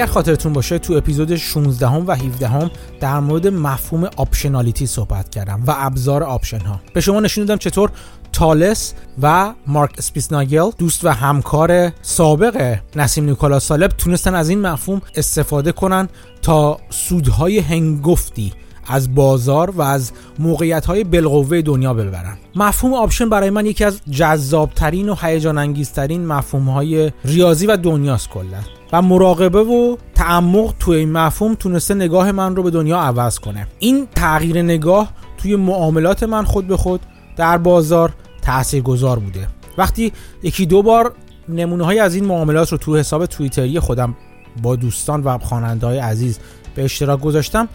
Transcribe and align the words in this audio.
اگر 0.00 0.12
خاطرتون 0.12 0.52
باشه 0.52 0.78
تو 0.78 0.94
اپیزود 0.94 1.36
16 1.36 1.88
هم 1.88 2.06
و 2.06 2.14
17 2.14 2.48
هم 2.48 2.70
در 3.00 3.20
مورد 3.20 3.46
مفهوم 3.46 4.10
optionality 4.16 4.86
صحبت 4.86 5.30
کردم 5.30 5.62
و 5.66 5.74
ابزار 5.76 6.22
option 6.22 6.58
ها 6.60 6.80
به 6.94 7.00
شما 7.00 7.20
نشون 7.20 7.44
دادم 7.44 7.58
چطور 7.58 7.90
تالس 8.32 8.94
و 9.22 9.54
مارک 9.66 9.94
اسپیتزناگل 9.98 10.70
دوست 10.78 11.04
و 11.04 11.08
همکار 11.08 11.92
سابق 12.02 12.78
نسیم 12.96 13.24
نیکولاس 13.24 13.66
طالب 13.66 13.90
تونستن 13.90 14.34
از 14.34 14.48
این 14.48 14.60
مفهوم 14.60 15.02
استفاده 15.14 15.72
کنن 15.72 16.08
تا 16.42 16.80
سودهای 16.90 17.58
هنگفتی 17.58 18.52
از 18.90 19.14
بازار 19.14 19.70
و 19.70 19.82
از 19.82 20.12
موقعیت 20.38 20.86
های 20.86 21.04
بالقوه 21.04 21.62
دنیا 21.62 21.94
ببرن. 21.94 22.36
مفهوم 22.56 22.94
option 22.94 23.28
برای 23.28 23.50
من 23.50 23.66
یکی 23.66 23.84
از 23.84 24.00
جذابترین 24.10 25.08
و 25.08 25.14
هیجان 25.20 25.58
انگیزترین 25.58 26.26
مفهوم 26.26 26.68
های 26.68 27.12
ریاضی 27.24 27.66
و 27.66 27.76
دنیاست 27.76 28.28
کلا. 28.28 28.58
و 28.92 29.02
مراقبه 29.02 29.60
و 29.60 29.96
تعمق 30.14 30.74
توی 30.78 30.96
این 30.96 31.12
مفهوم 31.12 31.54
تونسته 31.54 31.94
نگاه 31.94 32.32
من 32.32 32.56
رو 32.56 32.62
به 32.62 32.70
دنیا 32.70 32.98
عوض 32.98 33.38
کنه. 33.38 33.66
این 33.78 34.08
تغییر 34.14 34.62
نگاه 34.62 35.12
توی 35.38 35.56
معاملات 35.56 36.22
من 36.22 36.44
خود 36.44 36.66
به 36.66 36.76
خود 36.76 37.00
در 37.36 37.58
بازار 37.58 38.12
گذار 38.84 39.18
بوده. 39.18 39.48
وقتی 39.78 40.12
یکی 40.42 40.66
دو 40.66 40.82
بار 40.82 41.12
نمونه 41.48 41.84
های 41.84 41.98
از 41.98 42.14
این 42.14 42.24
معاملات 42.24 42.72
رو 42.72 42.78
تو 42.78 42.96
حساب 42.96 43.26
توییتری 43.26 43.80
خودم 43.80 44.16
با 44.62 44.76
دوستان 44.76 45.22
و 45.22 45.38
خواننده 45.38 45.86
های 45.86 45.98
عزیز 45.98 46.38
به 46.74 46.84
اشتراک 46.84 47.20
گذاشتم 47.20 47.68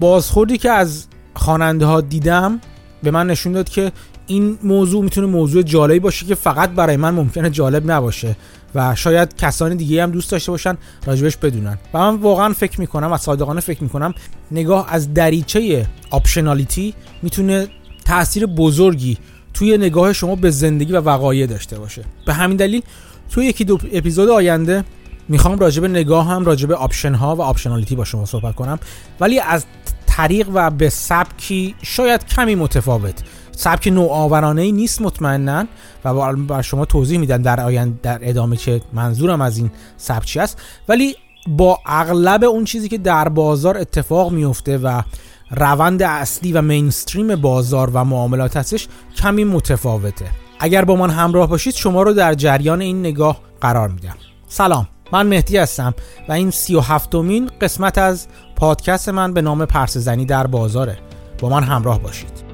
بازخوردی 0.00 0.58
که 0.58 0.70
از 0.70 1.06
خواننده 1.34 1.86
ها 1.86 2.00
دیدم 2.00 2.60
به 3.02 3.10
من 3.10 3.26
نشون 3.26 3.52
داد 3.52 3.68
که 3.68 3.92
این 4.26 4.58
موضوع 4.62 5.04
می‌تونه 5.04 5.26
موضوع 5.26 5.62
جالبی 5.62 5.98
باشه 5.98 6.26
که 6.26 6.34
فقط 6.34 6.70
برای 6.70 6.96
من 6.96 7.10
ممکنه 7.10 7.50
جالب 7.50 7.90
نباشه 7.90 8.36
و 8.74 8.94
شاید 8.94 9.36
کسانی 9.36 9.74
دیگه 9.74 10.02
هم 10.02 10.10
دوست 10.10 10.30
داشته 10.30 10.50
باشن 10.50 10.76
راجبش 11.06 11.36
بدونن. 11.36 11.78
و 11.94 11.98
من 11.98 12.16
واقعا 12.16 12.52
فکر 12.52 12.80
می‌کنم 12.80 13.12
و 13.12 13.16
صادقانه 13.16 13.60
فکر 13.60 13.82
می‌کنم 13.82 14.14
نگاه 14.50 14.86
از 14.94 15.14
دریچه 15.14 15.86
optionality 16.10 16.94
می‌تونه 17.22 17.68
تاثیر 18.04 18.46
بزرگی 18.46 19.18
توی 19.54 19.78
نگاه 19.78 20.12
شما 20.12 20.34
به 20.34 20.50
زندگی 20.50 20.92
و 20.92 21.00
وقایع 21.00 21.46
داشته 21.46 21.78
باشه. 21.78 22.04
به 22.26 22.34
همین 22.34 22.56
دلیل 22.56 22.82
توی 23.30 23.46
یکی 23.46 23.64
دو 23.64 23.78
اپیزود 23.92 24.28
آینده 24.28 24.84
می‌خوام 25.28 25.58
راجب 25.58 25.84
نگاه 25.84 26.26
هم 26.26 26.44
راجب 26.44 26.72
option 26.72 27.14
ها 27.14 27.36
و 27.36 27.42
optionality 27.42 27.96
با 27.96 28.04
شما 28.04 28.24
صحبت 28.24 28.54
کنم. 28.54 28.78
ولی 29.20 29.40
از 29.40 29.64
طریق 30.06 30.48
و 30.54 30.70
به 30.70 30.88
سبکی 30.88 31.74
شاید 31.82 32.26
کمی 32.26 32.54
متفاوت. 32.54 33.22
سبک 33.52 33.88
نوآورانه 33.88 34.62
ای 34.62 34.72
نیست 34.72 35.02
مطمئنا 35.02 35.66
و 36.04 36.36
بر 36.36 36.62
شما 36.62 36.84
توضیح 36.84 37.18
میدن 37.18 37.42
در 37.42 37.60
آینده 37.60 37.98
در 38.02 38.18
ادامه 38.22 38.56
که 38.56 38.80
منظورم 38.92 39.40
از 39.40 39.58
این 39.58 39.70
سبک 39.96 40.38
است. 40.40 40.60
ولی 40.88 41.16
با 41.48 41.80
اغلب 41.86 42.44
اون 42.44 42.64
چیزی 42.64 42.88
که 42.88 42.98
در 42.98 43.28
بازار 43.28 43.78
اتفاق 43.78 44.32
میفته 44.32 44.78
و 44.78 45.02
روند 45.50 46.02
اصلی 46.02 46.52
و 46.52 46.62
مینستریم 46.62 47.36
بازار 47.36 47.90
و 47.94 48.04
معاملات 48.04 48.56
هستش 48.56 48.88
کمی 49.16 49.44
متفاوته. 49.44 50.26
اگر 50.60 50.84
با 50.84 50.96
من 50.96 51.10
همراه 51.10 51.48
باشید 51.48 51.74
شما 51.74 52.02
رو 52.02 52.12
در 52.12 52.34
جریان 52.34 52.80
این 52.80 53.00
نگاه 53.00 53.40
قرار 53.60 53.88
میدم. 53.88 54.14
سلام. 54.48 54.88
من 55.12 55.26
مهدی 55.26 55.56
هستم 55.56 55.94
و 56.28 56.32
این 56.32 56.50
سی 56.50 56.74
و 56.74 56.80
هفتمین 56.80 57.50
قسمت 57.60 57.98
از 57.98 58.26
پادکست 58.56 59.08
من 59.08 59.32
به 59.32 59.42
نام 59.42 59.66
پرس 59.66 59.96
زنی 59.96 60.26
در 60.26 60.46
بازاره. 60.46 60.98
با 61.38 61.48
من 61.48 61.62
همراه 61.62 62.00
باشید. 62.00 62.47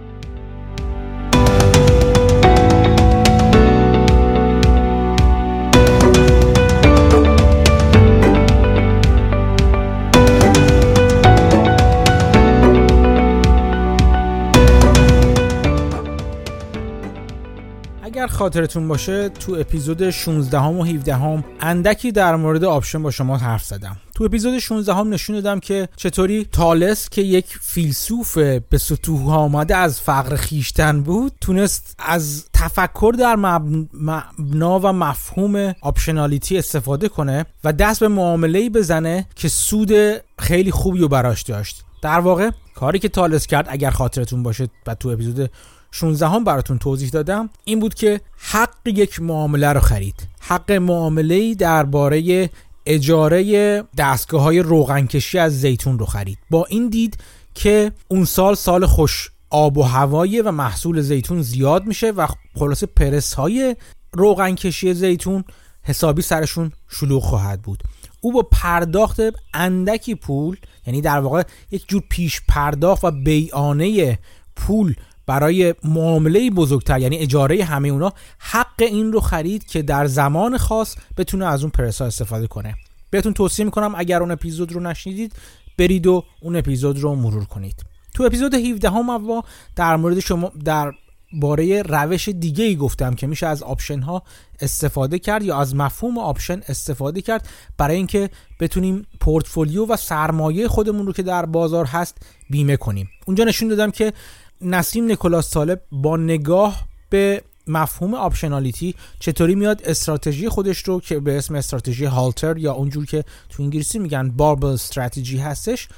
اگر 18.25 18.33
خاطرتون 18.33 18.89
باشه 18.89 19.29
تو 19.29 19.55
اپیزود 19.55 20.11
16 20.11 20.59
هم 20.59 20.79
و 20.79 20.85
17 20.85 21.15
هم 21.15 21.45
اندکی 21.61 22.12
در 22.12 22.37
مورد 22.37 22.65
option 22.65 23.03
با 23.03 23.11
شما 23.11 23.37
حرف 23.37 23.65
زدم. 23.65 23.97
تو 24.15 24.25
اپیزود 24.25 24.59
16 24.59 24.95
هم 24.95 25.15
نشون 25.15 25.37
دادم 25.37 25.61
که 25.61 25.89
چطوری 25.97 26.45
تالس 26.53 27.09
که 27.09 27.23
یک 27.23 27.47
فیلسوف 27.61 28.39
به 28.39 28.79
ستوه 28.78 29.34
آمده 29.35 29.77
از 29.77 30.01
فقر 30.01 30.37
خویشتن 30.37 31.03
بود 31.03 31.33
تونست 31.41 31.95
از 31.99 32.45
تفکر 32.53 33.15
در 33.19 33.37
مبنا 33.37 34.81
و 34.81 34.93
مفهوم 34.93 35.75
optionality 35.81 36.59
استفاده 36.59 37.09
کنه 37.09 37.47
و 37.65 37.73
دست 37.73 38.01
به 38.01 38.09
معامله 38.09 38.71
بزنه 38.71 39.27
که 39.35 39.49
سود 39.49 39.93
خیلی 40.39 40.71
خوبی 40.71 40.99
رو 40.99 41.09
براش 41.09 41.43
داشت. 41.43 41.85
در 42.03 42.21
واقع 42.21 42.51
کاری 42.75 42.99
که 42.99 43.09
تالس 43.09 43.47
کرد 43.47 43.67
اگر 43.69 43.91
خاطرتون 43.91 44.43
باشه 44.43 44.69
و 44.87 44.95
تو 44.95 45.09
اپیزود 45.09 45.51
16 45.94 46.28
هم 46.28 46.44
براتون 46.44 46.78
توضیح 46.78 47.09
دادم 47.09 47.50
این 47.65 47.81
بود 47.81 47.94
که 47.94 48.21
حق 48.37 48.78
یک 48.87 49.22
معامله 49.22 49.72
رو 49.72 49.81
خرید. 49.81 50.28
حق 50.41 50.72
معامله 50.72 51.55
درباره 51.55 52.50
اجاره 52.87 53.82
دستگاه 53.99 54.43
های 54.43 54.60
روغنکشی 54.60 55.38
از 55.38 55.60
زیتون 55.60 55.99
رو 55.99 56.06
خرید. 56.06 56.38
با 56.50 56.65
این 56.69 56.88
دید 56.88 57.16
که 57.55 57.93
اون 58.09 58.25
سال 58.25 58.55
سال 58.55 58.87
خوش 58.87 59.31
آب 59.50 59.78
و 59.78 59.82
هوایی 59.82 60.41
و 60.41 60.50
محصول 60.50 61.00
زیتون 61.00 61.43
زیاد 61.43 61.87
میشه 61.87 62.11
و 62.11 62.26
خلاص 62.55 62.84
پرس 62.84 63.34
های 63.34 63.76
روغنکشی 64.12 64.94
زیتون 64.94 65.44
حسابی 65.82 66.22
سرشون 66.22 66.72
شلوغ 66.88 67.22
خواهد 67.22 67.62
بود. 67.62 67.82
او 68.21 68.32
با 68.32 68.43
پرداخت 68.43 69.21
اندکی 69.55 70.15
پول 70.15 70.56
یعنی 70.87 71.00
در 71.00 71.19
واقع 71.19 71.43
یک 71.71 71.88
جور 71.88 72.03
پیش 72.09 72.41
پرداخت 72.49 73.05
و 73.05 73.11
بیانه 73.11 74.19
پول 74.56 74.94
برای 75.27 75.75
معامله 75.85 76.51
بزرگتر 76.51 76.99
یعنی 76.99 77.17
اجاره 77.17 77.65
همه 77.65 77.89
اونا 77.89 78.12
حق 78.39 78.83
این 78.83 79.12
رو 79.12 79.21
خرید 79.21 79.67
که 79.67 79.83
در 79.83 80.07
زمان 80.07 80.59
خاص 80.59 80.97
بتونه 81.17 81.47
از 81.47 81.62
اون 81.62 81.71
پرسا 81.71 82.07
استفاده 82.07 82.47
کنه. 82.47 82.75
بهتون 83.11 83.33
توصیه 83.33 83.65
می‌کنم 83.65 83.95
اگر 83.97 84.21
اون 84.21 84.31
اپیزود 84.31 84.73
رو 84.73 84.81
نشنیدید 84.81 85.33
برید 85.79 86.07
و 86.07 86.25
اون 86.43 86.57
اپیزود 86.57 86.99
رو 86.99 87.15
مرور 87.15 87.45
کنید. 87.45 87.85
تو 88.15 88.23
اپیزود 88.23 88.55
17 88.55 88.91
هم 88.91 89.11
اوا 89.11 89.45
در 89.77 89.97
مورد 89.97 90.21
شما 90.21 90.53
در 90.65 90.93
باره 91.33 91.83
روش 91.83 92.29
دیگه 92.29 92.65
ای 92.65 92.77
گفتم 92.77 93.15
که 93.15 93.27
میشه 93.27 93.47
از 93.47 93.62
option 93.62 94.00
ها 94.01 94.23
استفاده 94.61 95.19
کرد 95.19 95.43
یا 95.43 95.59
از 95.59 95.75
مفهوم 95.75 96.19
option 96.19 96.60
استفاده 96.69 97.23
کرد. 97.23 97.49
برای 97.79 97.97
اینکه 97.97 98.31
بتونیم 98.61 99.06
پورتفولیو 99.21 99.87
و 99.87 99.97
سرمایه 99.97 100.69
خودمون 100.69 101.06
رو 101.06 101.12
که 101.12 101.23
در 101.23 101.47
بازار 101.47 101.85
هست 101.85 102.19
بیمه 102.51 102.77
کنیم. 102.77 103.09
اونجا 103.27 103.45
نشون 103.45 103.69
دادم 103.69 103.91
که 103.91 104.12
نسیم 104.60 105.04
نیکولاس 105.04 105.50
طالب 105.50 105.81
با 105.92 106.16
نگاه 106.16 106.84
به 107.10 107.42
مفهوم 107.66 108.15
optionality 108.15 108.94
چطوری 109.20 109.54
میاد 109.54 109.82
استراتژی 109.84 110.48
خودش 110.48 110.78
رو 110.78 111.00
که 111.00 111.20
به 111.20 111.38
اسم 111.38 111.54
استراتژی 111.54 112.04
هالتر 112.04 112.59
یا 112.59 112.72
اونجور 112.72 113.06
که 113.06 113.25
تو 113.50 113.62
انگلیسی 113.62 113.98
میگن 113.98 114.31
barbell 114.31 114.69
strategy 114.69 115.38
هستش 115.38 115.88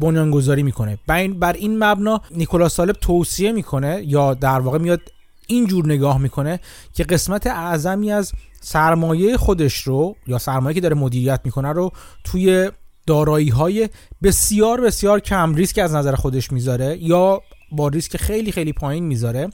بنیانگذاری 0.00 0.62
می‌کنه. 0.62 0.98
بر 1.06 1.52
این 1.52 1.84
مبنا 1.84 2.20
نیکولاس 2.30 2.76
طالب 2.76 2.96
توصیه 3.00 3.52
می‌کنه 3.52 4.02
یا 4.06 4.34
در 4.34 4.60
واقع 4.60 4.78
میاد 4.78 5.00
اینجور 5.46 5.86
نگاه 5.86 6.18
می‌کنه 6.18 6.60
که 6.94 7.04
قسمت 7.04 7.46
اعظمی 7.46 8.12
از 8.12 8.32
سرمایه 8.60 9.36
خودش 9.36 9.82
رو 9.82 10.16
یا 10.26 10.38
سرمایه 10.38 10.74
که 10.74 10.80
داره 10.80 10.94
مدیریت 10.94 11.40
می‌کنه 11.44 11.68
رو 11.68 11.92
توی 12.24 12.70
دارایی 13.06 13.48
های 13.48 13.88
بسیار 14.22 14.80
بسیار 14.80 15.20
کم 15.20 15.54
ریسک 15.54 15.78
از 15.78 15.94
نظر 15.94 16.14
خودش 16.14 16.52
می‌ذاره 16.52 16.98
یا 17.00 17.42
با 17.72 17.88
ریسک 17.88 18.16
خیلی 18.16 18.52
خیلی 18.52 18.72
پایین 18.72 19.04
می‌ذاره 19.04 19.48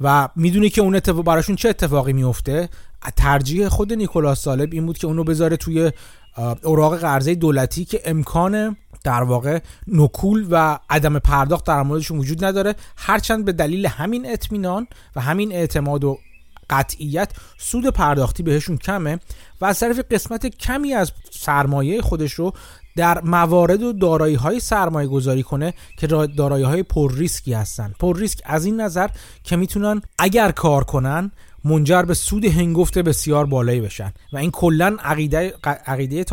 و 0.00 0.28
می‌دونی 0.36 0.70
که 0.70 0.80
اون 0.80 0.94
اتفاق 0.94 1.24
براشون 1.24 1.56
چه 1.56 1.68
اتفاقی 1.68 2.12
میفته. 2.12 2.68
ترجیح 3.16 3.68
خود 3.68 3.92
نیکولاس 3.92 4.42
سالب 4.42 4.68
این 4.72 4.86
بود 4.86 4.98
که 4.98 5.06
اونو 5.06 5.24
بذاره 5.24 5.56
توی 5.56 5.92
اوراق 6.62 6.96
قرضه 6.98 7.34
دولتی 7.34 7.84
که 7.84 8.00
امکان 8.04 8.76
در 9.04 9.22
واقع 9.22 9.58
نکول 9.86 10.46
و 10.50 10.78
عدم 10.90 11.18
پرداخت 11.18 11.66
در 11.66 11.82
موردشون 11.82 12.18
وجود 12.18 12.44
نداره. 12.44 12.74
هرچند 12.96 13.44
به 13.44 13.52
دلیل 13.52 13.86
همین 13.86 14.32
اطمینان 14.32 14.86
و 15.16 15.20
همین 15.20 15.52
اعتماد 15.52 16.04
و 16.04 16.18
قطعیت 16.70 17.32
سود 17.58 17.86
پرداختی 17.86 18.42
بهشون 18.42 18.76
کمه 18.76 19.18
و 19.60 19.64
از 19.64 19.80
طرف 19.80 20.00
قسمت 20.10 20.46
کمی 20.46 20.94
از 20.94 21.12
سرمایه 21.30 22.02
خودش 22.02 22.32
رو 22.32 22.52
در 22.96 23.20
موارد 23.20 23.82
و 23.82 23.92
دارایی 23.92 24.34
های 24.34 24.60
سرمایه 24.60 25.08
گذاری 25.08 25.42
کنه 25.42 25.74
که 25.98 26.06
دارایی 26.06 26.64
های 26.64 26.82
پر 26.82 27.14
ریسکی 27.14 27.52
هستن. 27.52 27.94
پر 27.98 28.18
ریسک 28.18 28.40
از 28.44 28.64
این 28.64 28.80
نظر 28.80 29.08
که 29.44 29.56
می‌تونن 29.56 30.02
اگر 30.18 30.50
کار 30.50 30.84
کنن 30.84 31.32
منجر 31.64 32.02
به 32.02 32.14
سود 32.14 32.44
هنگفت 32.44 32.98
بسیار 32.98 33.46
بالایی 33.46 33.80
بشن. 33.80 34.12
و 34.32 34.36
این 34.36 34.50
کلا 34.50 34.96
عقیده 35.04 35.54
عقیده 35.86 36.24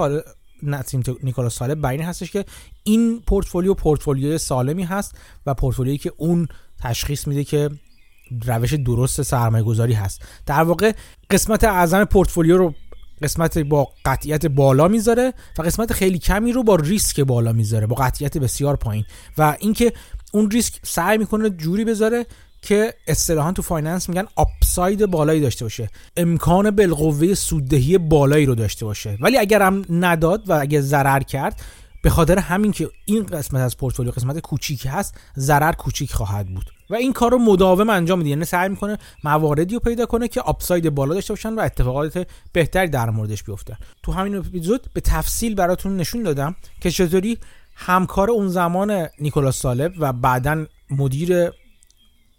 نسیم 0.64 1.04
نیکولاس 1.24 1.56
سالب 1.56 1.82
بر 1.82 1.92
این 1.92 2.02
هستش 2.02 2.32
که 2.32 2.46
این 2.84 3.22
پورتفولیو 3.28 3.74
پورتفولیوی 3.74 4.38
سالمی 4.38 4.84
هست 4.84 5.16
و 5.46 5.54
پورتفولیویی 5.54 5.98
که 5.98 6.14
اون 6.18 6.48
تشخیص 6.80 7.28
میده 7.28 7.44
که 7.44 7.70
روش 8.46 8.74
درست 8.74 9.22
سرمایه 9.22 9.64
گذاری 9.64 9.94
هست. 9.94 10.22
در 10.46 10.64
واقع 10.64 10.92
قسمت 11.30 11.64
اعظم 11.64 12.06
پورتفولیو 12.06 12.58
رو 12.58 12.74
قسمت 13.22 13.58
با 13.58 13.90
قطعیت 14.06 14.46
بالا 14.46 14.88
می‌ذاره 14.88 15.34
و 15.58 15.62
قسمت 15.62 15.94
خیلی 15.94 16.20
کمی 16.20 16.52
رو 16.52 16.64
با 16.64 16.76
ریسک 16.76 17.20
بالا 17.20 17.54
می‌ذاره 17.54 17.88
با 17.88 17.96
قطعیت 17.96 18.38
بسیار 18.38 18.76
پایین. 18.76 19.06
و 19.38 19.56
اینکه 19.60 19.94
اون 20.32 20.52
ریسک 20.52 20.74
سعی 20.84 21.18
می‌کنه 21.18 21.50
جوری 21.50 21.86
بذاره 21.86 22.26
که 22.62 22.94
اصطلاحا 23.08 23.52
تو 23.52 23.62
finance 23.62 24.10
میگن 24.10 24.26
upside 24.36 25.06
بالایی 25.06 25.42
داشته 25.42 25.66
باشه. 25.66 25.90
امکان 26.18 26.72
بالقوه 26.72 27.34
سوددهی 27.34 27.98
بالایی 27.98 28.46
رو 28.46 28.56
داشته 28.56 28.86
باشه. 28.86 29.18
ولی 29.22 29.38
اگر 29.38 29.62
هم 29.62 29.86
نداد 29.90 30.50
و 30.50 30.54
اگر 30.54 30.82
ضرر 30.82 31.20
کرد 31.20 31.62
به 32.04 32.10
خاطر 32.10 32.40
همین 32.40 32.72
که 32.72 32.90
این 33.06 33.24
قسمت 33.24 33.62
از 33.62 33.78
پورتفولیو 33.78 34.12
قسمت 34.12 34.40
کوچیک 34.40 34.88
هست 34.90 35.16
ضرر 35.38 35.72
کوچیک 35.72 36.14
خواهد 36.14 36.48
بود. 36.48 36.77
و 36.90 36.96
این 36.96 37.14
کار 37.14 37.32
رو 37.32 37.38
مداوم 37.38 37.90
انجام 37.90 38.18
میده. 38.18 38.30
یعنی 38.30 38.46
سعی 38.46 38.70
می‌کنه 38.70 38.98
مواردی 39.24 39.74
رو 39.74 39.80
پیدا 39.80 40.06
کنه 40.06 40.28
که 40.28 40.42
upside 40.42 40.90
بالا 40.90 41.14
داشته 41.14 41.34
باشن 41.34 41.54
و 41.54 41.60
اتفاقات 41.60 42.28
بهتری 42.54 42.88
در 42.88 43.10
موردش 43.10 43.44
بیفته 43.44 43.78
تو 44.04 44.12
همین 44.12 44.36
اپیزود 44.36 44.88
به 44.94 45.02
تفصیل 45.02 45.56
براتون 45.56 45.98
نشون 45.98 46.24
دادم 46.24 46.56
که 46.82 46.92
چطوری 46.92 47.38
همکار 47.76 48.32
اون 48.32 48.48
زمان 48.48 49.08
نیکولاس 49.20 49.60
سالب 49.60 49.94
و 50.00 50.14
بعدا 50.14 50.66
مدیر 50.90 51.52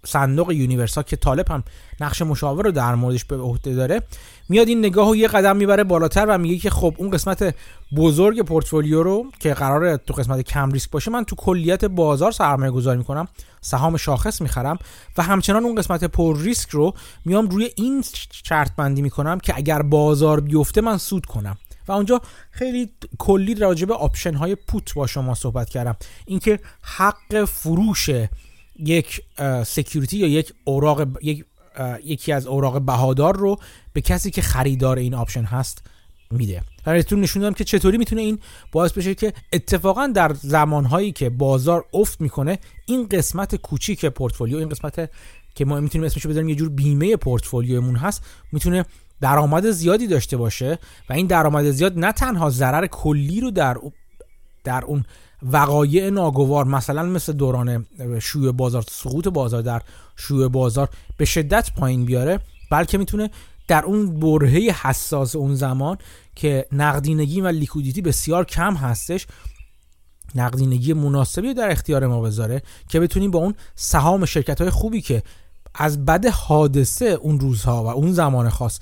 صندوق 0.07 0.53
یونیورسا 0.53 1.03
که 1.03 1.17
طالب 1.17 1.51
هم 1.51 1.65
نقش 2.01 2.23
مشاور 2.23 2.65
رو 2.65 2.71
در 2.71 2.95
موردش 2.95 3.25
به 3.25 3.37
عهده 3.37 3.75
داره 3.75 4.03
میاد 4.49 4.69
این 4.69 4.79
نگاه 4.79 5.09
رو 5.09 5.17
یه 5.17 5.29
قدم 5.29 5.57
می‌بره 5.57 5.85
بالاتر 5.85 6.27
و 6.29 6.39
میگه 6.39 6.59
که 6.59 6.71
خب 6.71 6.95
اون 6.99 7.11
قسمت 7.11 7.55
بزرگ 7.97 8.43
پورتفولیو 8.43 9.03
رو 9.03 9.27
که 9.41 9.55
قراره 9.55 9.97
تو 9.97 10.15
قسمت 10.15 10.41
کم 10.41 10.71
ریسک 10.71 10.91
باشه 10.91 11.11
من 11.11 11.25
تو 11.25 11.37
کلیت 11.37 11.85
بازار 11.85 12.33
سرمایه 12.33 12.71
گذاری 12.71 12.99
می‌کنم 12.99 13.29
سهام 13.61 13.97
شاخص 13.97 14.41
می‌خرم 14.41 14.79
و 15.19 15.23
همچنان 15.23 15.65
اون 15.65 15.75
قسمت 15.75 16.05
پر 16.05 16.41
ریسک 16.41 16.71
رو 16.71 16.95
میام 17.25 17.49
روی 17.49 17.71
این 17.77 18.05
شرط 18.45 18.77
بندی 18.77 19.03
می‌کنم 19.03 19.41
که 19.41 19.57
اگر 19.57 19.83
بازار 19.83 20.41
بیفته 20.41 20.81
من 20.81 20.99
سود 20.99 21.27
کنم. 21.27 21.57
و 21.89 21.93
اونجا 21.93 22.21
خیلی 22.51 22.91
کلی 23.19 23.55
راجع 23.55 23.87
به 23.87 23.95
option 23.95 24.35
های 24.35 24.55
put 24.55 24.95
با 24.95 25.07
شما 25.07 25.35
صحبت 25.35 25.69
کردم. 25.69 25.97
اینکه 26.27 26.61
حق 26.83 27.45
فروش 27.45 28.11
یک 28.79 29.21
security 29.67 30.17
یا 30.17 30.27
یک 30.27 30.53
اوراق 30.65 31.09
یک 31.23 31.45
یکی 32.05 32.33
از 32.33 32.47
اوراق 32.47 32.81
بهادار 32.81 33.37
رو 33.37 33.59
به 33.93 34.01
کسی 34.01 34.31
که 34.31 34.43
خریدار 34.43 34.99
این 34.99 35.15
option 35.15 35.45
هست 35.45 35.83
میده. 36.31 36.63
و 36.87 36.93
بهتون 36.93 37.21
نشون 37.21 37.43
دادم 37.43 37.55
که 37.55 37.65
چطوری 37.65 37.99
می‌تونه 37.99 38.21
این 38.21 38.39
باعث 38.73 38.93
بشه 38.93 39.15
که 39.15 39.33
اتفاقا 39.53 40.07
در 40.07 40.35
زمانهایی 40.35 41.13
که 41.13 41.31
بازار 41.31 41.85
افت 41.93 42.21
می‌کنه 42.21 42.59
این 42.87 43.09
قسمت 43.09 43.57
کوچیک 43.57 44.07
پورتفولیو 44.07 44.59
این 44.59 44.69
قسمت 44.69 45.11
که 45.55 45.65
ما 45.65 45.81
می‌تونیم 45.81 46.07
اسمش 46.07 46.25
رو 46.25 46.31
بذاریم 46.31 46.49
یه 46.49 46.55
جور 46.55 46.69
بیمه 46.69 47.17
پورتفولیومون 47.17 47.97
هست 47.97 48.25
می‌تونه 48.53 48.85
درآمد 49.21 49.71
زیادی 49.71 50.07
داشته 50.07 50.37
باشه 50.37 50.79
و 51.09 51.13
این 51.13 51.27
درآمد 51.27 51.71
زیاد 51.71 51.99
نه 51.99 52.13
تنها 52.13 52.51
ضرر 52.51 52.87
کلی 52.87 53.41
رو 53.41 53.51
در 53.51 53.77
در 54.65 54.85
اون 54.85 55.05
وقایع 55.43 56.11
ناگوار 56.11 56.65
مثلا 56.65 57.03
مثل 57.03 57.33
دوران 57.33 57.87
شیوع 58.23 58.53
بازار 58.53 58.85
سقوط 58.91 59.29
بازار 59.29 59.63
در 59.63 59.83
شیوع 60.17 60.49
بازار 60.49 60.89
به 61.17 61.25
شدت 61.25 61.71
پایین 61.77 62.05
بیاره 62.05 62.41
بلکه 62.71 62.99
می‌تونه 62.99 63.31
در 63.69 63.85
اون 63.85 64.21
برهه 64.21 64.75
حساس 64.83 65.37
اون 65.37 65.55
زمان 65.55 65.99
که 66.35 66.67
نقدینگی 66.73 67.41
و 67.41 67.47
لیکودیتی 67.49 68.03
بسیار 68.03 68.45
کم 68.45 68.75
هستش 68.75 69.27
نقدینگی 70.35 70.93
مناسبی 70.93 71.55
در 71.55 71.71
اختیار 71.71 72.07
ما 72.07 72.21
بذاره 72.21 72.63
که 72.89 73.01
بتونیم 73.01 73.31
با 73.31 73.39
اون 73.39 73.55
سهام 73.75 74.25
شرکت 74.25 74.61
های 74.61 74.71
خوبی 74.71 75.01
که 75.01 75.23
از 75.75 76.05
بد 76.05 76.27
حادثه 76.27 77.05
اون 77.05 77.41
روزها 77.41 77.85
و 77.85 77.87
اون 77.87 78.13
زمان 78.13 78.49
خاص 78.49 78.81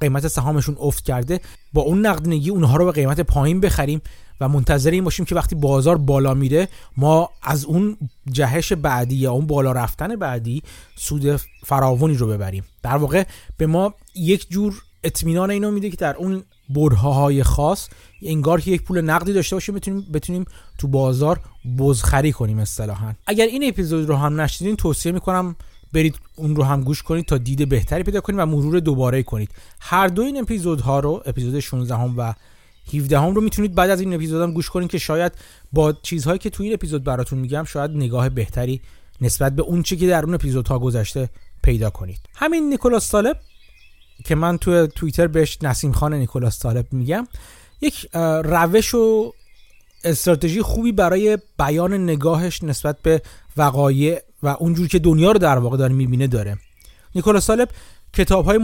قیمت 0.00 0.28
سهامشون 0.28 0.76
افت 0.80 1.04
کرده 1.04 1.40
با 1.72 1.82
اون 1.82 2.06
نقدینگی 2.06 2.50
اونها 2.50 2.76
رو 2.76 2.84
به 2.84 2.92
قیمت 2.92 3.20
پایین 3.20 3.60
بخریم. 3.60 4.02
و 4.40 4.48
منتظر 4.48 4.90
این 4.90 5.04
باشیم 5.04 5.24
که 5.24 5.34
وقتی 5.34 5.54
بازار 5.54 5.98
بالا 5.98 6.34
میره 6.34 6.68
ما 6.96 7.30
از 7.42 7.64
اون 7.64 7.96
جهش 8.30 8.72
بعدی 8.72 9.16
یا 9.16 9.32
اون 9.32 9.46
بالا 9.46 9.72
رفتن 9.72 10.16
بعدی 10.16 10.62
سود 10.96 11.36
فراوانی 11.64 12.14
رو 12.14 12.26
ببریم. 12.26 12.64
در 12.82 12.96
واقع 12.96 13.24
به 13.56 13.66
ما 13.66 13.94
یک 14.14 14.46
جور 14.50 14.82
اطمینان 15.04 15.50
اینو 15.50 15.70
میده 15.70 15.90
که 15.90 15.96
در 15.96 16.16
اون 16.16 16.42
برهه 16.70 17.42
خاص 17.42 17.88
انگار 18.22 18.60
که 18.60 18.70
یک 18.70 18.82
پول 18.82 19.00
نقدی 19.00 19.32
داشته 19.32 19.56
باشیم 19.56 19.74
بتونیم 19.74 20.06
بتونیم 20.14 20.44
تو 20.78 20.88
بازار 20.88 21.40
بزخری 21.78 22.32
کنیم 22.32 22.58
اصطلاحا. 22.58 23.12
اگر 23.26 23.46
این 23.46 23.68
اپیزود 23.68 24.08
رو 24.08 24.16
هم 24.16 24.40
نشدین 24.40 24.76
توصیه 24.76 25.12
می‌کنم 25.12 25.56
برید 25.92 26.14
اون 26.36 26.56
رو 26.56 26.62
هم 26.62 26.80
گوش 26.80 27.02
کنید 27.02 27.26
تا 27.26 27.38
دید 27.38 27.68
بهتری 27.68 28.02
پیدا 28.02 28.20
کنید 28.20 28.38
و 28.40 28.46
مرور 28.46 28.80
دوباره 28.80 29.22
کنید. 29.22 29.50
هر 29.80 30.08
دو 30.08 30.22
این 30.22 30.40
اپیزودها 30.40 31.00
رو 31.00 31.22
اپیزود 31.26 31.60
16 31.60 31.96
هم 31.96 32.14
و 32.16 32.34
17 32.94 33.18
هم 33.18 33.34
رو 33.34 33.40
می‌تونید 33.40 33.74
بعد 33.74 33.90
از 33.90 34.00
این 34.00 34.14
اپیزودم 34.14 34.52
گوش 34.52 34.70
کنید 34.70 34.90
که 34.90 34.98
شاید 34.98 35.32
با 35.72 35.92
چیزهایی 35.92 36.38
که 36.38 36.50
تو 36.50 36.62
این 36.62 36.72
اپیزود 36.72 37.04
براتون 37.04 37.38
میگم 37.38 37.64
شاید 37.64 37.90
نگاه 37.90 38.28
بهتری 38.28 38.80
نسبت 39.20 39.56
به 39.56 39.62
اون 39.62 39.82
چی 39.82 39.96
که 39.96 40.06
در 40.06 40.24
اون 40.24 40.34
اپیزودها 40.34 40.78
گذشته 40.78 41.28
پیدا 41.62 41.90
کنید. 41.90 42.20
همین 42.34 42.70
نیکولاس 42.70 43.10
طالب 43.10 43.36
که 44.24 44.34
من 44.34 44.58
تو 44.58 44.86
توییتر 44.86 45.26
بهش 45.26 45.58
نسیم 45.62 45.92
خان 45.92 46.14
نیکولاس 46.14 46.58
طالب 46.58 46.92
میگم 46.92 47.28
یک 47.80 48.08
روش 48.44 48.94
و 48.94 49.32
استراتژی 50.04 50.62
خوبی 50.62 50.92
برای 50.92 51.38
بیان 51.58 51.94
نگاهش 51.94 52.62
نسبت 52.62 53.02
به 53.02 53.22
وقایع 53.56 54.20
و 54.42 54.48
اونجور 54.48 54.88
که 54.88 54.98
دنیا 54.98 55.32
رو 55.32 55.38
در 55.38 55.58
واقع 55.58 55.76
داره 55.76 55.94
می‌بینه 55.94 56.26
داره. 56.26 56.58
نیکولاس 57.14 57.46
طالب 57.46 57.68
کتاب 58.12 58.44
های 58.44 58.58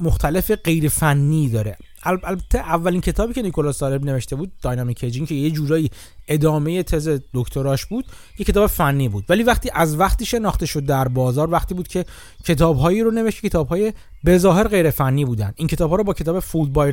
مختلف 0.00 0.50
غیر 0.50 0.88
فنی 0.88 1.48
داره. 1.48 1.76
البته 2.02 2.58
اولین 2.58 3.00
کتابی 3.00 3.34
که 3.34 3.42
نیکولاس 3.42 3.78
طالب 3.78 4.04
نوشته 4.04 4.36
بود 4.36 4.52
داینامیک 4.62 5.04
هجینگ 5.04 5.28
که 5.28 5.34
یه 5.34 5.50
جورایی 5.50 5.90
ادامه 6.28 6.82
تز 6.82 7.20
دکتراش 7.34 7.86
بود 7.86 8.04
یه 8.38 8.44
کتاب 8.44 8.66
فنی 8.66 9.08
بود. 9.08 9.24
ولی 9.28 9.42
وقتی 9.42 9.70
از 9.74 9.98
وقتی 9.98 10.26
شناخته 10.26 10.66
شد 10.66 10.86
در 10.86 11.08
بازار 11.08 11.50
وقتی 11.50 11.74
بود 11.74 11.88
که 11.88 12.04
کتابهایی 12.44 13.02
رو 13.02 13.10
نوشت 13.10 13.42
کتابهای 13.42 13.92
به 14.24 14.38
ظاهر 14.38 14.68
غیر 14.68 14.90
فنی 14.90 15.24
بودن. 15.24 15.52
این 15.56 15.68
کتاب 15.68 15.90
ها 15.90 15.96
رو 15.96 16.04
با 16.04 16.12
کتاب 16.14 16.40
Fooled 16.40 16.72
by 16.72 16.92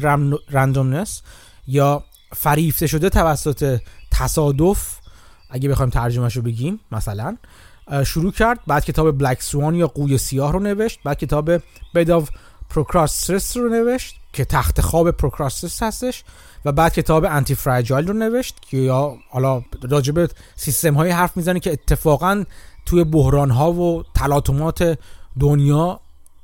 Randomness 0.50 1.22
یا 1.68 2.04
فریفته 2.36 2.88
شده 2.88 3.10
توسط 3.10 3.80
تصادف 4.12 4.98
اگه 5.50 5.70
بخوایم 5.70 5.90
ترجمهش 5.90 6.36
رو 6.36 6.42
بگیم 6.42 6.80
مثلا 6.92 7.38
شروع 8.06 8.32
کرد. 8.32 8.60
بعد 8.68 8.86
کتاب 8.86 9.18
Black 9.18 9.42
Swan 9.42 9.76
یا 9.76 9.88
قوی 9.88 10.18
سیاه 10.18 10.54
رو 10.54 10.60
نوشت. 10.60 11.00
بعد 11.04 11.18
کتاب 11.18 11.52
Bed 11.96 12.12
of 12.12 12.30
Procrustes 12.70 13.58
رو 13.58 13.70
نوشت. 13.70 14.16
که 14.38 14.46
تخت 14.46 14.82
خواب 14.82 15.12
پروکراسترس 15.12 15.84
هستش 15.84 16.24
و 16.66 16.72
بعد 16.72 16.94
کتاب 16.94 17.26
Antifragile 17.26 18.08
رو 18.08 18.14
نوشت 18.14 18.56
که 18.70 18.78
یا 18.78 19.18
حالا 19.30 19.64
راجب 19.90 20.30
سیستم 20.56 20.94
های 20.94 21.10
حرف 21.10 21.38
می‌زنه 21.38 21.60
که 21.60 21.72
اتفاقا 21.72 22.44
توی 22.86 23.04
بحران 23.04 23.52
ها 23.52 23.72
و 23.74 24.04
تلاطمات 24.16 25.00
دنیا 25.40 26.00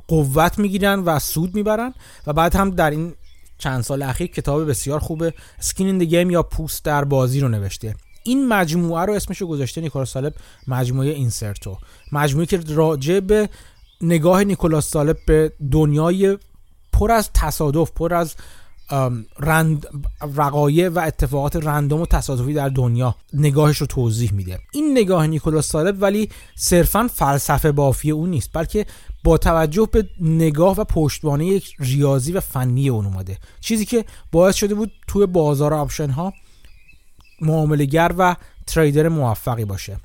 قوت 0.07 0.59
می‌گیرن 0.59 0.99
و 0.99 1.19
سود 1.19 1.55
می‌برن 1.55 1.93
و 2.27 2.33
بعد 2.33 2.55
هم 2.55 2.69
در 2.69 2.89
این 2.89 3.13
چند 3.57 3.83
سال 3.83 4.01
اخیر 4.01 4.27
کتاب 4.27 4.69
بسیار 4.69 4.99
خوبه 4.99 5.33
سکین 5.59 5.87
این 5.87 5.97
گیم 5.97 6.29
یا 6.29 6.43
پوست 6.43 6.85
در 6.85 7.03
بازی 7.03 7.39
رو 7.39 7.47
نوشته. 7.47 7.95
این 8.23 8.47
مجموعه 8.47 9.05
رو 9.05 9.13
اسمش 9.13 9.41
رو 9.41 9.47
گذاشته 9.47 9.81
نیکولاس 9.81 10.11
سالب 10.11 10.33
مجموعه 10.67 11.09
اینسرتو. 11.09 11.77
مجموعه 12.11 12.45
که 12.45 12.59
راجع 12.67 13.19
به 13.19 13.49
نگاه 14.01 14.43
نیکولاس 14.43 14.89
سالب 14.89 15.17
به 15.27 15.51
دنیای 15.71 16.37
پر 17.03 17.11
از 17.11 17.29
تصادف 17.33 17.91
پر 17.91 18.13
از 18.13 18.35
رند 19.39 19.87
وقایع 20.21 20.89
و 20.89 20.99
اتفاقات 20.99 21.55
رندوم 21.55 22.01
و 22.01 22.05
تصادفی 22.05 22.53
در 22.53 22.69
دنیا 22.69 23.15
نگاهش 23.33 23.77
رو 23.77 23.87
توضیح 23.87 24.33
میده. 24.33 24.59
این 24.73 24.91
نگاه 24.91 25.27
نیکولاس 25.27 25.67
سالب 25.67 26.01
ولی 26.01 26.29
صرفا 26.55 27.09
فلسفه 27.13 27.71
بافی 27.71 28.11
اون 28.11 28.29
نیست 28.29 28.49
بلکه 28.53 28.85
با 29.23 29.37
توجه 29.37 29.89
به 29.91 30.09
نگاه 30.21 30.75
و 30.75 30.83
پشتوانه 30.83 31.45
یک 31.45 31.75
ریاضی 31.79 32.31
و 32.31 32.39
فنی 32.39 32.89
اون 32.89 33.05
اومده. 33.05 33.37
چیزی 33.61 33.85
که 33.85 34.05
باعث 34.31 34.55
شده 34.55 34.75
بود 34.75 34.91
توی 35.07 35.25
بازار 35.25 35.73
option 35.73 36.09
ها 36.09 36.33
معاملگر 37.41 38.11
و 38.17 38.35
trader 38.67 39.07
موفقی 39.07 39.65
باشه. 39.65 39.97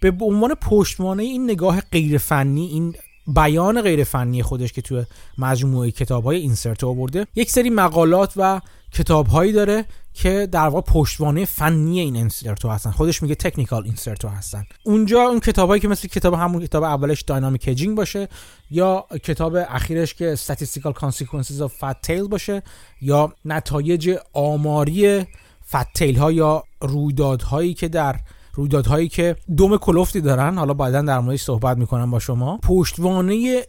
به 0.00 0.12
عنوان 0.20 0.54
پشتوانه 0.54 1.22
این 1.22 1.44
نگاه 1.44 1.80
غیر 1.80 2.18
فنی 2.18 2.66
این 2.66 2.94
بیان 3.26 3.82
غیر 3.82 4.04
فنی 4.04 4.42
خودش 4.42 4.72
که 4.72 4.82
توی 4.82 5.04
مجموعه 5.38 5.90
کتاب 5.90 6.24
های 6.24 6.36
Incerto 6.36 6.84
آورده 6.84 7.26
یک 7.34 7.50
سری 7.50 7.70
مقالات 7.70 8.32
و 8.36 8.60
کتاب 8.92 9.26
هایی 9.26 9.52
داره 9.52 9.84
که 10.14 10.48
در 10.52 10.68
واقع 10.68 10.92
پشتوانه 10.92 11.44
فنی 11.44 12.00
این 12.00 12.16
Incerto 12.16 12.68
هستن. 12.68 12.90
خودش 12.90 13.22
میگه 13.22 13.34
Technical 13.34 13.84
Incerto 13.84 14.28
هستن. 14.28 14.66
اونجا 14.82 15.22
اون 15.22 15.40
کتابایی 15.40 15.80
که 15.80 15.88
مثل 15.88 16.08
کتاب 16.08 16.34
همون 16.34 16.66
کتاب 16.66 16.82
اولش 16.82 17.22
Dynamic 17.22 17.68
Hedging 17.68 17.96
باشه 17.96 18.28
یا 18.70 19.06
کتاب 19.22 19.56
اخیرش 19.68 20.14
که 20.14 20.36
statistical 20.36 20.92
consequences 20.92 21.60
of 21.60 21.70
fat 21.80 22.08
tail 22.08 22.28
باشه 22.30 22.62
یا 23.00 23.32
نتایج 23.44 24.16
آماری 24.32 25.26
فتیل 25.68 26.16
ها 26.16 26.32
یا 26.32 26.64
رویدادهایی 26.80 27.74
که 27.74 27.88
در 27.88 28.16
رویدادهایی 28.54 29.08
که 29.08 29.36
دم 29.58 29.76
کلفتی 29.76 30.20
دارن 30.20 30.58
حالا 30.58 30.74
بعدا 30.74 31.02
در 31.02 31.18
موردش 31.18 31.42
صحبت 31.42 31.76
می‌کنم 31.76 32.10
با 32.10 32.18
شما 32.18 32.58
پشتوانه 32.62 33.62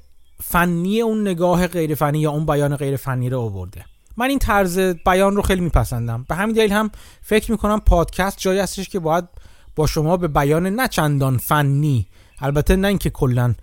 فنی 0.44 1.02
اون 1.02 1.22
نگاه 1.22 1.68
غیر 1.68 1.96
فنی 1.96 2.20
یا 2.20 2.32
اون 2.32 2.46
بیان 2.46 2.76
غیر 2.76 2.96
فنی 2.96 3.30
رو 3.30 3.40
آورده. 3.40 3.86
من 4.18 4.30
این 4.30 4.40
طرز 4.40 4.80
بیان 4.80 5.36
رو 5.36 5.42
خیلی 5.42 5.62
میپسندم. 5.62 6.26
به 6.30 6.36
همین 6.36 6.56
دلیل 6.56 6.72
هم 6.72 6.92
فکر 7.22 7.52
می‌کنم 7.52 7.80
پادکست 7.80 8.38
جایی 8.38 8.60
هستش 8.60 8.90
که 8.90 9.00
باید 9.00 9.26
با 9.76 9.88
شما 9.88 10.18
به 10.18 10.28
بیان 10.28 10.68
نه 10.68 10.88
چندان 10.88 11.38
فنی 11.38 12.08
البته 12.40 12.76
نه 12.76 12.88
اینکه 12.88 13.10
کلا 13.10 13.56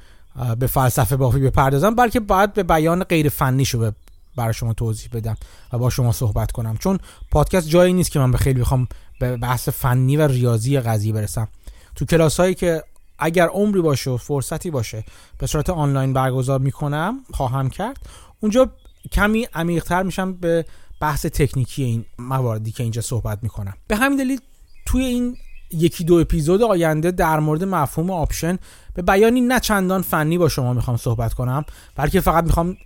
به 0.59 0.67
فلسفه 0.67 1.17
بافی 1.17 1.41
بپردازم 1.41 1.95
بلکه 1.95 2.21
باید 2.21 2.53
به 2.53 2.63
بیان 2.63 3.05
غیر 3.05 3.29
فنی 3.29 3.65
شو 3.65 3.91
برای 4.37 4.55
شما 4.55 4.73
توضیح 4.73 5.09
بدم 5.13 5.37
و 5.73 5.79
با 5.79 5.91
شما 5.91 6.13
صحبت 6.13 6.53
کنم. 6.53 6.77
چون 6.77 6.99
پادکست 7.31 7.69
جایی 7.69 7.93
نیست 7.93 8.11
که 8.11 8.19
من 8.19 8.31
به 8.31 8.39
خیلی 8.39 8.61
بخوام 8.61 8.89
به 9.23 9.37
بحث 9.37 9.69
فنی 9.69 10.17
و 10.17 10.27
ریاضی 10.27 10.81
قضیه 10.81 11.13
برسم. 11.13 11.49
تو 11.97 12.05
کلاس 12.05 12.41
هایی 12.41 12.55
که 12.55 12.83
اگر 13.19 13.47
عمری 13.47 13.81
باشه 13.81 14.11
و 14.11 14.17
فرصتی 14.17 14.71
باشه 14.71 15.05
به 15.39 15.47
صورت 15.47 15.71
آنلاین 15.71 16.13
برگزار 16.13 16.59
می‌کنم 16.59 17.19
خواهم 17.33 17.71
کرد 17.71 17.97
اونجا 18.41 18.71
کمی 19.13 19.49
عمیقتر 19.55 20.03
میشم 20.03 20.33
به 20.33 20.65
بحث 21.01 21.27
تکنیکی 21.27 21.83
این 21.83 22.05
مواردی 22.19 22.73
که 22.73 22.83
اینجا 22.83 23.03
صحبت 23.03 23.39
می‌کنم. 23.43 23.75
به 23.89 23.97
همین 23.97 24.19
دلیل 24.19 24.41
توی 24.87 25.05
این 25.05 25.37
یکی 25.73 26.05
دو 26.05 26.15
اپیزود 26.15 26.63
آینده 26.63 27.11
در 27.11 27.41
مورد 27.41 27.65
مفهوم 27.65 28.11
option 28.11 28.59
به 28.95 29.03
بیانی 29.03 29.41
نه 29.41 29.61
چندان 29.61 30.03
فنی 30.03 30.39
با 30.39 30.49
شما 30.49 30.73
می‌خوام 30.73 30.97
صحبت 30.97 31.35
کنم 31.35 31.65
بلکه 31.97 32.21
فقط 32.21 32.45
می‌خوام 32.45 32.77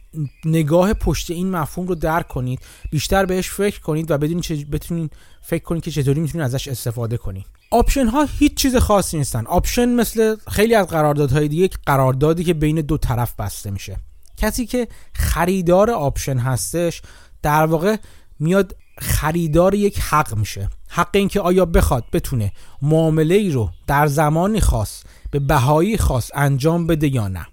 نگاه 0.44 0.94
پشت 0.94 1.30
این 1.30 1.50
مفهوم 1.50 1.86
رو 1.86 1.94
درک 1.94 2.28
کنید 2.28 2.60
بیشتر 2.90 3.26
بهش 3.26 3.50
فکر 3.50 3.80
کنید 3.80 4.10
و 4.10 4.18
بدونید 4.18 4.42
چه 4.42 4.56
بتونید 4.56 5.12
فکر 5.42 5.64
کنید 5.64 5.82
که 5.82 5.90
چطوری 5.90 6.20
می‌تونید 6.20 6.44
ازش 6.44 6.68
استفاده 6.68 7.16
کنید. 7.16 7.46
option 7.70 8.06
ها 8.06 8.26
هیچ 8.38 8.54
چیز 8.54 8.76
خاصی 8.76 9.18
نیستن. 9.18 9.46
option 9.46 9.88
مثل 9.88 10.36
خیلی 10.50 10.74
از 10.74 10.86
قراردادهای 10.86 11.48
دیگه 11.48 11.70
قراردادی 11.86 12.44
که 12.44 12.54
بین 12.54 12.80
دو 12.80 12.98
طرف 12.98 13.34
بسته 13.38 13.70
میشه. 13.70 13.96
کسی 14.36 14.66
که 14.66 14.88
خریدار 15.12 15.90
option 15.90 16.38
هستش 16.38 17.02
در 17.42 17.66
واقع 17.66 17.96
میاد 18.38 18.76
خریدار 18.98 19.74
یک 19.74 19.98
حق 19.98 20.34
میشه. 20.36 20.68
حق 20.88 21.10
اینکه 21.12 21.40
آیا 21.40 21.64
بخواد 21.64 22.04
بتونه 22.12 22.52
معامله 22.82 23.34
ای 23.34 23.50
رو 23.50 23.70
در 23.86 24.06
زمانی 24.06 24.60
خاص 24.60 25.02
به 25.30 25.38
بهایی 25.38 25.98
خاص 25.98 26.30
انجام 26.34 26.86
بده 26.86 27.14
یا 27.14 27.28
نه. 27.28 27.46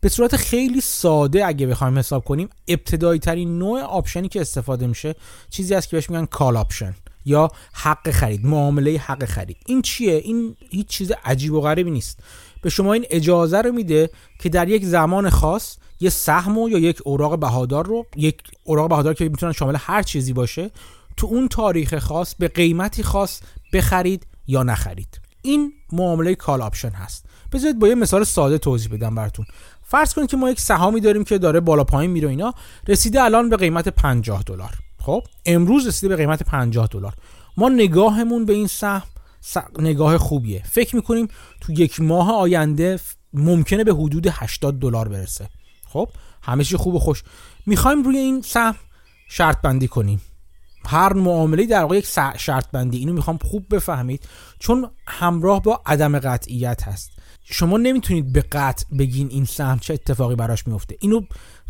به 0.00 0.08
صورت 0.08 0.36
خیلی 0.36 0.80
ساده 0.80 1.46
اگه 1.46 1.66
بخوایم 1.66 1.98
حساب 1.98 2.24
کنیم 2.24 2.48
ابتدایی 2.68 3.20
ترین 3.20 3.58
نوع 3.58 3.80
option 3.80 4.21
ی 4.21 4.28
که 4.28 4.40
استفاده 4.40 4.86
میشه 4.86 5.14
چیزی 5.50 5.74
است 5.74 5.88
که 5.88 5.96
بهش 5.96 6.10
میگن 6.10 6.26
call 6.26 6.56
option 6.56 6.94
یا 7.24 7.50
حق 7.72 8.10
خرید 8.10 8.46
معامله 8.46 8.98
حق 8.98 9.24
خرید. 9.24 9.56
این 9.66 9.82
چیه؟ 9.82 10.14
این 10.14 10.56
هیچ 10.70 10.86
چیز 10.86 11.12
عجیب 11.24 11.52
و 11.52 11.60
غریبی 11.60 11.90
نیست. 11.90 12.18
به 12.62 12.70
شما 12.70 12.92
این 12.92 13.04
اجازه 13.10 13.60
رو 13.60 13.72
میده 13.72 14.10
که 14.38 14.48
در 14.48 14.68
یک 14.68 14.84
زمان 14.84 15.30
خاص 15.30 15.76
یه 16.00 16.10
سهم 16.10 16.58
یا 16.58 16.78
یک 16.78 16.98
اوراق 17.04 17.38
بهادار 17.38 17.86
رو 17.86 18.06
یک 18.16 18.42
اوراق 18.64 18.88
بهادار 18.88 19.14
که 19.14 19.28
می‌تونن 19.28 19.52
شامل 19.52 19.76
هر 19.78 20.02
چیزی 20.02 20.32
باشه 20.32 20.70
تو 21.16 21.26
اون 21.26 21.48
تاریخ 21.48 21.98
خاص 21.98 22.34
به 22.34 22.48
قیمتی 22.48 23.02
خاص 23.02 23.40
بخرید 23.72 24.26
یا 24.46 24.62
نخرید. 24.62 25.20
این 25.46 25.72
معامله 25.92 26.34
call 26.34 26.62
option 26.62 26.90
هست. 26.90 27.24
بذارید 27.52 27.78
با 27.78 27.88
یه 27.88 27.94
مثال 27.94 28.24
ساده 28.24 28.58
توضیح 28.58 28.92
بدم 28.92 29.14
براتون. 29.14 29.46
فرض 29.82 30.14
کنید 30.14 30.30
که 30.30 30.36
ما 30.36 30.50
یک 30.50 30.60
سهامی 30.60 31.00
داریم 31.00 31.24
که 31.24 31.38
داره 31.38 31.60
بالا 31.60 31.84
پایین 31.84 32.10
میره 32.10 32.28
اینا 32.28 32.54
رسیده 32.88 33.22
الان 33.22 33.48
به 33.48 33.56
قیمت 33.56 33.88
50 33.88 34.42
دلار. 34.42 34.70
خب؟ 34.98 35.22
امروز 35.46 35.86
رسیده 35.86 36.08
به 36.08 36.16
قیمت 36.16 36.42
50 36.42 36.86
دلار. 36.86 37.14
ما 37.56 37.68
نگاهمون 37.68 38.44
به 38.44 38.52
این 38.52 38.66
سهم 38.66 39.02
نگاه 39.78 40.18
خوبیه. 40.18 40.62
فکر 40.70 40.96
می‌کنیم 40.96 41.28
تو 41.60 41.72
یک 41.72 42.00
ماه 42.00 42.32
آینده 42.32 43.00
ممکنه 43.32 43.84
به 43.84 43.94
حدود 43.94 44.26
80 44.30 44.78
دلار 44.78 45.08
برسه. 45.08 45.48
خب؟ 45.88 46.08
همه 46.42 46.64
چی 46.64 46.76
خوب 46.76 46.94
و 46.94 46.98
خوش. 46.98 47.22
می‌خوایم 47.66 48.02
روی 48.02 48.18
این 48.18 48.42
سهم 48.42 48.74
شرط 49.28 49.60
بندی 49.60 49.88
کنیم. 49.88 50.20
هر 50.86 51.12
معامله 51.12 51.66
در 51.66 51.82
واقع 51.82 51.96
یک 51.96 52.06
شرط 52.36 52.70
بندی 52.72 52.98
اینو 52.98 53.12
می‌خوام 53.12 53.38
خوب 53.44 53.74
بفهمید. 53.74 54.28
چون 54.58 54.90
همراه 55.06 55.62
با 55.62 55.82
عدم 55.86 56.18
قطعیت 56.18 56.82
هست. 56.82 57.10
شما 57.44 57.76
نمی‌تونید 57.76 58.32
به 58.32 58.40
قطع 58.40 58.96
بگین 58.98 59.28
این 59.30 59.44
سهم 59.44 59.78
چه 59.78 59.94
اتفاقی 59.94 60.34
براش 60.34 60.66
میفته. 60.66 60.96
اینو 61.00 61.20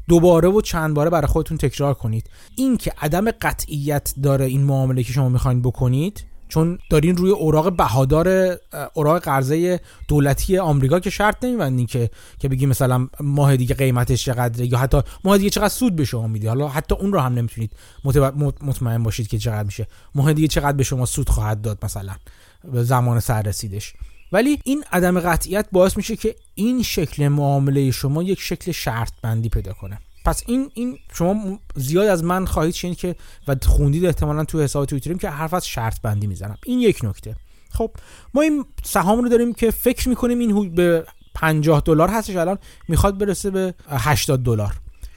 دوباره 0.08 0.49
و 0.49 0.61
چند 0.61 0.94
باره 0.94 1.11
برای 1.11 1.26
خودتون 1.26 1.56
تکرار 1.56 1.94
کنید. 1.94 2.30
این 2.56 2.76
که 2.76 2.92
عدم 3.00 3.30
قطعیت 3.30 4.14
داره 4.23 4.44
این 4.44 4.62
معامله 4.62 5.02
که 5.02 5.12
شما 5.12 5.28
می‌خواین 5.28 5.62
بکنید 5.62 6.25
چون 6.49 6.79
دارین 6.91 7.17
روی 7.17 7.31
اوراق 7.31 7.76
بهادار 7.76 8.59
اوراق 8.95 9.23
قرضه 9.23 9.81
دولتی 10.09 10.59
آمریکا 10.59 11.00
که 11.00 11.11
شرط 11.11 11.45
نمیبندین 11.45 11.87
که 11.87 12.11
که 12.38 12.49
بگی 12.49 12.67
مثلا 12.67 13.09
ماه 13.21 13.57
دیگه 13.57 13.75
قیمتش 13.75 14.25
چقدره 14.25 14.67
یا 14.73 14.79
حتی 14.79 15.03
ماه 15.25 15.38
دیگه 15.38 15.50
چقدر 15.50 15.69
سود 15.69 15.97
به 15.97 16.05
شما 16.05 16.26
میده. 16.26 16.49
حالا 16.49 16.69
حتی 16.69 16.95
اون 16.95 17.12
رو 17.12 17.21
هم 17.21 17.35
نمی‌تونید 17.35 17.73
مطمئن 18.61 19.03
باشید 19.03 19.29
که 19.29 19.38
چقدر 19.38 19.62
میشه. 19.62 19.87
ماه 20.15 20.33
دیگه 20.33 20.49
چقدر 20.49 20.76
به 20.76 20.85
شما 20.85 21.07
سود 21.07 21.29
خواهد 21.29 21.61
داد 21.61 21.79
مثلا 21.85 22.12
به 22.73 22.85
زمان 22.85 23.21
سررسیدش. 23.21 23.95
ولی 24.33 24.59
این 24.65 24.85
عدم 24.93 25.21
قطعیت 25.21 25.67
باعث 25.73 25.97
میشه 25.97 26.17
که 26.17 26.35
این 26.55 26.83
شکل 26.83 27.29
معامله 27.29 27.91
شما 27.91 28.23
یک 28.23 28.41
شکل 28.41 28.73
شرط 28.73 29.12
بندی 29.23 29.49
پیدا 29.49 29.73
کنه. 29.73 29.99
پس 30.26 30.42
این 30.47 30.71
این 30.75 30.99
شما 31.12 31.59
زیاد 31.75 32.06
از 32.06 32.25
من 32.25 32.47
خواهید 32.47 32.75
شنید 32.75 32.97
که 32.97 33.16
و 33.49 33.56
خوندید 33.66 34.04
احتمالا 34.04 34.45
تو 34.45 34.61
حساب 34.61 34.85
توییتریم 34.85 35.18
که 35.18 35.30
حرف 35.30 35.54
از 35.54 35.66
شرط 35.66 36.00
بندی 36.00 36.26
می‌زنم. 36.26 36.56
این 36.66 36.78
یک 36.78 37.04
نکته. 37.04 37.37
خب 37.71 37.90
ما 38.35 38.42
این 38.42 38.64
سهام 38.85 39.23
رو 39.23 39.28
داریم 39.28 39.54
که 39.54 39.71
فکر 39.71 40.09
می‌کنیم 40.09 40.38
این 40.38 40.75
به 40.75 41.04
50 41.35 41.83
دلار 41.85 42.09
هستش 42.09 42.37
الان 42.37 42.59
می‌خواد 42.88 43.18
برسه 43.18 43.50
به 43.50 43.75
80 43.88 44.42
دلار. 44.42 44.75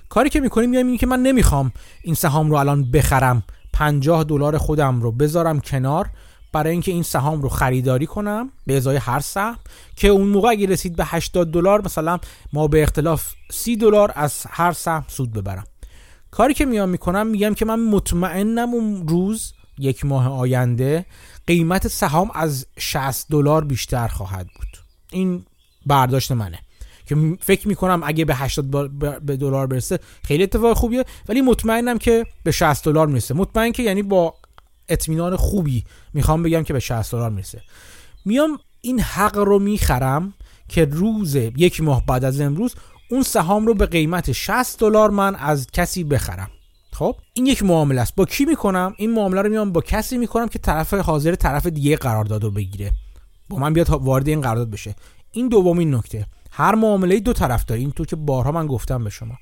کاری 0.09 0.29
که 0.29 0.39
می‌کنیم 0.39 0.69
میگم 0.69 0.87
این 0.87 0.97
که 0.97 1.07
من 1.07 1.21
نمی‌خوام 1.21 1.71
این 2.03 2.15
سهام 2.15 2.49
رو 2.49 2.55
الان 2.55 2.91
بخرم. 2.91 3.43
50 3.73 4.23
دلار 4.23 4.57
خودم 4.57 5.01
رو 5.01 5.11
بذارم 5.11 5.59
کنار. 5.59 6.09
برای 6.51 6.71
اینکه 6.71 6.91
این 6.91 7.03
سهام 7.03 7.41
رو 7.41 7.49
خریداری 7.49 8.05
کنم 8.05 8.51
به 8.67 8.77
ازای 8.77 8.97
هر 8.97 9.19
سهم 9.19 9.59
که 9.95 10.07
اون 10.07 10.27
موقع 10.27 10.49
اگه 10.49 10.67
رسید 10.67 10.95
به 10.95 11.05
80 11.05 11.51
دلار 11.51 11.81
مثلا 11.85 12.19
ما 12.53 12.67
به 12.67 12.83
اختلاف 12.83 13.33
30 13.51 13.75
دلار 13.75 14.13
از 14.15 14.45
هر 14.49 14.71
سهم 14.71 15.05
سود 15.07 15.33
ببرم. 15.33 15.63
کاری 16.31 16.53
که 16.53 16.65
میام 16.65 16.89
می‌کنم 16.89 17.27
میگم 17.27 17.53
که 17.53 17.65
من 17.65 17.79
مطمئنم 17.79 18.73
اون 18.73 19.07
روز 19.07 19.53
یک 19.79 20.05
ماه 20.05 20.27
آینده 20.27 21.05
قیمت 21.47 21.87
سهام 21.87 22.31
از 22.33 22.65
60 22.79 23.27
دلار 23.29 23.65
بیشتر 23.65 24.07
خواهد 24.07 24.47
بود. 24.55 24.67
این 25.11 25.45
برداشت 25.85 26.31
منه. 26.31 26.59
که 27.05 27.37
فکر 27.39 27.67
می‌کنم 27.67 28.01
اگه 28.03 28.25
به 28.25 28.35
80 28.35 28.97
به 29.25 29.37
دلار 29.37 29.67
برسه 29.67 29.99
خیلی 30.23 30.43
اتفاق 30.43 30.77
خوبیه 30.77 31.05
ولی 31.29 31.41
مطمئنم 31.41 31.97
که 31.97 32.25
به 32.43 32.51
60 32.51 32.85
دلار 32.85 33.07
می‌رسه. 33.07 33.33
مطمئن 33.33 33.71
که 33.71 33.83
یعنی 33.83 34.03
با 34.03 34.35
اطمینان 34.89 35.35
خوبی 35.35 35.83
می‌خوام 36.13 36.43
بگم 36.43 36.63
که 36.63 36.73
به 36.73 36.79
60 36.79 37.11
دلار 37.11 37.29
می‌رسه. 37.29 37.61
میام 38.25 38.59
این 38.81 38.99
حق 38.99 39.37
رو 39.37 39.59
می‌خرم 39.59 40.33
که 40.69 40.85
روز 40.85 41.35
یک 41.35 41.81
ماه 41.81 42.05
بعد 42.05 42.23
از 42.23 42.41
امروز 42.41 42.75
اون 43.11 43.23
سهام 43.23 43.65
رو 43.65 43.73
به 43.73 43.85
قیمت 43.85 44.31
60 44.31 44.79
دلار 44.79 45.09
من 45.09 45.35
از 45.35 45.67
کسی 45.73 46.03
بخرم. 46.03 46.49
خب؟ 46.93 47.15
این 47.33 47.45
یک 47.45 47.63
معامله 47.63 48.01
است. 48.01 48.15
با 48.15 48.25
کی 48.25 48.45
می‌کنم؟ 48.45 48.93
این 48.97 49.11
معامله 49.13 49.41
رو 49.41 49.49
میام 49.49 49.71
با 49.71 49.81
کسی 49.81 50.17
می‌کنم 50.17 50.47
که 50.47 50.59
طرف 50.59 50.93
حاضر 50.93 51.35
طرف 51.35 51.65
دیگه 51.65 51.95
قرارداد 51.95 52.43
رو 52.43 52.51
بگیره. 52.51 52.91
با 53.49 53.57
من 53.57 53.73
بیاد 53.73 53.89
وارد 53.89 54.27
این 54.27 54.41
قرارداد 54.41 54.69
بشه. 54.69 54.95
این 55.31 55.47
دومین 55.47 55.95
نکته. 55.95 56.25
هر 56.51 56.75
معامله 56.75 57.19
دو 57.19 57.33
طرف 57.33 57.65
داره. 57.65 57.81
این 57.81 57.91
تو 57.91 58.05
که 58.05 58.15
بارها 58.15 58.51
من 58.51 58.67
گفتم 58.67 59.03
به 59.03 59.09
شما. 59.09 59.37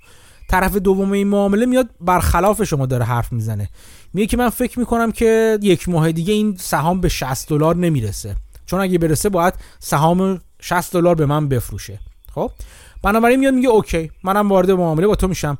طرف 0.49 0.75
دوم 0.75 1.11
این 1.11 1.27
معامله 1.27 1.65
میاد 1.65 1.89
برخلاف 2.01 2.63
شما 2.63 2.85
داره 2.85 3.05
حرف 3.05 3.33
می‌زنه. 3.33 3.69
میگه 4.13 4.27
که 4.27 4.37
من 4.37 4.49
فکر 4.49 4.79
می‌کنم 4.79 5.11
که 5.11 5.59
یک 5.61 5.89
ماه 5.89 6.11
دیگه 6.11 6.33
این 6.33 6.55
سهام 6.59 7.01
به 7.01 7.09
60 7.09 7.49
دلار 7.49 7.75
نمی‌رسه. 7.75 8.35
چون 8.65 8.79
اگه 8.79 8.97
برسه 8.97 9.29
باید 9.29 9.53
سهام 9.79 10.41
60 10.61 10.93
دلار 10.93 11.15
به 11.15 11.25
من 11.25 11.47
بفروشه. 11.47 11.99
خب؟ 12.35 12.51
بنابراین 13.01 13.39
میاد 13.39 13.53
میگه 13.53 13.69
اوکی 13.69 14.11
منم 14.23 14.49
وارد 14.49 14.71
معامله 14.71 15.07
با 15.07 15.15
تو 15.15 15.27
میشم. 15.27 15.57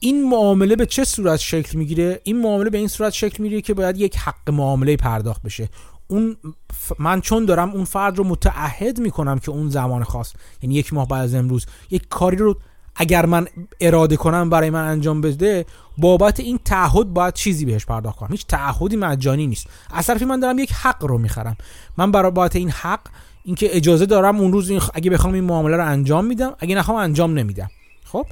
این 0.00 0.28
معامله 0.28 0.76
به 0.76 0.86
چه 0.86 1.04
صورت 1.04 1.40
شکل 1.40 1.78
می‌گیره؟ 1.78 2.20
این 2.24 2.40
معامله 2.40 2.70
به 2.70 2.78
این 2.78 2.88
صورت 2.88 3.12
شکل 3.12 3.42
می‌گیره 3.42 3.60
که 3.60 3.74
باید 3.74 4.00
یک 4.00 4.16
حق 4.16 4.50
معامله 4.50 4.96
پرداخت 4.96 5.42
بشه. 5.42 5.68
اون 6.08 6.36
من 6.98 7.20
چون 7.20 7.44
دارم 7.44 7.70
اون 7.70 7.84
فرد 7.84 8.18
رو 8.18 8.24
متعهد 8.24 9.00
می‌کنم 9.00 9.38
که 9.38 9.50
اون 9.50 9.70
زمان 9.70 10.04
خاص 10.04 10.32
یعنی 10.62 10.74
یک 10.74 10.92
ماه 10.92 11.08
بعد 11.08 11.22
از 11.22 11.34
امروز 11.34 11.66
یک 11.90 12.08
کاری 12.08 12.36
رو 12.36 12.56
اگر 13.02 13.26
من 13.26 13.46
اراده 13.80 14.16
کنم 14.16 14.50
برای 14.50 14.70
من 14.70 14.88
انجام 14.88 15.20
بده 15.20 15.66
بابت 15.98 16.40
این 16.40 16.58
تعهد 16.64 17.14
باید 17.14 17.34
چیزی 17.34 17.64
بهش 17.64 17.86
پرداخت 17.86 18.18
کنم. 18.18 18.28
هیچ 18.30 18.46
تعهدی 18.46 18.96
مجانی 18.96 19.46
نیست. 19.46 19.66
از 19.90 20.06
طرفی 20.06 20.24
من 20.24 20.40
دارم 20.40 20.58
یک 20.58 20.72
حق 20.72 21.04
رو 21.04 21.18
می‌خرم. 21.18 21.56
من 21.96 22.12
برای 22.12 22.30
بابت 22.30 22.56
این 22.56 22.70
حق 22.70 23.00
اینکه 23.44 23.76
اجازه 23.76 24.06
دارم 24.06 24.40
اون 24.40 24.52
روز 24.52 24.72
اگه 24.94 25.10
بخوام 25.10 25.34
این 25.34 25.44
معامله 25.44 25.76
رو 25.76 25.86
انجام 25.86 26.24
میدم 26.24 26.54
اگه 26.58 26.74
نخوام 26.74 26.96
انجام 26.96 27.38
نمیدم. 27.38 27.70
خب؟ 28.04 28.26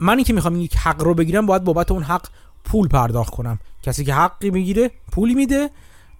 من 0.00 0.16
اینکه 0.16 0.32
می‌خوام 0.32 0.60
یک 0.60 0.76
حق 0.76 1.02
رو 1.02 1.14
بگیرم 1.14 1.46
باید 1.46 1.64
بابت 1.64 1.90
اون 1.90 2.02
حق 2.02 2.26
پول 2.64 2.88
پرداخت 2.88 3.34
کنم. 3.34 3.58
کسی 3.82 4.04
که 4.04 4.14
حقی 4.14 4.50
می‌گیره 4.50 4.90
پولی 5.12 5.34
میده 5.34 5.70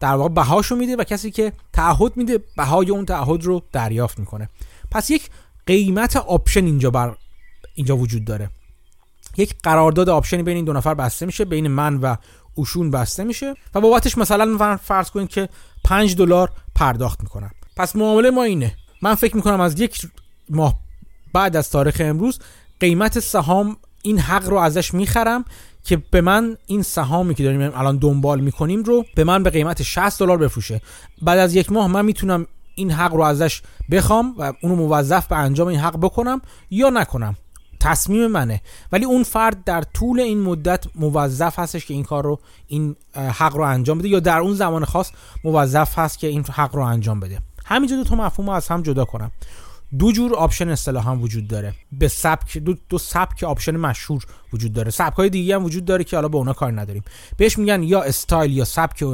در 0.01 0.15
واقع 0.15 0.29
بهاشو 0.29 0.77
میده 0.77 0.97
و 0.97 1.05
کسی 1.05 1.31
که 1.31 1.53
تعهد 1.73 2.17
میده 2.17 2.39
بهای 2.57 2.91
اون 2.91 3.05
تعهد 3.05 3.45
رو 3.45 3.63
دریافت 3.73 4.19
می‌کنه. 4.19 4.49
پس 4.91 5.11
یک 5.11 5.31
قیمت 5.67 6.17
option 6.17 6.65
اینجا 6.65 6.91
بر 6.91 7.17
اینجا 7.75 7.97
وجود 7.97 8.25
داره. 8.25 8.51
یک 9.37 9.55
قرارداد 9.63 10.09
option 10.09 10.38
ی 10.38 10.43
بین 10.43 10.57
این 10.57 10.65
دو 10.65 10.73
نفر 10.73 10.95
بسته 10.95 11.27
میشه 11.27 11.45
بین 11.45 11.69
من 11.69 11.97
و 11.97 12.17
اوشون 12.55 12.91
بسته 12.91 13.25
میشه 13.25 13.55
و 13.75 13.81
بابتش 13.81 14.19
مثلا 14.19 14.77
فرض 14.77 15.11
کنید 15.11 15.29
که 15.29 15.49
5 15.85 16.17
دلار 16.17 16.51
پرداخت 16.75 17.23
می‌کنم. 17.23 17.51
پس 17.77 17.97
معامله 17.97 18.31
ما 18.31 18.43
اینه. 18.43 18.75
من 19.03 19.15
فکر 19.15 19.37
می‌کنم 19.37 19.61
از 19.61 19.81
یک 19.81 20.09
ماه 20.51 20.75
بعد 21.33 21.57
از 21.57 21.71
تاریخ 21.71 21.97
امروز 22.05 22.39
قیمت 22.81 23.19
سهام 23.19 23.77
این 24.03 24.19
حق 24.19 24.49
رو 24.49 24.57
ازش 24.57 24.95
می‌خرم 24.95 25.45
که 25.85 25.97
به 25.97 26.21
من 26.21 26.57
این 26.67 26.83
سهامی 26.83 27.35
که 27.35 27.45
داریم 27.45 27.61
الان 27.61 27.97
دنبال 27.97 28.41
می‌کنیم 28.41 28.83
رو 28.83 29.05
به 29.15 29.25
من 29.25 29.43
به 29.43 29.51
قیمت 29.51 29.83
60 29.83 30.19
دلار 30.19 30.39
بفروشه. 30.39 30.81
بعد 31.23 31.39
از 31.39 31.55
یک 31.55 31.73
ماه 31.73 31.87
من 31.87 32.05
می‌تونم 32.05 32.47
این 32.75 32.91
حق 32.91 33.15
رو 33.15 33.23
ازش 33.23 33.63
بخوام 33.91 34.35
و 34.39 34.53
اونو 34.63 34.77
موظف 34.77 35.27
به 35.27 35.37
انجام 35.37 35.69
این 35.69 35.81
حق 35.81 35.97
بکنم 35.97 36.41
یا 36.71 36.91
نکنم. 36.91 37.37
تصمیم 37.85 38.27
منه. 38.27 38.61
ولی 38.93 39.05
اون 39.05 39.23
فرد 39.23 39.65
در 39.65 39.83
طول 39.83 40.21
این 40.21 40.41
مدت 40.41 40.85
موظف 40.95 41.59
هستش 41.59 41.87
که 41.87 41.95
این 41.95 42.03
کار 42.03 42.25
رو 42.25 42.39
این 42.67 42.97
حق 43.15 43.57
رو 43.57 43.63
انجام 43.63 43.99
بده 43.99 44.09
یا 44.09 44.21
در 44.21 44.39
اون 44.39 44.55
زمان 44.55 44.85
خاص 44.85 45.11
موظف 45.45 45.99
هست 45.99 46.19
که 46.19 46.27
این 46.27 46.45
حق 46.53 46.77
رو 46.77 46.83
انجام 46.83 47.21
بده. 47.21 47.39
همینجا 47.65 47.97
دو 47.97 48.05
تا 48.05 48.15
مفهوم 48.15 48.51
رو 48.51 48.57
از 48.57 48.69
هم 48.69 48.83
جدا 48.83 49.05
کنم. 49.05 49.31
دو 49.99 50.13
جور 50.13 50.35
option 50.35 50.69
اصطلاح 50.69 51.09
هم 51.09 51.23
وجود 51.23 51.49
داره. 51.49 51.75
به 51.93 52.09
سبک 52.09 52.59
دو, 52.59 52.75
دو 52.89 52.99
سبک 52.99 53.45
option 53.45 53.77
مشهور 53.77 54.25
وجود 54.53 54.73
داره. 54.73 54.91
سبک 54.91 55.17
های 55.17 55.31
دیگه 55.31 55.55
هم 55.55 55.65
وجود 55.65 55.85
داره 55.85 56.05
که 56.05 56.17
حالا 56.17 56.29
به 56.29 56.37
اونا 56.37 56.53
کار 56.53 56.81
نداریم. 56.81 57.03
بهش 57.37 57.59
میگن 57.59 57.83
یا 57.83 58.03
استایل 58.03 58.53
یا 58.53 58.65
سبک 58.65 59.05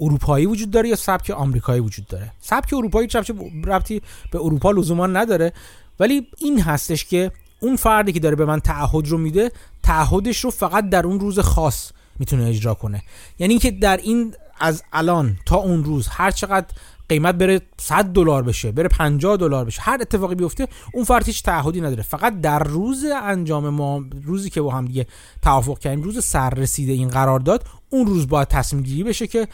اروپایی 0.00 0.46
وجود 0.46 0.70
داره 0.70 0.88
یا 0.88 0.96
سبک 0.96 1.30
آمریکایی 1.30 1.80
وجود 1.80 2.06
داره. 2.06 2.32
سبک 2.40 2.72
اروپایی 2.72 3.08
چه 3.08 3.34
ربطی 3.64 4.02
به 4.30 4.38
اروپا 4.38 4.70
لزوما 4.70 5.06
نداره. 5.06 5.52
ولی 6.00 6.26
این 6.38 6.60
هستش 6.60 7.04
که 7.04 7.32
اون 7.60 7.76
فردی 7.76 8.12
که 8.12 8.20
داره 8.20 8.36
به 8.36 8.44
من 8.44 8.60
تعهد 8.60 9.08
رو 9.08 9.18
میده 9.18 9.52
تعهدش 9.82 10.44
رو 10.44 10.50
فقط 10.50 10.88
در 10.88 11.06
اون 11.06 11.20
روز 11.20 11.38
خاص 11.38 11.92
می‌تونه 12.18 12.46
اجرا 12.46 12.74
کنه. 12.74 13.02
یعنی 13.38 13.58
که 13.58 13.70
در 13.70 13.96
این 13.96 14.34
از 14.60 14.82
الان 14.92 15.38
تا 15.46 15.56
اون 15.56 15.84
روز 15.84 16.08
هر 16.08 16.30
چقدر 16.30 16.66
قیمت 17.08 17.34
بره 17.34 17.60
100 17.80 18.04
دلار 18.04 18.42
بشه 18.42 18.72
بره 18.72 18.88
50 18.88 19.36
دلار 19.36 19.64
بشه 19.64 19.82
هر 19.82 19.98
اتفاقی 20.00 20.34
بیفته 20.34 20.68
اون 20.92 21.04
فرد 21.04 21.26
هیچ 21.26 21.42
تعهدی 21.42 21.80
نداره. 21.80 22.02
فقط 22.02 22.40
در 22.40 22.58
روز 22.58 23.04
انجام 23.22 23.68
ما 23.68 24.04
روزی 24.24 24.50
که 24.50 24.60
با 24.60 24.70
هم 24.70 24.84
دیگه 24.84 25.06
توافق 25.42 25.78
کردیم 25.78 26.02
روز 26.02 26.24
سررسیده 26.24 26.92
این 26.92 27.08
قرارداد 27.08 27.64
اون 27.90 28.06
روز 28.06 28.28
باید 28.28 28.48
تصمیم 28.48 28.82
گیری 28.82 29.04
بشه 29.04 29.26
که 29.26 29.48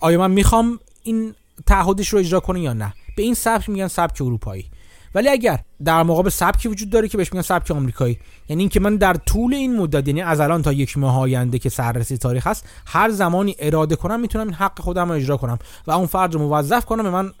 آیا 0.00 0.18
من 0.18 0.30
می‌خوام 0.30 0.78
این 1.02 1.34
تعهدش 1.66 2.08
رو 2.08 2.18
اجرا 2.18 2.40
کنه 2.40 2.60
یا 2.60 2.72
نه. 2.72 2.94
به 3.16 3.22
این 3.22 3.34
سبک 3.34 3.68
میگن 3.68 3.88
سبک 3.88 4.22
اروپایی. 4.22 4.70
ولی 5.14 5.28
اگر 5.28 5.58
در 5.84 6.02
مقابل 6.02 6.30
سبکی 6.30 6.68
وجود 6.68 6.90
داره 6.90 7.08
که 7.08 7.16
بهش 7.16 7.32
میگن 7.32 7.42
سبک 7.42 7.70
آمریکایی 7.70 8.18
یعنی 8.48 8.62
اینکه 8.62 8.80
من 8.80 8.96
در 8.96 9.14
طول 9.14 9.54
این 9.54 9.76
مدت 9.76 10.08
یعنی 10.08 10.22
از 10.22 10.40
الان 10.40 10.62
تا 10.62 10.72
یک 10.72 10.98
ماه 10.98 11.18
آینده 11.18 11.58
که 11.58 11.68
سررسی 11.68 12.16
تاریخ 12.16 12.46
هست 12.46 12.64
هر 12.86 13.10
زمانی 13.10 13.56
اراده 13.58 13.96
کنم 13.96 14.20
می‌تونم 14.20 14.44
این 14.46 14.54
حق 14.54 14.80
خودم 14.80 15.08
رو 15.08 15.14
اجرا 15.14 15.36
کنم 15.36 15.58
و 15.86 15.90
اون 15.90 16.06
فرد 16.06 16.34
رو 16.34 16.40
موظف 16.40 16.84
کنم 16.84 17.02
به 17.02 17.10
من. 17.10 17.32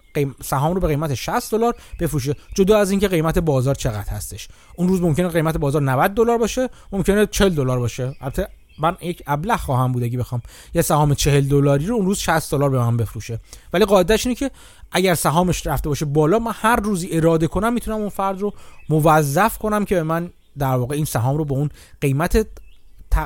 سهام 0.42 0.74
رو 0.74 0.80
به 0.80 0.86
قیمت 0.86 1.14
60 1.14 1.50
دلار 1.50 1.74
بفروشه 2.00 2.34
جدا 2.54 2.78
از 2.78 2.90
اینکه 2.90 3.08
قیمت 3.08 3.38
بازار 3.38 3.74
چقدر 3.74 4.10
هستش 4.10 4.48
اون 4.76 4.88
روز 4.88 5.02
ممکنه 5.02 5.28
قیمت 5.28 5.56
بازار 5.56 5.82
90 5.82 6.14
دلار 6.14 6.38
باشه 6.38 6.68
ممکنه 6.92 7.26
40 7.26 7.54
دلار 7.54 7.78
باشه 7.78 8.16
البته 8.20 8.48
من 8.78 8.96
یک 9.00 9.22
ابله 9.26 9.58
خواهم 9.60 9.92
بود 9.92 10.02
اگه 10.02 10.18
بخوام 10.18 10.42
یه 10.74 10.82
سهام 10.82 11.14
40 11.14 11.48
دلاری 11.48 11.86
رو 11.86 11.94
اون 11.94 12.06
روز 12.06 12.18
60 12.18 12.50
دلار 12.50 12.70
به 12.70 12.78
من 12.78 12.96
بفروشه 12.96 13.38
ولی 13.72 13.84
قاعدش 13.84 14.26
اینه 14.26 14.36
که 14.36 14.50
اگر 14.92 15.14
سهامش 15.14 15.66
رفته 15.66 15.88
باشه 15.88 16.04
بالا 16.04 16.38
من 16.38 16.52
هر 16.54 16.76
روزی 16.76 17.08
اراده 17.12 17.46
کنم 17.46 17.72
می‌تونم 17.72 17.96
اون 17.96 18.08
فرد 18.08 18.40
رو 18.40 18.54
موظف 18.88 19.58
کنم 19.58 19.84
که 19.84 19.94
به 19.94 20.02
من 20.02 20.30
در 20.58 20.74
واقع 20.74 20.94
این 20.94 21.04
سهام 21.04 21.36
رو 21.36 21.44
به 21.44 21.54
اون 21.54 21.70
قیمت 22.00 22.46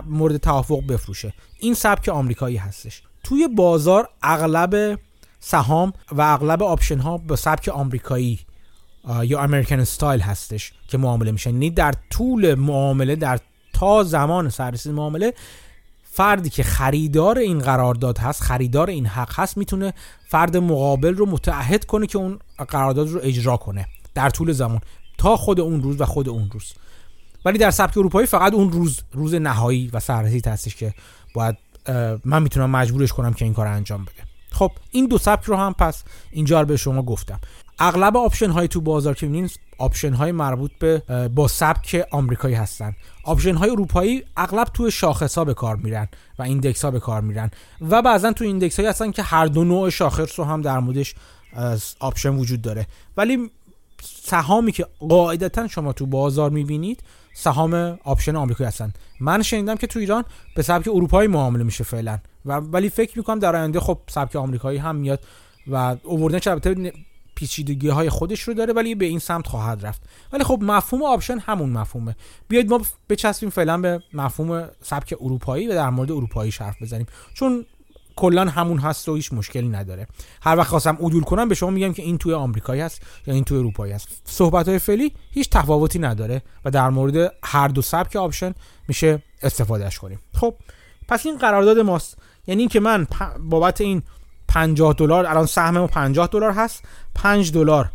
مورد 0.07 0.37
توافق 0.37 0.87
بفروشه. 0.89 1.35
این 1.59 1.75
سبک 1.75 2.09
آمریکایی 2.09 2.57
هستش. 2.57 3.03
توی 3.25 3.49
بازار 3.49 4.09
اغلب 4.23 4.99
سهام 5.41 5.93
و 6.13 6.21
اغلب 6.21 6.63
option 6.63 6.99
ها 6.99 7.19
به 7.19 7.37
سبک 7.37 7.69
آمریکایی 7.69 8.41
یا 9.23 9.41
American 9.41 9.81
style 9.81 10.21
هستش 10.21 10.73
که 10.89 10.99
معامله 10.99 11.33
میشن. 11.33 11.51
یعنی 11.51 11.71
در 11.71 11.95
طول 12.11 12.55
معامله 12.55 13.17
در 13.17 13.39
تا 13.73 14.05
زمان 14.05 14.49
سررسید 14.49 14.93
معامله 14.93 15.35
فردی 16.17 16.51
که 16.51 16.63
خریدار 16.63 17.39
این 17.39 17.59
قرارداد 17.59 18.19
هست 18.19 18.43
خریدار 18.43 18.91
این 18.91 19.07
حق 19.07 19.41
هست 19.41 19.57
می‌تونه 19.57 19.93
فرد 20.29 20.57
مقابل 20.57 21.15
رو 21.15 21.27
متعهد 21.27 21.85
کنه 21.85 22.07
که 22.07 22.19
اون 22.19 22.39
قرارداد 22.69 23.09
رو 23.09 23.21
اجرا 23.23 23.57
کنه 23.57 23.87
در 24.15 24.31
طول 24.31 24.53
زمان 24.53 24.81
تا 25.19 25.37
خود 25.37 25.61
اون 25.61 25.83
روز 25.83 26.01
و 26.01 26.05
خود 26.05 26.29
اون 26.29 26.51
روز. 26.53 26.75
ولی 27.45 27.59
در 27.59 27.71
سبک 27.71 27.99
اروپایی 27.99 28.27
فقط 28.27 28.55
اون 28.55 28.73
روز 28.73 29.01
روز 29.13 29.35
نهایی 29.35 29.91
و 29.93 30.01
سررسید 30.01 30.49
هستش 30.49 30.77
که 30.77 30.95
باید 31.35 31.57
من 32.25 32.43
می‌تونم 32.43 32.71
مجبورش 32.71 33.13
کنم 33.13 33.33
که 33.33 33.45
این 33.45 33.55
کار 33.55 33.67
انجام 33.67 34.05
بده. 34.05 34.27
خب 34.53 34.73
این 34.91 35.07
دو 35.07 35.19
سبک 35.19 35.45
رو 35.45 35.57
هم 35.57 35.73
پس 35.73 36.05
اینجا 36.31 36.65
به 36.65 36.77
شما 36.77 37.03
گفتم. 37.03 37.41
اغلب 37.79 38.17
option 38.17 38.51
های 38.51 38.69
تو 38.69 38.81
بازار 38.81 39.15
که 39.15 39.27
می‌بینین 39.27 39.51
option 39.79 40.13
های 40.13 40.33
مربوط 40.33 40.71
به 40.79 41.03
با 41.35 41.49
سبک 41.49 42.07
آمریکایی 42.11 42.55
هستن. 42.55 42.95
option 43.27 43.55
های 43.55 43.71
اروپایی 43.71 44.25
اغلب 44.37 44.65
تو 44.75 44.91
شاخص 44.91 45.39
ها 45.39 45.45
به 45.45 45.55
کار 45.55 45.77
میرن 45.77 46.09
و 46.39 46.43
index 46.43 46.85
ها 46.85 46.91
به 46.91 47.01
کار 47.01 47.21
میرن 47.21 47.51
و 47.91 48.03
بعضا 48.03 48.33
تو 48.33 48.45
index 48.45 48.77
هایی 48.77 48.89
هستن 48.89 49.11
که 49.11 49.23
هر 49.23 49.47
دو 49.47 49.65
نوع 49.65 49.91
شاخص 49.91 50.39
رو 50.39 50.45
هم 50.45 50.63
در 50.63 50.79
موردش 50.79 51.15
option 52.01 52.35
وجود 52.35 52.63
داره. 52.63 52.87
ولی 53.17 53.51
سهامی 54.03 54.73
که 54.73 54.87
قاعدتا 55.09 55.69
شما 55.69 55.93
تو 55.93 56.07
بازار 56.07 56.51
می‌بینید 56.51 57.03
سهام 57.35 57.99
option 58.05 58.37
آمریکایی 58.37 58.69
هستن. 58.69 58.93
من 59.21 59.43
شنیدم 59.43 59.77
که 59.77 59.87
تو 59.87 59.99
ایران 59.99 60.25
به 60.57 60.63
سبک 60.63 60.89
اروپایی 60.89 61.29
معامله 61.29 61.65
میشه 61.65 61.85
فعلا 61.85 62.19
و 62.47 62.53
ولی 62.53 62.89
فکر 62.89 63.19
می‌کنم 63.19 63.39
در 63.39 63.57
آینده 63.57 63.81
خب 63.81 63.99
سبک 64.07 64.37
آمریکایی 64.37 64.79
هم 64.79 64.97
میاد 64.97 65.21
و 65.67 65.97
اووردن 66.05 66.41
البته 66.47 66.93
پیچیدگی 67.37 67.89
های 67.89 68.11
خودش 68.11 68.43
رو 68.43 68.55
داره 68.55 68.73
ولی 68.73 68.95
به 68.95 69.05
این 69.05 69.19
سمت 69.19 69.47
خواهد 69.47 69.87
رفت. 69.87 70.03
ولی 70.33 70.45
خب 70.45 70.59
مفهوم 70.63 71.03
option 71.03 71.39
همون 71.39 71.71
مفهومه. 71.71 72.17
بیاید 72.49 72.71
ما 72.71 72.81
بچسبیم 73.09 73.51
فعلا 73.51 73.79
به 73.79 74.03
مفهوم 74.13 74.69
سبک 74.83 75.15
اروپایی 75.21 75.69
و 75.69 75.75
در 75.75 75.91
مورد 75.91 76.13
اروپایی 76.13 76.53
حرف 76.61 76.83
بزنیم. 76.83 77.07
چون 77.35 77.67
کلا 78.17 78.45
همون 78.45 78.79
هست 78.79 79.09
و 79.09 79.15
هیچ 79.15 79.33
مشکلی 79.33 79.69
نداره. 79.69 80.07
هر 80.43 80.57
وقت 80.57 80.69
خواستم 80.69 80.97
عدول 81.01 81.23
کنم 81.23 81.49
به 81.49 81.55
شما 81.55 81.71
میگم 81.71 81.93
که 81.93 82.03
این 82.03 82.19
توی 82.19 82.35
آمریکایی 82.35 82.81
هست 82.81 83.03
یا 83.27 83.35
این 83.35 83.45
توی 83.45 83.59
اروپایی 83.59 83.93
هست. 83.93 84.09
صحبت 84.25 84.69
های 84.69 84.79
فعلی 84.79 85.13
هیچ 85.31 85.51
تفاوتی 85.51 85.99
نداره 85.99 86.43
و 86.65 86.71
در 86.71 86.91
مورد 86.91 87.33
هر 87.45 87.69
دو 87.69 87.83
سبک 87.83 88.17
option 88.17 88.55
میشه 88.89 89.23
استفادهش 89.43 89.99
کنیم. 89.99 90.21
خب 90.35 90.55
پس 91.09 91.27
این 91.27 91.39
قرارداد 91.39 91.79
ماست. 91.79 92.19
یعنی 92.47 92.63
اینکه 92.63 92.81
من 92.81 93.07
بابت 93.41 93.81
این 93.81 94.03
50 94.57 94.95
دلار 94.95 95.27
الان 95.27 95.47
سهم 95.47 95.87
50 95.87 96.29
دلار 96.33 96.51
هست. 96.51 96.83
5 97.15 97.53
دلار 97.53 97.91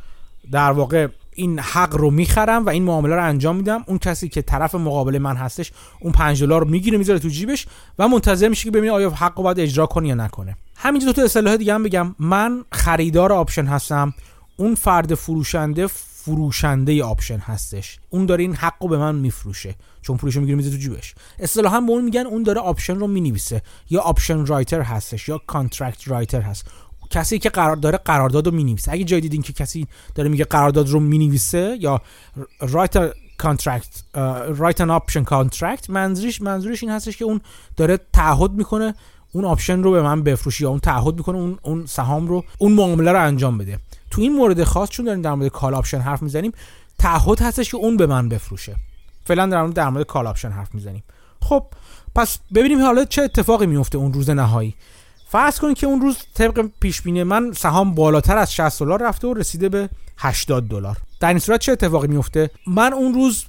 در 0.52 0.72
واقع 0.72 1.08
این 1.36 1.60
حق 1.60 1.96
رو 1.96 2.12
می‌خرم 2.12 2.66
و 2.66 2.70
این 2.70 2.84
معامله 2.84 3.16
رو 3.16 3.24
انجام 3.24 3.56
میدم. 3.56 3.84
اون 3.88 3.98
کسی 3.98 4.30
که 4.30 4.42
طرف 4.42 4.76
مقابل 4.76 5.18
من 5.18 5.36
هستش 5.36 5.72
اون 6.00 6.12
5 6.12 6.44
دلار 6.44 6.62
رو 6.62 6.68
می‌گیره 6.68 6.98
می‌ذاره 6.98 7.20
تو 7.20 7.28
جیبش 7.28 7.68
و 8.00 8.08
منتظر 8.08 8.48
میشه 8.48 8.64
که 8.64 8.72
ببینه 8.72 8.92
آیا 8.92 9.10
حق 9.10 9.38
رو 9.38 9.44
باید 9.44 9.60
اجرا 9.60 9.86
کنه 9.86 10.08
یا 10.08 10.16
نکنه. 10.16 10.56
همینجا 10.76 11.08
دو 11.08 11.14
تا 11.14 11.24
اصطلاح 11.24 11.56
دیگه 11.56 11.74
هم 11.74 11.84
بگم. 11.84 12.16
من 12.20 12.64
خریدار 12.72 13.34
option 13.34 13.66
هستم. 13.66 14.14
اون 14.58 14.76
فرد 14.76 15.16
فروشنده 15.16 15.88
فروشنده 16.26 17.04
option 17.04 17.38
هستش. 17.38 18.00
اون 18.10 18.26
داره 18.26 18.44
این 18.44 18.56
حق 18.56 18.90
به 18.90 18.98
من 18.98 19.16
میفروشه. 19.16 19.76
چون 20.02 20.18
پولش 20.18 20.38
می‌گیره 20.38 20.56
می‌ذاره 20.56 20.76
تو 20.76 20.82
جیبش. 20.82 21.16
اصطلاحا 21.40 21.82
به 21.82 21.92
اون 21.92 22.04
میگن 22.04 22.26
اون 22.26 22.44
داره 22.44 22.62
option 22.62 22.96
رو 22.96 23.08
می‌نویسه. 23.08 23.62
یا 23.90 24.02
option 24.02 24.46
writer 24.46 24.82
هستش 24.82 25.28
یا 25.28 25.42
contract 25.48 26.08
writer 26.08 26.42
هست. 26.42 26.68
کسی 27.10 27.40
که 27.40 27.50
قرار 27.50 27.76
داره 27.76 27.98
قرارداد 27.98 28.48
رو 28.48 28.54
می‌نویسه. 28.54 28.92
اگه 28.92 29.04
جای 29.04 29.22
دیدین 29.22 29.42
که 29.42 29.54
کسی 29.54 29.88
داره 30.16 30.30
میگه 30.30 30.46
قرارداد 30.46 30.90
رو 30.90 31.00
می‌نویسه 31.00 31.78
یا 31.80 32.02
write 32.60 33.12
a 33.38 33.45
contract 33.45 34.04
write 34.58 34.82
an 34.82 34.90
option 34.90 35.24
contract 35.24 35.90
منظورش 35.90 36.42
منظورش 36.42 36.84
این 36.84 36.92
هستش 36.92 37.18
که 37.18 37.26
اون 37.26 37.42
داره 37.78 38.00
تعهد 38.14 38.52
می‌کنه 38.52 38.96
اون 39.32 39.46
option 39.46 39.84
رو 39.84 39.92
به 39.92 40.02
من 40.02 40.24
بفروشه 40.24 40.64
یا 40.64 40.70
اون 40.70 40.80
تعهد 40.80 41.16
می‌کنه 41.16 41.38
اون 41.38 41.60
اون 41.62 41.86
سهام 41.86 42.28
رو 42.28 42.44
اون 42.58 42.72
معامله 42.72 43.12
رو 43.12 43.22
انجام 43.26 43.58
بده. 43.58 43.80
تو 44.12 44.22
این 44.22 44.34
مورد 44.34 44.64
خاص 44.64 44.90
چون 44.90 45.06
داریم 45.06 45.22
در 45.22 45.34
مورد 45.34 45.52
call 45.52 45.74
option 45.74 46.00
حرف 46.00 46.22
می‌زنیم 46.22 46.52
تعهد 47.00 47.42
هستش 47.42 47.72
که 47.72 47.78
اون 47.78 47.98
به 47.98 48.06
من 48.06 48.30
بفروشه. 48.30 48.76
فعلا 49.26 49.46
در 49.46 49.62
مورد 49.62 49.74
در 49.74 49.90
مورد 49.90 50.06
call 50.06 50.28
option 50.28 50.50
حرف 50.50 50.76
می‌زنیم. 50.76 51.04
خب 51.42 51.66
پس 52.16 52.38
ببینیم 52.54 52.82
حالا 52.82 53.06
چه 53.06 53.22
اتفاقی 53.22 53.66
میفته 53.66 53.98
اون 53.98 54.14
روز 54.14 54.30
نهایی. 54.30 54.76
فرض 55.28 55.60
کنید 55.60 55.78
که 55.78 55.88
اون 55.88 56.02
روز 56.02 56.18
طبق 56.34 56.70
پیش 56.80 57.02
بینی 57.02 57.24
من 57.24 57.52
سهام 57.54 57.96
بالاتر 57.96 58.38
از 58.38 58.54
60 58.54 58.80
دلار 58.80 59.04
رفته 59.04 59.28
و 59.28 59.34
رسیده 59.34 59.70
به 59.70 59.90
80 60.18 60.68
دلار. 60.68 60.98
در 61.20 61.28
این 61.28 61.40
صورت 61.40 61.60
چه 61.60 61.72
اتفاقی 61.72 62.08
میفته 62.08 62.50
من 62.68 62.94
اون 62.94 63.14
روز 63.14 63.46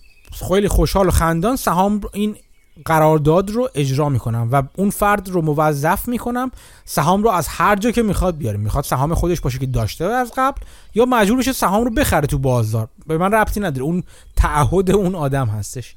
خیلی 0.49 0.69
خوشحال 0.69 1.09
و 1.09 1.11
خندان 1.11 1.57
سهام 1.57 2.01
این 2.13 2.37
قرارداد 2.85 3.51
رو 3.51 3.69
اجرا 3.75 4.09
می‌کنم 4.09 4.49
و 4.53 4.63
اون 4.77 4.91
فرد 4.91 5.29
رو 5.29 5.43
موظف 5.43 6.09
می‌کنم 6.09 6.51
سهام 6.85 7.23
رو 7.23 7.31
از 7.31 7.49
هر 7.49 7.77
جا 7.77 7.91
که 7.91 8.03
می‌خواد 8.03 8.37
بیاره. 8.37 8.59
می‌خواد 8.59 8.85
سهام 8.85 9.15
خودش 9.15 9.41
باشه 9.41 9.59
که 9.59 9.67
داشته 9.67 10.05
از 10.05 10.33
قبل 10.37 10.61
یا 10.95 11.05
مجبور 11.05 11.39
بشه 11.39 11.53
سهام 11.53 11.85
رو 11.85 11.91
بخره 11.91 12.27
تو 12.27 12.39
بازار. 12.39 12.89
به 13.07 13.19
من 13.19 13.33
ربطی 13.33 13.61
نداره. 13.61 13.83
اون 13.83 14.03
تعهد 14.37 14.91
اون 14.91 15.15
آدم 15.15 15.47
هستش. 15.47 15.95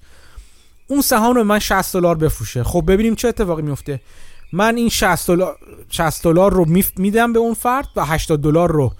اون 0.88 1.01
سهام 1.01 1.35
رو 1.35 1.43
من 1.43 1.59
60 1.59 1.93
دلار 1.93 2.15
بفروشه. 2.15 2.63
خب 2.63 2.83
ببینیم 2.88 3.15
چه 3.15 3.27
اتفاقی 3.27 3.61
میفته 3.61 4.01
من 4.53 4.75
این 4.75 4.89
60 4.89 5.27
دلار 5.27 5.57
60 5.89 6.23
دلار 6.23 6.53
رو 6.53 6.65
میدم 6.97 7.33
به 7.33 7.39
اون 7.39 7.53
فرد 7.53 7.88
و 7.95 8.05
80 8.05 8.41
دلار 8.41 8.71
رو 8.71 8.93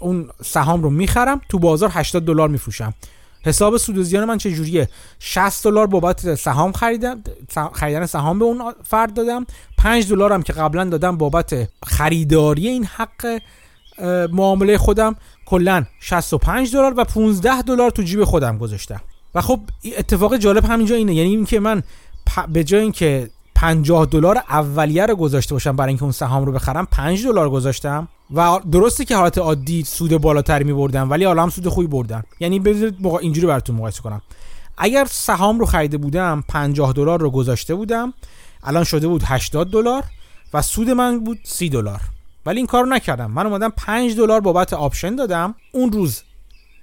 اون 0.00 0.28
سهام 0.44 0.82
رو 0.82 0.90
می‌خرم. 0.90 1.40
تو 1.48 1.58
بازار 1.58 1.90
80 1.92 2.24
دلار 2.24 2.48
میفروشم. 2.48 2.94
حساب 3.42 3.76
سود 3.76 3.98
و 3.98 4.02
زیان 4.02 4.24
من 4.24 4.38
چه 4.38 4.52
جوریه 4.52 4.88
60 5.18 5.64
دلار 5.64 5.86
بابت 5.86 6.34
سهام 6.34 6.72
خریدم 6.72 7.22
خریدن 7.72 8.06
سهام 8.06 8.38
به 8.38 8.44
اون 8.44 8.72
فرد 8.84 9.14
دادم. 9.14 9.46
5 9.78 10.08
دلارم 10.08 10.42
که 10.42 10.52
قبلا 10.52 10.84
دادم 10.84 11.16
بابت 11.16 11.68
خریداری 11.86 12.68
این 12.68 12.84
حق 12.84 13.40
معامله 14.32 14.78
خودم. 14.78 15.16
کلا 15.46 15.84
65 16.00 16.72
دلار 16.72 16.94
و 16.96 17.04
15 17.04 17.62
دلار 17.62 17.90
تو 17.90 18.02
جیب 18.02 18.24
خودم 18.24 18.58
گذاشتم. 18.58 19.00
و 19.34 19.40
خب 19.40 19.60
اتفاق 19.98 20.36
جالب 20.36 20.64
همینجا 20.64 20.94
اینه. 20.94 21.14
یعنی 21.14 21.30
اینکه 21.30 21.60
من 21.60 21.82
به 22.48 22.64
جای 22.64 22.80
اینکه 22.80 23.30
50 23.60 24.06
دلار 24.06 24.36
اولیه 24.48 25.06
رو 25.06 25.16
گذاشته 25.16 25.54
باشم 25.54 25.76
برای 25.76 25.88
اینکه 25.88 26.02
اون 26.02 26.12
سهام 26.12 26.44
رو 26.44 26.52
بخرم. 26.52 26.86
5 26.86 27.24
دلار 27.26 27.50
گذاشتم. 27.50 28.08
و 28.34 28.60
درسته 28.72 29.04
که 29.04 29.16
حالت 29.16 29.38
عادی 29.38 29.84
سود 29.84 30.16
بالاتری 30.16 30.64
می 30.64 30.72
بردم 30.72 31.10
ولی 31.10 31.24
حالا 31.24 31.42
هم 31.42 31.50
سود 31.50 31.68
خوبی 31.68 31.86
بردم 31.86 32.24
یعنی 32.40 32.60
بذارید 32.60 33.06
اینجوری 33.20 33.46
براتون 33.46 33.76
مقایسه 33.76 34.02
کنم. 34.02 34.22
اگر 34.78 35.06
سهام 35.10 35.58
رو 35.58 35.66
خریده 35.66 35.98
بودم 35.98 36.44
50 36.48 36.92
دلار 36.92 37.20
رو 37.20 37.30
گذاشته 37.30 37.74
بودم. 37.74 38.14
الان 38.62 38.84
شده 38.84 39.08
بود 39.08 39.22
80 39.24 39.70
دلار 39.70 40.04
و 40.54 40.62
سود 40.62 40.90
من 40.90 41.24
بود 41.24 41.38
30 41.42 41.68
دلار. 41.68 42.00
ولی 42.46 42.56
این 42.56 42.66
کارو 42.66 42.86
نکردم. 42.86 43.30
من 43.30 43.46
اومدم 43.46 43.72
5 43.76 44.16
دلار 44.16 44.40
بابت 44.40 44.72
option 44.72 45.16
دادم. 45.16 45.54
اون 45.72 45.92
روز 45.92 46.22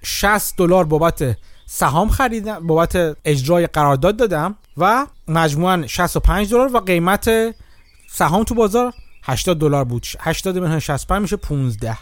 60 0.02 0.56
دلار 0.56 0.84
بابت 0.84 1.36
سهام 1.70 2.08
خریدم 2.08 2.66
بابت 2.66 3.16
اجرای 3.24 3.66
قرارداد 3.66 4.16
دادم 4.16 4.56
و 4.76 5.06
مجموعا 5.28 5.86
65 5.86 6.50
دلار 6.50 6.76
و 6.76 6.80
قیمت 6.80 7.30
سهام 8.10 8.44
تو 8.44 8.54
بازار 8.54 8.92
80 9.22 9.58
دلار 9.58 9.84
بود. 9.84 10.06
80 10.20 10.58
منهای 10.58 10.80
65 10.80 11.22
میشه 11.22 11.36
15 11.36 11.98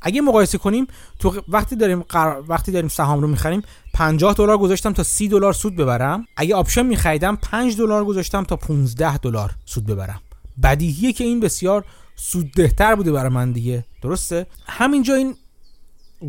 اگه 0.00 0.20
مقایسه 0.20 0.58
کنیم 0.58 0.86
تو 1.18 1.42
وقتی 1.48 1.76
داریم 1.76 2.04
وقتی 2.48 2.72
داریم 2.72 2.88
سهام 2.88 3.20
رو 3.20 3.28
می‌خریم 3.28 3.62
50 3.94 4.34
دلار 4.34 4.58
گذاشتم 4.58 4.92
تا 4.92 5.02
30 5.02 5.28
دلار 5.28 5.52
سود 5.52 5.76
ببرم. 5.76 6.26
اگه 6.36 6.54
option 6.54 6.86
میخریدم 6.86 7.36
5 7.36 7.76
دلار 7.76 8.04
گذاشتم 8.04 8.44
تا 8.44 8.56
15 8.56 9.18
دلار 9.18 9.50
سود 9.64 9.86
ببرم. 9.86 10.20
بدیهیه 10.62 11.12
که 11.12 11.24
این 11.24 11.40
بسیار 11.40 11.84
سوددهتر 12.16 12.94
بوده 12.94 13.12
برای 13.12 13.30
من 13.30 13.52
دیگه. 13.52 13.84
درسته؟ 14.02 14.46
همینجا 14.66 15.14
این 15.14 15.36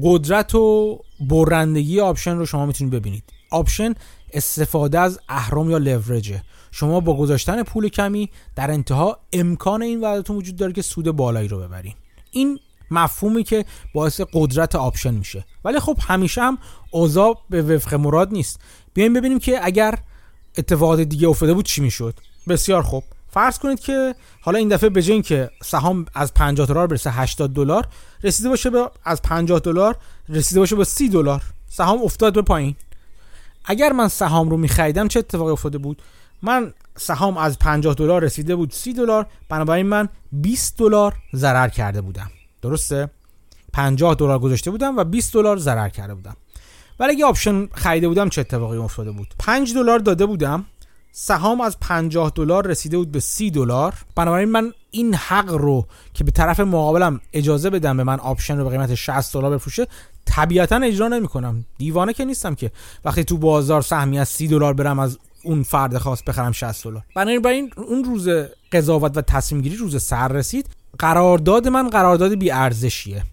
قدرت 0.04 0.56
و 0.56 1.00
برندگی 1.28 2.00
option 2.00 2.38
رو 2.38 2.46
شما 2.46 2.66
می‌تونید 2.66 2.94
ببینید. 2.94 3.24
option 3.52 3.94
استفاده 4.34 5.00
از 5.00 5.20
اهرم 5.30 5.70
یا 5.70 5.78
لورجه. 5.78 6.44
شما 6.72 7.00
با 7.00 7.18
گذاشتن 7.18 7.64
پول 7.64 7.90
کمی 7.90 8.30
در 8.56 8.72
انتها 8.72 9.20
امکان 9.34 9.82
این 9.82 10.02
براتون 10.02 10.36
وجود 10.36 10.56
داره 10.56 10.74
که 10.74 10.82
سود 10.82 11.12
بالایی 11.12 11.48
رو 11.48 11.60
ببرین 11.60 11.94
این 12.32 12.60
مفهومی 12.92 13.44
که 13.44 13.66
باعث 13.94 14.22
قدرت 14.34 14.76
option 14.76 15.14
میشه. 15.14 15.46
ولی 15.66 15.80
خب 15.80 15.98
همیشه 16.02 16.42
هم 16.42 16.58
اوضاع 16.92 17.42
به 17.50 17.62
وفق 17.62 17.94
مراد 17.94 18.32
نیست. 18.32 18.60
بیایم 18.94 19.14
ببینیم 19.14 19.40
که 19.40 19.60
اگر 19.66 20.00
اتفاقات 20.58 21.00
دیگه 21.00 21.28
افتاده 21.28 21.54
بود 21.54 21.66
چی 21.66 21.82
می‌شد؟ 21.82 22.20
بسیار 22.48 22.82
خوب. 22.82 23.04
فرض 23.34 23.60
کنید 23.60 23.80
که 23.80 24.16
حالا 24.42 24.58
این 24.58 24.70
دفعه 24.70 24.90
به 24.90 25.02
جای 25.02 25.14
اینکه 25.14 25.50
سهام 25.64 26.06
از 26.14 26.34
50 26.34 26.68
دلار 26.68 26.88
برسه 26.88 27.12
80 27.12 27.54
دلار 27.54 27.88
رسیده 28.24 28.50
باشه 28.50 28.70
به 28.70 28.92
از 29.04 29.22
50 29.22 29.60
دلار 29.60 29.98
رسیده 30.30 30.60
باشه 30.60 30.76
به 30.76 30.84
30 30.84 31.10
دلار. 31.10 31.42
سهام 31.70 32.02
افتاد 32.02 32.34
به 32.34 32.42
پایین. 32.42 32.76
اگر 33.66 33.92
من 33.92 34.08
سهام 34.08 34.50
رو 34.50 34.58
میخریدم 34.58 35.08
چه 35.08 35.20
اتفاقی 35.20 35.52
افتاده 35.52 35.78
بود؟ 35.78 36.02
من 36.42 36.74
سهام 36.98 37.38
از 37.38 37.60
50 37.60 37.94
دلار 37.94 38.24
رسیده 38.24 38.56
بود 38.56 38.72
30 38.72 38.94
دلار 38.94 39.26
بنابراین 39.50 39.86
من 39.86 40.10
20 40.32 40.78
دلار 40.78 41.14
ضرر 41.36 41.70
کرده 41.70 42.02
بودم. 42.02 42.32
درسته؟ 42.62 43.10
50 43.74 44.16
دلار 44.16 44.40
گذاشته 44.40 44.72
بودم 44.72 44.98
و 44.98 45.04
20 45.04 45.34
دلار 45.34 45.58
ضرر 45.58 45.90
کرده 45.90 46.14
بودم. 46.14 46.36
ولی 47.00 47.12
اگه 47.12 47.26
option 47.26 47.68
خریده 47.74 48.08
بودم 48.08 48.30
چه 48.30 48.42
اتفاقی 48.42 48.78
افتاده 48.78 49.12
بود؟ 49.12 49.28
5 49.40 49.74
دلار 49.74 50.00
داده 50.00 50.26
بودم. 50.26 50.66
سهام 51.16 51.62
از 51.62 51.80
50 51.80 52.32
دلار 52.36 52.68
رسیده 52.68 52.98
بود 52.98 53.12
به 53.12 53.20
30 53.20 53.52
دلار. 53.52 53.94
بنابراین 54.16 54.50
من 54.50 54.74
این 54.92 55.16
حق 55.16 55.52
رو 55.52 55.86
که 56.14 56.24
به 56.24 56.32
طرف 56.32 56.60
مقابلم 56.60 57.22
اجازه 57.34 57.70
بدم 57.70 57.98
به 57.98 58.04
من 58.04 58.20
option 58.20 58.58
رو 58.58 58.64
به 58.64 58.70
قیمت 58.70 58.96
60 58.96 59.34
دلار 59.34 59.52
بفروشه 59.54 59.88
طبیعتا 60.26 60.76
اجرا 60.76 61.08
نمی‌کنم. 61.08 61.66
دیوانه 61.78 62.14
که 62.14 62.26
نیستم 62.26 62.56
که 62.56 62.72
وقتی 63.06 63.24
تو 63.24 63.38
بازار 63.38 63.82
سهمی 63.82 64.20
از 64.20 64.30
30 64.30 64.48
دلار 64.48 64.74
برم 64.74 65.00
از 65.00 65.18
اون 65.44 65.64
فرد 65.64 65.98
خاص 65.98 66.24
بخرم 66.24 66.52
60 66.52 66.84
دلار. 66.84 67.04
بنابراین 67.16 67.72
اون 67.78 68.04
روز 68.04 68.30
قضاوت 68.72 69.18
و 69.18 69.22
تصمیم 69.22 69.62
گیری 69.62 69.76
روز 69.76 70.04
سر 70.04 70.28
رسید. 70.28 70.70
قرارداد 71.00 71.68
من 71.68 71.90
قرارداد 71.90 72.36
بی 72.36 72.52
ارزشیه 72.52 73.24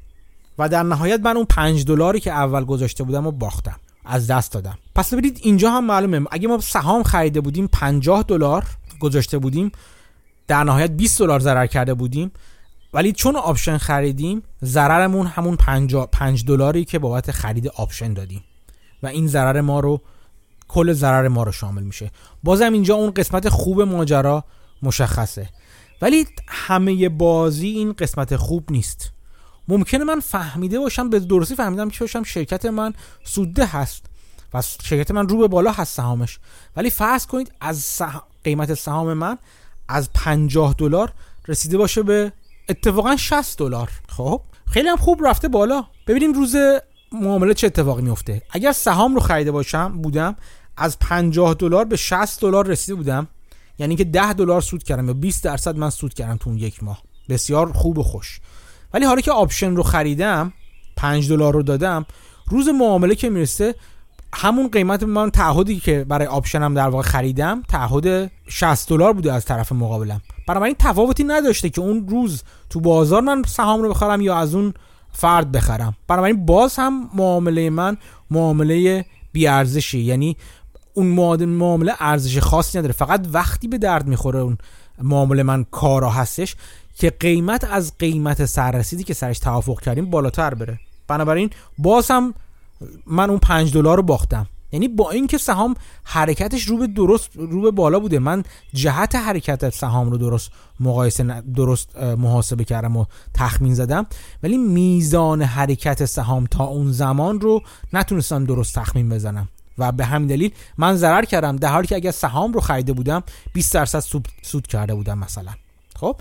و 0.58 0.68
در 0.68 0.82
نهایت 0.82 1.20
من 1.20 1.36
اون 1.36 1.46
5 1.50 1.84
دلاری 1.84 2.20
که 2.20 2.32
اول 2.32 2.64
گذاشته 2.64 3.04
بودم 3.04 3.26
و 3.26 3.30
باختم. 3.30 3.76
از 4.10 4.26
دست 4.26 4.52
دادم. 4.52 4.78
پس 4.94 5.12
ببینید 5.12 5.40
اینجا 5.42 5.70
هم 5.70 5.86
معلومه. 5.86 6.26
اگه 6.30 6.48
ما 6.48 6.60
سهام 6.60 7.02
خریده 7.02 7.40
بودیم 7.40 7.66
50 7.66 8.22
دلار 8.22 8.64
گذاشته 9.00 9.38
بودیم 9.38 9.72
در 10.48 10.64
نهایت 10.64 10.90
20 10.90 11.18
دلار 11.18 11.40
ضرر 11.40 11.66
کرده 11.66 11.94
بودیم. 11.94 12.32
ولی 12.94 13.12
چون 13.12 13.36
option 13.36 13.78
خریدیم 13.78 14.42
ضررمون 14.64 15.26
همون 15.26 15.56
5 15.56 16.44
دلاری 16.46 16.84
که 16.84 16.98
بابت 16.98 17.30
خرید 17.30 17.68
option 17.68 18.12
دادیم. 18.12 18.44
و 19.02 19.06
این 19.06 19.26
ضرر 19.26 19.60
ما 19.60 19.80
رو 19.80 20.00
کل 20.68 20.92
ضرر 20.92 21.28
ما 21.28 21.42
رو 21.42 21.52
شامل 21.52 21.82
میشه. 21.82 22.10
بازم 22.42 22.72
اینجا 22.72 22.94
اون 22.94 23.10
قسمت 23.10 23.48
خوب 23.48 23.82
ماجرا 23.82 24.44
مشخصه. 24.82 25.48
ولی 26.02 26.26
همه 26.48 27.08
بازی 27.08 27.68
این 27.68 27.92
قسمت 27.92 28.36
خوب 28.36 28.72
نیست. 28.72 29.12
ممکنه 29.70 30.04
من 30.04 30.20
فهمیده 30.20 30.78
باشم 30.78 31.10
به 31.10 31.20
درستی 31.20 31.54
فهمیدم 31.54 31.90
که 31.90 32.00
باشم 32.00 32.22
شرکت 32.22 32.66
من 32.66 32.94
سوده 33.24 33.66
هست 33.66 34.06
و 34.54 34.62
شرکت 34.82 35.10
من 35.10 35.28
رو 35.28 35.38
به 35.38 35.48
بالا 35.48 35.72
هست 35.72 35.96
سهامش. 35.96 36.38
ولی 36.76 36.90
فرض 36.90 37.26
کنید 37.26 37.52
از 37.60 38.02
قیمت 38.44 38.74
سهام 38.74 39.12
من 39.12 39.38
از 39.88 40.10
50 40.14 40.74
دلار 40.78 41.12
رسیده 41.48 41.78
باشه 41.78 42.02
به 42.02 42.32
اتفاقا 42.68 43.16
60 43.16 43.58
دلار. 43.58 43.90
خب؟ 44.08 44.42
خیلی 44.70 44.88
هم 44.88 44.96
خوب 44.96 45.26
رفته 45.26 45.48
بالا. 45.48 45.84
ببینیم 46.06 46.32
روز 46.32 46.56
معامله 47.12 47.54
چه 47.54 47.66
اتفاقی 47.66 48.02
میفته. 48.02 48.42
اگر 48.50 48.72
سهام 48.72 49.14
رو 49.14 49.20
خریده 49.20 49.50
باشم 49.50 50.02
بودم 50.02 50.36
از 50.76 50.98
50 50.98 51.54
دلار 51.54 51.84
به 51.84 51.96
60 51.96 52.40
دلار 52.40 52.66
رسیده 52.66 52.94
بودم. 52.94 53.28
یعنی 53.78 53.96
که 53.96 54.04
10 54.04 54.32
دلار 54.32 54.60
سود 54.60 54.82
کردم 54.82 55.06
یا 55.06 55.14
20 55.14 55.44
درصد 55.44 55.76
من 55.76 55.90
سود 55.90 56.14
کردم 56.14 56.36
تو 56.36 56.50
اون 56.50 56.58
یک 56.58 56.82
ماه. 56.82 57.02
بسیار 57.28 57.72
خوب 57.72 57.98
و 57.98 58.02
خوش. 58.02 58.40
ولی 58.94 59.04
حالا 59.04 59.20
که 59.20 59.32
option 59.32 59.76
رو 59.76 59.82
خریدم 59.82 60.52
5 60.96 61.28
دلار 61.28 61.54
رو 61.54 61.62
دادم 61.62 62.06
روز 62.48 62.68
معامله 62.68 63.14
که 63.14 63.30
می‌رسه 63.30 63.74
همون 64.34 64.68
قیمت 64.68 65.02
من 65.02 65.30
تعهدی 65.30 65.80
که 65.80 66.04
برای 66.08 66.26
option 66.26 66.68
م 66.68 66.74
در 66.74 66.88
واقع 66.88 67.02
خریدم 67.02 67.62
تعهد 67.68 68.30
60 68.48 68.88
دلار 68.88 69.12
بوده 69.12 69.32
از 69.32 69.44
طرف 69.44 69.72
مقابلم. 69.72 70.20
این 70.48 70.76
تفاوتی 70.78 71.24
نداشته 71.24 71.68
که 71.68 71.80
اون 71.80 72.08
روز 72.08 72.42
تو 72.70 72.80
بازار 72.80 73.20
من 73.22 73.42
سهام 73.46 73.82
رو 73.82 73.90
بخرم 73.90 74.20
یا 74.20 74.36
از 74.36 74.54
اون 74.54 74.74
فرد 75.12 75.52
بخرم. 75.52 75.94
این 76.10 76.46
باز 76.46 76.76
هم 76.76 77.10
معامله 77.14 77.70
من 77.70 77.96
معامله 78.30 79.04
بیارزشی 79.32 80.00
یعنی 80.00 80.36
اون 80.94 81.06
معامله 81.46 81.92
ارزش 82.00 82.38
خاصی 82.38 82.78
نداره. 82.78 82.92
فقط 82.92 83.26
وقتی 83.32 83.68
به 83.68 83.78
درد 83.78 84.06
می‌خوره 84.06 84.40
اون 84.40 84.58
معامله 85.02 85.42
من 85.42 85.64
کارا 85.70 86.10
هستش 86.10 86.56
که 87.00 87.10
قیمت 87.10 87.64
از 87.64 87.92
قیمت 87.98 88.44
سررسیدی 88.44 89.04
که 89.04 89.14
سرش 89.14 89.38
توافق 89.38 89.80
کردیم 89.80 90.10
بالاتر 90.10 90.54
بره. 90.54 90.80
بنابراین 91.08 91.50
باز 91.78 92.10
هم 92.10 92.34
من 93.06 93.30
اون 93.30 93.38
پنج 93.38 93.72
دلار 93.72 93.96
رو 93.96 94.02
باختم. 94.02 94.46
یعنی 94.72 94.88
با 94.88 95.10
اینکه 95.10 95.38
سهام 95.38 95.74
حرکتش 96.04 96.62
رو 96.62 96.76
به 96.76 96.86
درست 96.86 97.30
رو 97.34 97.60
به 97.60 97.70
بالا 97.70 98.00
بوده. 98.00 98.18
من 98.18 98.44
جهت 98.74 99.14
حرکت 99.14 99.70
سهام 99.70 100.10
رو 100.10 100.18
درست 100.18 100.50
مقایسه 100.80 101.42
درست 101.56 101.96
محاسبه 101.96 102.64
کردم 102.64 102.96
و 102.96 103.04
تخمین 103.34 103.74
زدم. 103.74 104.06
ولی 104.42 104.58
میزان 104.58 105.42
حرکت 105.42 106.04
سهام 106.04 106.46
تا 106.46 106.64
اون 106.64 106.92
زمان 106.92 107.40
رو 107.40 107.62
نتونستم 107.92 108.44
درست 108.44 108.74
تخمین 108.74 109.08
بزنم. 109.08 109.48
و 109.78 109.92
به 109.92 110.04
همین 110.04 110.28
دلیل 110.28 110.52
من 110.78 110.96
ضرر 110.96 111.24
کردم 111.24 111.56
در 111.56 111.72
حالی 111.72 111.86
که 111.86 111.94
اگر 111.94 112.10
سهام 112.10 112.52
رو 112.52 112.60
خریده 112.60 112.92
بودم 112.92 113.22
20 113.52 113.74
درصد 113.74 114.04
سود 114.42 114.66
کرده 114.66 114.94
بودم 114.94 115.18
مثلا. 115.18 115.52
خب؟ 115.96 116.16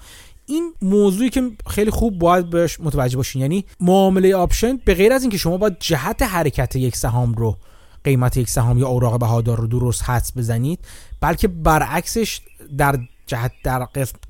این 0.50 0.74
موضوعی 0.82 1.30
که 1.30 1.52
خیلی 1.68 1.92
خوب 1.92 2.20
باید 2.20 2.50
بهش 2.50 2.80
متوجه 2.80 3.18
باشین. 3.18 3.42
یعنی 3.42 3.66
معامله 3.80 4.36
آپشن 4.36 4.80
به 4.86 4.94
غیر 4.94 5.14
از 5.14 5.22
اینکه 5.22 5.38
شما 5.38 5.58
باید 5.58 5.76
جهت 5.80 6.22
حرکت 6.22 6.76
یک 6.76 6.96
سهام 6.96 7.34
رو 7.34 7.58
قیمت 8.04 8.38
یک 8.38 8.50
سهام 8.50 8.78
یا 8.78 8.88
اوراق 8.88 9.20
بهادار 9.20 9.58
رو 9.58 9.68
درست 9.68 10.04
حدس 10.10 10.38
بزنید 10.38 10.80
بلکه 11.22 11.48
برعکسش 11.48 12.42
در 12.78 13.00
جهت 13.26 13.52
در 13.64 13.80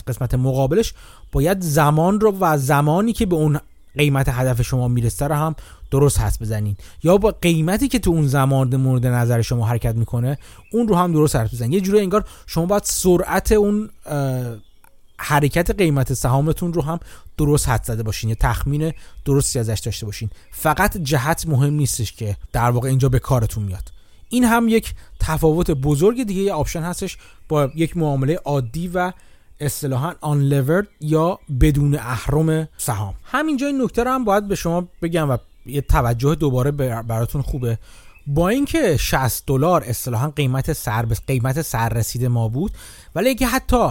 قسمت 0.08 0.36
مقابلش 0.36 0.94
باید 1.32 1.62
زمان 1.62 2.20
رو 2.20 2.38
و 2.40 2.58
زمانی 2.58 3.14
که 3.14 3.26
به 3.26 3.36
اون 3.36 3.60
قیمت 3.98 4.30
هدف 4.30 4.62
شما 4.62 4.88
می‌رسه 4.88 5.28
رو 5.28 5.36
هم 5.36 5.56
درست 5.92 6.20
حس 6.20 6.42
بزنین 6.42 6.76
یا 7.04 7.18
با 7.18 7.36
قیمتی 7.42 7.88
که 7.88 8.00
تو 8.00 8.12
اون 8.12 8.28
زمان 8.28 8.76
مورد 8.76 9.08
نظر 9.08 9.42
شما 9.42 9.68
حرکت 9.68 9.96
می‌کنه 9.96 10.38
اون 10.74 10.88
رو 10.88 10.96
هم 10.96 11.12
درست 11.14 11.36
حس 11.36 11.54
بزنین 11.54 11.74
یه 11.74 11.82
جوری 11.82 12.00
انگار 12.00 12.26
شما 12.48 12.66
باید 12.66 12.84
سرعت 12.84 13.52
اون 13.52 13.90
حرکت 15.20 15.72
قیمت 15.72 16.14
سهامتون 16.14 16.74
رو 16.74 16.82
هم 16.82 17.00
درست 17.38 17.70
حد 17.70 17.84
زده 17.84 18.04
باشین. 18.04 18.30
یه 18.30 18.36
تخمین 18.36 18.94
درستی 19.26 19.60
ازش 19.60 19.80
داشته 19.86 20.06
باشین. 20.06 20.30
فقط 20.52 20.98
جهت 20.98 21.48
مهم 21.48 21.74
نیستش 21.74 22.14
که 22.14 22.38
در 22.52 22.70
واقع 22.70 22.90
اینجا 22.90 23.10
به 23.10 23.20
کارتون 23.20 23.64
میاد. 23.64 23.92
این 24.30 24.44
هم 24.44 24.68
یک 24.68 24.94
تفاوت 25.20 25.72
بزرگ 25.72 26.24
دیگه 26.24 26.42
یه 26.42 26.54
آپشن 26.54 26.82
هستش 26.82 27.18
با 27.50 27.72
یک 27.76 27.98
معامله 27.98 28.36
عادی 28.36 28.88
و 28.88 29.12
اصطلاحا 29.60 30.14
آن 30.22 30.52
یا 31.02 31.40
بدون 31.62 31.96
اهرم 31.96 32.68
سهام. 32.78 33.14
همینجا 33.24 33.68
این 33.68 33.82
نکته 33.82 34.04
رو 34.04 34.12
هم 34.12 34.24
باید 34.24 34.48
به 34.48 34.56
شما 34.56 34.88
بگم 35.02 35.30
و 35.30 35.38
یه 35.66 35.82
توجه 35.82 36.36
دوباره 36.36 36.72
براتون 37.02 37.42
خوبه. 37.42 37.78
با 38.32 38.50
اینکه 38.50 38.98
60 38.98 39.44
دلار 39.48 39.84
اصطلاحا 39.84 40.30
قیمت 40.30 40.74
سر 40.74 41.06
قیمت 41.28 41.62
سررسید 41.62 42.26
ما 42.26 42.48
بود 42.48 42.72
ولی 43.16 43.30
اگه 43.30 43.48
حتی 43.48 43.90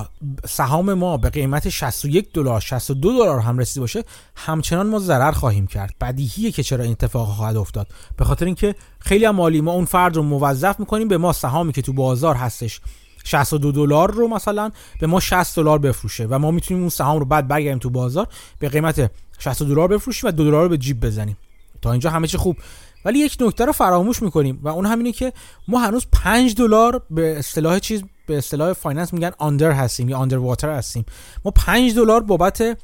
سهام 0.48 0.94
ما 0.94 1.16
به 1.16 1.31
قیمت 1.31 1.68
61 1.68 2.33
دلار 2.33 2.61
62 2.61 3.12
دلار 3.12 3.38
هم 3.38 3.59
رسیده 3.59 3.81
باشه 3.81 4.05
همچنان 4.37 4.87
ما 4.87 4.98
ضرر 4.98 5.33
خواهیم 5.33 5.66
کرد. 5.66 5.94
بدیهیه 6.01 6.51
که 6.53 6.62
چرا 6.62 6.85
این 6.85 6.92
اتفاق 6.92 7.29
خواهد 7.29 7.57
افتاد. 7.57 7.87
به 8.16 8.24
خاطر 8.24 8.44
اینکه 8.44 8.74
خیلی 8.98 9.24
هم 9.24 9.35
مالی 9.35 9.61
ما 9.61 9.72
اون 9.72 9.85
فرد 9.85 10.16
رو 10.16 10.22
موظف 10.22 10.81
می‌کنیم 10.81 11.09
به 11.09 11.18
ما 11.18 11.33
سهامی 11.33 11.72
که 11.72 11.83
تو 11.83 11.92
بازار 11.92 12.35
هستش 12.35 12.81
62 13.24 13.72
دلار 13.72 14.11
رو 14.11 14.29
مثلا 14.29 14.70
به 15.01 15.07
ما 15.07 15.20
60 15.20 15.57
دلار 15.57 15.79
بفروشه 15.79 16.27
و 16.31 16.38
ما 16.38 16.51
می‌تونیم 16.51 16.81
اون 16.83 16.90
سهام 16.90 17.18
رو 17.18 17.24
بعد 17.24 17.48
برگردیم 17.48 17.79
تو 17.79 17.90
بازار 17.90 18.27
به 18.59 18.68
قیمت 18.68 19.11
60 19.38 19.62
دلار 19.62 19.88
بفروشیم 19.88 20.29
و 20.29 20.33
2 20.33 20.44
دلار 20.44 20.62
رو 20.62 20.68
به 20.68 20.79
جیب 20.79 21.01
بزنیم. 21.01 21.37
تا 21.83 21.92
اینجا 21.92 22.11
همه 22.11 22.27
چی 22.27 22.37
خوب. 22.37 22.57
ولی 23.04 23.18
یک 23.18 23.37
نکته 23.40 23.64
رو 23.64 23.72
فراموش 23.72 24.22
می‌کنیم 24.22 24.61
و 24.62 24.68
اون 24.68 24.87
همینه 24.87 25.12
که 25.12 25.32
ما 25.68 25.78
هنوز 25.78 26.06
5 26.12 26.54
دلار 26.54 27.02
به 27.11 27.38
اصطلاح 27.38 27.78
چیز 27.78 28.02
به 28.26 28.38
اصطلاح 28.38 28.72
finance 28.72 29.12
میگن 29.12 29.30
under 29.38 29.72
هستیم 29.72 30.08
یا 30.08 30.18
underwater 30.18 30.70
هستیم. 30.70 31.04
ما 31.44 31.50
5 31.50 31.94
دلار 31.94 32.22
بابت 32.22 32.78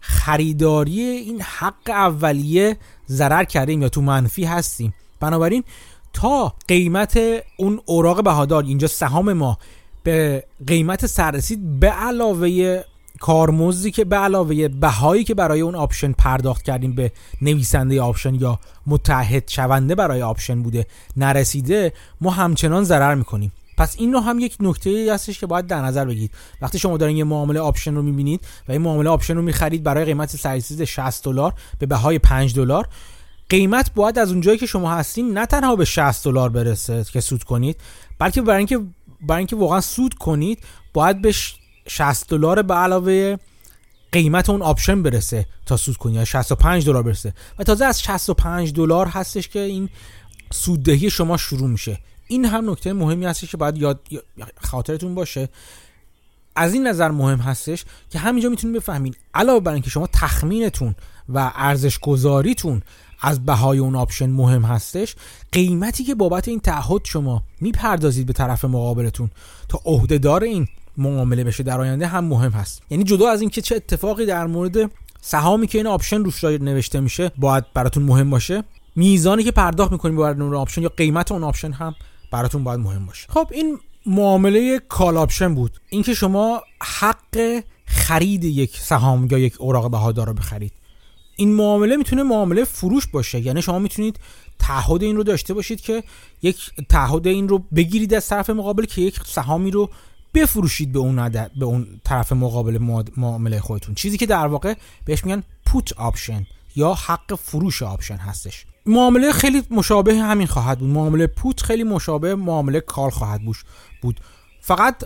خریداری 0.00 1.00
این 1.00 1.40
حق 1.40 1.88
اولیه 1.88 2.76
ضرر 3.08 3.44
کردیم 3.44 3.82
یا 3.82 3.88
تو 3.88 4.00
منفی 4.00 4.44
هستیم. 4.44 4.94
بنابراین 5.20 5.64
تا 6.12 6.54
قیمت 6.68 7.20
اون 7.56 7.80
اوراق 7.84 8.24
بهادار 8.24 8.64
اینجا 8.64 8.88
سهام 8.88 9.32
ما 9.32 9.58
به 10.02 10.44
قیمت 10.66 11.06
سررسید 11.06 11.80
به 11.80 11.88
علاوه 11.90 12.84
کارمزدی 13.20 13.90
که 13.90 14.04
به 14.04 14.16
علاوه 14.16 14.68
بهایی 14.68 15.24
که 15.24 15.34
برای 15.34 15.60
اون 15.60 15.74
option 15.74 16.12
پرداخت 16.12 16.62
کردیم 16.62 16.94
به 16.94 17.12
نویسنده 17.42 18.02
option 18.02 18.34
یا 18.34 18.58
متعهد 18.86 19.48
شونده 19.48 19.94
برای 19.94 20.22
option 20.22 20.62
بوده 20.62 20.86
نرسیده 21.16 21.92
ما 22.20 22.30
همچنان 22.30 22.84
ضرر 22.84 23.14
می‌کنیم. 23.14 23.52
پس 23.78 23.96
این 23.98 24.12
رو 24.12 24.20
هم 24.20 24.38
یک 24.38 24.56
نکته 24.60 25.08
هستش 25.14 25.40
که 25.40 25.46
باید 25.46 25.66
در 25.66 25.82
نظر 25.82 26.04
بگیرید. 26.04 26.30
وقتی 26.62 26.78
شما 26.78 26.96
دارین 26.96 27.16
یه 27.16 27.24
معامله 27.24 27.60
option 27.60 27.94
رو 27.94 28.02
می‌بینید 28.02 28.40
و 28.68 28.72
این 28.72 28.80
معامله 28.82 29.10
option 29.10 29.36
رو 29.36 29.42
می‌خرید 29.42 29.82
برای 29.82 30.04
قیمت 30.04 30.36
سررسید 30.36 30.84
60 30.84 31.24
دلار 31.24 31.54
به 31.78 31.86
بهای 31.86 32.18
5 32.18 32.54
دلار 32.54 32.88
قیمت 33.48 33.94
باید 33.94 34.18
از 34.18 34.30
اونجایی 34.30 34.58
که 34.58 34.66
شما 34.66 34.90
هستین 34.90 35.38
نه 35.38 35.46
تنها 35.46 35.76
به 35.76 35.84
60 35.84 36.24
دلار 36.24 36.48
برسه 36.48 37.04
که 37.12 37.20
سود 37.20 37.44
کنید 37.44 37.80
بلکه 38.18 38.42
برای 38.42 38.58
اینکه 38.58 38.80
برای 39.20 39.38
اینکه 39.38 39.56
واقعا 39.56 39.80
سود 39.80 40.14
کنید 40.14 40.58
باید 40.92 41.22
به 41.22 41.34
60 41.88 42.28
دلار 42.28 42.62
به 42.62 42.74
علاوه 42.74 43.36
قیمت 44.12 44.50
اون 44.50 44.62
option 44.62 45.02
برسه 45.02 45.46
تا 45.66 45.76
سود 45.76 45.96
کنی 45.96 46.14
یا 46.14 46.24
65 46.24 46.86
دلار 46.86 47.02
برسه. 47.02 47.34
و 47.58 47.64
تازه 47.64 47.84
از 47.84 48.02
65 48.02 48.72
دلار 48.72 49.06
هستش 49.06 49.48
که 49.48 49.58
این 49.58 49.88
سوددهی 50.52 51.10
شما 51.10 51.36
شروع 51.36 51.68
میشه. 51.68 51.98
این 52.28 52.44
هم 52.44 52.70
نکته 52.70 52.92
مهمی 52.92 53.26
هستش 53.26 53.50
که 53.50 53.56
باید 53.56 53.76
یاد 53.76 54.00
خاطرتون 54.60 55.14
باشه. 55.14 55.48
از 56.56 56.74
این 56.74 56.86
نظر 56.86 57.10
مهم 57.10 57.38
هستش 57.38 57.84
که 58.10 58.18
همینجا 58.18 58.48
می‌تونید 58.48 58.76
بفهمید 58.76 59.16
علاوه 59.34 59.60
بر 59.60 59.72
اینکه 59.72 59.90
شما 59.90 60.06
تخمینتون 60.06 60.94
و 61.28 61.52
ارزش 61.54 61.98
گذاریتون 61.98 62.82
از 63.20 63.44
بهای 63.44 63.78
اون 63.78 63.96
option 63.96 64.30
مهم 64.30 64.62
هستش 64.62 65.16
قیمتی 65.52 66.04
که 66.04 66.14
بابت 66.14 66.48
این 66.48 66.60
تعهد 66.60 67.00
شما 67.04 67.42
می‌پردازید 67.60 68.26
به 68.26 68.32
طرف 68.32 68.64
مقابلتون 68.64 69.30
تا 69.68 69.80
عهدهدار 69.84 70.42
این 70.42 70.68
معامله 70.98 71.44
بشه 71.44 71.62
در 71.62 71.80
آینده 71.80 72.06
هم 72.06 72.24
مهم 72.24 72.50
هست. 72.50 72.82
یعنی 72.90 73.04
جدا 73.04 73.28
از 73.28 73.40
اینکه 73.40 73.60
چه 73.62 73.76
اتفاقی 73.76 74.26
در 74.26 74.46
مورد 74.46 74.90
سهامی 75.20 75.66
که 75.66 75.78
این 75.78 75.86
option 75.86 76.24
روش 76.24 76.44
نوشته 76.44 77.00
میشه 77.00 77.32
باید 77.36 77.64
براتون 77.74 78.02
مهم 78.02 78.30
باشه 78.30 78.64
میزانی 78.96 79.44
که 79.44 79.50
پرداخت 79.50 79.92
می‌کنیم 79.92 80.16
برای 80.16 80.40
اون 80.40 80.54
option 80.54 80.82
یا 80.82 80.88
قیمت 80.88 81.32
اون 81.32 81.44
option 81.44 81.72
هم 81.72 81.94
براتون 82.32 82.64
باید 82.64 82.80
مهم 82.80 83.06
باشه. 83.06 83.26
خب 83.28 83.48
این 83.52 83.78
معامله 84.06 84.78
call 84.78 85.16
option 85.16 85.54
بود. 85.54 85.80
اینکه 85.90 86.14
شما 86.14 86.62
حق 86.82 87.62
خرید 87.86 88.44
یک 88.44 88.76
سهام 88.78 89.28
یا 89.30 89.38
یک 89.38 89.60
اوراق 89.60 89.90
بهادار 89.90 90.26
رو 90.26 90.34
بخرید. 90.34 90.72
این 91.36 91.54
معامله 91.54 91.96
می‌تونه 91.96 92.22
معامله 92.22 92.64
فروش 92.64 93.06
باشه. 93.06 93.40
یعنی 93.40 93.62
شما 93.62 93.78
می‌تونید 93.78 94.20
تعهد 94.58 95.02
این 95.02 95.16
رو 95.16 95.22
داشته 95.22 95.54
باشید 95.54 95.80
که 95.80 96.02
یک 96.42 96.70
تعهد 96.88 97.26
این 97.26 97.48
رو 97.48 97.58
بگیرید 97.58 98.14
از 98.14 98.28
طرف 98.28 98.50
مقابل 98.50 98.84
که 98.84 99.02
یک 99.02 99.20
سهامی 99.26 99.70
رو 99.70 99.90
بفروشید 100.36 100.92
به 100.92 100.98
اون 100.98 101.18
عدد 101.18 101.50
به 101.56 101.64
اون 101.64 102.00
طرف 102.04 102.32
مقابل 102.32 102.78
معامله 103.16 103.60
خودتون. 103.60 103.94
چیزی 103.94 104.18
که 104.18 104.26
در 104.26 104.46
واقع 104.46 104.74
بهش 105.04 105.24
میگن 105.24 105.42
put 105.66 105.92
option 105.92 106.46
یا 106.76 106.94
حق 106.94 107.34
فروش 107.34 107.82
option 107.82 108.16
هستش. 108.16 108.66
معامله 108.86 109.32
خیلی 109.32 109.62
مشابه 109.70 110.14
همین 110.14 110.46
خواهد 110.46 110.78
بود. 110.78 110.88
معامله 110.88 111.26
put 111.26 111.62
خیلی 111.62 111.82
مشابه 111.82 112.34
معامله 112.34 112.80
call 112.80 113.10
خواهد 113.10 113.40
بود. 114.02 114.20
فقط 114.60 115.04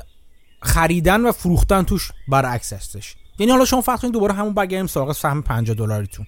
خریدن 0.63 1.21
و 1.21 1.33
فروختن 1.33 1.83
توش 1.83 2.13
برعکس 2.29 2.73
هستش. 2.73 3.17
یعنی 3.39 3.53
حالا 3.53 3.65
شما 3.65 3.81
فرض 3.81 4.01
کنید 4.01 4.13
دوباره 4.13 4.35
همون 4.35 4.55
برگردیم 4.55 4.87
سراغ 4.87 5.13
سهم 5.13 5.43
50 5.43 5.77
دلاریتون. 5.77 6.27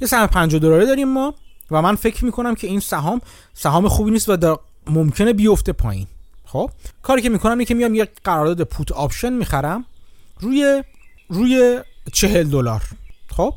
یه 0.00 0.08
سهم 0.08 0.26
50 0.26 0.60
دلاری 0.60 0.86
داریم 0.86 1.08
ما 1.08 1.34
و 1.70 1.82
من 1.82 1.94
فکر 1.94 2.24
می‌کنم 2.24 2.54
که 2.54 2.66
این 2.66 2.80
سهام 2.80 3.20
سهام 3.54 3.88
خوبی 3.88 4.10
نیست 4.10 4.28
و 4.28 4.56
ممکنه 4.86 5.32
بیفته 5.32 5.72
پایین. 5.72 6.06
خب 6.56 6.70
کاری 7.02 7.22
که 7.22 7.28
می‌کنم 7.28 7.52
اینه 7.52 7.64
که 7.64 7.74
میام 7.74 7.94
یک 7.94 8.10
قرارداد 8.24 8.62
put 8.62 8.92
option 8.92 9.32
می‌خرم 9.32 9.84
روی 10.40 10.82
روی 11.28 11.80
چهل 12.12 12.44
دلار. 12.48 12.82
خب؟ 13.30 13.54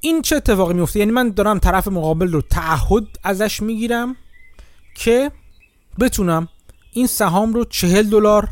این 0.00 0.22
چه 0.22 0.36
اتفاقی 0.36 0.74
میفته 0.74 0.98
یعنی 0.98 1.12
من 1.12 1.30
دارم 1.30 1.58
طرف 1.58 1.88
مقابل 1.88 2.32
رو 2.32 2.40
تعهد 2.40 3.06
ازش 3.24 3.62
می‌گیرم 3.62 4.16
که 4.94 5.30
بتونم 6.00 6.48
این 6.92 7.06
سهام 7.06 7.54
رو 7.54 7.64
چهل 7.64 8.02
دلار 8.02 8.48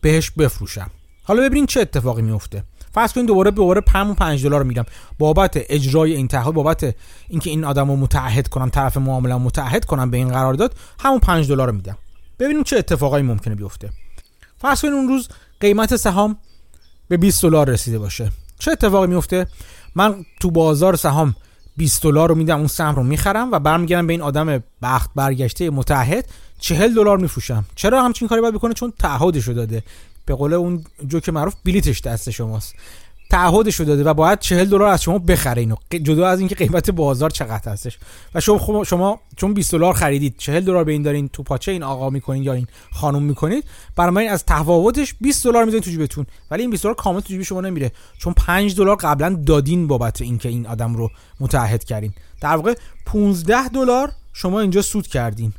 بهش 0.00 0.30
بفروشم. 0.30 0.90
حالا 1.24 1.42
ببینین 1.42 1.66
چه 1.66 1.80
اتفاقی 1.80 2.22
میفته 2.22 2.64
فرض 2.94 3.12
کنید 3.12 3.26
دوباره 3.26 3.50
دوباره 3.50 3.80
5 3.80 4.16
5 4.16 4.44
دلار 4.44 4.62
میگم 4.62 4.84
بابت 5.18 5.52
اجرای 5.54 6.14
این 6.14 6.28
تعهد 6.28 6.54
بابت 6.54 6.94
اینکه 7.28 7.50
این 7.50 7.64
آدم 7.64 7.88
رو 7.88 7.96
متعهد 7.96 8.48
کنم 8.48 8.70
طرف 8.70 8.96
معامله 8.96 9.34
متعهد 9.34 9.84
کنم 9.84 10.10
به 10.10 10.16
این 10.16 10.28
قرارداد 10.28 10.74
همون 11.00 11.18
5 11.18 11.48
دلار 11.48 11.70
میدم. 11.70 11.96
ببینیم 12.38 12.62
چه 12.62 12.78
اتفاقایی 12.78 13.24
ممکنه 13.24 13.54
بیفته. 13.54 13.90
فرض 14.58 14.80
کنید 14.80 14.94
اون 14.94 15.08
روز 15.08 15.28
قیمت 15.60 15.96
سهام 15.96 16.38
به 17.08 17.16
20 17.16 17.42
دلار 17.42 17.70
رسیده 17.70 17.98
باشه. 17.98 18.32
چه 18.58 18.70
اتفاقی 18.70 19.06
میفته؟ 19.06 19.46
من 19.94 20.24
تو 20.40 20.50
بازار 20.50 20.96
سهام 20.96 21.34
20 21.76 22.02
دلار 22.02 22.28
رو 22.28 22.34
میدم 22.34 22.58
اون 22.58 22.66
سهم 22.66 22.94
رو 22.94 23.02
می‌خرم 23.02 23.52
و 23.52 23.58
برمیگردم 23.58 24.06
به 24.06 24.12
این 24.12 24.22
آدم 24.22 24.62
بخت 24.82 25.10
برگشته 25.14 25.70
متحد 25.70 26.28
40 26.58 26.94
دلار 26.94 27.18
میفروشم. 27.18 27.64
چرا 27.74 28.04
همچین 28.04 28.28
کاری 28.28 28.40
باید 28.40 28.54
بکنه؟ 28.54 28.74
چون 28.74 28.92
تعهدش 28.98 29.44
رو 29.44 29.54
داده. 29.54 29.82
به 30.24 30.34
قول 30.34 30.52
اون 30.52 30.84
جوک 31.06 31.28
معروف 31.28 31.54
بلیتش 31.64 32.00
دست 32.00 32.30
شماست. 32.30 32.74
تعهدش 33.30 33.80
داده 33.80 34.04
و 34.04 34.14
باید 34.14 34.38
40 34.38 34.64
دلار 34.64 34.88
از 34.88 35.02
شما 35.02 35.18
بخره 35.18 35.60
اینو. 35.60 35.76
جدا 35.90 36.28
از 36.28 36.38
اینکه 36.38 36.54
قیمت 36.54 36.90
بازار 36.90 37.30
چقدر 37.30 37.72
هستش. 37.72 37.98
و 38.34 38.40
شما 38.40 38.84
شما 38.84 39.20
چون 39.36 39.54
20 39.54 39.72
دلار 39.72 39.94
خریدید 39.94 40.34
40 40.38 40.64
دلار 40.64 40.84
به 40.84 40.92
این 40.92 41.02
دارین 41.02 41.28
تو 41.28 41.42
پاچه 41.42 41.72
این 41.72 41.82
آقا 41.82 42.10
می‌کنین 42.10 42.42
یا 42.42 42.52
این 42.52 42.66
خانم 42.92 43.22
می‌کنید 43.22 43.64
برای 43.96 44.28
از 44.28 44.44
تفاوتش 44.44 45.14
20 45.20 45.44
دلار 45.44 45.64
می‌ذارین 45.64 45.82
تو 45.82 45.90
جیبتون. 45.90 46.26
ولی 46.50 46.62
این 46.62 46.70
20 46.70 46.82
دلار 46.82 46.94
کامل 46.94 47.20
تو 47.20 47.28
جیب 47.28 47.42
شما 47.42 47.60
نمیره. 47.60 47.92
چون 48.18 48.32
5 48.32 48.76
دلار 48.76 48.96
قبلا 48.96 49.42
دادین 49.46 49.86
بابت 49.86 50.22
اینکه 50.22 50.48
این 50.48 50.66
آدم 50.66 50.94
رو 50.94 51.10
متعهد 51.40 51.84
کردین. 51.84 52.12
در 52.40 52.56
واقع 52.56 52.74
15 53.06 53.68
دلار 53.68 54.12
شما 54.32 54.60
اینجا 54.60 54.82
سود 54.82 55.06
کردین. 55.06 55.52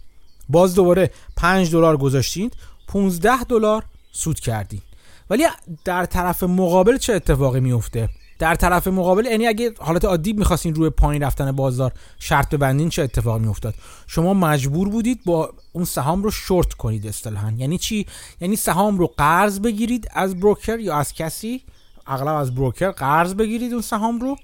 باز 0.49 0.75
دوباره 0.75 1.12
5 1.38 1.71
دلار 1.71 1.97
گذاشتین 1.97 2.51
15 2.88 3.43
دلار 3.43 3.84
سود 4.12 4.39
کردین. 4.39 4.82
ولی 5.30 5.46
در 5.86 6.06
طرف 6.06 6.44
مقابل 6.44 6.98
چه 6.98 7.13
اتفاقی 7.13 7.60
میفته 7.60 8.10
در 8.39 8.56
طرف 8.56 8.88
مقابل 8.88 9.26
یعنی 9.26 9.48
اگه 9.48 9.74
حالت 9.80 10.06
عادی 10.06 10.34
می‌خواستین 10.34 10.76
روی 10.76 10.89
پایین 10.89 11.24
رفتن 11.24 11.52
بازار 11.52 11.92
شرط 12.20 12.50
ببندین 12.50 12.89
چه 12.89 13.04
اتفاقی 13.04 13.39
میافتاد؟ 13.39 13.76
شما 14.08 14.34
مجبور 14.34 14.89
بودید 14.89 15.22
با 15.26 15.54
اون 15.74 15.86
سهام 15.86 16.24
رو 16.24 16.32
شورت 16.32 16.74
کنید 16.74 17.08
اصطلاحا. 17.08 17.54
یعنی 17.58 17.78
چی؟ 17.78 18.06
یعنی 18.42 18.56
سهام 18.56 18.98
رو 18.98 19.08
قرض 19.18 19.60
بگیرید 19.60 20.08
از 20.13 20.39
بروکر 20.39 20.80
یا 20.80 20.98
از 20.98 21.13
کسی 21.13 21.63
اغلب 22.08 22.36
از 22.36 22.56
بروکر 22.56 22.92
قرض 22.92 23.34
بگیرید 23.34 23.74
اون 23.74 23.82
سهام 23.82 24.20
رو 24.20 24.38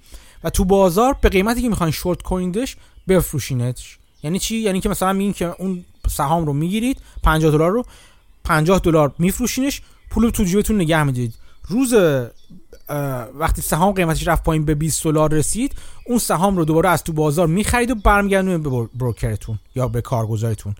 و 0.43 0.49
تو 0.49 0.65
بازار 0.65 1.17
به 1.21 1.29
قیمتی 1.29 1.61
که 1.61 1.69
می‌خواین 1.69 1.91
شورت 1.91 2.21
کنیدش 2.21 2.77
بفروشینش. 3.07 3.97
یعنی 4.23 4.39
چی؟ 4.39 4.57
یعنی 4.57 4.81
که 4.81 4.89
مثلا 4.89 5.13
میگین 5.13 5.33
که 5.33 5.55
اون 5.59 5.85
سهام 6.09 6.45
رو 6.45 6.53
می‌گیرید 6.53 7.01
50 7.23 7.51
دلار 7.51 7.71
رو 7.71 7.85
50 8.43 8.79
دلار 8.79 9.13
میفروشینش 9.19 9.81
پول 10.15 10.29
تو 10.29 10.43
جیبتون 10.43 10.75
نگه 10.75 11.03
میدارید. 11.03 11.33
روز 11.67 11.93
وقتی 13.33 13.61
سهام 13.61 13.93
قیمتش 13.93 14.27
رفت 14.27 14.43
پایین 14.43 14.65
به 14.65 14.75
20 14.75 15.03
دلار 15.03 15.33
رسید 15.33 15.75
اون 16.05 16.19
سهام 16.19 16.57
رو 16.57 16.65
دوباره 16.65 16.89
از 16.89 17.03
تو 17.03 17.13
بازار 17.13 17.47
می‌خرید 17.47 17.91
و 17.91 17.95
برمیگردونید 17.95 18.63
به 18.63 18.89
بروکرتون 18.95 19.59
یا 19.75 19.87
به 19.87 20.01
کارگزارتون 20.01 20.75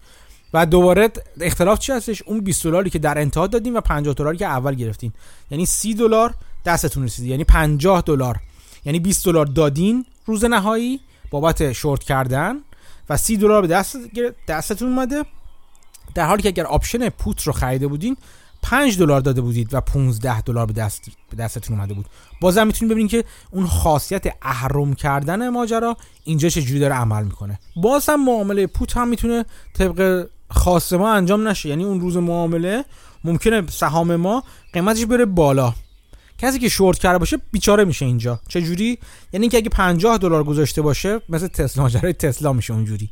و 0.54 0.66
دوباره 0.66 1.10
اختلاف 1.42 1.80
چی 1.80 1.92
هستش؟ 1.92 2.22
اون 2.22 2.40
20 2.40 2.64
دلاری 2.64 2.90
که 2.90 3.00
در 3.00 3.18
انتها 3.18 3.48
دادین 3.48 3.78
و 3.78 3.82
50 3.82 4.14
دلاری 4.14 4.38
که 4.38 4.46
اول 4.46 4.76
گرفتین. 4.76 5.12
یعنی 5.52 5.66
30 5.66 5.94
دلار 5.94 6.34
دستتون 6.66 7.04
رسید 7.04 7.26
یعنی 7.26 7.44
50 7.44 8.02
دلار. 8.02 8.40
یعنی 8.86 9.00
20 9.00 9.26
دلار 9.26 9.46
دادین 9.46 10.06
روز 10.26 10.46
نهایی 10.46 11.00
بابت 11.32 11.74
شورت 11.74 12.04
کردن 12.04 12.60
و 13.10 13.18
30 13.18 13.38
دلار 13.38 13.62
به 13.62 13.68
دست 13.68 13.98
دستتون 14.48 14.90
اومده. 14.90 15.24
در 16.14 16.26
حالی 16.26 16.42
که 16.42 16.50
اگر 16.50 16.66
option 16.66 17.10
put 17.10 17.42
رو 17.42 17.54
خریده 17.54 17.88
بودین 17.88 18.18
5 18.66 18.98
دلار 19.00 19.22
داده 19.22 19.42
بودید 19.42 19.74
و 19.74 19.82
15 19.82 20.42
دلار 20.42 20.66
به 20.66 20.74
دست 20.74 21.02
به 21.30 21.38
دستتون 21.38 21.76
اومده 21.78 21.94
بود. 21.94 22.06
بازم 22.42 22.68
می‌تونید 22.68 22.92
ببینید 22.92 23.12
که 23.12 23.24
اون 23.52 23.68
خاصیت 23.68 24.24
اهرم 24.42 24.94
کردن 24.94 25.50
ماجرا 25.50 25.98
اینجا 26.24 26.50
چجوری 26.50 26.80
داره 26.80 26.96
عمل 26.96 27.24
می‌کنه. 27.24 27.60
باز 27.76 28.10
هم 28.10 28.26
معامله 28.26 28.68
put 28.68 28.98
هم 28.98 29.08
می‌تونه 29.08 29.46
طبق 29.74 30.28
خواست 30.50 30.94
ما 30.94 31.14
انجام 31.14 31.48
نشه. 31.48 31.70
یعنی 31.70 31.84
اون 31.84 32.02
روز 32.02 32.18
معامله 32.18 32.86
ممکنه 33.24 33.64
سهام 33.70 34.16
ما 34.16 34.44
قیمتش 34.74 35.06
بره 35.06 35.26
بالا. 35.26 35.74
کسی 36.38 36.60
که 36.60 36.70
شورت 36.70 37.00
کرده 37.00 37.18
باشه 37.18 37.38
بیچاره 37.52 37.86
میشه 37.86 38.06
اینجا. 38.06 38.40
چه 38.48 38.62
جوری 38.62 38.98
یعنی 39.34 39.44
اینکه 39.44 39.58
اگه 39.58 39.70
50 39.70 40.18
دلار 40.18 40.44
گذاشته 40.44 40.82
باشه 40.82 41.22
مثل 41.30 41.48
تسلا 41.48 41.84
ماجرای 41.84 42.14
تسلا 42.14 42.54
میشه 42.54 42.74
اونجوری. 42.74 43.10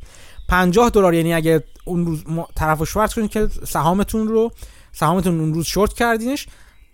50 0.48 0.90
دلار 0.90 1.14
یعنی 1.14 1.34
اگه 1.34 1.64
اون 1.84 2.06
روز 2.06 2.24
طرفو 2.54 2.84
شورت 2.84 3.14
کنید 3.14 3.30
که 3.30 3.48
سهامتون 3.66 4.28
رو 4.28 4.52
سهامتون 4.94 5.40
اون 5.40 5.54
روز 5.54 5.66
شورت 5.66 5.92
کردینش 5.92 6.46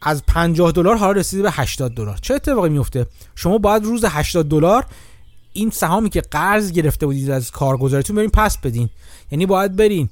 از 0.03 0.23
50 0.27 0.73
دلار 0.73 0.97
حالا 0.97 1.13
رسیده 1.13 1.43
به 1.43 1.51
80 1.51 1.95
دلار. 1.95 2.19
چه 2.23 2.35
اتفاقی 2.35 2.69
میفته 2.69 3.07
شما 3.35 3.59
باید 3.59 3.85
روز 3.85 4.05
80 4.05 4.49
دلار 4.49 4.87
این 5.53 5.71
سهامی 5.71 6.11
که 6.11 6.21
قرض 6.21 6.73
گرفته 6.73 7.07
بودید 7.07 7.31
از 7.31 7.51
کارگزاریتون 7.51 8.17
برین 8.17 8.31
پس 8.31 8.59
بدین. 8.59 8.91
یعنی 9.31 9.47
باید 9.47 9.77
برین 9.77 10.09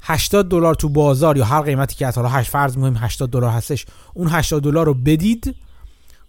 80 0.00 0.48
دلار 0.48 0.74
تو 0.74 0.88
بازار 0.88 1.36
یا 1.36 1.44
هر 1.44 1.60
قیمتی 1.60 1.94
که 1.94 2.08
حالا 2.08 2.28
8 2.28 2.50
فرض 2.50 2.78
مهم 2.78 2.96
80 2.96 3.30
دلار 3.30 3.50
هستش 3.50 3.86
اون 4.14 4.28
80 4.28 4.62
دلار 4.62 4.86
رو 4.86 4.94
بدید 4.94 5.54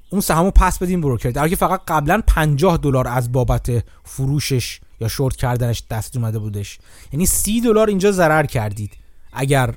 اون 0.09 0.21
سهامو 0.21 0.51
پس 0.51 0.79
بدین 0.79 1.01
بروکر 1.01 1.29
در 1.29 1.49
که 1.49 1.55
فقط 1.55 1.81
قبلا 1.87 2.21
50 2.27 2.77
دلار 2.77 3.07
از 3.07 3.31
بابت 3.31 3.83
فروشش 4.03 4.79
یا 5.01 5.07
شورت 5.07 5.35
کردنش 5.35 5.83
دست 5.89 6.17
اومده 6.17 6.39
بودش. 6.39 6.79
یعنی 7.13 7.25
30 7.25 7.61
دلار 7.61 7.87
اینجا 7.87 8.11
ضرر 8.11 8.45
کردید. 8.45 8.91
اگر 9.33 9.73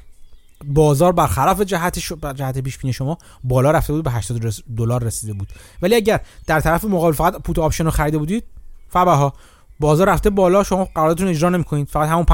بازار 0.64 1.12
برخلاف 1.12 1.60
جهت 1.60 1.98
جهت 2.34 2.58
پیش 2.58 2.78
بینی 2.78 2.92
شما 2.92 3.18
بالا 3.44 3.70
رفته 3.70 3.92
بود 3.92 4.04
به 4.04 4.10
80 4.10 4.52
دلار 4.76 5.04
رسیده 5.04 5.32
بود. 5.32 5.48
ولی 5.82 5.94
اگر 5.94 6.20
در 6.46 6.60
طرف 6.60 6.84
مقابل 6.84 7.12
فقط 7.12 7.42
put 7.42 7.58
option 7.58 7.84
رو 7.84 7.90
خریده 7.90 8.18
بودید 8.18 8.44
فبها. 8.88 9.32
بازار 9.80 10.08
رفته 10.08 10.30
بالا 10.30 10.62
شما 10.62 10.84
قراردادتون 10.94 11.28
اجرا 11.28 11.48
نمی‌کنید. 11.48 11.88
فقط 11.88 12.08
همون 12.08 12.24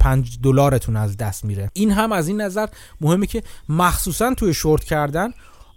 5 0.00 0.38
دلارتون 0.42 0.96
از 0.96 1.16
دست 1.16 1.44
میره. 1.44 1.70
این 1.72 1.90
هم 1.90 2.12
از 2.12 2.28
این 2.28 2.40
نظر 2.40 2.66
مهمه 3.00 3.26
که 3.26 3.42
مخصوصا 3.68 4.34
توی 4.34 4.54
شورت 4.54 4.84
کردن 4.84 5.30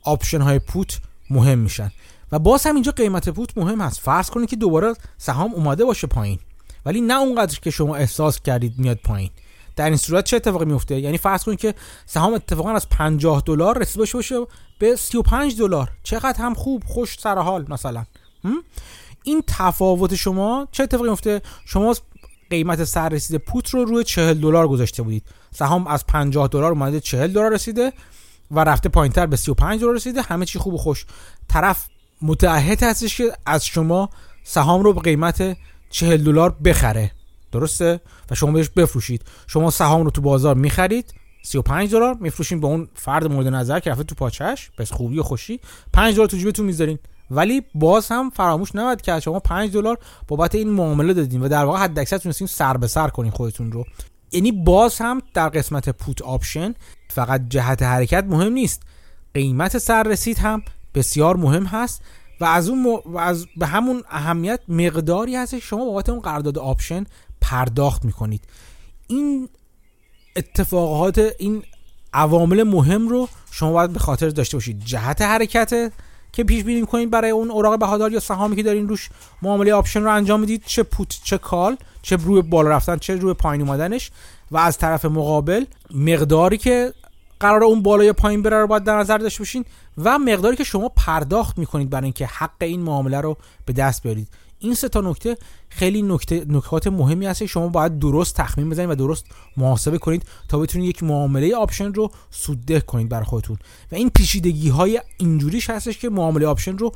option 0.03 0.41
های 0.41 0.59
put 0.59 0.99
مهم 1.29 1.59
میشن. 1.59 1.91
و 2.31 2.39
باز 2.39 2.65
هم 2.65 2.73
اینجا 2.73 2.91
قیمت 2.91 3.29
put 3.29 3.57
مهم 3.57 3.81
هست. 3.81 3.99
فرض 3.99 4.29
کنید 4.29 4.49
که 4.49 4.55
دوباره 4.55 4.93
سهام 5.17 5.53
اومده 5.53 5.85
باشه 5.85 6.07
پایین. 6.07 6.39
ولی 6.85 7.01
نه 7.01 7.13
اونقدر 7.13 7.59
که 7.59 7.71
شما 7.71 7.95
احساس 7.95 8.41
کردید 8.41 8.73
میاد 8.77 8.97
پایین. 9.03 9.29
در 9.75 9.85
این 9.85 9.97
صورت 9.97 10.23
چه 10.23 10.35
اتفاقی 10.35 10.65
میفته 10.65 10.99
یعنی 10.99 11.17
فرض 11.17 11.43
کنید 11.43 11.59
که 11.59 11.73
سهام 12.05 12.33
اتفاقا 12.33 12.71
از 12.71 12.89
50 12.89 13.43
دلار 13.45 13.77
رسید 13.77 13.97
باشه 13.97 14.35
به 14.79 14.95
35 14.95 15.57
دلار. 15.57 15.91
چقدر 16.03 16.37
هم 16.37 16.53
خوب 16.53 16.83
خوش 16.85 17.17
سر 17.19 17.37
حال 17.37 17.65
مثلا. 17.69 18.05
این 19.23 19.43
تفاوت 19.47 20.15
شما 20.15 20.67
چه 20.71 20.83
اتفاقی 20.83 21.09
میفته 21.09 21.41
شما 21.65 21.95
قیمت 22.49 22.83
سر 22.83 23.09
رسیده 23.09 23.37
پوت 23.37 23.69
رو 23.69 23.85
روی 23.85 24.03
40 24.03 24.33
دلار 24.33 24.67
گذاشته 24.67 25.03
بودید. 25.03 25.23
سهام 25.51 25.87
از 25.87 26.05
50 26.05 26.47
دلار 26.47 26.71
اومده 26.71 26.99
40 26.99 27.33
دلار 27.33 27.53
رسیده 27.53 27.93
و 28.51 28.59
رفته 28.59 28.89
پایینتر 28.89 29.25
به 29.25 29.35
35 29.35 29.81
دلار 29.81 29.95
رسیده. 29.95 30.21
همه 30.21 30.45
چی 30.45 30.59
خوب 30.59 30.73
و 30.73 30.77
خوش. 30.77 31.05
طرف 31.49 31.87
متعهد 32.21 32.83
هستش 32.83 33.17
که 33.17 33.33
از 33.45 33.65
شما 33.65 34.09
سهام 34.43 34.83
رو 34.83 34.93
به 34.93 35.01
قیمت 35.01 35.57
40 35.89 36.23
دلار 36.23 36.49
بخره. 36.65 37.11
درسته؟ 37.59 38.01
و 38.31 38.35
شما 38.35 38.51
بهش 38.51 38.69
بفروشید. 38.69 39.21
شما 39.47 39.71
سهام 39.71 40.03
رو 40.03 40.11
تو 40.11 40.21
بازار 40.21 40.55
می‌خرید 40.55 41.13
35 41.43 41.91
دلار 41.91 42.13
میفروشین 42.13 42.59
به 42.59 42.67
اون 42.67 42.87
فرد 42.95 43.31
مورد 43.31 43.47
نظر 43.47 43.79
که 43.79 43.91
رفته 43.91 44.03
تو 44.03 44.15
پاچش. 44.15 44.71
به 44.77 44.91
خوبی 44.91 45.19
و 45.19 45.23
خوشی. 45.23 45.59
5 45.93 46.15
دلار 46.15 46.27
تو 46.27 46.37
جیبتون 46.37 46.65
می‌ذارین. 46.65 46.99
ولی 47.31 47.61
باز 47.75 48.07
هم 48.11 48.29
فراموش 48.29 48.75
نباید 48.75 49.01
که 49.01 49.19
شما 49.19 49.39
5 49.39 49.73
دلار 49.73 49.97
بابت 50.27 50.55
این 50.55 50.69
معامله 50.69 51.13
دادین 51.13 51.41
و 51.41 51.47
در 51.47 51.65
واقع 51.65 51.79
حد 51.79 51.99
اکثر 51.99 52.17
تونستین 52.17 52.47
سر 52.47 52.77
به 52.77 52.87
سر 52.87 53.07
کنین 53.07 53.31
خودتون 53.31 53.71
رو. 53.71 53.85
یعنی 54.31 54.51
باز 54.51 54.97
هم 54.97 55.21
در 55.33 55.49
قسمت 55.49 55.89
put 55.89 56.21
option 56.21 56.73
فقط 57.09 57.41
جهت 57.49 57.83
حرکت 57.83 58.23
مهم 58.23 58.53
نیست. 58.53 58.83
قیمت 59.33 59.77
سر 59.77 60.03
رسید 60.03 60.37
هم 60.37 60.63
بسیار 60.95 61.35
مهم 61.35 61.65
هست 61.65 62.01
و 62.41 62.45
از 62.45 62.69
اون 62.69 63.01
و 63.05 63.17
از 63.17 63.45
به 63.57 63.65
همون 63.65 64.03
اهمیت 64.09 64.59
مقداری 64.67 65.35
هست 65.35 65.59
شما 65.59 65.85
بابت 65.85 66.09
اون 66.09 66.19
قرارداد 66.19 66.57
option 66.57 67.05
پرداخت 67.49 68.05
می‌کنید. 68.05 68.41
این 69.07 69.49
اتفاقات 70.35 71.31
این 71.39 71.63
عوامل 72.13 72.63
مهم 72.63 73.07
رو 73.07 73.29
شما 73.51 73.71
باید 73.71 73.93
به 73.93 73.99
خاطر 73.99 74.29
داشته 74.29 74.57
باشید. 74.57 74.81
جهت 74.85 75.21
حرکت 75.21 75.91
که 76.31 76.43
پیش 76.43 76.63
بینی 76.63 76.81
می‌کنید 76.81 77.11
برای 77.11 77.31
اون 77.31 77.51
اوراق 77.51 77.79
بهادار 77.79 78.11
یا 78.11 78.19
سهامی 78.19 78.55
که 78.55 78.63
دارین 78.63 78.89
روش 78.89 79.09
معامله 79.41 79.73
option 79.73 80.01
رو 80.03 80.11
انجام 80.11 80.39
می‌دید. 80.39 80.63
چه 80.65 80.83
put 80.83 81.19
چه 81.23 81.37
call 81.37 81.77
چه 82.01 82.15
روی 82.15 82.41
بالا 82.41 82.69
رفتن 82.69 82.97
چه 82.97 83.15
روی 83.15 83.33
پایین 83.33 83.61
اومدنش 83.61 84.11
و 84.51 84.57
از 84.57 84.77
طرف 84.77 85.05
مقابل 85.05 85.65
مقداری 85.93 86.57
که 86.57 86.93
قرار 87.39 87.63
اون 87.63 87.81
بالا 87.81 88.03
یا 88.03 88.13
پایین 88.13 88.41
بره 88.41 88.57
رو 88.57 88.67
باید 88.67 88.83
در 88.83 88.99
نظر 88.99 89.17
داشته 89.17 89.39
باشین 89.39 89.65
و 89.97 90.19
مقداری 90.19 90.55
که 90.55 90.63
شما 90.63 90.89
پرداخت 90.89 91.57
می‌کنید 91.57 91.89
برای 91.89 92.03
اینکه 92.03 92.25
حق 92.25 92.61
این 92.61 92.81
معامله 92.81 93.21
رو 93.21 93.37
به 93.65 93.73
دست 93.73 94.03
بیارید. 94.03 94.27
این 94.59 94.73
سه 94.73 94.89
تا 94.89 95.01
نکته 95.01 95.37
خیلی 95.69 96.01
نکته 96.01 96.45
نکات 96.49 96.87
مهمی 96.87 97.25
هست 97.25 97.45
شما 97.45 97.67
باید 97.67 97.99
درست 97.99 98.35
تخمین 98.35 98.69
بزنید 98.69 98.89
و 98.89 98.95
درست 98.95 99.25
محاسبه 99.57 99.97
کنید 99.97 100.25
تا 100.47 100.59
بتونید 100.59 100.89
یک 100.89 101.03
معامله 101.03 101.55
option 101.55 101.93
رو 101.93 102.11
سودده 102.31 102.81
کنید 102.81 103.09
برای 103.09 103.25
خودتون. 103.25 103.57
و 103.91 103.95
این 103.95 104.09
پیچیدگی 104.09 104.69
های 104.69 105.01
اینجوریش 105.17 105.69
هستش 105.69 105.97
که 105.97 106.09
معامله 106.09 106.47
option 106.47 106.77
رو 106.77 106.91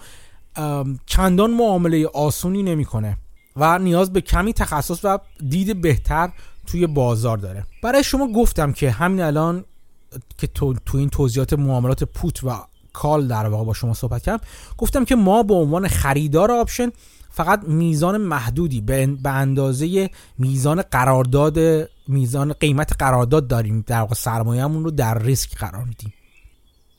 چندان 1.05 1.51
معامله 1.51 2.07
آسونی 2.07 2.63
نمی‌کنه 2.63 3.17
و 3.55 3.79
نیاز 3.79 4.13
به 4.13 4.21
کمی 4.21 4.53
تخصص 4.53 4.99
و 5.05 5.19
دید 5.49 5.81
بهتر 5.81 6.31
توی 6.67 6.87
بازار 6.87 7.37
داره. 7.37 7.63
برای 7.83 8.03
شما 8.03 8.31
گفتم 8.31 8.71
که 8.71 8.91
همین 8.91 9.21
الان 9.21 9.65
که 10.37 10.47
تو, 10.47 10.73
تو 10.85 10.97
این 10.97 11.09
توضیحات 11.09 11.53
معاملات 11.53 12.03
put 12.03 12.43
و 12.43 12.65
call 12.93 13.27
در 13.27 13.47
واقع 13.47 13.65
با 13.65 13.73
شما 13.73 13.93
صحبت 13.93 14.23
کردم 14.23 14.43
گفتم 14.77 15.05
که 15.05 15.15
ما 15.15 15.43
به 15.43 15.53
عنوان 15.53 15.87
خریدار 15.87 16.51
option 16.51 16.91
فقط 17.39 17.63
میزان 17.63 18.17
محدودی 18.17 18.81
به 18.81 19.29
اندازه 19.29 20.09
میزان 20.37 20.81
قرارداد 20.81 21.59
میزان 22.07 22.53
قیمت 22.53 22.93
قرارداد 22.99 23.47
داریم 23.47 23.83
در 23.87 23.99
واقع 23.99 24.15
سرمایه‌مون 24.15 24.83
رو 24.83 24.91
در 24.91 25.23
ریسک 25.23 25.55
قرار 25.57 25.83
میدیم. 25.83 26.13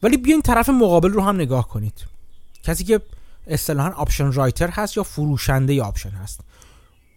ولی 0.03 0.17
بیاین 0.17 0.43
طرف 0.43 0.69
مقابل 0.69 1.11
رو 1.11 1.23
هم 1.23 1.37
نگاه 1.37 1.69
کنید. 1.69 2.07
کسی 2.63 2.85
که 2.85 3.01
اصطلاحا 3.47 3.91
option 3.91 4.33
writer 4.33 4.71
هست 4.71 4.97
یا 4.97 5.03
فروشنده 5.03 5.83
option 5.83 6.11
هست. 6.11 6.41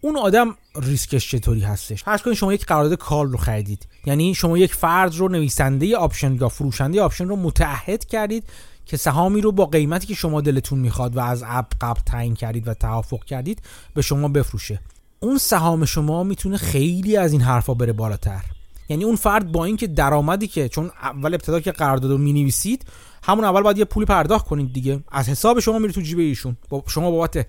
اون 0.00 0.16
آدم 0.16 0.56
ریسکش 0.76 1.30
چطوری 1.30 1.60
هستش؟ 1.60 2.04
فرض 2.04 2.22
کنید 2.22 2.36
شما 2.36 2.52
یک 2.52 2.66
قرارداد 2.66 2.98
call 2.98 3.32
رو 3.32 3.38
خریدید. 3.38 3.86
یعنی 4.06 4.34
شما 4.34 4.58
یک 4.58 4.74
فرد 4.74 5.14
رو 5.14 5.28
نویسنده 5.28 5.96
option 5.96 6.34
یا 6.34 6.48
فروشنده 6.48 7.02
option 7.02 7.28
رو 7.28 7.36
متعهد 7.36 8.04
کردید 8.04 8.44
که 8.86 8.96
سهامی 8.96 9.40
رو 9.40 9.52
با 9.52 9.66
قیمتی 9.66 10.06
که 10.06 10.14
شما 10.14 10.40
دلتون 10.40 10.78
می‌خواد 10.78 11.16
و 11.16 11.20
از 11.20 11.44
اب 11.46 11.66
قبل 11.80 12.00
تعیین 12.06 12.34
کردید 12.34 12.68
و 12.68 12.74
توافق 12.74 13.24
کردید 13.24 13.62
به 13.94 14.02
شما 14.02 14.28
بفروشه. 14.28 14.80
اون 15.20 15.38
سهام 15.38 15.84
شما 15.84 16.22
می‌تونه 16.22 16.56
خیلی 16.56 17.16
از 17.16 17.32
این 17.32 17.40
حرفا 17.40 17.74
بره 17.74 17.92
بالاتر. 17.92 18.44
یعنی 18.88 19.04
اون 19.04 19.16
فرد 19.16 19.52
با 19.52 19.64
اینکه 19.64 19.86
درآمدی 19.86 20.46
که 20.46 20.68
چون 20.68 20.90
اول 21.02 21.34
ابتدا 21.34 21.60
که 21.60 21.72
قرارداد 21.72 22.10
رو 22.10 22.18
می‌نویسید 22.18 22.84
همون 23.22 23.44
اول 23.44 23.62
باید 23.62 23.78
یه 23.78 23.84
پولی 23.84 24.06
پرداخت 24.06 24.46
کنید 24.46 24.72
دیگه. 24.72 25.00
از 25.12 25.28
حساب 25.28 25.60
شما 25.60 25.78
میره 25.78 25.92
تو 25.92 26.00
جیب 26.00 26.18
ایشون. 26.18 26.56
شما 26.86 27.10
بابت 27.10 27.46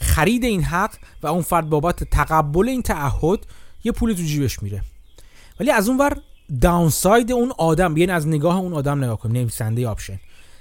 خرید 0.00 0.44
این 0.44 0.62
حق 0.62 0.90
و 1.22 1.26
اون 1.26 1.42
فرد 1.42 1.68
بابت 1.68 2.04
تقبل 2.04 2.68
این 2.68 2.82
تعهد 2.82 3.46
یه 3.84 3.92
پولی 3.92 4.14
تو 4.14 4.22
جیبش 4.22 4.62
میره. 4.62 4.82
ولی 5.60 5.70
از 5.70 5.88
اون 5.88 5.98
ور 5.98 6.16
downside 6.60 7.32
اون 7.32 7.52
آدم 7.58 7.94
بیاین 7.94 8.10
از 8.10 8.28
نگاه 8.28 8.56
اون 8.56 8.72
آدم 8.72 9.04
نگاه 9.04 9.18
کنیم. 9.18 9.36
نویسنده 9.36 9.88
option. 9.88 10.20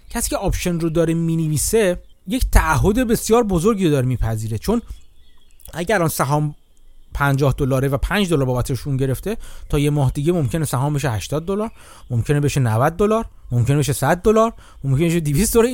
کسی 0.09 0.29
که 0.29 0.37
option 0.37 0.79
رو 0.79 0.89
داره 0.89 1.13
می‌نویسه 1.13 2.01
یک 2.27 2.45
تعهد 2.51 3.07
بسیار 3.07 3.43
بزرگی 3.43 3.85
رو 3.85 3.91
داره 3.91 4.05
میپذیره. 4.05 4.57
چون 4.57 4.81
اگر 5.73 6.01
آن 6.01 6.09
سهام 6.09 6.55
50 7.13 7.55
دلاره 7.57 7.87
و 7.87 7.97
5 7.97 8.29
دلار 8.29 8.45
بابتشون 8.45 8.97
گرفته 8.97 9.37
تا 9.69 9.79
یه 9.79 9.89
ماه 9.89 10.11
دیگه 10.11 10.31
ممکنه 10.31 10.65
سهام 10.65 10.93
بشه 10.93 11.11
80 11.11 11.45
دلار 11.45 11.71
ممکنه 12.09 12.39
بشه 12.39 12.59
90 12.59 12.97
دلار 12.97 13.25
ممکنه 13.51 13.77
بشه 13.77 13.93
100 13.93 14.21
دلار 14.21 14.53
ممکنه 14.83 15.07
بشه 15.07 15.19
200 15.19 15.53
دلار. 15.53 15.67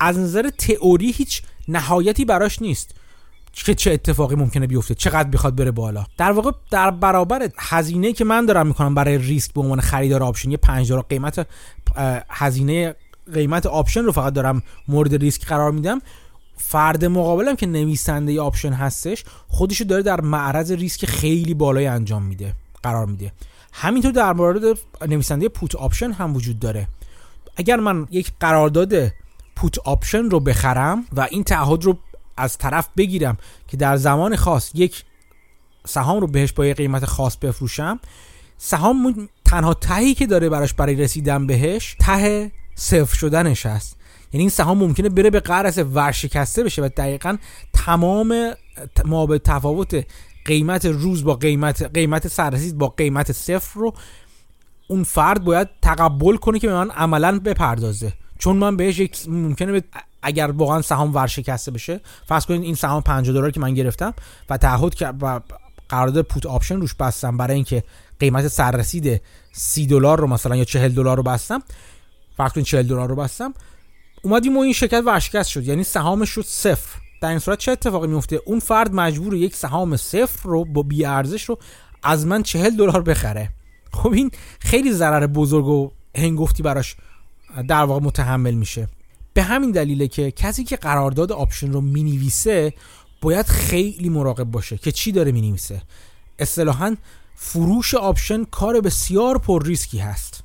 از 0.00 0.18
نظر 0.18 0.50
تئوری 0.50 1.10
هیچ 1.10 1.42
نهایتی 1.68 2.24
براش 2.24 2.62
نیست 2.62 2.94
که 3.52 3.74
چه 3.74 3.92
اتفاقی 3.92 4.34
ممکنه 4.36 4.66
بیفته 4.66 4.94
چقدر 4.94 5.28
بخواد 5.28 5.56
بره 5.56 5.70
بالا. 5.70 6.04
در 6.18 6.32
واقع 6.32 6.50
در 6.70 6.90
برابر 6.90 7.48
هزینه 7.58 8.12
که 8.12 8.24
من 8.24 8.46
دارم 8.46 8.66
می‌کنم 8.66 8.94
برای 8.94 9.18
ریسک 9.18 9.52
به 9.52 9.60
عنوان 9.60 9.80
خریدار 9.80 10.22
option 10.22 10.50
یه 10.50 10.56
5 10.56 10.88
دلار 10.88 11.02
قیمت 11.02 11.46
هزینه 12.30 12.94
قیمت 13.32 13.66
option 13.66 14.02
رو 14.02 14.12
فقط 14.12 14.32
دارم 14.32 14.62
مورد 14.88 15.14
ریسک 15.14 15.46
قرار 15.46 15.72
میدم. 15.72 16.02
فرد 16.56 17.04
مقابلم 17.04 17.56
که 17.56 17.66
نویسنده 17.66 18.40
option 18.40 18.72
هستش 18.72 19.24
خودشو 19.48 19.84
داره 19.84 20.02
در 20.02 20.20
معرض 20.20 20.72
ریسک 20.72 21.06
خیلی 21.06 21.54
بالای 21.54 21.86
انجام 21.86 22.22
میده 22.22 22.54
قرار 22.82 23.06
میده. 23.06 23.32
همینطور 23.72 24.12
در 24.12 24.32
مورد 24.32 24.78
نویسنده 25.08 25.48
put 25.48 25.74
option 25.74 26.12
هم 26.12 26.36
وجود 26.36 26.58
داره. 26.58 26.88
اگر 27.56 27.76
من 27.76 28.06
یک 28.10 28.32
قرارداد 28.40 29.12
put 29.56 29.78
option 29.78 30.24
رو 30.24 30.40
بخرم 30.40 31.04
و 31.12 31.28
این 31.30 31.44
تعهد 31.44 31.84
رو 31.84 31.98
از 32.36 32.58
طرف 32.58 32.88
بگیرم 32.96 33.36
که 33.68 33.76
در 33.76 33.96
زمان 33.96 34.36
خاص 34.36 34.70
یک 34.74 35.04
سهام 35.86 36.20
رو 36.20 36.26
بهش 36.26 36.52
با 36.52 36.66
یه 36.66 36.74
قیمت 36.74 37.04
خاص 37.04 37.36
بفروشم 37.36 38.00
سهام 38.58 39.28
تنها 39.44 39.74
تهی 39.74 40.14
که 40.14 40.26
داره 40.26 40.48
براش 40.48 40.74
برای 40.74 40.94
رسیدن 40.94 41.46
بهش 41.46 41.96
ته 42.00 42.52
صفر 42.74 43.16
شدنش 43.16 43.66
هست. 43.66 43.96
یعنی 44.32 44.42
این 44.42 44.50
سهام 44.50 44.78
ممکنه 44.78 45.08
بره 45.08 45.30
به 45.30 45.40
فرض 45.40 45.78
ورشکسته 45.92 46.64
بشه 46.64 46.82
و 46.82 46.88
دقیقا 46.96 47.36
تمام 47.72 48.52
ما 49.04 49.26
به 49.26 49.38
تفاوت 49.38 50.06
قیمت 50.44 50.86
روز 50.86 51.24
با 51.24 51.34
قیمت 51.34 51.82
قیمت 51.82 52.28
سررسید 52.28 52.78
با 52.78 52.88
قیمت 52.88 53.32
صفر 53.32 53.80
رو 53.80 53.94
اون 54.88 55.04
فرد 55.04 55.44
باید 55.44 55.68
تقبل 55.82 56.36
کنه 56.36 56.58
که 56.58 56.66
به 56.66 56.74
من 56.74 56.90
عملا 56.90 57.38
بپردازه. 57.38 58.12
چون 58.38 58.56
من 58.56 58.76
بهش 58.76 59.28
ممکنه 59.28 59.82
اگر 60.22 60.50
واقعا 60.50 60.82
سهام 60.82 61.14
ورشکسته 61.14 61.70
بشه 61.70 62.00
فرض 62.26 62.46
کنید 62.46 62.62
این 62.62 62.74
سهام 62.74 63.02
50 63.02 63.34
دلار 63.34 63.50
که 63.50 63.60
من 63.60 63.74
گرفتم 63.74 64.14
و 64.50 64.56
تعهد 64.56 64.94
که 64.94 65.08
و 65.20 65.40
قرارداد 65.88 66.24
پوت 66.24 66.46
آپشن 66.46 66.80
روش 66.80 66.94
بستم 66.94 67.36
برای 67.36 67.54
اینکه 67.54 67.84
قیمت 68.20 68.48
سررسید 68.48 69.22
30 69.52 69.86
دلار 69.86 70.20
رو 70.20 70.26
مثلا 70.26 70.56
یا 70.56 70.64
40 70.64 70.94
دلار 70.94 71.16
رو 71.16 71.22
بستم 71.22 71.62
کنید 72.48 72.66
40 72.66 72.82
دلار 72.82 73.08
رو 73.08 73.16
بستم 73.16 73.54
اومدیم 74.22 74.56
و 74.56 74.60
این 74.60 74.72
شرکت 74.72 75.02
ورشکست 75.06 75.50
شد. 75.50 75.64
یعنی 75.64 75.84
سهامش 75.84 76.30
شد 76.30 76.44
صفر. 76.46 77.00
در 77.22 77.28
این 77.28 77.38
صورت 77.38 77.58
چه 77.58 77.72
اتفاقی 77.72 78.08
میفته 78.08 78.40
اون 78.44 78.58
فرد 78.60 78.94
مجبور 78.94 79.34
یک 79.34 79.56
سهام 79.56 79.96
صفر 79.96 80.48
رو 80.48 80.64
با 80.64 80.82
بی 80.82 81.04
ارزش 81.04 81.44
رو 81.44 81.58
از 82.02 82.26
من 82.26 82.42
40 82.42 82.70
دلار 82.70 83.02
بخره. 83.02 83.50
خب 83.92 84.12
این 84.12 84.30
خیلی 84.60 84.92
ضرر 84.92 85.26
بزرگ 85.26 85.66
و 85.66 85.90
هنگفتی 86.16 86.62
براش 86.62 86.96
در 87.68 87.82
واقع 87.84 88.04
متحمل 88.04 88.54
میشه. 88.54 88.88
به 89.34 89.42
همین 89.42 89.70
دلیله 89.70 90.08
که 90.08 90.30
کسی 90.30 90.64
که 90.64 90.76
قرارداد 90.76 91.32
option 91.32 91.72
رو 91.72 91.80
می‌نویسه 91.80 92.72
باید 93.20 93.46
خیلی 93.46 94.08
مراقب 94.08 94.44
باشه 94.44 94.78
که 94.78 94.92
چی 94.92 95.12
داره 95.12 95.32
می‌نویسه. 95.32 95.82
اصطلاحا 96.38 96.96
فروش 97.36 97.94
option 97.94 98.44
کار 98.44 98.80
بسیار 98.80 99.38
پر 99.38 99.66
ریسکی 99.66 99.98
هست. 99.98 100.39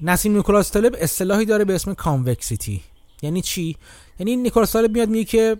نسیم 0.00 0.36
نیکولاس 0.36 0.72
طالب 0.72 0.96
اصطلاحی 1.00 1.44
داره 1.44 1.64
به 1.64 1.74
اسم 1.74 1.94
convexity. 1.94 2.82
یعنی 3.22 3.42
چی؟ 3.42 3.76
یعنی 4.18 4.36
نیکولاس 4.36 4.72
طالب 4.72 4.90
میاد 4.90 5.08
میگه 5.08 5.24
که 5.24 5.56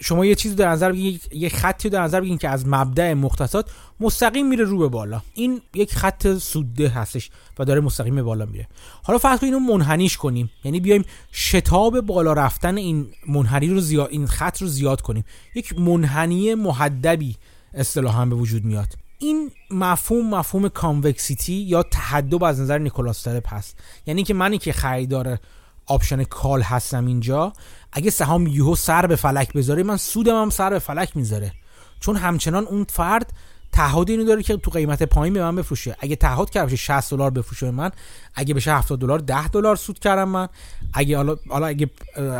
شما 0.00 0.26
یه 0.26 0.34
چیزی 0.34 0.54
در 0.54 0.68
نظر 0.68 0.92
بگیرید 0.92 1.28
یه 1.32 1.48
خطی 1.48 1.88
در 1.88 2.02
نظر 2.02 2.20
بگیرید 2.20 2.40
که 2.40 2.48
از 2.48 2.66
مبدأ 2.66 3.12
مختصات 3.12 3.70
مستقیم 4.00 4.48
میره 4.48 4.64
رو 4.64 4.78
به 4.78 4.88
بالا. 4.88 5.22
این 5.34 5.60
یک 5.74 5.94
خط 5.94 6.38
سوده 6.38 6.88
هستش 6.88 7.30
و 7.58 7.64
داره 7.64 7.80
مستقیم 7.80 8.14
به 8.14 8.22
بالا 8.22 8.46
میره. 8.46 8.68
حالا 9.02 9.18
فرض 9.18 9.44
اینو 9.44 9.58
منحنیش 9.58 10.16
کنیم. 10.16 10.50
یعنی 10.64 10.80
بیایم 10.80 11.04
شتاب 11.32 12.00
بالا 12.00 12.32
رفتن 12.32 12.76
این 12.76 13.06
منحنی 13.28 13.68
رو 13.68 13.80
زیاد 13.80 14.08
این 14.10 14.26
خط 14.26 14.62
رو 14.62 14.68
زیاد 14.68 15.00
کنیم. 15.00 15.24
یک 15.54 15.78
منحنی 15.78 16.54
محدبی 16.54 17.36
اصطلاحا 17.74 18.26
به 18.26 18.34
وجود 18.34 18.64
میاد. 18.64 19.01
این 19.22 19.50
مفهوم 19.70 20.34
مفهوم 20.34 20.68
convexity 20.68 21.52
یا 21.52 21.82
تحدب 21.82 22.44
از 22.44 22.60
نظر 22.60 22.78
نیکولاس 22.78 23.22
طالب 23.22 23.54
هست 23.54 23.78
یعنی 24.06 24.22
که 24.22 24.34
منی 24.34 24.58
که 24.58 24.72
خریدار 24.72 25.38
option 25.86 26.24
call 26.24 26.62
هستم 26.62 27.06
اینجا 27.06 27.52
اگه 27.92 28.10
سهام 28.10 28.46
یهو 28.46 28.74
سر 28.74 29.06
به 29.06 29.16
فلک 29.16 29.52
بذاره 29.52 29.82
من 29.82 29.96
سودم 29.96 30.42
هم 30.42 30.50
سر 30.50 30.70
به 30.70 30.78
فلک 30.78 31.16
می‌ذاره. 31.16 31.52
چون 32.00 32.16
همچنان 32.16 32.66
اون 32.66 32.86
فرد 32.88 33.32
تعهد 33.72 34.10
اینو 34.10 34.24
داره 34.24 34.42
که 34.42 34.56
تو 34.56 34.70
قیمت 34.70 35.02
پایین 35.02 35.34
به 35.34 35.42
من 35.42 35.56
بفروشه. 35.56 35.96
اگه 36.00 36.16
تعهد 36.16 36.50
کرد 36.50 36.66
بشه 36.66 36.76
60 36.76 37.10
دلار 37.10 37.30
بفروشه 37.30 37.70
من. 37.70 37.90
اگه 38.34 38.54
بشه 38.54 38.76
70 38.76 39.00
دلار 39.00 39.18
10 39.18 39.48
دلار 39.48 39.76
سود 39.76 39.98
کردم 39.98 40.28
من. 40.28 40.48
اگه 40.94 41.16
حالا 41.48 41.66
اگه 41.66 41.90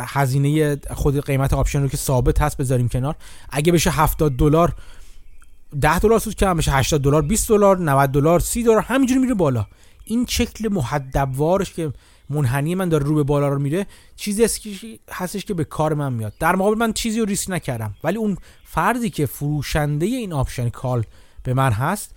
هزینه 0.05 0.77
خود 0.91 1.25
قیمت 1.25 1.53
option 1.53 1.81
رو 1.81 1.87
که 1.87 1.97
ثابت 1.97 2.41
هست 2.41 2.57
بذاریم 2.57 2.89
کنار. 2.89 3.15
اگه 3.49 3.71
بشه 3.71 3.91
70 3.91 4.37
دلار 4.37 4.73
10 5.81 5.99
دلار 5.99 6.19
سود 6.19 6.35
کردم 6.35 6.57
بشه 6.57 6.71
80 6.71 7.01
دلار 7.01 7.21
20 7.21 7.49
دلار 7.49 7.77
90 7.77 8.11
دلار 8.11 8.39
30 8.39 8.63
دلار 8.63 8.81
همینجوری 8.81 9.19
میره 9.19 9.33
بالا. 9.33 9.65
این 10.05 10.25
شکل 10.29 10.73
محدبوارش 10.73 11.73
که 11.73 11.93
منحنی 12.29 12.75
من 12.75 12.89
داره 12.89 13.05
رو 13.05 13.15
به 13.15 13.23
بالا 13.23 13.49
رو 13.49 13.59
میره 13.59 13.85
چیزی 14.15 14.43
هستش 15.11 15.45
که 15.45 15.53
به 15.53 15.63
کار 15.63 15.93
من 15.93 16.13
میاد. 16.13 16.33
در 16.39 16.55
مقابل 16.55 16.77
من 16.77 16.93
چیزی 16.93 17.19
رو 17.19 17.25
ریسک 17.25 17.49
نکردم. 17.49 17.93
ولی 18.03 18.17
اون 18.17 18.37
فردی 18.63 19.09
که 19.09 19.25
فروشنده 19.25 20.05
این 20.05 20.33
option 20.33 20.69
call 20.69 21.03
به 21.43 21.53
من 21.53 21.71
هست 21.71 22.15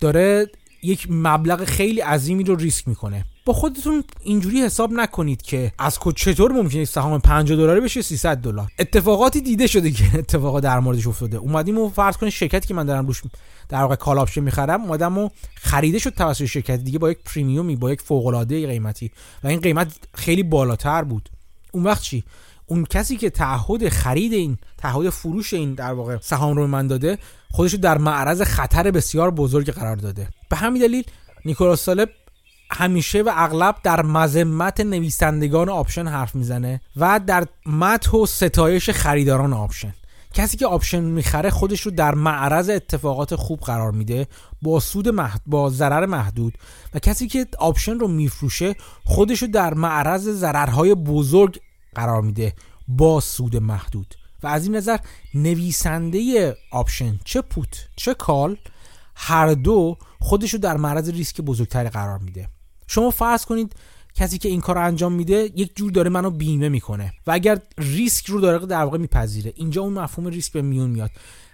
داره 0.00 0.46
یک 0.82 1.06
مبلغ 1.10 1.64
خیلی 1.64 2.00
عظیمی 2.00 2.44
رو 2.44 2.56
ریسک 2.56 2.88
می‌کنه. 2.88 3.24
با 3.44 3.52
خودتون 3.52 4.04
اینجوری 4.20 4.62
حساب 4.62 4.92
نکنید 4.92 5.42
که 5.42 5.72
از 5.78 5.98
کد 5.98 6.14
چطور 6.14 6.52
ممکنه 6.52 6.84
سهام 6.84 7.20
50 7.20 7.58
دلاری 7.58 7.80
بشه 7.80 8.02
300 8.02 8.36
دلار. 8.36 8.70
اتفاقاتی 8.78 9.40
دیده 9.40 9.66
شده 9.66 9.90
که 9.90 10.04
اتفاقا 10.18 10.60
در 10.60 10.80
موردش 10.80 11.06
افتاده. 11.06 11.36
اومدیم 11.36 11.78
و 11.78 11.88
فرض 11.88 12.16
کنید 12.16 12.32
شرکتی 12.32 12.68
که 12.68 12.74
من 12.74 12.86
دارم 12.86 13.06
روش 13.06 13.22
در 13.68 13.82
واقع 13.82 13.94
call 13.94 14.18
option 14.18 14.40
می‌خرم 14.40 14.82
اومدم 14.82 15.18
و 15.18 15.28
خریده 15.54 15.98
شد 15.98 16.10
توسط 16.10 16.44
شرکت 16.44 16.80
دیگه 16.80 16.98
با 16.98 17.10
یک 17.10 17.18
premium 17.24 17.70
ی 17.70 17.76
با 17.76 17.92
یک 17.92 18.00
فوق 18.00 18.26
العاده 18.26 18.66
قیمتی. 18.66 19.10
و 19.44 19.48
این 19.48 19.60
قیمت 19.60 19.96
خیلی 20.14 20.42
بالاتر 20.42 21.02
بود. 21.02 21.28
اون 21.72 21.84
وقت 21.84 22.02
چی؟ 22.02 22.24
اون 22.66 22.84
کسی 22.84 23.16
که 23.16 23.30
تعهد 23.30 23.88
خرید 23.88 24.32
این 24.32 24.58
تعهد 24.78 25.10
فروش 25.10 25.54
این 25.54 25.74
در 25.74 25.92
واقع 25.92 26.18
سهام 26.20 26.56
رو 26.56 26.66
من 26.66 26.86
داده 26.86 27.18
خودش 27.50 27.74
در 27.74 27.98
معرض 27.98 28.42
خطر 28.42 28.90
بسیار 28.90 29.30
بزرگ 29.30 29.70
قرار 29.70 29.96
داده. 29.96 30.28
به 30.50 30.56
همین 30.56 30.82
دلیل 30.82 31.04
نیکولاس 31.44 31.84
طالب 31.84 32.10
همیشه 32.70 33.22
و 33.22 33.32
اغلب 33.34 33.76
در 33.82 34.02
مذمت 34.02 34.80
نویسندگان 34.80 35.68
option 35.68 36.06
حرف 36.08 36.34
می‌زنه 36.34 36.80
و 36.96 37.20
در 37.26 37.46
مدح 37.66 38.14
و 38.14 38.26
ستایش 38.26 38.90
خریداران 38.90 39.52
option. 39.52 39.94
کسی 40.34 40.56
که 40.56 40.66
option 40.66 41.00
می‌خره 41.00 41.50
خودش 41.50 41.80
رو 41.80 41.90
در 41.90 42.14
معرض 42.14 42.70
اتفاقات 42.70 43.34
خوب 43.34 43.60
قرار 43.60 43.92
میده 43.92 44.26
با 44.62 44.80
سود 44.80 45.08
محد... 45.08 45.40
با 45.46 45.70
ضرر 45.70 46.06
محدود. 46.06 46.54
و 46.94 46.98
کسی 46.98 47.28
که 47.28 47.46
option 47.58 47.98
رو 47.98 48.08
میفروشه 48.08 48.74
خودش 49.04 49.42
رو 49.42 49.48
در 49.48 49.74
معرض 49.74 50.28
ضررهای 50.28 50.94
بزرگ 50.94 51.60
قرار 51.94 52.22
میده 52.22 52.54
با 52.88 53.20
سود 53.20 53.56
محدود. 53.56 54.14
و 54.42 54.46
از 54.46 54.64
این 54.64 54.76
نظر 54.76 54.96
نویسنده 55.34 56.56
option 56.70 57.20
چه 57.24 57.40
put 57.40 57.88
چه 57.96 58.14
call 58.14 58.56
هر 59.14 59.54
دو 59.54 59.96
خودشو 60.20 60.58
در 60.58 60.76
معرض 60.76 61.10
ریسک 61.10 61.40
بزرگتری 61.40 61.88
قرار 61.88 62.18
میده. 62.18 62.48
شما 62.86 63.10
فرض 63.10 63.44
کنید 63.44 63.74
کسی 64.14 64.38
که 64.38 64.48
این 64.48 64.60
کار 64.60 64.76
رو 64.76 64.84
انجام 64.84 65.12
میده 65.12 65.50
یک 65.56 65.76
جور 65.76 65.90
داره 65.90 66.10
منو 66.10 66.30
بیمه 66.30 66.68
می‌کنه 66.68 67.12
و 67.26 67.30
اگر 67.30 67.58
ریسک 67.78 68.26
رو 68.26 68.40
داره 68.40 68.66
در 68.66 68.84
واقع 68.84 68.98
میپذیره. 68.98 69.52
اینجا 69.56 69.82
اون 69.82 69.92
مفهوم 69.92 70.26
ریسک 70.26 70.52
به 70.52 70.62
میون 70.62 70.90
میاد. 70.90 71.10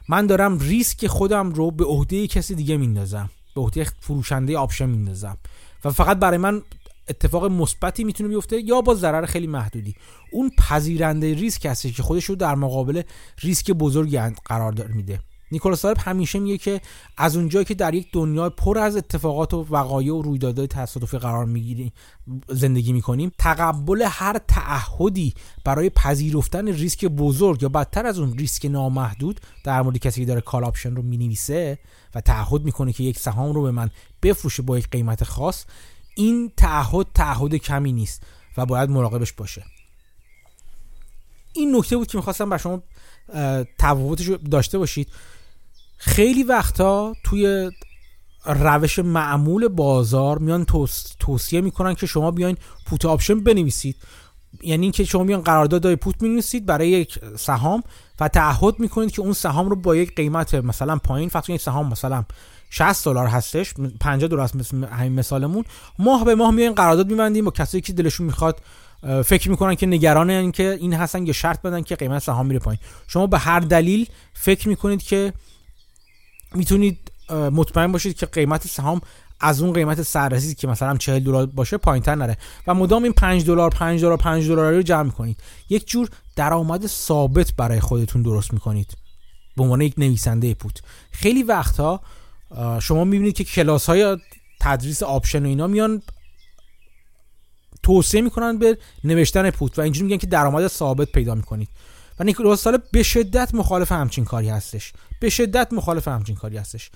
من 0.08 0.26
دارم 0.26 0.58
ریسک 0.58 1.06
خودم 1.06 1.52
رو 1.52 1.70
به 1.70 1.84
عهده 1.84 2.26
کسی 2.26 2.54
دیگه 2.54 2.76
میندازم. 2.76 3.30
به 3.54 3.60
عهده 3.60 3.86
فروشنده 4.00 4.58
option 4.58 4.86
میندازم. 4.86 5.38
و 5.84 5.90
فقط 5.90 6.18
برای 6.18 6.38
من 6.38 6.62
اتفاق 7.08 7.44
مثبتی 7.44 8.04
می‌تونه 8.04 8.28
بیفته 8.28 8.60
یا 8.60 8.80
با 8.80 8.94
ضرر 8.94 9.26
خیلی 9.26 9.46
محدودی. 9.46 9.94
اون 10.32 10.50
پذیرنده 10.58 11.34
ریسک 11.34 11.66
هستش 11.66 11.92
که 11.92 12.02
خودش 12.02 12.24
رو 12.24 12.34
در 12.34 12.54
مقابل 12.54 13.02
ریسک 13.38 13.70
بزرگی 13.70 14.18
قرار 14.18 14.72
داره 14.72 14.94
میده. 14.94 15.20
نیکولاس 15.52 15.80
طالب 15.80 15.96
همیشه 16.00 16.38
میگه 16.38 16.58
که 16.58 16.80
از 17.16 17.36
اونجایی 17.36 17.64
که 17.64 17.74
در 17.74 17.94
یک 17.94 18.08
دنیای 18.12 18.50
پر 18.50 18.78
از 18.78 18.96
اتفاقات 18.96 19.54
و 19.54 19.66
وقایع 19.70 20.14
و 20.14 20.22
رویدادهای 20.22 20.66
تصادفی 20.66 21.18
قرار 21.18 21.44
می‌گیریم 21.44 21.92
زندگی 22.48 22.92
می‌کنیم 22.92 23.32
تقبل 23.38 24.02
هر 24.08 24.38
تعهدی 24.48 25.34
برای 25.64 25.90
پذیرفتن 25.90 26.68
ریسک 26.68 27.04
بزرگ 27.04 27.62
یا 27.62 27.68
بدتر 27.68 28.06
از 28.06 28.18
اون 28.18 28.38
ریسک 28.38 28.64
نامحدود 28.64 29.40
در 29.64 29.82
مورد 29.82 29.98
کسی 29.98 30.20
که 30.20 30.26
داره 30.26 30.40
call 30.40 30.64
option 30.64 30.96
رو 30.96 31.02
می‌نویسه 31.02 31.78
و 32.14 32.20
تعهد 32.20 32.64
می‌کنه 32.64 32.92
که 32.92 33.04
یک 33.04 33.18
سهام 33.18 33.52
رو 33.52 33.62
به 33.62 33.70
من 33.70 33.90
بفروشه 34.22 34.62
با 34.62 34.78
یک 34.78 34.90
قیمت 34.90 35.24
خاص 35.24 35.64
این 36.18 36.52
تعهد 36.56 37.06
تعهد 37.14 37.54
کمی 37.54 37.92
نیست 37.92 38.22
و 38.56 38.66
باید 38.66 38.90
مراقبش 38.90 39.32
باشه. 39.32 39.64
این 41.52 41.76
نکته 41.76 41.96
بود 41.96 42.06
که 42.06 42.18
می‌خواستم 42.18 42.50
بر 42.50 42.58
شما 42.58 42.82
تفاوتش 43.78 44.28
داشته 44.50 44.78
باشید. 44.78 45.08
خیلی 45.96 46.42
وقتا 46.42 47.14
توی 47.24 47.70
روش 48.44 48.98
معمول 48.98 49.68
بازار 49.68 50.38
میان 50.38 50.66
توصیه 51.20 51.60
می‌کنن 51.60 51.94
که 51.94 52.06
شما 52.06 52.30
بیاین 52.30 52.56
پوت 52.86 53.04
آپشن 53.04 53.40
بنویسید. 53.40 53.96
یعنی 54.62 54.82
اینکه 54.82 55.04
شما 55.04 55.22
میان 55.22 55.40
قرارداد 55.40 55.94
پوت 55.94 56.22
می‌نویسید 56.22 56.66
برای 56.66 56.88
یک 56.88 57.18
سهام 57.36 57.82
و 58.20 58.28
تعهد 58.28 58.80
می‌کنید 58.80 59.10
که 59.10 59.22
اون 59.22 59.32
سهام 59.32 59.68
رو 59.68 59.76
با 59.76 59.96
یک 59.96 60.14
قیمت 60.14 60.54
مثلا 60.54 60.96
پایین 60.96 61.28
فقط 61.28 61.50
یک 61.50 61.60
سهام 61.60 61.88
مثلا 61.88 62.24
60 62.70 63.04
دلار 63.04 63.26
هستش 63.26 63.74
50 64.00 64.28
دلار 64.28 64.44
هست 64.44 64.74
همین 64.74 65.12
مثالمون. 65.12 65.64
ماه 65.98 66.24
به 66.24 66.34
ماه 66.34 66.50
میایم 66.50 66.72
قرارداد 66.72 67.10
میبندیم 67.10 67.44
با 67.44 67.50
کسایی 67.50 67.82
که 67.82 67.92
دلشون 67.92 68.26
می‌خواد 68.26 68.60
فکر 69.24 69.50
می‌کنن 69.50 69.74
که 69.74 69.86
نگران 69.86 70.30
این 70.30 70.52
که 70.52 70.78
این 70.80 70.92
هستن 70.92 71.26
یه 71.26 71.32
شرط 71.32 71.62
بدن 71.62 71.82
که 71.82 71.96
قیمت 71.96 72.22
سهام 72.22 72.46
میره 72.46 72.58
پایین. 72.58 72.80
شما 73.06 73.26
به 73.26 73.38
هر 73.38 73.60
دلیل 73.60 74.08
فکر 74.34 74.68
می‌کنید 74.68 75.02
که 75.02 75.32
می‌تونید 76.54 77.12
مطمئن 77.30 77.92
باشید 77.92 78.16
که 78.16 78.26
قیمت 78.26 78.66
سهام 78.66 79.00
از 79.40 79.60
اون 79.60 79.72
قیمت 79.72 80.02
سررسید 80.02 80.56
که 80.56 80.66
مثلا 80.66 80.96
40 80.96 81.24
دلار 81.24 81.46
باشه 81.46 81.76
پایینتر 81.76 82.14
نره. 82.14 82.36
و 82.66 82.74
مدام 82.74 83.02
این 83.02 83.12
5 83.12 83.46
دلار 83.46 83.70
5 83.70 84.00
دلار 84.00 84.16
5 84.16 84.48
دلار 84.48 84.72
رو 84.72 84.82
جمع 84.82 85.10
کنید 85.10 85.40
یک 85.68 85.88
جور 85.88 86.08
درآمد 86.36 86.86
ثابت 86.86 87.52
برای 87.56 87.80
خودتون 87.80 88.22
درست 88.22 88.52
می‌کنید. 88.52 88.96
به 89.56 89.62
عنوان 89.62 89.80
یک 89.80 89.94
نویسنده 89.98 90.54
put. 90.54 90.82
خیلی 91.10 91.42
وقتها 91.42 92.00
شما 92.80 93.04
می‌بینید 93.04 93.34
که 93.34 93.44
کلاس 93.44 93.86
های 93.86 94.16
تدریس 94.60 95.02
option 95.02 95.42
و 95.42 95.48
اینا 95.48 95.66
میان 95.66 96.02
توصیه 97.82 98.20
می‌کنن 98.20 98.58
به 98.58 98.78
نوشتن 99.04 99.50
put 99.50 99.78
و 99.78 99.82
اینجوری 99.82 100.06
میگن 100.06 100.18
که 100.18 100.26
درآمد 100.26 100.68
ثابت 100.68 101.12
پیدا 101.12 101.34
می‌کنید. 101.34 101.68
و 102.18 102.24
نیکولاس 102.24 102.62
سال 102.62 102.78
به 102.92 103.02
شدت 103.02 103.54
مخالف 103.54 103.92
همچین 103.92 104.24
کاری 104.24 104.48
هستش. 104.48 104.92
به 105.20 105.30
شدت 105.30 105.72
مخالف 105.72 106.08
همچین 106.08 106.36
کاری 106.36 106.56
هستش. 106.56 106.90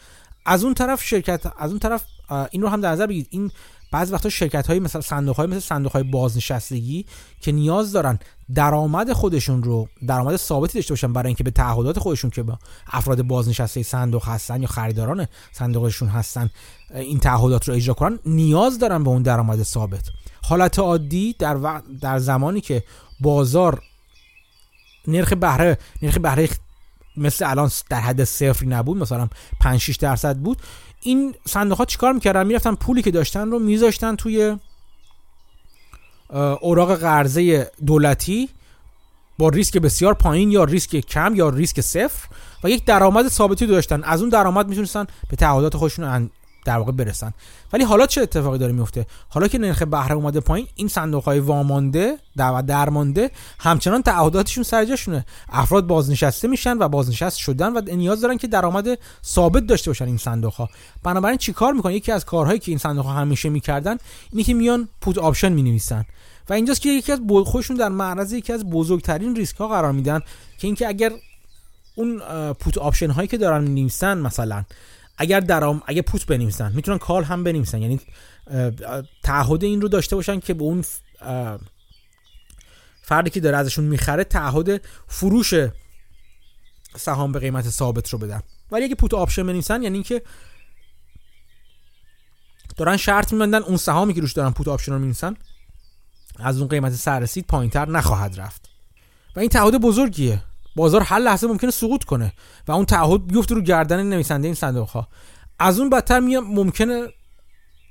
از 0.47 0.65
اون 0.65 0.75
طرف 0.75 1.03
شرکت 1.03 1.53
از 1.59 1.71
اون 1.71 1.79
طرف 1.79 2.05
این 2.51 2.63
رو 2.63 2.69
هم 2.69 2.81
در 2.81 2.91
نظر 2.91 3.07
بگیرید. 3.07 3.29
این 3.31 3.51
بعض 3.93 4.13
وقتا 4.13 4.29
شرکت 4.29 4.67
های 4.67 4.81
مثل 4.81 5.01
صندوق 5.01 5.37
های 5.37 5.47
مثل 5.47 5.61
صندوق 5.61 5.93
های 5.93 6.03
بازنشستگی 6.03 7.07
که 7.41 7.53
نیاز 7.53 7.93
دارن 7.93 8.19
درآمد 8.55 9.13
خودشون 9.13 9.63
رو 9.63 9.89
درآمد 10.07 10.37
ثابتی 10.37 10.79
داشته 10.79 10.93
باشن 10.93 11.13
برای 11.13 11.27
اینکه 11.27 11.45
به 11.45 11.51
تعهدات 11.51 11.99
خودشون 11.99 12.31
که 12.31 12.43
با 12.43 12.59
افراد 12.87 13.23
بازنشسته 13.23 13.83
صندوق 13.83 14.29
هستن 14.29 14.63
یا 14.63 14.69
خریداران 14.69 15.27
صندوقشون 15.53 16.09
هستن 16.09 16.51
این 16.95 17.19
تعهدات 17.19 17.69
رو 17.69 17.75
اجرا 17.75 17.95
کنن 17.95 18.19
نیاز 18.27 18.79
دارن 18.79 19.05
به 19.05 19.11
اون 19.11 19.23
درآمد 19.23 19.63
ثابت. 19.63 20.11
حالت 20.43 20.79
عادی 20.79 21.37
در, 21.39 21.81
در 22.01 22.19
زمانی 22.19 22.61
که 22.61 22.85
بازار 23.21 23.83
نرخ 25.09 25.33
بهره 25.33 25.79
نرخ 26.03 26.19
بهره 26.19 26.49
مثل 27.17 27.51
الان 27.51 27.71
در 27.91 28.01
حد 28.01 28.25
صفری 28.25 28.69
نبود 28.69 28.97
مثلا 28.97 29.29
5 29.61 29.81
6 29.81 29.97
درصد 29.97 30.37
بود 30.37 30.59
این 31.03 31.35
صندوق 31.49 31.79
ها 31.79 31.85
چیکار 31.85 32.13
می‌کردن؟ 32.13 32.47
می‌رفتن 32.47 32.75
پولی 32.75 33.03
که 33.03 33.11
داشتن 33.11 33.51
رو 33.51 33.59
میذاشتن 33.59 34.17
توی 34.17 34.57
اوراق 36.61 36.95
قرضه 36.95 37.71
دولتی 37.87 38.49
با 39.39 39.49
ریسک 39.49 39.77
بسیار 39.79 40.15
پایین 40.15 40.51
یا 40.51 40.65
ریسک 40.65 40.97
کم 40.97 41.35
یا 41.35 41.49
ریسک 41.49 41.81
صفر 41.81 42.29
و 42.65 42.71
یک 42.71 42.85
درآمد 42.85 43.29
ثابتی 43.29 43.67
داشتن. 43.67 44.03
از 44.05 44.21
اون 44.21 44.31
درآمد 44.31 44.69
می‌تونستن 44.69 45.07
به 45.31 45.37
تعهدات 45.37 45.77
خودشون 45.77 46.31
در 46.65 46.79
واقع 46.79 46.93
برسن. 46.93 47.33
ولی 47.73 47.85
حالا 47.85 48.07
چه 48.07 48.21
اتفاقی 48.23 48.59
داره 48.59 48.73
میفته؟ 48.73 49.07
حالا 49.29 49.49
که 49.49 49.59
نرخ 49.59 49.83
بهره 49.83 50.15
اومده 50.15 50.41
پایین 50.41 50.67
این 50.75 50.89
صندوق 50.89 51.25
های 51.25 51.39
وامانده 51.39 52.19
و 52.37 52.63
درمانده 52.63 53.31
همچنان 53.59 54.03
تعهداتشون 54.03 54.65
سر 54.65 54.87
افراد 55.49 55.87
بازنشسته 55.87 56.49
میشن 56.49 56.79
و 56.79 56.89
بازنشست 56.89 57.37
شدن 57.37 57.73
و 57.73 57.81
نیاز 57.81 58.21
دارن 58.21 58.39
که 58.39 58.47
درآمد 58.47 58.99
ثابت 59.25 59.67
داشته 59.67 59.91
باشن 59.91 60.05
این 60.05 60.17
صندوق 60.17 60.55
ها 60.55 60.69
بنابراین 61.03 61.39
چیکار 61.39 61.73
می‌کنن؟ 61.73 61.93
یکی 61.93 62.13
از 62.13 62.25
کارهایی 62.25 62.59
که 62.59 62.71
این 62.71 62.79
صندوق 62.79 63.07
ها 63.07 63.13
همیشه 63.13 63.49
می‌کردن 63.49 63.97
اینه 64.33 64.45
که 64.45 64.55
میان 64.55 64.89
put 65.01 65.19
option 65.19 65.53
می‌نویسن. 65.53 66.05
و 66.49 66.53
اینجاست 66.53 66.81
که 66.81 66.89
یکی 66.89 67.13
از 67.13 67.21
خودشون 67.45 67.77
در 67.77 67.89
معرض 67.89 68.33
یکی 68.33 68.53
از 68.53 68.65
بزرگترین 68.65 69.37
ریسک 69.37 69.57
ها 69.57 69.69
قرار 69.69 69.93
میدن 69.93 70.21
که 70.59 70.67
اینکه 70.67 70.89
اگر 70.89 71.13
اون 71.95 72.23
put 72.53 72.79
option 72.79 73.11
هایی 73.11 73.29
که 73.29 73.39
دارن 73.39 73.65
می‌نویسن 73.65 74.19
مثلا 74.19 74.65
اگر 75.23 75.41
درام 75.41 75.83
اگه 75.87 76.03
put 76.03 76.27
بنویسن 76.27 76.73
می‌تونن 76.73 76.99
call 76.99 77.25
هم 77.25 77.45
بنویسن. 77.45 77.83
یعنی 77.83 78.01
تعهد 79.23 79.65
این 79.65 79.81
رو 79.81 79.89
داشته 79.89 80.17
باشن 80.17 80.41
که 80.41 80.55
به 80.55 80.63
اون 80.63 80.85
فردی 83.03 83.31
که 83.31 83.41
داره 83.41 83.57
ازشون 83.57 83.85
می‌خره 83.85 84.25
تعهد 84.25 84.81
فروش 85.09 85.55
سهام 86.97 87.33
به 87.33 87.39
قیمت 87.39 87.71
ثابت 87.71 88.09
رو 88.09 88.19
بدن. 88.19 88.43
ولی 88.71 88.85
اگه 88.85 88.95
put 88.95 89.15
option 89.15 89.47
بنویسن 89.47 89.83
یعنی 89.83 89.95
اینکه 89.95 90.23
دارن 92.77 92.97
شرط 92.97 93.33
میبندن 93.33 93.63
اون 93.63 93.77
سهامی 93.77 94.15
که 94.15 94.21
روش 94.21 94.33
دارن 94.33 94.51
put 94.51 94.69
option 94.69 94.93
رو 94.93 94.99
می‌نویسن 94.99 95.35
از 96.37 96.59
اون 96.59 96.69
قیمت 96.69 96.93
سررسید 96.93 97.47
پایینتر 97.47 97.89
نخواهد 97.89 98.41
رفت. 98.41 98.69
و 99.37 99.41
این 99.41 99.49
تعهد 99.49 99.75
بزرگیه. 99.75 100.43
بازار 100.77 101.01
هر 101.01 101.19
لحظه 101.19 101.47
ممکنه 101.47 101.71
سقوط 101.71 102.05
کنه 102.05 102.33
و 102.69 102.73
اون 102.73 102.85
تعهد 102.85 103.27
بیفته 103.27 103.55
رو 103.55 103.61
گردن 103.61 104.03
نویسنده 104.03 104.49
این 104.49 104.55
صندوق 104.55 104.89
ها 104.89 105.09
از 105.59 105.81
اون 105.81 105.91
بدتر 105.91 106.21
میاد 106.21 106.45
ممکنه 106.45 107.09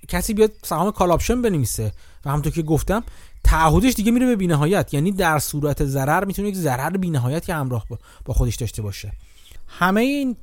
کسی 0.08 0.34
بیاد 0.34 0.52
سهام 0.64 0.92
call 0.92 1.12
option 1.12 1.42
بنویسه. 1.42 1.94
و 2.26 2.30
همونطور 2.30 2.54
که 2.54 2.62
گفتم 2.62 3.04
تعهدش 3.44 3.94
دیگه 3.94 4.12
میره 4.12 4.26
به 4.26 4.36
بینهایت. 4.36 4.94
یعنی 4.94 5.12
در 5.12 5.40
صورت 5.40 5.86
ضرر 5.86 6.26
می‌تونه 6.26 6.48
یک 6.48 6.56
ضرر 6.56 6.98
بینهایتی 6.98 7.52
همراه 7.52 7.86
با 8.26 8.34
خودش 8.34 8.56
داشته 8.56 8.82
باشه. 8.82 9.12
همه 9.68 10.02
این 10.02 10.36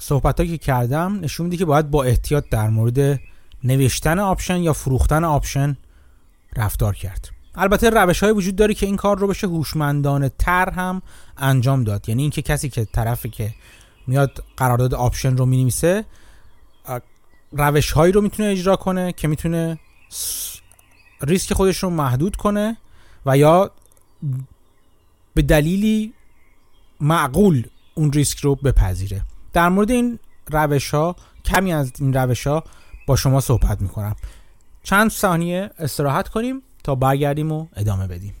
صحبت 0.00 0.36
که 0.36 0.58
کردم 0.58 1.20
نشون 1.20 1.46
میده 1.46 1.56
که 1.56 1.64
باید 1.64 1.90
با 1.90 2.04
احتیاط 2.04 2.44
در 2.50 2.68
مورد 2.68 3.20
نوشتن 3.64 4.18
option 4.18 4.56
یا 4.56 4.72
فروختن 4.72 5.24
option 5.24 5.76
رفتار 6.56 6.94
کرد. 6.94 7.28
البته 7.54 7.90
روش 7.90 8.22
های 8.22 8.32
وجود 8.32 8.56
داره 8.56 8.74
که 8.74 8.86
این 8.86 8.96
کار 8.96 9.18
رو 9.18 9.26
بشه 9.26 9.46
هوشمندانه 9.46 10.28
تر 10.38 10.70
هم 10.70 11.02
انجام 11.36 11.84
داد. 11.84 12.08
یعنی 12.08 12.22
اینکه 12.22 12.42
کسی 12.42 12.68
که 12.68 12.84
طرفی 12.84 13.28
که 13.28 13.54
میاد 14.06 14.44
قرارداد 14.56 14.94
option 14.94 15.36
رو 15.36 15.46
می‌نویسه 15.46 16.04
روش 17.52 17.92
هایی 17.92 18.12
رو 18.12 18.20
می‌تونه 18.20 18.48
اجرا 18.48 18.76
کنه 18.76 19.12
که 19.12 19.28
می‌تونه 19.28 19.78
ریسک 21.20 21.52
خودش 21.52 21.82
رو 21.82 21.90
محدود 21.90 22.36
کنه 22.36 22.76
و 23.26 23.38
یا 23.38 23.70
به 25.34 25.42
دلیلی 25.42 26.14
معقول 27.00 27.66
اون 27.94 28.12
ریسک 28.12 28.38
رو 28.38 28.54
بپذیره. 28.54 29.22
در 29.52 29.68
مورد 29.68 29.90
این 29.90 30.18
روش 30.50 30.90
ها 30.90 31.16
کمی 31.44 31.72
از 31.72 31.92
این 31.98 32.12
روش 32.12 32.46
ها 32.46 32.64
با 33.06 33.16
شما 33.16 33.40
صحبت 33.40 33.80
می‌کنم. 33.80 34.16
چند 34.82 35.10
ثانیه 35.10 35.70
استراحت 35.78 36.28
کنیم. 36.28 36.62
تا 36.84 36.94
برگردیم 36.94 37.52
و 37.52 37.66
ادامه 37.76 38.06
بدیم. 38.06 38.34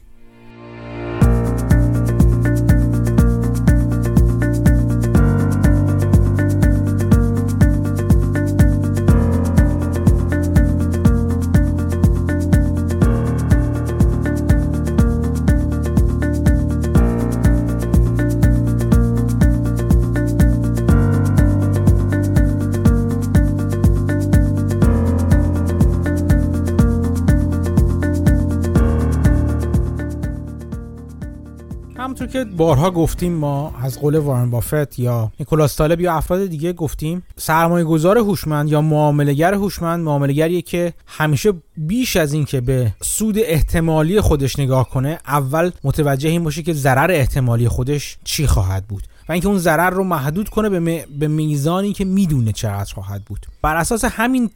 که 32.26 32.44
بارها 32.44 32.90
گفتیم 32.90 33.32
ما 33.32 33.74
از 33.82 34.00
قول 34.00 34.16
وارن 34.16 34.50
بافت 34.50 34.98
یا 34.98 35.32
نیکولاس 35.40 35.76
طالب 35.76 36.00
یا 36.00 36.14
افراد 36.14 36.46
دیگه 36.46 36.72
گفتیم 36.72 37.22
سرمایه 37.36 37.84
گذار 37.84 38.18
هوشمند 38.18 38.68
یا 38.68 38.80
معامله‌گر 38.80 39.54
هوشمند 39.54 40.04
معامله‌گریه 40.04 40.62
که 40.62 40.92
همیشه 41.06 41.52
بیش 41.76 42.16
از 42.16 42.32
این 42.32 42.44
که 42.44 42.60
به 42.60 42.92
سود 43.02 43.38
احتمالی 43.38 44.20
خودش 44.20 44.58
نگاه 44.58 44.90
کنه 44.90 45.18
اول 45.26 45.70
متوجه 45.84 46.28
این 46.28 46.44
باشه 46.44 46.62
که 46.62 46.72
ضرر 46.72 47.10
احتمالی 47.10 47.68
خودش 47.68 48.18
چی 48.24 48.46
خواهد 48.46 48.86
بود 48.86 49.02
و 49.28 49.32
اینکه 49.32 49.48
اون 49.48 49.58
ضرر 49.58 49.90
رو 49.90 50.04
محدود 50.04 50.48
کنه 50.48 50.68
به, 50.68 51.06
به 51.18 51.28
میزانی 51.28 51.92
که 51.92 52.04
می‌دونه 52.04 52.52
چقدر 52.52 52.94
خواهد 52.94 53.24
بود. 53.24 53.46
بر 53.62 53.76
اساس 53.76 54.04
همین 54.04 54.50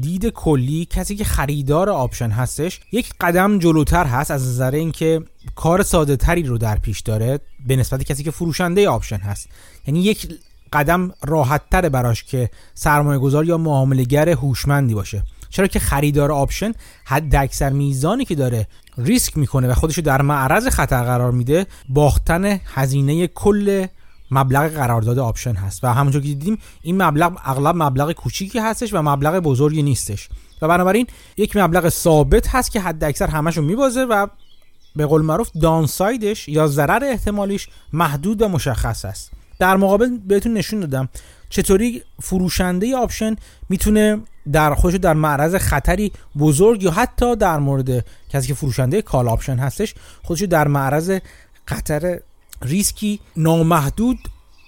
دید 0.00 0.26
کلی 0.26 0.86
کسی 0.90 1.16
که 1.16 1.24
خریدار 1.24 1.90
option 1.90 2.30
هستش 2.30 2.80
یک 2.92 3.12
قدم 3.20 3.58
جلوتر 3.58 4.04
هست 4.04 4.30
از 4.30 4.48
نظر 4.48 4.70
اینکه 4.70 5.20
کار 5.54 5.82
ساده 5.82 6.16
تری 6.16 6.42
رو 6.42 6.58
در 6.58 6.78
پیش 6.78 7.00
داره 7.00 7.40
به 7.66 7.76
نسبت 7.76 8.02
کسی 8.02 8.22
که 8.22 8.30
فروشنده 8.30 8.88
option 8.88 9.16
هست. 9.16 9.48
یعنی 9.86 10.02
یک 10.02 10.28
قدم 10.72 11.12
راحت 11.24 11.62
تره 11.70 11.88
براش 11.88 12.24
که 12.24 12.50
سرمایه 12.74 13.18
گذار 13.18 13.44
یا 13.44 13.58
معامله‌گر 13.58 14.28
هوشمندی 14.28 14.94
باشه. 14.94 15.22
چرا 15.50 15.66
که 15.66 15.78
خریدار 15.78 16.32
option 16.32 16.72
حد 17.04 17.34
اکثر 17.34 17.70
میزانی 17.70 18.24
که 18.24 18.34
داره 18.34 18.66
ریسک 18.98 19.38
می‌کنه 19.38 19.68
و 19.68 19.74
خودشو 19.74 20.02
در 20.02 20.22
معرض 20.22 20.68
خطر 20.68 21.02
قرار 21.02 21.30
میده 21.30 21.66
باختن 21.88 22.60
هزینه 22.74 23.26
کل 23.26 23.86
مبلغ 24.30 24.72
قرارداد 24.72 25.18
option 25.18 25.54
هست. 25.54 25.84
و 25.84 25.92
همونطور 25.92 26.22
که 26.22 26.28
دیدیم 26.28 26.58
این 26.82 27.02
مبلغ 27.02 27.38
اغلب 27.44 27.76
مبلغ 27.76 28.12
کوچیکی 28.12 28.58
هستش 28.58 28.94
و 28.94 29.02
مبلغ 29.02 29.38
بزرگی 29.38 29.82
نیستش. 29.82 30.28
و 30.62 30.68
بنابراین 30.68 31.06
یک 31.36 31.56
مبلغ 31.56 31.88
ثابت 31.88 32.48
هست 32.48 32.70
که 32.70 32.80
حد 32.80 33.04
اکثر 33.04 33.26
همشون 33.26 33.64
میبازه 33.64 34.04
و 34.04 34.26
به 34.96 35.06
قول 35.06 35.22
معروف 35.22 35.50
downside 35.60 36.30
ش 36.30 36.48
یا 36.48 36.66
ضرر 36.66 37.04
احتمالیش 37.04 37.68
محدود 37.92 38.42
و 38.42 38.48
مشخص 38.48 39.04
است. 39.04 39.30
در 39.58 39.76
مقابل 39.76 40.18
بهتون 40.26 40.54
نشون 40.54 40.80
دادم 40.80 41.08
چطوری 41.50 42.02
فروشنده 42.22 42.96
option 42.96 43.36
می‌تونه 43.68 44.20
در 44.52 44.74
خودش 44.74 44.96
در 44.96 45.14
معرض 45.14 45.54
خطری 45.54 46.12
بزرگ 46.38 46.82
یا 46.82 46.90
حتی 46.90 47.36
در 47.36 47.58
مورد 47.58 48.04
کسی 48.28 48.48
که 48.48 48.54
فروشنده 48.54 49.02
call 49.02 49.28
option 49.28 49.56
هستش 49.56 49.94
خودش 50.22 50.42
در 50.42 50.68
معرض 50.68 51.18
خطر 51.66 52.20
ریسکی 52.62 53.20
نامحدود 53.36 54.18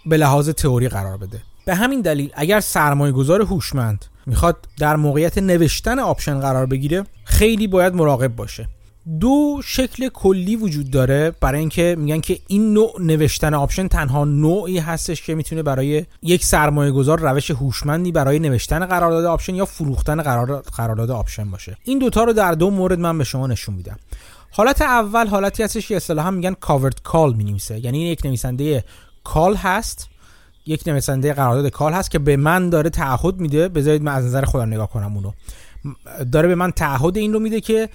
به 0.06 0.16
لحاظ 0.16 0.48
تئوری 0.48 0.88
قرار 0.88 1.16
بده. 1.16 1.42
به 1.66 1.74
همین 1.74 2.00
دلیل 2.00 2.30
اگر 2.34 2.60
سرمایه 2.60 3.12
گذار 3.12 3.42
هوشمند 3.42 4.04
می‌خواد 4.26 4.56
در 4.78 4.96
موقعیت 4.96 5.38
نوشتن 5.38 5.98
option 5.98 6.40
قرار 6.40 6.66
بگیره 6.66 7.04
خیلی 7.24 7.66
باید 7.66 7.94
مراقب 7.94 8.36
باشه. 8.36 8.68
دو 9.20 9.60
شکل 9.64 10.08
کلی 10.08 10.56
وجود 10.56 10.90
داره 10.90 11.32
برای 11.40 11.60
اینکه 11.60 11.96
میگن 11.98 12.20
که 12.20 12.38
این 12.46 12.72
نوع 12.72 12.92
نوشتن 13.00 13.54
option 13.54 13.88
تنها 13.88 14.24
نوعی 14.24 14.78
هستش 14.78 15.22
که 15.22 15.34
می‌تونه 15.34 15.62
برای 15.62 16.04
یک 16.22 16.44
سرمایه 16.44 16.92
گذار 16.92 17.20
روش 17.20 17.50
هوشمندی 17.50 18.12
برای 18.12 18.38
نوشتن 18.38 18.86
قرارداد 18.86 19.24
option 19.24 19.54
یا 19.54 19.64
فروختن 19.64 20.22
قرارداد 20.76 21.10
option 21.10 21.50
باشه. 21.50 21.76
این 21.84 21.98
دوتا 21.98 22.24
رو 22.24 22.32
در 22.32 22.52
دو 22.52 22.70
مورد 22.70 22.98
من 22.98 23.18
به 23.18 23.24
شما 23.24 23.46
نشون 23.46 23.74
میدم. 23.74 23.98
حالت 24.54 24.82
اول 24.82 25.26
حالتی 25.26 25.62
هستش 25.62 25.88
که 25.88 25.96
اصطلاحا 25.96 26.30
میگن 26.30 26.54
covered 26.54 27.02
call 27.02 27.34
می‌نویسه. 27.34 27.84
یعنی 27.84 28.08
یک 28.08 28.26
نویسنده 28.26 28.84
call 29.24 29.54
هست. 29.54 30.08
یک 30.66 30.88
نویسنده 30.88 31.32
قرارداد 31.32 31.68
call 31.68 31.92
هست 31.92 32.10
که 32.10 32.18
به 32.18 32.36
من 32.36 32.70
داره 32.70 32.90
تعهد 32.90 33.40
میده. 33.40 33.68
بذارید 33.68 34.02
من 34.02 34.12
از 34.12 34.24
نظر 34.24 34.44
خودم 34.44 34.66
نگاه 34.66 34.90
کنم 34.90 35.14
اونو. 35.16 35.32
داره 36.32 36.48
به 36.48 36.54
من 36.54 36.70
تعهد 36.70 37.16
این 37.16 37.32
رو 37.32 37.38
میده 37.38 37.60
که 37.60 37.88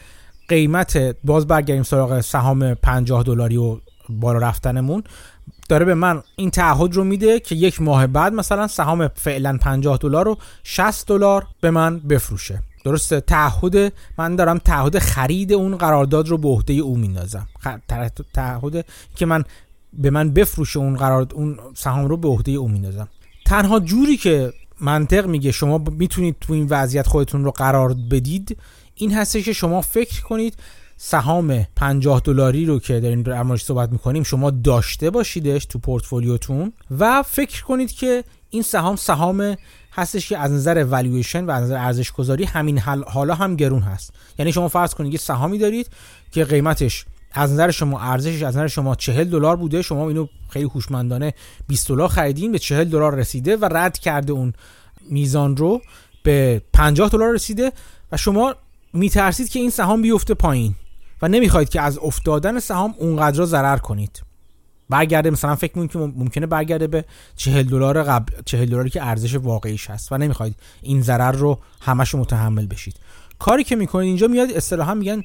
قیمت 0.49 1.15
باز 1.23 1.47
برگردیم 1.47 1.83
سراغ 1.83 2.21
سهام 2.21 2.73
50 2.73 3.23
دلاری 3.23 3.57
و 3.57 3.77
بالا 4.09 4.39
رفتنمون. 4.39 5.03
داره 5.69 5.85
به 5.85 5.93
من 5.93 6.23
این 6.35 6.49
تعهد 6.49 6.95
رو 6.95 7.03
میده 7.03 7.39
که 7.39 7.55
یک 7.55 7.81
ماه 7.81 8.07
بعد 8.07 8.33
مثلا 8.33 8.67
سهام 8.67 9.07
فعلا 9.07 9.57
50 9.61 9.97
دلار 9.97 10.25
رو 10.25 10.37
60 10.63 11.07
دلار 11.07 11.47
به 11.61 11.71
من 11.71 11.99
بفروشه. 11.99 12.63
درسته 12.83 13.19
تعهد 13.19 13.93
من 14.17 14.35
دارم 14.35 14.57
تعهد 14.57 14.99
خرید 14.99 15.53
اون 15.53 15.77
قرارداد 15.77 16.27
رو 16.27 16.37
به 16.37 16.47
عهده 16.47 16.73
او 16.73 16.97
میندازم. 16.97 17.47
تعهد 18.33 18.85
که 19.15 19.25
من 19.25 19.43
به 19.93 20.09
من 20.09 20.31
بفروشه 20.31 20.79
اون 20.79 20.95
قرار 20.95 21.27
اون 21.33 21.59
سهام 21.75 22.07
رو 22.07 22.17
به 22.17 22.27
عهده 22.27 22.51
او 22.51 22.67
میندازم. 22.69 23.07
تنها 23.45 23.79
جوری 23.79 24.17
که 24.17 24.53
منطق 24.81 25.25
میگه 25.25 25.51
شما 25.51 25.77
می‌تونید 25.77 26.35
تو 26.41 26.53
این 26.53 26.67
وضعیت 26.69 27.07
خودتون 27.07 27.43
رو 27.43 27.51
قرار 27.51 27.93
بدید 28.11 28.57
این 28.95 29.13
هستش 29.13 29.45
که 29.45 29.53
شما 29.53 29.81
فکر 29.81 30.21
کنید 30.21 30.55
سهام 30.97 31.63
50 31.75 32.21
دلاری 32.23 32.65
رو 32.65 32.79
که 32.79 32.99
داریم 32.99 33.23
در 33.23 33.43
موردش 33.43 33.63
صحبت 33.63 33.91
می‌کنیم 33.91 34.23
شما 34.23 34.49
داشته 34.49 35.09
باشیدش 35.09 35.65
تو 35.65 35.79
پورتفولیوتون 35.79 36.73
و 36.99 37.23
فکر 37.23 37.63
کنید 37.63 37.91
که 37.91 38.23
این 38.49 38.61
سهام 38.61 38.95
سهام 38.95 39.55
هستش 39.97 40.29
که 40.29 40.37
از 40.37 40.51
نظر 40.51 40.83
والویشن 40.83 41.45
و 41.45 41.51
از 41.51 41.63
نظر 41.63 41.77
ارزش 41.77 42.11
گذاری 42.11 42.43
همین 42.43 42.79
حالا 43.07 43.35
هم 43.35 43.55
گرون 43.55 43.81
هست. 43.81 44.13
یعنی 44.39 44.51
شما 44.51 44.67
فرض 44.67 44.93
کنید 44.93 45.13
یه 45.13 45.19
سهامی 45.19 45.57
دارید 45.57 45.89
که 46.31 46.45
قیمتش 46.45 47.05
از 47.31 47.51
نظر 47.51 47.71
شما 47.71 47.99
ارزشش 47.99 48.43
از 48.43 48.57
نظر 48.57 48.67
شما 48.67 48.95
40 48.95 49.29
دلار 49.29 49.55
بوده 49.55 49.81
شما 49.81 50.07
اینو 50.07 50.27
خیلی 50.49 50.65
هوشمندانه 50.65 51.33
20 51.67 51.87
دلار 51.87 52.07
خریدین 52.07 52.51
به 52.51 52.59
40 52.59 52.83
دلار 52.89 53.15
رسیده 53.15 53.57
و 53.57 53.65
رد 53.65 53.97
کرده 53.97 54.33
اون 54.33 54.53
میزان 55.09 55.57
رو 55.57 55.81
به 56.23 56.61
50 56.73 57.09
دلار 57.09 57.33
رسیده 57.33 57.71
و 58.11 58.17
شما 58.17 58.55
میترسید 58.93 59.49
که 59.49 59.59
این 59.59 59.69
سهام 59.69 60.01
بیفته 60.01 60.33
پایین 60.33 60.75
و 61.21 61.27
نمی‌خواید 61.27 61.69
که 61.69 61.81
از 61.81 61.97
افتادن 61.97 62.59
سهام 62.59 62.95
اونقدر 62.97 63.45
ضرر 63.45 63.77
کنید. 63.77 64.26
برگرده 64.89 65.29
مثلا 65.29 65.55
فکر 65.55 65.79
می‌کنید 65.79 65.91
که 65.91 66.19
ممکنه 66.19 66.45
برگرده 66.45 66.87
به 66.87 67.05
40 67.35 67.63
دلار 67.63 68.03
قبل 68.03 68.33
40 68.45 68.65
دلاری 68.65 68.89
که 68.89 69.03
ارزش 69.03 69.35
واقعیش 69.35 69.89
هست 69.89 70.11
و 70.11 70.17
نمی‌خواید 70.17 70.55
این 70.81 71.01
ضرر 71.01 71.31
رو 71.31 71.59
همش 71.81 72.15
متحمل 72.15 72.67
بشید. 72.67 72.95
کاری 73.39 73.63
که 73.63 73.75
می‌کنید 73.75 74.07
اینجا 74.07 74.27
میاد 74.27 74.51
اصطلاحا 74.51 74.93
میگن 74.93 75.23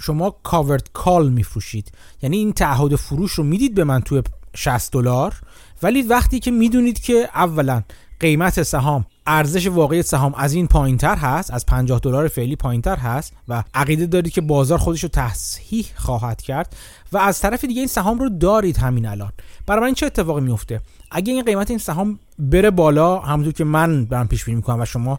شما 0.00 0.30
کاورد 0.30 0.90
کال 0.92 1.30
میفروشید. 1.30 1.92
یعنی 2.22 2.36
این 2.36 2.52
تعهد 2.52 2.96
فروش 2.96 3.32
رو 3.32 3.44
می‌دید 3.44 3.74
به 3.74 3.84
من 3.84 4.00
توی 4.00 4.22
60 4.54 4.92
دلار 4.92 5.40
ولی 5.82 6.02
وقتی 6.02 6.40
که 6.40 6.50
می‌دونید 6.50 7.00
که 7.00 7.28
اولا 7.34 7.82
قیمت 8.20 8.62
سهام 8.62 9.06
ارزش 9.26 9.66
واقعی 9.66 10.02
سهام 10.02 10.34
از 10.34 10.54
این 10.54 10.66
پایینتر 10.66 11.16
هست 11.16 11.50
از 11.50 11.66
50 11.66 12.00
دلار 12.00 12.28
فعلی 12.28 12.56
پایینتر 12.56 12.96
هست 12.96 13.32
و 13.48 13.64
عقیده 13.74 14.06
دارید 14.06 14.32
که 14.32 14.40
بازار 14.40 14.78
خودش 14.78 15.02
رو 15.02 15.08
تصحیح 15.08 15.86
خواهد 15.96 16.42
کرد 16.42 16.76
و 17.12 17.18
از 17.18 17.40
طرف 17.40 17.64
دیگه 17.64 17.80
این 17.80 17.88
سهام 17.88 18.18
رو 18.18 18.28
دارید 18.28 18.76
همین 18.76 19.06
الان. 19.06 19.32
برای 19.66 19.84
این 19.84 19.94
چه 19.94 20.06
اتفاقی 20.06 20.40
میفته 20.40 20.80
اگه 21.10 21.32
این 21.32 21.44
قیمت 21.44 21.70
این 21.70 21.78
سهام 21.78 22.18
بره 22.38 22.70
بالا 22.70 23.18
همونطور 23.18 23.52
که 23.52 23.64
من 23.64 24.04
برام 24.04 24.28
پیش 24.28 24.44
بینی 24.44 24.56
می‌کنم 24.56 24.80
و 24.80 24.84
شما 24.84 25.18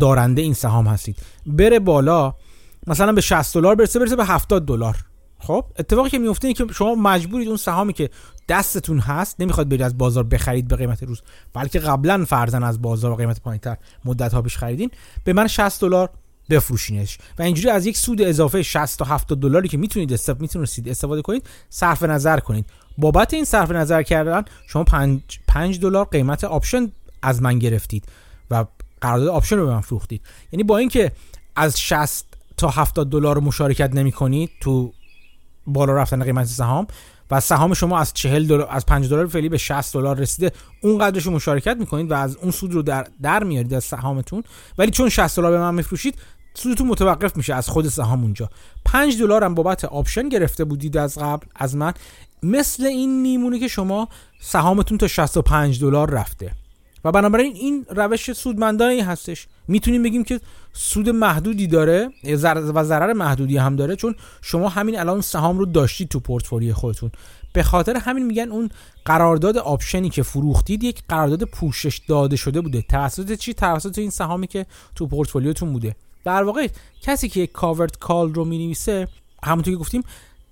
دارنده 0.00 0.42
این 0.42 0.54
سهام 0.54 0.86
هستید 0.86 1.16
بره 1.46 1.78
بالا 1.78 2.34
مثلا 2.86 3.12
به 3.12 3.20
60 3.20 3.54
دلار 3.54 3.74
برسه 3.74 3.98
برسه 3.98 4.16
به 4.16 4.24
70 4.24 4.66
دلار. 4.66 4.96
خب 5.38 5.64
اتفاقی 5.78 6.10
که 6.10 6.18
میفته 6.18 6.48
اینه 6.48 6.58
که 6.58 6.72
شما 6.72 6.94
مجبورید 6.94 7.48
اون 7.48 7.56
سهامی 7.56 7.92
که 7.92 8.10
دستتون 8.48 8.98
هست 8.98 9.40
نمی‌خواد 9.40 9.68
برید 9.68 9.82
از 9.82 9.98
بازار 9.98 10.24
بخرید 10.24 10.68
به 10.68 10.76
قیمت 10.76 11.02
روز. 11.02 11.22
بلکه 11.54 11.78
قبلا 11.78 12.24
فرزن 12.24 12.62
از 12.62 12.82
بازار 12.82 13.10
با 13.10 13.16
قیمت 13.16 13.40
پایینتر 13.40 13.76
مدت 14.04 14.34
ها 14.34 14.42
پیش 14.42 14.56
خریدین 14.56 14.90
به 15.24 15.32
من 15.32 15.46
60 15.46 15.80
دلار 15.80 16.10
بفروشینش. 16.50 17.18
و 17.38 17.42
اینجوری 17.42 17.70
از 17.70 17.86
یک 17.86 17.96
سود 17.96 18.22
اضافه 18.22 18.62
60 18.62 18.98
تا 18.98 19.04
70 19.04 19.40
دلاری 19.40 19.68
که 19.68 19.76
می‌تونید 19.76 20.12
استفاده 20.12 20.40
می‌تونید 20.42 20.88
استفاده 20.88 21.22
کنید 21.22 21.46
صرف 21.70 22.02
نظر 22.02 22.40
کنید. 22.40 22.66
بابت 22.98 23.34
این 23.34 23.44
صرف 23.44 23.70
نظر 23.70 24.02
کردن 24.02 24.44
شما 24.66 24.84
5 24.84 25.20
5 25.48 25.80
دلار 25.80 26.04
قیمت 26.04 26.44
آپشن 26.44 26.92
از 27.22 27.42
من 27.42 27.58
گرفتید 27.58 28.04
و 28.50 28.64
قرارداد 29.00 29.28
option 29.28 29.56
رو 29.56 29.66
به 29.66 29.72
من 29.72 29.80
فروختید. 29.80 30.20
یعنی 30.52 30.62
با 30.62 30.78
اینکه 30.78 31.12
از 31.56 31.80
60 31.80 32.24
تا 32.56 32.68
70 32.68 33.10
دلار 33.10 33.40
مشارکت 33.40 33.94
نمی 33.94 34.12
کنید 34.12 34.50
تو 34.60 34.92
بالا 35.66 35.92
رفتن 35.92 36.24
قیمت 36.24 36.46
سهام 36.46 36.86
و 37.30 37.40
سهام 37.40 37.74
شما 37.74 37.98
از 37.98 38.14
40 38.14 38.46
دلار 38.46 38.68
از 38.70 38.86
5 38.86 39.08
دلار 39.08 39.26
فعلی 39.26 39.48
به 39.48 39.58
60 39.58 39.94
دلار 39.94 40.16
رسیده. 40.16 40.52
اون 40.82 40.98
قدرش 40.98 41.22
رو 41.22 41.32
مشارکت 41.32 41.76
می‌کنید 41.76 42.10
و 42.10 42.14
از 42.14 42.36
اون 42.36 42.50
سود 42.50 42.74
رو 42.74 42.82
در 42.82 43.06
در 43.22 43.44
میارید 43.44 43.74
از 43.74 43.84
سهامتون. 43.84 44.44
ولی 44.78 44.90
چون 44.90 45.08
60 45.08 45.36
دلار 45.36 45.50
به 45.52 45.58
من 45.58 45.74
میفروشید 45.74 46.14
سودتون 46.54 46.86
متوقف 46.86 47.36
میشه 47.36 47.54
از 47.54 47.68
خود 47.68 47.88
سهام 47.88 48.22
اونجا. 48.22 48.50
5 48.84 49.18
دلار 49.18 49.44
هم 49.44 49.54
بابت 49.54 49.84
option 49.84 50.28
گرفته 50.28 50.64
بودید 50.64 50.96
از 50.96 51.18
قبل 51.18 51.46
از 51.56 51.76
من 51.76 51.92
مثل 52.42 52.86
این 52.86 53.22
میمونه 53.22 53.58
که 53.58 53.68
شما 53.68 54.08
سهامتون 54.40 54.98
تا 54.98 55.06
65 55.06 55.80
دلار 55.80 56.10
رفته. 56.10 56.52
و 57.04 57.12
بنابراین 57.12 57.56
این 57.56 57.86
روش 57.88 58.32
سودمندانه 58.32 59.04
هستش. 59.04 59.46
می‌تونیم 59.68 60.02
بگیم 60.02 60.24
که 60.24 60.40
سود 60.72 61.08
محدودی 61.08 61.66
داره 61.66 62.10
و 62.74 62.84
ضرر 62.84 63.12
محدودی 63.12 63.56
هم 63.56 63.76
داره 63.76 63.96
چون 63.96 64.14
شما 64.42 64.68
همین 64.68 64.98
الان 64.98 65.20
سهام 65.20 65.58
رو 65.58 65.66
داشتید 65.66 66.08
تو 66.08 66.20
پورتفولیو 66.20 66.74
خودتون. 66.74 67.10
به 67.52 67.62
خاطر 67.62 67.96
همین 67.96 68.26
میگن 68.26 68.48
اون 68.48 68.70
قرارداد 69.04 69.58
option 69.58 70.03
ی 70.03 70.10
که 70.10 70.22
فروختید 70.22 70.84
یک 70.84 71.02
قرارداد 71.08 71.42
پوشش 71.42 72.00
داده 72.08 72.36
شده 72.36 72.60
بوده. 72.60 72.82
توسط 72.82 73.32
چی؟ 73.32 73.54
توسط 73.54 73.98
این 73.98 74.10
سهامی 74.10 74.46
که 74.46 74.66
تو 74.94 75.06
پورتفولیوتون 75.06 75.72
بوده. 75.72 75.96
در 76.24 76.42
واقع 76.42 76.68
کسی 77.02 77.28
که 77.28 77.40
یک 77.40 77.52
covered 77.52 77.98
call 77.98 78.34
رو 78.34 78.44
می‌نویسه 78.44 79.08
همونطور 79.44 79.74
که 79.74 79.80
گفتیم 79.80 80.02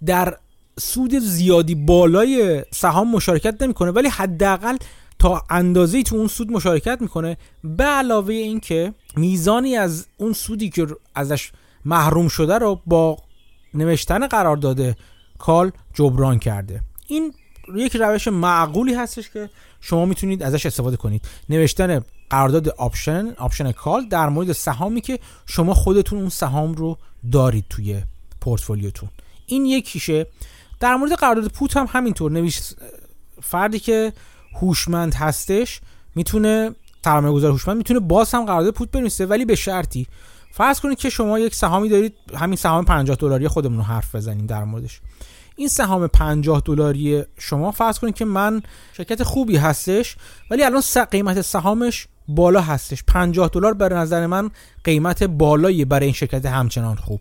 در 0.07 0.37
سود 0.81 1.19
زیادی 1.19 1.75
بالای 1.75 2.63
سهام 2.71 3.11
مشارکت 3.11 3.63
نمی‌کنه 3.63 3.91
ولی 3.91 4.09
حداقل 4.09 4.77
تا 5.19 5.43
اندازه‌ای 5.51 6.03
تو 6.03 6.17
اون 6.17 6.27
سود 6.27 6.53
مشارکت 6.53 6.99
می‌کنه. 7.01 7.37
به 7.65 7.85
علاوه 7.85 8.35
اینکه 8.35 8.95
میزانی 9.17 9.77
از 9.77 10.07
اون 10.17 10.33
سودی 10.33 10.71
که 10.71 10.87
ازش 11.15 11.53
محروم 11.85 12.29
شده 12.29 12.59
رو 12.59 12.81
با 12.87 13.17
نوشتن 13.75 14.27
قرارداد 14.27 14.97
call 15.39 15.73
جبران 15.95 16.39
کرده. 16.39 16.81
این 17.07 17.35
یک 17.75 17.97
روش 17.97 18.29
معقولی 18.29 18.95
هستش 18.95 19.31
که 19.31 19.51
شما 19.81 20.05
می‌تونید 20.05 20.43
ازش 20.43 20.67
استفاده 20.67 20.97
کنید. 20.97 21.29
نوشتن 21.49 22.05
قرارداد 22.31 22.69
option 22.69 23.35
option 23.39 23.73
call 23.73 24.09
در 24.09 24.29
مورد 24.29 24.53
سهامی 24.53 25.01
که 25.01 25.19
شما 25.47 25.75
خودتون 25.75 26.19
اون 26.19 26.29
سهام 26.29 26.75
رو 26.75 26.99
دارید 27.33 27.65
توی 27.71 28.03
پورتفولیوتون. 28.41 29.09
این 29.47 29.67
یکیشه. 29.67 30.27
در 30.81 30.97
مورد 30.97 31.13
قرارداد 31.13 31.49
پوت 31.49 31.77
هم 31.77 31.87
همینطور. 31.91 32.33
نویس 32.33 32.75
فردی 33.43 33.79
که 33.79 34.13
هوشمند 34.61 35.15
هستش 35.15 35.81
می‌تونه 36.15 36.71
سرمایه 37.05 37.35
گذار 37.35 37.51
هوشمند 37.51 37.77
می‌تونه 37.77 38.01
باز 38.01 38.35
هم 38.35 38.45
قرارداد 38.45 38.75
پوت 38.75 38.91
بنویسه 38.91 39.27
ولی 39.27 39.45
به 39.45 39.55
شرطی. 39.55 40.07
فرض 40.51 40.81
کنید 40.81 40.99
که 40.99 41.11
شما 41.11 41.39
یک 41.39 41.55
سهامی 41.55 41.89
دارید 41.89 42.15
همین 42.35 42.57
سهام 42.57 42.85
50 42.85 43.17
دلاری 43.17 43.49
خودمون 43.49 43.77
رو 43.77 43.85
حرف 43.85 44.15
بزنیم 44.15 44.47
در 44.47 44.65
موردش. 44.65 45.01
این 45.57 45.69
سهام 45.69 46.07
50 46.07 46.63
دلاری 46.65 47.23
شما 47.39 47.71
فرض 47.71 47.99
کنید 47.99 48.15
که 48.15 48.25
من 48.25 48.63
شرکت 48.93 49.23
خوبی 49.23 49.57
هستش 49.57 50.17
ولی 50.51 50.63
الان 50.63 50.83
قیمت 51.11 51.41
سهامش 51.41 52.09
بالا 52.29 52.61
هستش. 52.61 53.03
50 53.07 53.51
دلار 53.53 53.75
به 53.75 53.89
نظر 53.89 54.27
من 54.27 54.51
قیمت 54.85 55.23
بالایی 55.23 55.85
برای 55.85 56.05
این 56.05 56.15
شرکت 56.15 56.47
همچنان 56.47 56.97
خوب. 56.97 57.21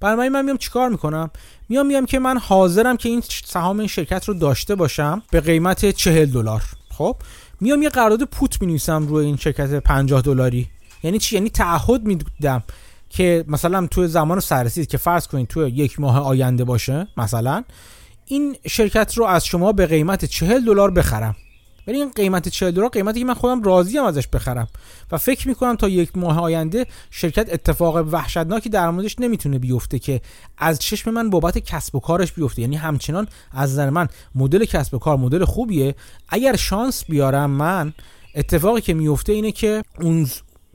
برای 0.00 0.28
من 0.28 0.44
میام 0.44 0.56
چیکار 0.56 0.88
می‌کنم؟ 0.88 1.30
میام 1.68 1.86
میام 1.86 2.06
که 2.06 2.18
من 2.18 2.38
حاضرم 2.38 2.96
که 2.96 3.08
این 3.08 3.22
سهام 3.44 3.78
این 3.78 3.88
شرکت 3.88 4.28
رو 4.28 4.34
داشته 4.34 4.74
باشم 4.74 5.22
به 5.30 5.40
قیمت 5.40 5.90
40 5.90 6.26
دلار. 6.26 6.62
خب؟ 6.90 7.16
میام 7.60 7.82
یه 7.82 7.88
قرارداد 7.88 8.28
پوت 8.28 8.60
می‌نویسم 8.60 9.06
روی 9.06 9.26
این 9.26 9.36
شرکت 9.36 9.74
50 9.74 10.22
دلاری. 10.22 10.68
یعنی 11.02 11.18
چی؟ 11.18 11.36
یعنی 11.36 11.50
تعهد 11.50 12.04
میدم 12.04 12.62
که 13.10 13.44
مثلا 13.48 13.86
تو 13.86 14.06
زمان 14.06 14.40
سررسید 14.40 14.86
که 14.86 14.98
فرض 14.98 15.26
کنید 15.26 15.48
تو 15.48 15.68
یک 15.68 16.00
ماه 16.00 16.18
آینده 16.18 16.64
باشه 16.64 17.08
مثلا 17.16 17.64
این 18.26 18.56
شرکت 18.66 19.14
رو 19.18 19.24
از 19.24 19.46
شما 19.46 19.72
به 19.72 19.86
قیمت 19.86 20.24
40 20.24 20.64
دلار 20.64 20.90
بخرم. 20.90 21.36
ولی 21.86 21.96
این 21.96 22.10
قیمت 22.10 22.48
40 22.48 22.70
دلار 22.70 22.88
قیمتی 22.88 23.18
که 23.18 23.24
من 23.24 23.34
خودم 23.34 23.62
راضی 23.62 23.98
ام 23.98 24.04
ازش 24.04 24.28
بخرم. 24.28 24.68
و 25.12 25.18
فکر 25.18 25.48
می‌کنم 25.48 25.76
تا 25.76 25.88
یک 25.88 26.16
ماه 26.16 26.40
آینده 26.40 26.86
شرکت 27.10 27.52
اتفاق 27.52 27.96
وحشتناکی 27.96 28.68
در 28.68 28.90
موردش 28.90 29.16
نمی‌تونه 29.18 29.58
بیفته 29.58 29.98
که 29.98 30.20
از 30.58 30.78
چشم 30.78 31.10
من 31.10 31.30
بابت 31.30 31.58
کسب 31.58 31.94
و 31.94 32.00
کارش 32.00 32.32
بیفته. 32.32 32.62
یعنی 32.62 32.76
همچنان 32.76 33.28
از 33.52 33.70
نظر 33.72 33.90
من 33.90 34.08
مدل 34.34 34.64
کسب 34.64 34.94
و 34.94 34.98
کار 34.98 35.16
مدل 35.16 35.44
خوبیه. 35.44 35.94
اگر 36.28 36.56
شانس 36.56 37.04
بیارم 37.04 37.50
من 37.50 37.92
اتفاقی 38.34 38.80
که 38.80 38.94
میفته 38.94 39.32
اینه 39.32 39.52
که 39.52 39.82
اون 40.00 40.28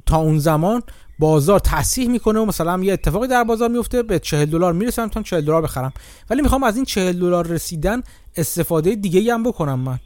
تا 0.05 0.17
اون 0.17 0.39
زمان 0.39 0.83
بازار 1.19 1.59
تصحیح 1.59 2.09
می‌کنه 2.09 2.39
و 2.39 2.45
مثلا 2.45 2.83
یه 2.83 2.93
اتفاقی 2.93 3.27
در 3.27 3.43
بازار 3.43 3.69
میفته 3.69 4.03
به 4.03 4.19
40 4.19 4.45
دلار 4.45 4.73
می‌رسم 4.73 5.07
تا 5.07 5.21
40 5.21 5.41
دلار 5.41 5.61
بخرم. 5.61 5.93
ولی 6.29 6.41
می‌خوام 6.41 6.63
از 6.63 6.75
این 6.75 6.85
40 6.85 7.19
دلار 7.19 7.47
رسیدن 7.47 8.03
استفاده 8.35 8.95
دیگه 8.95 9.33
هم 9.33 9.43
بکنم 9.43 9.79
من. 9.79 9.99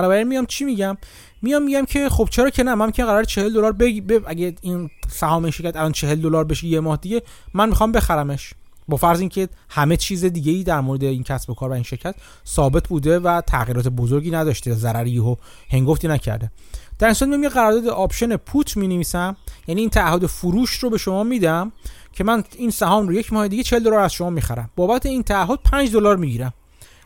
برابر 0.00 0.24
میام 0.24 0.46
چی 0.46 0.64
میگم؟ 0.64 0.96
میام 1.42 1.62
میگم 1.62 1.84
که 1.84 2.08
خب 2.08 2.28
چرا 2.30 2.50
که 2.50 2.62
نه؟ 2.62 2.74
من 2.74 2.90
که 2.90 3.04
قراره 3.04 3.24
40 3.24 3.54
دلار 3.54 3.72
بگ... 3.72 4.20
اگه 4.26 4.54
این 4.60 4.90
سهام 5.08 5.50
شرکت 5.50 5.76
الان 5.76 5.92
40 5.92 6.20
دلار 6.20 6.44
بشه 6.44 6.66
یه 6.66 6.80
ماه 6.80 6.96
دیگه 6.96 7.22
من 7.54 7.68
می‌خوام 7.68 7.92
بخرمش. 7.92 8.54
با 8.88 8.96
فرض 8.96 9.20
اینکه 9.20 9.48
همه 9.68 9.96
چیز 9.96 10.24
دیگه 10.24 10.52
ای 10.52 10.62
در 10.62 10.80
مورد 10.80 11.04
این 11.04 11.22
کسب 11.22 11.50
و 11.50 11.54
کار 11.54 11.70
و 11.70 11.72
این 11.72 11.82
شرکت 11.82 12.14
ثابت 12.46 12.88
بوده 12.88 13.18
و 13.18 13.40
تغییرات 13.40 13.88
بزرگی 13.88 14.30
نداشته. 14.30 14.74
ضرری 14.74 15.18
و 15.18 15.36
هنگفتی 15.70 16.08
نکرده. 16.08 16.50
در 16.98 17.06
این 17.06 17.14
صورت 17.14 17.52
قرارداد 17.52 17.88
option 17.88 18.36
put 18.36 18.76
می 18.76 18.88
نویسم 18.88 19.36
یعنی 19.66 19.80
این 19.80 19.90
تعهد 19.90 20.26
فروش 20.26 20.70
رو 20.70 20.90
به 20.90 20.98
شما 20.98 21.22
میدم 21.22 21.72
که 22.12 22.24
من 22.24 22.44
این 22.58 22.70
سهام 22.70 23.08
رو 23.08 23.14
یک 23.14 23.32
ماه 23.32 23.48
دیگه 23.48 23.62
40 23.62 23.84
دلار 23.84 24.00
از 24.00 24.12
شما 24.12 24.30
می‌خرم. 24.30 24.70
بابت 24.76 25.06
این 25.06 25.22
تعهد 25.22 25.58
5 25.64 25.92
دلار 25.92 26.16
می‌گیرم. 26.16 26.52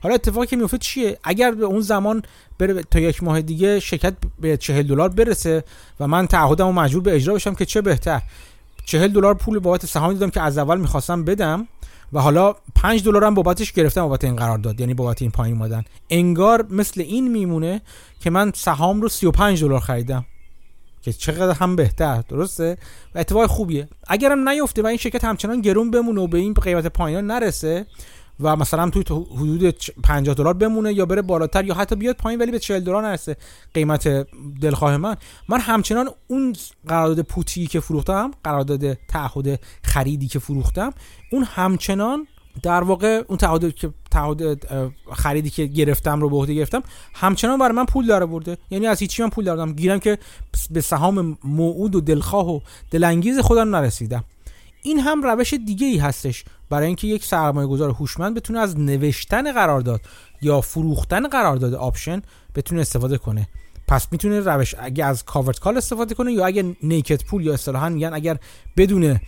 حالا 0.02 0.14
اتفاقی 0.14 0.46
که 0.46 0.56
میفته 0.56 0.78
چیه؟ 0.78 1.18
اگر 1.24 1.50
به 1.50 1.64
اون 1.64 1.80
زمان 1.80 2.22
بره 2.58 2.82
تا 2.82 3.00
یک 3.00 3.22
ماه 3.22 3.42
دیگه 3.42 3.80
شرکت 3.80 4.14
به 4.40 4.56
40 4.56 4.82
دلار 4.82 5.08
برسه 5.08 5.64
و 6.00 6.06
من 6.06 6.26
تعهدم 6.26 6.66
رو 6.66 6.72
مجبور 6.72 7.02
به 7.02 7.14
اجرا 7.14 7.34
بشم 7.34 7.54
که 7.54 7.64
چه 7.64 7.80
بهتر؟ 7.80 8.22
40 8.84 9.12
دلار 9.12 9.34
پول 9.34 9.58
بابت 9.58 9.86
سهامی 9.86 10.14
دادم 10.14 10.30
که 10.30 10.40
از 10.40 10.58
اول 10.58 10.80
می‌خواستم 10.80 11.24
بدم 11.24 11.68
و 12.12 12.20
حالا 12.20 12.54
5 12.74 13.04
دلار 13.04 13.24
هم 13.24 13.34
بابتش 13.34 13.72
گرفتم 13.72 14.02
بابت 14.02 14.24
این 14.24 14.36
قرار 14.36 14.58
داد 14.58 14.80
یعنی 14.80 14.94
بابت 14.94 15.22
این 15.22 15.30
پایین 15.30 15.56
اومدن. 15.56 15.84
انگار 16.10 16.66
مثل 16.70 17.00
این 17.00 17.28
میمونه 17.28 17.82
که 18.20 18.30
من 18.30 18.52
سهام 18.54 19.02
رو 19.02 19.08
35 19.08 19.64
دلار 19.64 19.80
خریدم. 19.80 20.24
که 21.02 21.12
چقدر 21.12 21.52
هم 21.52 21.76
بهتر 21.76 22.22
درسته؟ 22.28 22.78
و 23.14 23.18
اتفاق 23.18 23.46
خوبیه. 23.46 23.88
اگرم 24.08 24.48
نیفته 24.48 24.82
و 24.82 24.86
این 24.86 24.96
شرکت 24.96 25.24
همچنان 25.24 25.60
گرون 25.60 25.90
بمونه 25.90 26.20
و 26.20 26.26
به 26.26 26.38
این 26.38 26.54
قیمت 26.54 26.86
پایین 26.86 27.26
نرسه 27.26 27.86
و 28.40 28.56
مثلا 28.56 28.90
توی 28.90 29.02
حدود 29.36 29.74
50 30.02 30.34
دلار 30.34 30.54
بمونه 30.54 30.92
یا 30.92 31.06
بره 31.06 31.22
بالاتر 31.22 31.64
یا 31.64 31.74
حتی 31.74 31.96
بیاد 31.96 32.16
پایین 32.16 32.40
ولی 32.40 32.50
به 32.50 32.58
40 32.58 32.84
دلار 32.84 33.08
نرسه 33.08 33.36
قیمت 33.74 34.26
دلخواه 34.60 34.96
من. 34.96 35.16
من 35.48 35.60
همچنان 35.60 36.08
اون 36.28 36.56
قرارداد 36.88 37.20
پوتی 37.20 37.66
که 37.66 37.80
فروختم 37.80 38.30
قرارداد 38.44 38.94
تعهد 38.94 39.60
خریدی 39.82 40.28
که 40.28 40.38
فروختم 40.38 40.92
اون 41.32 41.44
همچنان 41.44 42.26
در 42.62 42.82
واقع 42.82 43.22
اون 43.28 43.38
تعهد 43.38 43.74
که 43.74 43.90
تعهد 44.10 44.66
خریدی 45.12 45.50
که 45.50 45.66
گرفتم 45.66 46.20
رو 46.20 46.30
به 46.30 46.36
عهده 46.36 46.54
گرفتم 46.54 46.82
همچنان 47.14 47.58
برای 47.58 47.72
من 47.72 47.84
پول 47.84 48.06
داره 48.06 48.26
برده 48.26 48.58
یعنی 48.70 48.86
از 48.86 49.00
هیچی 49.00 49.22
من 49.22 49.30
پول 49.30 49.44
دادم 49.44 49.72
گیرم 49.72 49.98
که 49.98 50.18
به 50.70 50.80
سهام 50.80 51.38
موعود 51.44 51.94
و 51.94 52.00
دلخواه 52.00 52.50
و 52.50 52.60
دل‌انگیز 52.90 53.38
خودم 53.38 53.76
نرسیدم. 53.76 54.24
این 54.82 55.00
هم 55.00 55.22
روش 55.22 55.54
دیگه 55.54 55.86
ای 55.86 55.98
هستش. 55.98 56.44
برای 56.70 56.86
اینکه 56.86 57.06
یک 57.06 57.24
سرمایه 57.24 57.68
گذار 57.68 57.90
هوشمند 57.90 58.34
بتونه 58.34 58.58
از 58.58 58.78
نوشتن 58.78 59.52
قرارداد 59.52 60.00
یا 60.42 60.60
فروختن 60.60 61.28
قرارداد 61.28 61.74
option 61.74 62.22
بتونه 62.54 62.80
استفاده 62.80 63.18
کنه. 63.18 63.48
پس 63.88 64.08
می‌تونه 64.12 64.40
روش 64.40 64.74
اگه 64.78 65.04
از 65.04 65.24
covered 65.24 65.58
call 65.58 65.76
استفاده 65.76 66.14
کنه 66.14 66.32
یا 66.32 66.46
اگه 66.46 66.76
naked 66.82 67.24
put 67.24 67.46
یا 67.46 67.54
اصطلاحا 67.54 67.88
میگن 67.88 68.14
اگر 68.14 68.38
بدون 68.76 69.20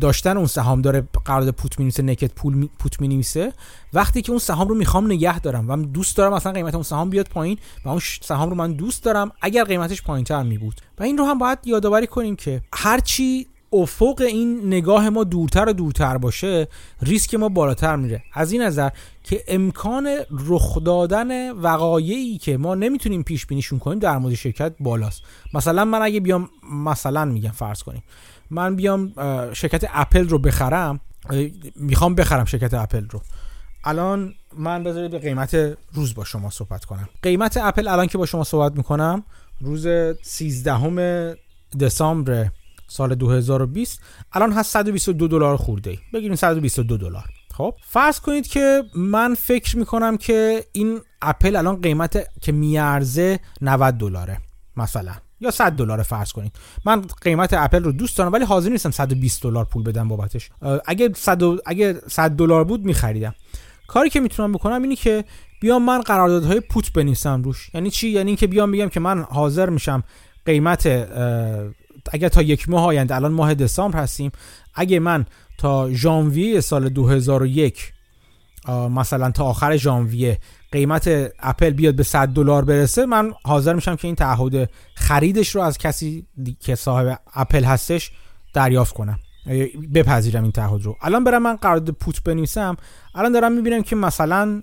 داشتن 0.00 0.36
اون 0.36 0.46
سهام 0.46 0.82
داره 0.82 1.08
قرارداد 1.24 1.54
put 1.54 1.78
می‌نویسه 1.78 2.02
naked 2.02 2.34
put 2.34 2.68
put 2.78 3.00
می‌نویسه 3.00 3.52
وقتی 3.92 4.22
که 4.22 4.30
اون 4.30 4.38
سهام 4.38 4.68
رو 4.68 4.74
می‌خوام 4.74 5.06
نگه 5.06 5.40
دارم 5.40 5.70
و 5.70 5.76
من 5.76 5.82
دوست 5.82 6.16
دارم 6.16 6.34
مثلا 6.34 6.52
قیمت 6.52 6.74
اون 6.74 6.82
سهام 6.82 7.10
بیاد 7.10 7.28
پایین 7.28 7.58
و 7.84 7.88
اون 7.88 8.00
سهام 8.22 8.50
رو 8.50 8.56
من 8.56 8.72
دوست 8.72 9.04
دارم 9.04 9.32
اگر 9.40 9.64
قیمتش 9.64 10.02
پایینتر 10.02 10.42
می 10.42 10.58
بود 10.58 10.80
و 10.98 11.02
این 11.02 11.18
رو 11.18 11.24
هم 11.24 11.38
باید 11.38 11.58
یادآوری 11.64 12.06
کنیم 12.06 12.36
که 12.36 12.62
هرچی 12.74 13.46
افق 13.72 14.20
این 14.20 14.66
نگاه 14.66 15.10
ما 15.10 15.24
دورتر 15.24 15.68
و 15.68 15.72
دورتر 15.72 16.18
باشه 16.18 16.68
ریسک 17.02 17.34
ما 17.34 17.48
بالاتر 17.48 17.96
میره. 17.96 18.22
از 18.34 18.52
این 18.52 18.62
نظر 18.62 18.90
که 19.24 19.44
امکان 19.48 20.08
رخ 20.30 20.84
دادن 20.84 21.50
وقایعی 21.50 22.38
که 22.38 22.56
ما 22.56 22.74
نمی‌تونیم 22.74 23.22
پیش 23.22 23.46
بینیشون 23.46 23.78
کنیم 23.78 23.98
در 23.98 24.18
مورد 24.18 24.34
شرکت 24.34 24.72
بالاست. 24.80 25.22
مثلا 25.54 25.84
من 25.84 26.02
اگه 26.02 26.20
بیام 26.20 26.50
مثلا 26.72 27.24
میگم 27.24 27.50
فرض 27.50 27.82
کنیم 27.82 28.02
من 28.50 28.76
بیام 28.76 29.12
شرکت 29.52 29.84
اپل 29.92 30.28
رو 30.28 30.38
بخرم 30.38 31.00
می‌خوام 31.76 32.14
بخرم 32.14 32.44
شرکت 32.44 32.74
اپل 32.74 33.08
رو. 33.10 33.20
الان 33.84 34.34
من 34.58 34.84
بذارید 34.84 35.10
به 35.10 35.18
قیمت 35.18 35.54
روز 35.92 36.14
با 36.14 36.24
شما 36.24 36.50
صحبت 36.50 36.84
کنم. 36.84 37.08
قیمت 37.22 37.56
اپل 37.56 37.88
الان 37.88 38.06
که 38.06 38.18
با 38.18 38.26
شما 38.26 38.44
صحبت 38.44 38.76
می‌کنم 38.76 39.24
روز 39.60 39.86
13 40.22 41.36
دسامبر. 41.80 42.46
سال 42.88 43.14
2020 43.14 44.00
الان 44.32 44.52
هست 44.52 44.72
122 44.72 45.28
دلار 45.28 45.56
خورده 45.56 45.90
ای. 45.90 45.98
بگیریم 46.14 46.36
122 46.36 46.96
دلار. 46.96 47.24
خب 47.54 47.74
فرض 47.84 48.20
کنید 48.20 48.46
که 48.46 48.82
من 48.94 49.34
فکر 49.34 49.78
می‌کنم 49.78 50.16
که 50.16 50.64
این 50.72 51.00
اپل 51.22 51.56
الان 51.56 51.80
قیمت 51.80 52.40
که 52.40 52.52
میارزه 52.52 53.40
90 53.60 53.94
دلاره 53.94 54.38
مثلا. 54.76 55.12
یا 55.40 55.50
100 55.50 55.72
دلار 55.72 56.02
فرض 56.02 56.32
کنید. 56.32 56.52
من 56.84 57.02
قیمت 57.22 57.54
اپل 57.54 57.84
رو 57.84 57.92
دوست 57.92 58.18
دارم 58.18 58.32
ولی 58.32 58.44
حاضر 58.44 58.70
نیستم 58.70 58.90
120 58.90 59.42
دلار 59.42 59.64
پول 59.64 59.82
بدم 59.82 60.08
بابتش. 60.08 60.50
اگه 60.86 61.10
100 61.16 61.42
اگه 61.66 62.00
100 62.08 62.30
دلار 62.30 62.64
بود 62.64 62.84
میخریدم. 62.84 63.34
کاری 63.86 64.10
که 64.10 64.20
می‌تونم 64.20 64.52
بکنم 64.52 64.82
اینی 64.82 64.96
که 64.96 65.24
بیام 65.60 65.84
من 65.84 66.00
قراردادهای 66.00 66.60
پوت 66.60 66.92
بنویسم 66.92 67.42
روش. 67.42 67.70
یعنی 67.74 67.90
چی؟ 67.90 68.08
یعنی 68.08 68.30
اینکه 68.30 68.46
بیام 68.46 68.72
بگم 68.72 68.88
که 68.88 69.00
من 69.00 69.22
حاضر 69.22 69.70
میشم 69.70 70.04
قیمت 70.46 70.86
اگر 72.12 72.28
تا 72.28 72.42
یک 72.42 72.68
ماه 72.68 72.84
آینده 72.84 73.14
الان 73.14 73.32
ماه 73.32 73.54
دسامبر 73.54 73.98
هستیم 73.98 74.30
اگه 74.74 74.98
من 74.98 75.26
تا 75.58 75.92
ژانویه 75.92 76.60
سال 76.60 76.88
2001 76.88 77.92
مثلا 78.90 79.30
تا 79.30 79.44
آخر 79.44 79.76
ژانویه 79.76 80.38
قیمت 80.72 81.32
اپل 81.40 81.70
بیاد 81.70 81.94
به 81.94 82.02
100 82.02 82.28
دلار 82.28 82.64
برسه 82.64 83.06
من 83.06 83.32
حاضر 83.44 83.74
میشم 83.74 83.96
که 83.96 84.08
این 84.08 84.14
تعهد 84.14 84.70
خریدش 84.94 85.54
رو 85.54 85.60
از 85.60 85.78
کسی 85.78 86.26
که 86.60 86.74
صاحب 86.74 87.20
اپل 87.34 87.64
هستش 87.64 88.10
دریافت 88.54 88.94
کنم. 88.94 89.18
بپذیرم 89.94 90.42
این 90.42 90.52
تعهد 90.52 90.82
رو. 90.82 90.96
الان 91.00 91.24
برم 91.24 91.42
من 91.42 91.56
قرارداد 91.56 91.94
پوت 91.94 92.22
بنویسم. 92.22 92.76
الان 93.14 93.32
دارم 93.32 93.52
می‌بینم 93.52 93.82
که 93.82 93.96
مثلا 93.96 94.62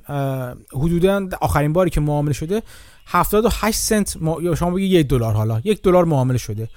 حدودا 0.73 1.29
آخرین 1.41 1.73
باری 1.73 1.89
که 1.89 2.01
معامله 2.01 2.33
شده 2.33 2.61
78 3.07 3.77
سنت 3.77 4.17
یا 4.41 4.55
شما 4.55 4.71
بگید 4.71 4.91
یک 4.91 5.07
دلار 5.07 5.33
حالا. 5.33 5.61
یک 5.63 5.81
دلار 5.81 6.05
معامله 6.05 6.37
شده. 6.37 6.69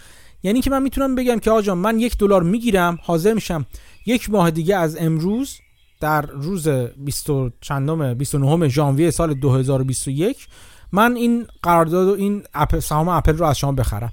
یعنی 0.42 0.60
که 0.60 0.70
من 0.70 0.82
می‌تونم 0.82 1.14
بگم 1.14 1.38
که 1.38 1.50
آجا 1.50 1.74
من 1.74 2.00
یک 2.00 2.18
دلار 2.18 2.42
می‌گیرم 2.42 2.98
حاضر 3.02 3.34
میشم. 3.34 3.66
یک 4.06 4.30
ماه 4.30 4.50
دیگه 4.50 4.76
از 4.76 4.96
امروز 5.00 5.58
در 6.00 6.22
روز 6.22 6.68
20 6.68 7.26
چندم 7.60 8.14
29 8.14 8.68
ژانویه 8.68 9.10
سال 9.10 9.34
2021 9.34 10.46
من 10.92 11.16
این 11.16 11.46
قرارداد 11.62 12.08
و 12.08 12.12
این 12.12 12.42
اپل 12.54 12.80
سهام 12.80 13.08
اپل 13.08 13.36
رو 13.36 13.44
از 13.44 13.58
شما 13.58 13.72
بخرم. 13.72 14.12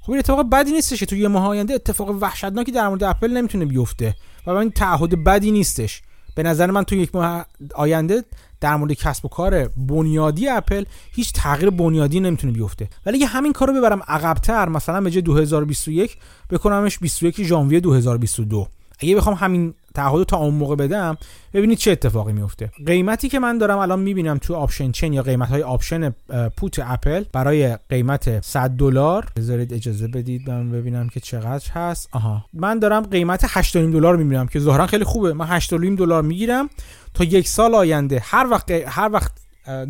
خب 0.00 0.10
این 0.10 0.18
اتفاق 0.18 0.50
بدی 0.50 0.72
نیستش 0.72 0.98
تو 0.98 1.16
یه 1.16 1.28
ماه 1.28 1.46
آینده 1.46 1.74
اتفاق 1.74 2.10
وحشتناکی 2.10 2.72
در 2.72 2.88
مورد 2.88 3.04
اپل 3.04 3.30
نمی‌تونه 3.30 3.64
بیفته 3.64 4.14
و 4.46 4.50
این 4.50 4.70
تعهد 4.70 5.24
بدی 5.24 5.50
نیستش. 5.50 6.02
به 6.34 6.42
نظر 6.42 6.70
من 6.70 6.84
تو 6.84 6.94
یک 6.94 7.14
ماه 7.14 7.46
آینده 7.74 8.24
در 8.60 8.76
مورد 8.76 8.92
کسب 8.92 9.24
و 9.24 9.28
کار 9.28 9.68
بنیادی 9.68 10.48
اپل 10.48 10.84
هیچ 11.12 11.32
تغییر 11.32 11.70
بنیادی 11.70 12.20
نمی‌تونه 12.20 12.52
بیفته. 12.52 12.88
ولی 13.06 13.16
اگه 13.16 13.26
همین 13.26 13.52
کارو 13.52 13.72
ببرم 13.72 14.02
عقبتر 14.08 14.68
مثلا 14.68 15.00
به 15.00 15.10
جای 15.10 15.22
2021 15.22 16.16
بکنمش 16.50 16.98
21 16.98 17.42
ژانویه 17.42 17.80
2022 17.80 18.66
اگه 18.98 19.16
بخوام 19.16 19.36
همین 19.36 19.74
تعهد 19.96 20.26
تا 20.26 20.36
اون 20.36 20.54
موقع 20.54 20.74
بدم 20.74 21.16
ببینید 21.54 21.78
چه 21.78 21.90
اتفاقی 21.90 22.32
میفته. 22.32 22.70
قیمتی 22.86 23.28
که 23.28 23.38
من 23.38 23.58
دارم 23.58 23.78
الان 23.78 23.98
می‌بینم 23.98 24.38
تو 24.38 24.54
option 24.54 24.92
chain 24.92 25.12
یا 25.12 25.22
قیمت 25.22 25.48
های 25.48 25.62
option 25.62 26.14
put 26.56 26.78
اپل 26.84 27.24
برای 27.32 27.78
قیمت 27.88 28.44
100 28.44 28.70
دلار 28.70 29.26
بذارید 29.36 29.72
اجازه 29.72 30.08
بدید 30.08 30.50
من 30.50 30.70
ببینم 30.70 31.08
که 31.08 31.20
چقدر 31.20 31.70
هست. 31.72 32.08
آها. 32.12 32.44
من 32.52 32.78
دارم 32.78 33.02
قیمت 33.02 33.46
8.5 33.46 33.76
دلار 33.76 34.16
می‌بینم 34.16 34.46
که 34.46 34.60
ظاهرا 34.60 34.86
خیلی 34.86 35.04
خوبه. 35.04 35.32
من 35.32 35.60
8.5 35.60 35.70
دلار 35.98 36.22
می‌گیرم 36.22 36.70
تا 37.14 37.24
یک 37.24 37.48
سال 37.48 37.74
آینده 37.74 38.20
هر 38.24 38.46
وقت 38.50 38.70
هر 38.70 39.10
وقت 39.12 39.32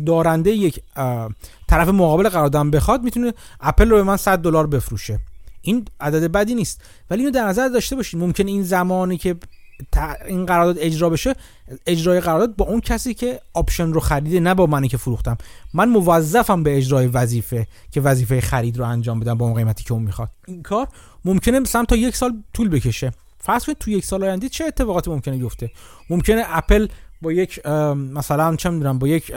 دارنده 0.05 0.51
یک 0.51 0.79
طرف 1.67 1.87
مقابل 1.87 2.29
قراردادم 2.29 2.71
بخواد 2.71 3.03
می‌تونه 3.03 3.33
اپل 3.61 3.89
رو 3.89 3.95
به 3.95 4.03
من 4.03 4.17
100 4.17 4.39
دلار 4.39 4.67
بفروشه. 4.67 5.19
این 5.61 5.85
عدد 5.99 6.31
بدی 6.31 6.55
نیست. 6.55 6.81
ولی 7.09 7.19
اینو 7.19 7.31
در 7.31 7.45
نظر 7.45 7.67
داشته 7.67 7.95
باشید 7.95 8.19
ممکنه 8.19 8.47
این 8.47 8.63
زمانی 8.63 9.17
که 9.17 9.35
این 10.27 10.45
قرارداد 10.45 10.77
اجرا 10.79 11.09
بشه 11.09 11.35
اجرای 11.85 12.19
قرارداد 12.19 12.55
با 12.55 12.65
اون 12.65 12.79
کسی 12.79 13.13
که 13.13 13.39
option 13.53 13.93
رو 13.93 13.99
خریده 13.99 14.39
نه 14.39 14.53
با 14.53 14.65
منی 14.65 14.87
که 14.87 14.97
فروختم. 14.97 15.37
من 15.73 15.89
موظفم 15.89 16.63
به 16.63 16.77
اجرای 16.77 17.07
وظیفه 17.07 17.67
که 17.91 18.01
وظیفه 18.01 18.41
خرید 18.41 18.77
رو 18.77 18.85
انجام 18.85 19.19
بدم 19.19 19.37
با 19.37 19.45
اون 19.45 19.55
قیمتی 19.55 19.83
که 19.83 19.93
اون 19.93 20.03
می‌خواد. 20.03 20.29
این 20.47 20.63
کار 20.63 20.87
ممکنه 21.25 21.59
مثلا 21.59 21.85
تا 21.85 21.95
یک 21.95 22.15
سال 22.15 22.43
طول 22.53 22.69
بکشه. 22.69 23.11
فرض 23.39 23.65
کنید 23.65 23.77
تو 23.77 23.91
یک 23.91 24.05
سال 24.05 24.23
آینده 24.23 24.49
چه 24.49 24.65
اتفاقاتی 24.65 25.11
ممکنه 25.11 25.37
بیفته؟ 25.37 25.71
ممکنه 26.09 26.43
اپل 26.47 26.87
با 27.21 27.31
یک 27.31 27.65
مثلا 28.13 28.55
چه 28.55 28.69
می‌دونم 28.69 28.99
با 28.99 29.07
یک 29.07 29.31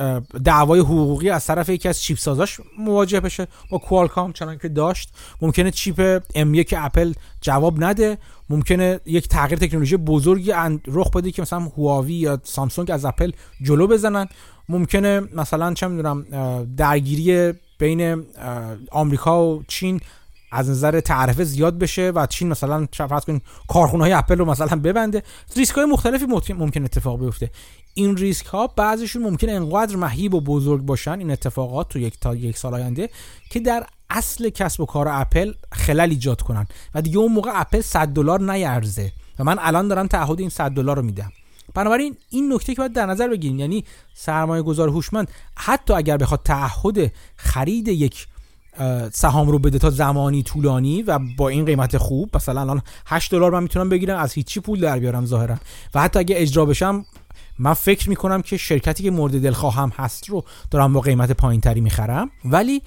دعوای 0.44 0.80
حقوقی 0.80 1.30
از 1.30 1.46
طرف 1.46 1.68
یکی 1.68 1.88
از 1.88 2.00
چیپ 2.00 2.18
سازاش 2.18 2.60
مواجه 2.78 3.20
بشه. 3.20 3.46
با 3.70 3.78
کوالکام 3.78 4.32
چنان 4.32 4.58
که 4.58 4.68
داشت. 4.68 5.12
ممکنه 5.42 5.70
چیپ 5.70 6.22
M1 6.34 6.72
اپل 6.76 7.12
جواب 7.40 7.84
نده. 7.84 8.18
ممکنه 8.50 9.00
یک 9.06 9.28
تغییر 9.28 9.58
تکنولوژی 9.58 9.96
بزرگی 9.96 10.52
رخ 10.86 11.10
بده 11.10 11.30
که 11.30 11.42
مثلا 11.42 11.58
هواوی 11.58 12.14
یا 12.14 12.40
سامسونگ 12.44 12.90
از 12.90 13.04
اپل 13.04 13.32
جلو 13.62 13.86
بزنن. 13.86 14.28
ممکنه 14.68 15.20
مثلا 15.20 15.74
چه 15.74 15.86
می‌دونم 15.86 16.26
درگیری 16.76 17.52
بین 17.78 18.24
آمریکا 18.90 19.46
و 19.46 19.62
چین 19.68 20.00
از 20.50 20.70
نظر 20.70 21.00
تعرفه 21.00 21.44
زیاد 21.44 21.78
بشه 21.78 22.10
و 22.14 22.26
چین 22.26 22.48
مثلا 22.48 22.86
فرض 22.92 23.24
کنیم 23.24 23.42
کارخونه 23.68 24.04
های 24.04 24.12
اپل 24.12 24.38
رو 24.38 24.44
مثلا 24.44 24.76
ببنده 24.76 25.22
ریسک 25.56 25.74
های 25.74 25.84
مختلفی 25.84 26.26
ممکن 26.54 26.84
اتفاق 26.84 27.20
بیفته. 27.20 27.50
این 27.94 28.16
ریسک 28.16 28.46
ها 28.46 28.66
بعضیشون 28.66 29.22
ممکن 29.22 29.48
انقدر 29.48 29.96
مهیب 29.96 30.34
و 30.34 30.40
بزرگ 30.40 30.82
باشن 30.82 31.18
این 31.18 31.30
اتفاقات 31.30 31.88
تو 31.88 31.98
یک 31.98 32.20
تا 32.20 32.34
یک 32.34 32.58
سال 32.58 32.74
آینده 32.74 33.10
که 33.50 33.60
در 33.60 33.86
اصل 34.10 34.48
کسب 34.48 34.80
و 34.80 34.86
کار 34.86 35.08
اپل 35.08 35.52
خلل 35.72 36.10
ایجاد 36.10 36.42
کنن. 36.42 36.66
و 36.94 37.02
دیگه 37.02 37.18
اون 37.18 37.32
موقع 37.32 37.50
اپل 37.54 37.80
100 37.80 38.08
دلار 38.08 38.52
نیارزه. 38.52 39.12
و 39.38 39.44
من 39.44 39.56
الان 39.60 39.88
دارم 39.88 40.06
تعهد 40.06 40.40
این 40.40 40.48
100 40.48 40.70
دلار 40.70 40.96
رو 40.96 41.02
میدم. 41.02 41.32
بنابراین 41.74 42.16
این 42.30 42.52
نکته 42.52 42.74
که 42.74 42.78
باید 42.78 42.92
در 42.92 43.06
نظر 43.06 43.28
بگیریم 43.28 43.58
یعنی 43.58 43.84
سرمایه 44.14 44.62
گذار 44.62 44.88
هوشمند 44.88 45.30
حتی 45.56 45.94
اگر 45.94 46.16
بخواد 46.16 46.40
تعهد 46.44 47.12
خرید 47.36 47.88
یک 47.88 48.26
سهام 49.12 49.48
رو 49.48 49.58
بده 49.58 49.78
تا 49.78 49.90
زمانی 49.90 50.42
طولانی 50.42 51.02
و 51.02 51.18
با 51.36 51.48
این 51.48 51.64
قیمت 51.64 51.98
خوب. 51.98 52.36
مثلا 52.36 52.60
الان 52.60 52.82
8 53.06 53.32
دلار 53.32 53.52
من 53.52 53.62
می‌تونم 53.62 53.88
بگیرم 53.88 54.18
از 54.18 54.32
هیچی 54.32 54.60
پول 54.60 54.80
در 54.80 54.98
بیارم 54.98 55.26
ظاهرا. 55.26 55.56
و 55.94 56.00
حتی 56.00 56.18
اگه 56.18 56.34
اجرا 56.38 56.64
بشم 56.64 57.04
من 57.58 57.74
فکر 57.74 58.08
می‌کنم 58.08 58.42
که 58.42 58.56
شرکتی 58.56 59.02
که 59.02 59.10
مورد 59.10 59.42
دل 59.42 59.52
خواهم 59.52 59.92
هست 59.96 60.28
رو 60.28 60.44
دارم 60.70 60.92
با 60.92 61.00
قیمت 61.00 61.32
پایین 61.32 61.60
تری 61.60 61.80
می‌خرم. 61.80 62.30
ولی 62.44 62.82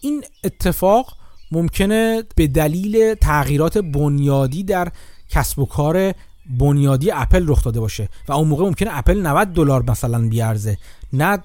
این 0.00 0.24
اتفاق 0.44 1.16
ممکنه 1.52 2.22
به 2.36 2.46
دلیل 2.46 3.14
تغییرات 3.14 3.78
بنیادی 3.78 4.62
در 4.62 4.88
کسب 5.30 5.58
و 5.58 5.66
کار 5.66 6.14
بنیادی 6.58 7.10
اپل 7.10 7.44
رخ 7.48 7.64
داده 7.64 7.80
باشه. 7.80 8.08
و 8.28 8.32
اون 8.32 8.48
موقع 8.48 8.64
ممکنه 8.64 8.90
اپل 8.92 9.26
90 9.26 9.48
دلار 9.48 9.90
مثلا 9.90 10.28
بیارزه. 10.28 10.78
نه 11.12 11.38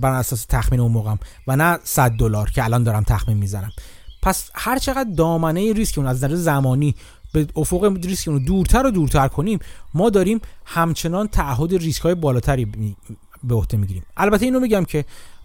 بر, 0.00 0.12
اساس 0.12 0.44
تخمین 0.44 0.80
اون 0.80 0.92
موقعم. 0.92 1.18
و 1.46 1.56
نه 1.56 1.78
100 1.84 2.10
دلار 2.10 2.50
که 2.50 2.64
الان 2.64 2.82
دارم 2.82 3.02
تخمین 3.02 3.36
می‌زنم. 3.36 3.72
پس 4.22 4.50
هر 4.54 4.78
چقدر 4.78 5.10
دامنه 5.16 5.72
ریسک 5.72 5.98
اون 5.98 6.06
از 6.06 6.24
نظر 6.24 6.34
زمانی 6.34 6.94
به 7.32 7.46
افق 7.56 7.98
ریسک 8.04 8.28
اون 8.28 8.44
دورتر 8.44 8.86
و 8.86 8.90
دورتر 8.90 9.28
کنیم 9.28 9.58
ما 9.94 10.10
داریم 10.10 10.40
همچنان 10.64 11.28
تعهد 11.28 11.74
ریسک 11.74 12.02
های 12.02 12.14
بالاتری 12.14 12.64
به 13.44 13.54
عهده 13.54 13.76
می‌گیریم. 13.76 14.02
البته 14.16 14.44
اینو 14.44 14.60
میگم 14.60 14.84
که 14.84 15.04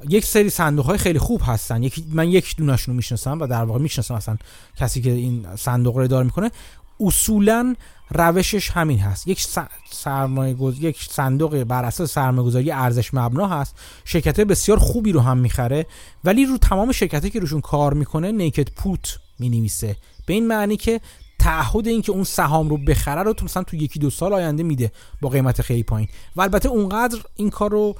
یک 0.09 0.25
سری 0.25 0.49
صندوق 0.49 0.85
های 0.85 0.97
خیلی 0.97 1.19
خوب 1.19 1.41
هستن. 1.45 1.83
یک 1.83 2.03
من 2.09 2.29
یک 2.29 2.55
دونشون 2.57 2.93
رو 2.93 2.95
می‌شناسم 2.95 3.39
و 3.39 3.47
در 3.47 3.63
واقع 3.63 3.79
می‌شناسم 3.79 4.13
اصلا 4.13 4.37
کسی 4.77 5.01
که 5.01 5.11
این 5.11 5.45
صندوق 5.55 5.97
رو 5.97 6.03
اداره 6.03 6.25
می‌کنه. 6.25 6.51
اصولا 6.99 7.75
روشش 8.09 8.71
همین 8.71 8.99
هست. 8.99 9.27
یک 9.27 9.47
سرمایه 9.91 10.55
یک 10.79 11.07
صندوق 11.09 11.63
بر 11.63 11.85
اساس 11.85 12.13
سرمایه‌گذاری 12.13 12.71
ارزش 12.71 13.13
مبنا 13.13 13.47
هست. 13.47 13.75
شرکت 14.05 14.39
بسیار 14.39 14.79
خوبی 14.79 15.11
رو 15.11 15.19
هم 15.19 15.37
می‌خره. 15.37 15.85
ولی 16.23 16.45
رو 16.45 16.57
تمام 16.57 16.91
شرکتی 16.91 17.29
که 17.29 17.39
روشون 17.39 17.61
کار 17.61 17.93
می‌کنه 17.93 18.31
نیکت 18.31 18.71
پوت 18.71 19.19
می‌نویسه. 19.39 19.95
به 20.25 20.33
این 20.33 20.47
معنی 20.47 20.77
که 20.77 21.01
تعهد 21.39 21.87
این 21.87 22.01
که 22.01 22.11
اون 22.11 22.23
سهام 22.23 22.69
رو 22.69 22.77
بخره 22.77 23.23
رو 23.23 23.33
مثلا 23.43 23.63
تو 23.63 23.75
یکی 23.75 23.99
دو 23.99 24.09
سال 24.09 24.33
آینده 24.33 24.63
میده 24.63 24.91
با 25.21 25.29
قیمت 25.29 25.61
خیلی 25.61 25.83
پایین. 25.83 26.07
و 26.35 26.41
البته 26.41 26.69
اونقدر 26.69 27.17
این 27.35 27.49
کار 27.49 27.71
رو 27.71 27.95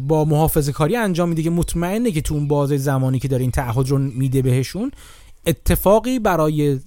با 0.00 0.24
محافظه 0.24 0.72
کاری 0.72 0.96
انجام 0.96 1.28
میده 1.28 1.42
که 1.42 1.50
مطمئنه 1.50 2.10
که 2.10 2.20
تو 2.20 2.34
اون 2.34 2.48
بازه 2.48 2.76
زمانی 2.76 3.18
که 3.18 3.28
داره 3.28 3.42
این 3.42 3.50
تعهد 3.50 3.88
رو 3.88 3.98
میده 3.98 4.42
بهشون 4.42 4.90
اتفاقی 5.46 6.18
برای 6.18 6.80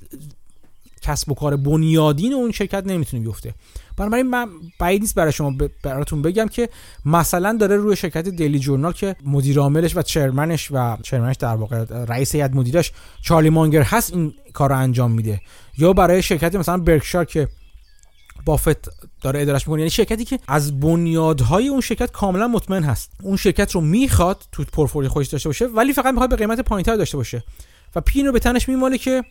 کسب 1.02 1.32
و 1.32 1.36
کار 1.36 1.56
بنیادین 1.56 2.34
اون 2.34 2.52
شرکت 2.52 2.88
نمی‌تونه 2.88 3.24
بیفته. 3.24 3.54
بنابراین 3.98 4.30
من 4.30 4.50
بعید 4.80 5.02
نیست 5.02 5.16
برای 5.16 5.32
شما 5.32 5.54
براتون 5.84 6.22
بگم 6.22 6.48
که 6.48 6.70
مثلا 7.06 7.58
داره 7.58 7.76
روی 7.76 7.96
شرکت 7.96 8.28
دیلی 8.28 8.60
جورنال 8.60 8.94
که 8.94 9.16
مدیر 9.26 9.60
عاملش 9.60 9.98
و 9.98 10.02
چرمنش 10.02 10.72
و 10.72 10.98
چرمنش 11.04 11.36
در 11.36 11.56
واقع 11.56 11.86
رئیس 12.06 12.36
هیئت 12.36 12.54
مدیرش 12.54 12.92
چارلی 13.22 13.50
مانگر 13.50 13.82
هست 13.82 14.14
این 14.14 14.34
کار 14.54 14.70
رو 14.70 14.78
انجام 14.78 15.12
میده. 15.12 15.42
یا 15.78 15.94
برای 15.94 16.22
شرکت 16.22 16.56
مثلا 16.56 16.78
برکشار 16.78 17.26
که 17.26 17.48
بافت 18.46 18.90
داره 19.22 19.42
ادارش 19.42 19.68
می‌کنه. 19.68 19.80
یعنی 19.80 19.90
شرکتی 19.90 20.26
که 20.26 20.40
از 20.48 20.80
بنیادهای 20.80 21.68
اون 21.68 21.82
شرکت 21.82 22.12
کاملا 22.12 22.48
مطمئن 22.48 22.84
هست. 22.84 23.12
اون 23.24 23.38
شرکت 23.38 23.72
رو 23.72 23.82
می‌خواد 23.82 24.44
تو 24.52 24.64
پورتفولیو 24.64 25.10
خودش 25.10 25.28
داشته 25.28 25.50
باشه 25.50 25.66
ولی 25.66 25.94
فقط 25.94 26.14
می‌خواد 26.14 26.30
به 26.30 26.36
قیمت 26.36 26.60
پایینتر 26.60 26.96
داشته 26.96 27.18
باشه. 27.18 27.44
و 27.96 28.02
پیه 28.02 28.26
رو 28.26 28.32
به 28.32 28.40
تنش 28.40 28.70
میماله 28.70 28.98
که 28.98 29.24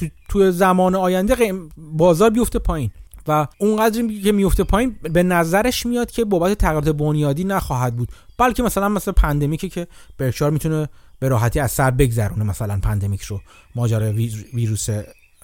تو, 0.00 0.06
تو 0.28 0.50
زمان 0.50 0.94
آینده 0.94 1.52
بازار 1.76 2.30
بیفته 2.30 2.58
پایین. 2.58 2.90
و 3.28 3.46
اونقدر 3.58 4.06
که 4.24 4.32
میفته 4.32 4.64
پایین 4.64 4.96
به 5.02 5.22
نظرش 5.22 5.86
میاد 5.86 6.10
که 6.10 6.24
بابت 6.24 6.58
تغییرات 6.58 6.88
بنیادی 6.88 7.44
نخواهد 7.44 7.96
بود. 7.96 8.08
بلکه 8.38 8.62
مثلا 8.62 8.88
مثلا 8.88 9.14
pandemic 9.14 9.62
ی 9.62 9.68
که 9.68 9.86
برکشار 10.18 10.50
می‌تونه 10.50 10.88
به 11.18 11.28
راحتی 11.28 11.60
از 11.60 11.70
سر 11.70 11.90
بگذرونه 11.90 12.44
مثلا 12.44 12.80
pandemic 12.82 13.22
رو. 13.22 13.40
ماجرا 13.74 14.12
ویروس 14.54 14.88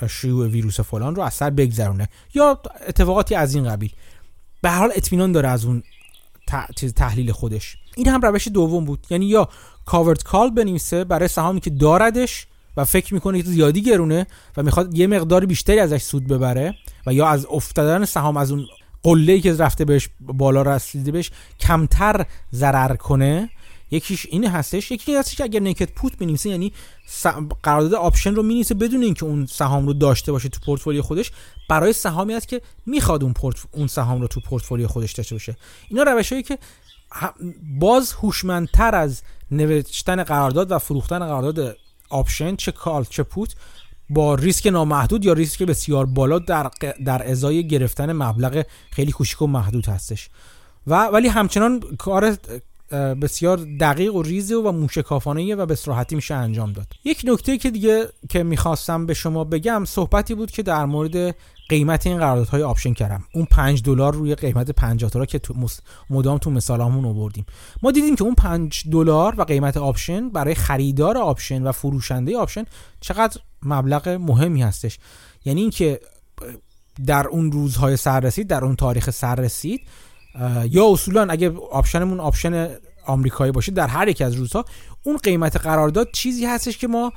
شیوع 0.08 0.46
ویروس 0.46 0.80
فلان 0.80 1.14
رو 1.14 1.22
از 1.22 1.34
سر 1.34 1.50
بگذرونه. 1.50 2.08
یا 2.34 2.60
اتفاقاتی 2.88 3.34
از 3.34 3.54
این 3.54 3.68
قبیل. 3.68 3.92
به 4.62 4.70
هر 4.70 4.78
حال 4.78 4.92
اطمینان 4.94 5.32
داره 5.32 5.48
از 5.48 5.64
اون 5.64 5.82
تحلیل 6.96 7.32
خودش. 7.32 7.76
این 7.96 8.08
هم 8.08 8.20
روش 8.20 8.48
دوم 8.48 8.84
بود. 8.84 9.06
یعنی 9.10 9.26
یا 9.26 9.48
covered 9.84 10.22
call 10.22 10.50
بنویسه 10.50 11.04
برای 11.04 11.28
سهامی 11.28 11.60
که 11.60 11.70
داردش 11.70 12.46
و 12.76 12.84
فکر 12.84 13.14
می‌کنه 13.14 13.42
که 13.42 13.48
زیادی 13.48 13.82
گرونه 13.82 14.26
و 14.56 14.62
می‌خواد 14.62 14.98
یه 14.98 15.06
مقدار 15.06 15.46
بیشتری 15.46 15.78
ازش 15.78 16.02
سود 16.02 16.26
ببره 16.26 16.74
و 17.06 17.14
یا 17.14 17.28
از 17.28 17.46
افتادن 17.50 18.04
سهام 18.04 18.36
از 18.36 18.50
اون 18.50 18.66
قله 19.02 19.40
که 19.40 19.56
رفته 19.56 19.84
بهش 19.84 20.08
بالا 20.20 20.62
رسیده 20.62 21.10
بهش 21.10 21.30
کمتر 21.60 22.26
ضرر 22.52 22.96
کنه 22.96 23.50
یکیش 23.90 24.26
این 24.30 24.46
هستش. 24.46 24.90
یکی 24.90 25.14
هستش 25.14 25.34
که 25.36 25.44
اگر 25.44 25.60
naked 25.60 25.92
put 25.92 26.18
بنویسه 26.18 26.50
یعنی 26.50 26.72
قرارداد 27.62 27.94
آپشن 27.94 28.34
رو 28.34 28.42
می‌نویسه 28.42 28.74
بدون 28.74 29.02
اینکه 29.02 29.24
اون 29.24 29.46
سهام 29.46 29.86
رو 29.86 29.92
داشته 29.92 30.32
باشه 30.32 30.48
تو 30.48 30.60
پورتفولیو 30.66 31.02
خودش 31.02 31.32
برای 31.68 31.92
سهامی 31.92 32.34
است 32.34 32.48
که 32.48 32.60
می‌خواد 32.86 33.22
اون 33.22 33.32
پورت 33.32 33.56
اون 33.72 33.86
سهام 33.86 34.20
رو 34.20 34.28
تو 34.28 34.40
پورتفولیو 34.40 34.88
خودش 34.88 35.12
داشته 35.12 35.34
باشه. 35.34 35.56
اینا 35.88 36.02
روشایی 36.02 36.42
که 36.42 36.58
باز 37.80 38.12
هوشمندتر 38.12 38.94
از 38.94 39.22
نوشتن 39.50 40.22
قرارداد 40.22 40.70
و 40.70 40.78
فروختن 40.78 41.18
قرارداد 41.18 41.76
آپشن 42.08 42.56
چه 42.56 42.72
call 42.72 43.04
چه 43.04 43.22
put 43.22 43.54
با 44.10 44.34
ریسک 44.34 44.66
نامحدود 44.66 45.24
یا 45.24 45.32
ریسک 45.32 45.62
بسیار 45.62 46.06
بالا 46.06 46.38
در 46.38 46.70
در 47.04 47.30
ازای 47.30 47.68
گرفتن 47.68 48.12
مبلغ 48.12 48.64
خیلی 48.90 49.12
کوچیک 49.12 49.42
و 49.42 49.46
محدود 49.46 49.86
هستش. 49.86 50.28
و 50.86 51.06
ولی 51.06 51.28
همچنان 51.28 51.80
کار 51.98 52.36
بسیار 53.22 53.56
دقیق 53.80 54.14
و 54.14 54.22
ریزه 54.22 54.56
و 54.56 54.72
موشکافانه 54.72 55.54
و 55.54 55.66
به 55.66 55.74
صراحتی 55.74 56.14
میشه 56.14 56.34
انجام 56.34 56.72
داد. 56.72 56.86
یک 57.04 57.22
نکته 57.24 57.58
که 57.58 57.70
دیگه 57.70 58.08
که 58.28 58.42
می‌خواستم 58.42 59.06
به 59.06 59.14
شما 59.14 59.44
بگم 59.44 59.84
صحبتی 59.84 60.34
بود 60.34 60.50
که 60.50 60.62
در 60.62 60.84
مورد 60.84 61.34
قیمت 61.68 62.06
این 62.06 62.18
قراردادهای 62.18 62.62
آپشن 62.62 62.92
کردم. 62.92 63.24
اون 63.34 63.44
5 63.44 63.82
دلار 63.82 64.14
روی 64.14 64.34
قیمت 64.34 64.70
50 64.70 65.10
دلار 65.10 65.26
که 65.26 65.38
تو 65.38 65.54
مدام 66.10 66.38
تو 66.38 66.50
مثالامون 66.50 67.04
آوردیم. 67.04 67.46
ما 67.82 67.90
دیدیم 67.90 68.16
که 68.16 68.24
اون 68.24 68.34
5 68.34 68.84
دلار 68.90 69.34
و 69.38 69.44
قیمت 69.44 69.76
آپشن 69.76 70.28
برای 70.30 70.54
خریدار 70.54 71.18
آپشن 71.18 71.62
و 71.62 71.72
فروشنده 71.72 72.38
آپشن 72.38 72.64
چقدر 73.00 73.40
مبلغ 73.62 74.08
مهمی 74.08 74.62
هستش. 74.62 74.98
یعنی 75.44 75.60
اینکه 75.60 76.00
در 77.06 77.26
اون 77.26 77.52
روزهای 77.52 77.96
سررسید 77.96 78.46
در 78.46 78.64
اون 78.64 78.76
تاریخ 78.76 79.10
سررسید 79.10 79.80
یا 80.70 80.86
اصولا 80.92 81.26
اگه 81.30 81.52
آپشنمون 81.70 82.20
آپشن 82.20 82.68
آمریکایی 83.06 83.52
باشه 83.52 83.72
در 83.72 83.86
هر 83.86 84.08
یک 84.08 84.22
از 84.22 84.34
روزها 84.34 84.64
اون 85.02 85.16
قیمت 85.16 85.56
قرارداد 85.56 86.08
چیزی 86.12 86.46
هستش 86.46 86.78
که 86.78 86.88
ما 86.88 87.12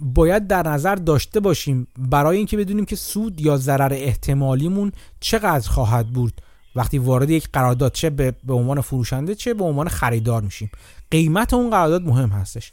باید 0.00 0.46
در 0.46 0.68
نظر 0.68 0.94
داشته 0.94 1.40
باشیم 1.40 1.86
برای 1.98 2.36
اینکه 2.36 2.56
بدونیم 2.56 2.84
که 2.84 2.96
سود 2.96 3.40
یا 3.40 3.56
ضرر 3.56 3.92
احتمالیمون 3.92 4.92
چقدر 5.20 5.68
خواهد 5.68 6.08
بود. 6.08 6.32
وقتی 6.76 6.98
وارد 6.98 7.30
یک 7.30 7.48
قرارداد 7.52 7.92
چه 7.92 8.10
به 8.10 8.34
عنوان 8.48 8.80
فروشنده 8.80 9.34
چه 9.34 9.54
به 9.54 9.64
عنوان 9.64 9.88
خریدار 9.88 10.42
میشیم. 10.42 10.70
قیمت 11.10 11.54
اون 11.54 11.70
قرارداد 11.70 12.02
مهم 12.02 12.28
هستش. 12.28 12.72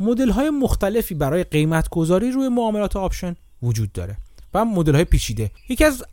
مدل 0.00 0.30
های 0.30 0.50
مختلفی 0.50 1.14
برای 1.14 1.44
قیمت 1.44 1.88
گذاری 1.88 2.30
روی 2.30 2.48
معاملات 2.48 2.96
آپشن 2.96 3.36
وجود 3.62 3.92
داره 3.92 4.16
و 4.54 4.64
مدل 4.64 4.94
های 4.94 5.04
پیچیده. 5.04 5.50
یکی 5.68 5.84
از 5.84 6.04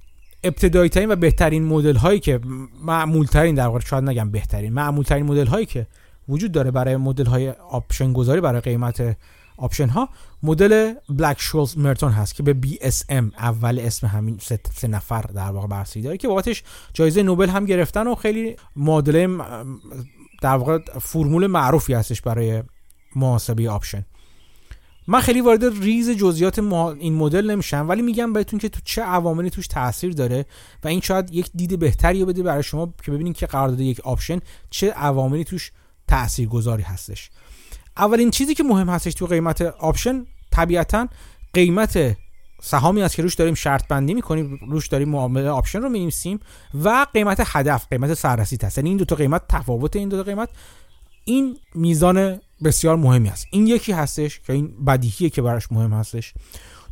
ابتدایی 0.43 0.89
ترین 0.89 1.11
و 1.11 1.15
بهترین 1.15 1.63
مدل 1.63 1.95
هایی 1.95 2.19
که 2.19 2.39
معمول 2.83 3.25
ترین 3.25 3.55
در 3.55 3.67
واقع 3.67 3.79
شاید 3.79 4.03
نگم 4.03 4.31
بهترین 4.31 4.73
معمول 4.73 5.03
ترین 5.03 5.25
مدل 5.25 5.47
هایی 5.47 5.65
که 5.65 5.87
وجود 6.29 6.51
داره 6.51 6.71
برای 6.71 6.97
مدل 6.97 7.25
های 7.25 7.49
آپشن 7.49 8.13
گذاری 8.13 8.41
برای 8.41 8.61
قیمت 8.61 9.17
آپشن 9.57 9.89
ها 9.89 10.09
مدل 10.43 10.93
بلک 11.09 11.41
شولز 11.41 11.77
مرتون 11.77 12.11
هست 12.11 12.35
که 12.35 12.43
به 12.43 12.55
BSM 12.67 13.37
اول 13.37 13.79
اسم 13.79 14.07
همین 14.07 14.37
سه, 14.41 14.87
نفر 14.87 15.21
در 15.21 15.51
واقع 15.51 15.67
بررسی 15.67 16.01
داره 16.01 16.17
که 16.17 16.27
بابتش 16.27 16.63
جایزه 16.93 17.23
نوبل 17.23 17.49
هم 17.49 17.65
گرفتن 17.65 18.07
و 18.07 18.15
خیلی 18.15 18.55
معادله 18.75 19.27
در 20.41 20.55
واقع 20.55 20.79
فرمول 21.01 21.47
معروفی 21.47 21.93
هستش 21.93 22.21
برای 22.21 22.63
محاسبه 23.15 23.69
آپشن. 23.69 24.05
من 25.07 25.19
خیلی 25.19 25.41
وارد 25.41 25.63
ریز 25.83 26.09
جزئیات 26.09 26.59
این 26.59 27.13
مدل 27.13 27.51
نمیشم 27.51 27.89
ولی 27.89 28.01
میگم 28.01 28.33
بهتون 28.33 28.59
که 28.59 28.69
تو 28.69 28.79
چه 28.83 29.01
عواملی 29.01 29.49
توش 29.49 29.67
تاثیر 29.67 30.13
داره 30.13 30.45
و 30.83 30.87
این 30.87 31.01
شاید 31.01 31.33
یک 31.33 31.49
دید 31.55 31.79
بهتری 31.79 32.25
بده 32.25 32.43
برای 32.43 32.63
شما 32.63 32.93
که 33.05 33.11
ببینید 33.11 33.35
که 33.35 33.45
قرارداد 33.45 33.79
یک 33.79 33.99
آپشن 33.99 34.39
چه 34.69 34.91
عواملی 34.91 35.43
توش 35.43 35.71
تاثیرگذاری 36.07 36.83
هستش. 36.83 37.29
اولین 37.97 38.31
چیزی 38.31 38.55
که 38.55 38.63
مهم 38.63 38.89
هستش 38.89 39.13
تو 39.13 39.25
قیمت 39.25 39.61
آپشن 39.61 40.25
طبیعتا 40.51 41.07
قیمت 41.53 42.17
سهامی 42.61 43.01
است 43.01 43.15
که 43.15 43.21
روش 43.21 43.35
داریم 43.35 43.53
شرط 43.53 43.87
بندی 43.87 44.13
می‌کنیم 44.13 44.59
روش 44.69 44.87
داریم 44.87 45.09
معامله 45.09 45.49
آپشن 45.49 45.81
رو 45.81 45.89
می‌نویسیم 45.89 46.39
و 46.83 47.05
قیمت 47.13 47.43
هدف 47.45 47.87
قیمت 47.89 48.13
سررسید 48.13 48.63
هست. 48.63 48.77
یعنی 48.77 48.89
این 48.89 48.97
دو 48.97 49.05
تا 49.05 49.15
قیمت 49.15 49.41
تفاوت 49.49 49.95
این 49.95 50.09
دو 50.09 50.17
تا 50.17 50.23
قیمت 50.23 50.49
این 51.25 51.57
میزان 51.75 52.39
بسیار 52.63 52.95
مهمی 52.95 53.29
است. 53.29 53.47
این 53.51 53.67
یکی 53.67 53.91
هستش 53.91 54.39
که 54.39 54.53
این 54.53 54.85
بدیهیه 54.85 55.29
که 55.29 55.41
براش 55.41 55.71
مهم 55.71 55.93
هستش. 55.93 56.33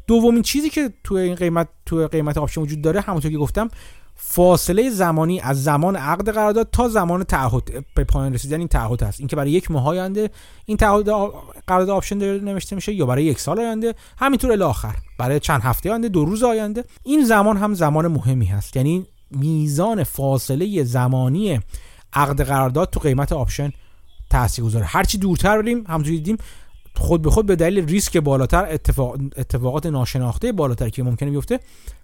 دومین 0.07 0.41
چیزی 0.41 0.69
که 0.69 0.93
تو 1.03 1.15
این 1.15 1.35
قیمت 1.35 1.67
تو 1.85 2.07
قیمت 2.07 2.37
آپشن 2.37 2.61
وجود 2.61 2.81
داره 2.81 3.01
همونطور 3.01 3.31
که 3.31 3.37
گفتم 3.37 3.69
فاصله 4.15 4.89
زمانی 4.89 5.39
از 5.39 5.63
زمان 5.63 5.95
عقد 5.95 6.29
قرارداد 6.29 6.69
تا 6.71 6.87
زمان 6.87 7.23
تعهد 7.23 7.85
به 7.95 8.03
پایان 8.03 8.33
رسیدن 8.33 8.59
این 8.59 8.67
تعهد 8.67 9.03
هست. 9.03 9.19
اینکه 9.19 9.35
برای 9.35 9.51
یک 9.51 9.71
ماه 9.71 9.87
آینده 9.87 10.29
این 10.65 10.77
تعهد 10.77 11.09
قرارداد 11.67 11.89
آپشن 11.89 12.17
نوشته 12.17 12.75
میشه 12.75 12.93
یا 12.93 13.05
برای 13.05 13.23
یک 13.23 13.39
سال 13.39 13.59
آینده. 13.59 13.95
همینطور 14.17 14.51
الی 14.51 14.63
آخر. 14.63 14.95
برای 15.17 15.39
چند 15.39 15.61
هفته 15.61 15.89
آینده 15.89 16.09
دو 16.09 16.25
روز 16.25 16.43
آینده. 16.43 16.83
این 17.03 17.25
زمان 17.25 17.57
هم 17.57 17.73
زمان 17.73 18.07
مهمی 18.07 18.45
هست. 18.45 18.75
یعنی 18.75 19.05
میزان 19.31 20.03
فاصله 20.03 20.83
زمانی 20.83 21.59
عقد 22.13 22.41
قرارداد 22.41 22.89
تو 22.89 22.99
قیمت 22.99 23.31
آپشن 23.31 23.71
تاثیرگذاره. 24.29 24.85
هرچی 24.85 25.17
دورتر 25.17 25.61
بریم 25.61 25.83
همونجوری 25.87 26.17
دیدیم 26.17 26.37
خود 27.01 27.21
به 27.21 27.31
خود 27.31 27.45
به 27.45 27.55
دلیل 27.55 27.87
ریسک 27.87 28.17
بالاتر 28.17 28.65
اتفاق... 28.69 29.17
اتفاقات 29.37 29.85
ناشناخته 29.85 30.51
بالاتر 30.51 30.89
که 30.89 31.03
ممکنه 31.03 31.31
بیفته 31.31 31.59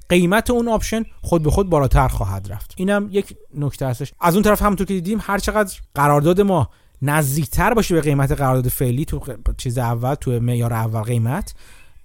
قیمت 0.10 0.50
اون 0.50 0.68
آپشن 0.68 1.04
خود 1.22 1.44
به 1.44 1.52
خود 1.52 1.70
بالاتر 1.70 2.08
خواهد 2.08 2.52
رفت. 2.52 2.74
اینم 2.78 3.10
یک 3.12 3.36
نکته 3.58 3.88
هستش. 3.88 4.14
از 4.22 4.34
اون 4.34 4.44
طرف 4.44 4.62
همونطور 4.62 4.88
که 4.88 4.94
دیدیم 4.94 5.20
هر 5.22 5.38
چقدر 5.38 5.74
قرارداد 5.96 6.42
ما 6.42 6.70
نزدیکتر 7.02 7.74
باشه 7.74 7.96
به 7.96 8.02
قیمت 8.02 8.32
قرارداد 8.32 8.68
فعلی 8.68 9.06
تو 9.06 9.22
چیز 9.58 9.78
اول 9.78 10.16
تو 10.16 10.32
معیار 10.32 10.74
اول 10.74 11.02
قیمت 11.02 11.54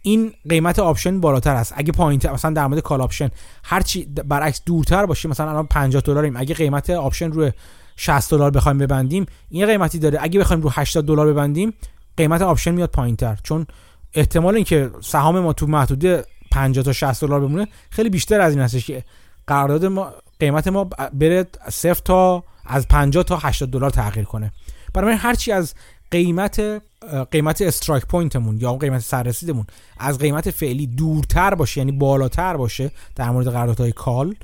این 0.03 0.33
قیمت 0.49 0.79
آپشن 0.79 1.21
بالاتر 1.21 1.55
است. 1.55 1.73
اگه 1.77 1.93
پایین 1.93 2.21
مثلا 2.33 2.51
در 2.51 2.67
مورد 2.67 2.81
call 2.81 3.01
option 3.01 3.31
هر 3.65 3.81
چی 3.81 4.05
برعکس 4.05 4.63
دورتر 4.67 5.07
باشه 5.07 5.29
مثلا 5.29 5.51
الان 5.51 5.67
50 5.67 6.03
دلاریم 6.03 6.37
اگه 6.37 6.55
قیمت 6.55 6.91
آپشن 6.91 7.33
روی 7.33 7.53
60 7.97 8.31
دلار 8.31 8.51
بخوایم 8.51 8.79
ببندیم 8.79 9.27
این 9.51 9.67
قیمتی 9.67 9.99
داره. 9.99 10.19
اگه 10.23 10.41
بخوایم 10.41 10.63
رو 10.63 10.71
80 10.73 11.07
دلار 11.07 11.27
ببندیم 11.27 11.75
قیمت 12.17 12.43
آپشن 12.43 12.71
میاد 12.71 12.91
پایینتر. 12.91 13.39
چون 13.43 13.67
احتمال 14.15 14.55
اینکه 14.55 14.91
سهام 15.01 15.41
ما 15.41 15.53
تو 15.53 15.67
محدوده 15.67 16.25
50 16.51 16.85
تا 16.85 16.93
60 16.93 17.25
دلار 17.25 17.41
بمونه 17.41 17.69
خیلی 17.91 18.11
بیشتر 18.11 18.41
از 18.41 18.53
این 18.53 18.63
هستش 18.63 18.87
که 18.87 19.05
قرارداد 19.47 19.85
ما 19.85 20.13
قیمت 20.41 20.69
ما 20.69 20.85
بره 21.13 21.47
صفر 21.71 22.01
تا 22.05 22.45
از 22.67 22.89
50 22.89 23.25
تا 23.25 23.37
80 23.37 23.71
دلار 23.71 23.91
تغییر 23.91 24.25
کنه. 24.25 24.53
برای 24.95 25.15
هر 25.15 25.35
چی 25.35 25.53
از 25.53 25.75
قیمت 26.11 26.83
قیمت 27.31 27.63
strike 27.63 28.07
point 28.07 28.39
مون 28.39 28.59
یا 28.59 28.75
قیمت 28.75 29.01
سررسیدمون 29.01 29.67
از 29.99 30.19
قیمت 30.19 30.51
فعلی 30.51 30.87
دورتر 30.87 31.55
باشه 31.55 31.79
یعنی 31.79 31.93
بالاتر 31.93 32.57
باشه 32.57 32.91
در 33.17 33.31
مورد 33.31 33.49
قراردادهای 33.49 33.93
call 33.93 34.35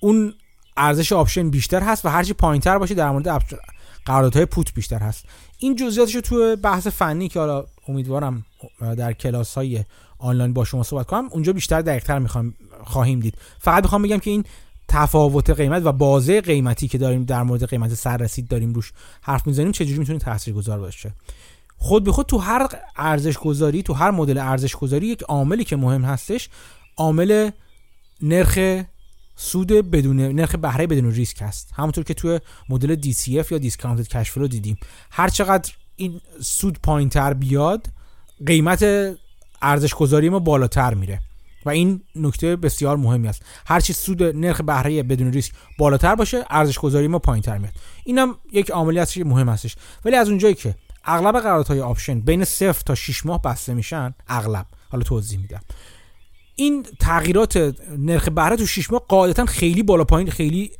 اون 0.00 0.34
ارزش 0.76 1.12
آپشن 1.12 1.50
بیشتر 1.50 1.82
هست 1.82 2.04
و 2.04 2.08
هرچی 2.08 2.32
پایینتر 2.32 2.78
باشه 2.78 2.94
در 2.94 3.10
مورد 3.10 3.44
قراردادهای 4.04 4.46
پوت 4.46 4.74
بیشتر 4.74 4.98
هست. 4.98 5.24
این 5.58 5.76
جزئیاتش 5.76 6.14
رو 6.14 6.20
تو 6.20 6.56
بحث 6.56 6.86
فنی 6.86 7.28
که 7.28 7.38
حالا 7.38 7.66
امیدوارم 7.88 8.44
در 8.80 9.12
کلاس 9.12 9.54
های 9.54 9.84
آنلاین 10.18 10.52
با 10.52 10.64
شما 10.64 10.82
صحبت 10.82 11.06
کنم 11.06 11.28
اونجا 11.30 11.52
بیشتر 11.52 11.82
دقیقتر 11.82 12.18
می‌خوام 12.18 12.54
خواهیم 12.84 13.20
دید. 13.20 13.34
فقط 13.58 13.82
می‌خوام 13.82 14.02
بگم 14.02 14.18
که 14.18 14.30
این 14.30 14.44
تفاوت 14.88 15.50
قیمت 15.50 15.82
و 15.84 15.92
بازه 15.92 16.40
قیمتی 16.40 16.88
که 16.88 16.98
داریم 16.98 17.24
در 17.24 17.42
مورد 17.42 17.68
قیمت 17.68 17.94
سررسید 17.94 18.48
داریم 18.48 18.72
روش 18.72 18.92
حرف 19.22 19.46
می‌زنیم 19.46 19.72
چجوری 19.72 19.98
می‌تونه 19.98 20.18
تاثیرگذار 20.18 20.78
باشه؟ 20.78 21.12
خود 21.76 22.04
به 22.04 22.12
خود 22.12 22.26
تو 22.26 22.38
هر 22.38 22.68
ارزش 22.96 23.38
گذاری 23.38 23.82
تو 23.82 23.92
هر 23.92 24.10
مدل 24.10 24.38
ارزش 24.38 24.76
گذاری 24.76 25.06
یک 25.06 25.22
عاملی 25.22 25.64
که 25.64 25.76
مهم 25.76 26.04
هستش 26.04 26.48
عامل 26.96 27.50
نرخ 28.22 28.82
سود 29.40 29.72
بدون 29.72 30.20
نرخ 30.20 30.54
بهره 30.54 30.86
بدون 30.86 31.10
ریسک 31.10 31.42
هست. 31.42 31.72
همونطور 31.74 32.04
که 32.04 32.14
توی 32.14 32.40
مدل 32.68 33.00
DCF 33.00 33.52
یا 33.52 33.58
discounted 33.58 34.08
cash 34.08 34.30
flow 34.30 34.48
دیدیم. 34.48 34.78
هر 35.10 35.28
چقدر 35.28 35.72
این 35.96 36.20
سود 36.40 36.78
پایین 36.82 37.08
تر 37.08 37.34
بیاد 37.34 37.86
قیمت 38.46 38.84
ارزش 39.62 39.94
گذاری 39.94 40.28
ما 40.28 40.38
بالاتر 40.38 40.94
میره. 40.94 41.20
و 41.66 41.70
این 41.70 42.00
نکته 42.16 42.56
بسیار 42.56 42.96
مهمی 42.96 43.28
است. 43.28 43.42
هر 43.66 43.80
چی 43.80 43.92
سود 43.92 44.22
نرخ 44.22 44.60
بهره 44.60 45.02
بدون 45.02 45.32
ریسک 45.32 45.52
بالاتر 45.78 46.14
باشه 46.14 46.44
ارزش 46.50 46.78
گذاری 46.78 47.08
ما 47.08 47.18
پایین 47.18 47.42
تر 47.42 47.58
میاد. 47.58 47.72
اینم 48.04 48.34
یک 48.52 48.70
عاملی 48.70 48.98
است 48.98 49.18
مهم 49.18 49.48
هستش. 49.48 49.76
ولی 50.04 50.16
از 50.16 50.28
اونجایی 50.28 50.54
که 50.54 50.74
اغلب 51.04 51.40
قراردادهای 51.40 51.80
آپشن 51.80 52.20
بین 52.20 52.44
0 52.44 52.72
تا 52.72 52.94
6 52.94 53.26
ماه 53.26 53.42
بسته 53.42 53.74
میشن 53.74 54.14
اغلب. 54.28 54.66
حالا 54.90 55.04
توضیح 55.04 55.38
میدم. 55.38 55.60
این 56.58 56.86
تغییرات 57.00 57.74
نرخ 57.98 58.28
بهره 58.28 58.56
تو 58.56 58.66
6 58.66 58.92
ماه 58.92 59.02
قاعدتا 59.08 59.46
خیلی 59.46 59.82
بالا 59.82 60.04
پایین 60.04 60.30
خیلی 60.30 60.70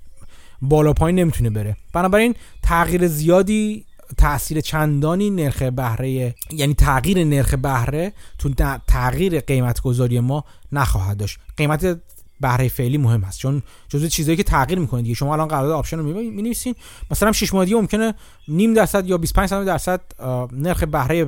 بالا 0.63 0.93
پایین 0.93 1.19
نمی‌تونه 1.19 1.51
بره. 1.51 1.77
بنابراین 1.93 2.35
تغییر 2.63 3.07
زیادی 3.07 3.85
تاثیر 4.17 4.61
چندانی 4.61 5.31
نرخ 5.31 5.63
بهره 5.63 6.35
یعنی 6.51 6.75
تغییر 6.75 7.25
نرخ 7.25 7.55
بهره 7.55 8.13
تو 8.39 8.51
تغییر 8.87 9.41
قیمت 9.41 9.81
گذاری 9.81 10.21
ما 10.21 10.45
نخواهد 10.73 11.17
داشت. 11.17 11.39
قیمت 11.57 12.01
بهره 12.41 12.69
فعلی 12.69 12.99
مهم 12.99 13.25
است 13.25 13.39
چون 13.39 13.63
جزو 13.89 14.09
چیزایی 14.09 14.37
که 14.37 14.43
تغییر 14.43 14.79
می‌کنه 14.79 15.03
دیگه 15.03 15.15
شما 15.15 15.33
الان 15.33 15.49
قرارداد 15.49 15.73
آپشن 15.73 15.99
رو 15.99 16.05
می‌نویسین. 16.05 16.75
مثلا 17.11 17.33
6 17.33 17.55
ماهگی 17.55 17.75
ممکنه 17.75 18.15
نیم 18.49 18.75
درصد 18.75 19.09
یا 19.09 19.19
25 19.19 19.67
درصد 19.67 20.01
نرخ 20.53 20.85
بهره 20.85 21.25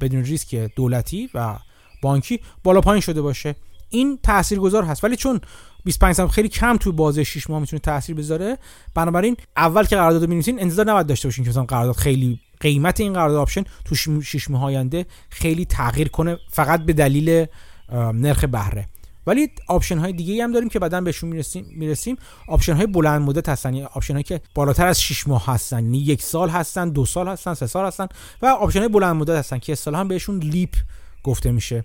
بدون 0.00 0.24
ریسک 0.24 0.54
دولتی 0.54 1.30
و 1.34 1.58
بانکی 2.02 2.40
بالا 2.64 2.80
پایین 2.80 3.00
شده 3.00 3.22
باشه. 3.22 3.56
این 3.92 4.18
تاثیرگذار 4.22 4.84
هست. 4.84 5.04
ولی 5.04 5.16
چون 5.16 5.40
25 5.84 6.14
سم 6.14 6.28
خیلی 6.28 6.48
کم 6.48 6.76
تو 6.76 6.92
بازه 6.92 7.24
6 7.24 7.50
ماه 7.50 7.60
می‌تونه 7.60 7.80
تاثیر 7.80 8.16
بذاره 8.16 8.58
بنابراین 8.94 9.36
اول 9.56 9.84
که 9.84 9.96
قرارداد 9.96 10.28
می‌نویسین 10.28 10.60
انتظار 10.60 10.86
نباید 10.86 11.06
داشته 11.06 11.28
باشین 11.28 11.44
که 11.44 11.50
مثلا 11.50 11.64
قرارداد 11.64 11.96
خیلی 11.96 12.40
قیمت 12.60 13.00
این 13.00 13.12
قرارداد 13.12 13.38
آپشن 13.38 13.64
تو 13.84 13.94
6 13.94 14.50
ماه 14.50 14.64
آینده 14.64 15.06
خیلی 15.30 15.64
تغییر 15.64 16.08
کنه 16.08 16.38
فقط 16.50 16.84
به 16.84 16.92
دلیل 16.92 17.46
نرخ 17.92 18.44
بهره. 18.44 18.86
ولی 19.26 19.48
آپشن 19.68 19.98
های 19.98 20.12
دیگه 20.12 20.44
هم 20.44 20.52
داریم 20.52 20.68
که 20.68 20.78
بعدا 20.78 21.00
بهشون 21.00 21.30
می‌رسیم 21.30 21.66
می‌رسیم. 21.70 22.16
آپشن 22.48 22.74
های 22.74 22.86
بلند 22.86 23.22
مدت 23.22 23.48
هستن. 23.48 23.74
یعنی 23.74 23.88
آپشن 23.94 24.12
هایی 24.14 24.24
که 24.24 24.40
بالاتر 24.54 24.86
از 24.86 25.02
6 25.02 25.28
ماه 25.28 25.46
هستن. 25.46 25.84
یعنی 25.84 25.98
یک 25.98 26.22
سال 26.22 26.48
هستن 26.48 26.88
دو 26.88 27.06
سال 27.06 27.28
هستن 27.28 27.54
سه 27.54 27.66
سال 27.66 27.86
هستن 27.86 28.06
و 28.42 28.46
آپشن 28.46 28.78
های 28.78 28.88
بلند 28.88 29.16
مدت 29.16 29.36
هستن 29.36 29.58
که 29.58 29.72
اصطلاحا 29.72 30.04
بهشون 30.04 30.38
LEAP 30.38 30.74
گفته 31.22 31.52
میشه. 31.52 31.84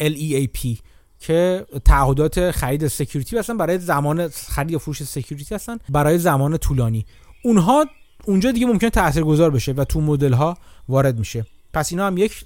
L 0.00 0.14
E 0.14 0.34
A 0.34 0.58
P. 0.58 0.78
که 1.20 1.66
تعهدات 1.84 2.50
خرید 2.50 2.88
security 2.88 3.38
هستن 3.38 3.56
برای 3.56 3.78
زمان 3.78 4.28
خرید 4.28 4.70
یا 4.70 4.78
فروش 4.78 5.02
security 5.02 5.54
هستن 5.54 5.78
برای 5.88 6.18
زمان 6.18 6.56
طولانی. 6.56 7.06
اونها 7.44 7.86
اونجا 8.24 8.52
دیگه 8.52 8.66
ممکنه 8.66 8.90
تاثیرگذار 8.90 9.50
بشه 9.50 9.72
و 9.72 9.84
تو 9.84 10.00
مدل 10.00 10.32
ها 10.32 10.56
وارد 10.88 11.18
میشه. 11.18 11.46
پس 11.72 11.92
اینا 11.92 12.06
هم 12.06 12.18
یک 12.18 12.44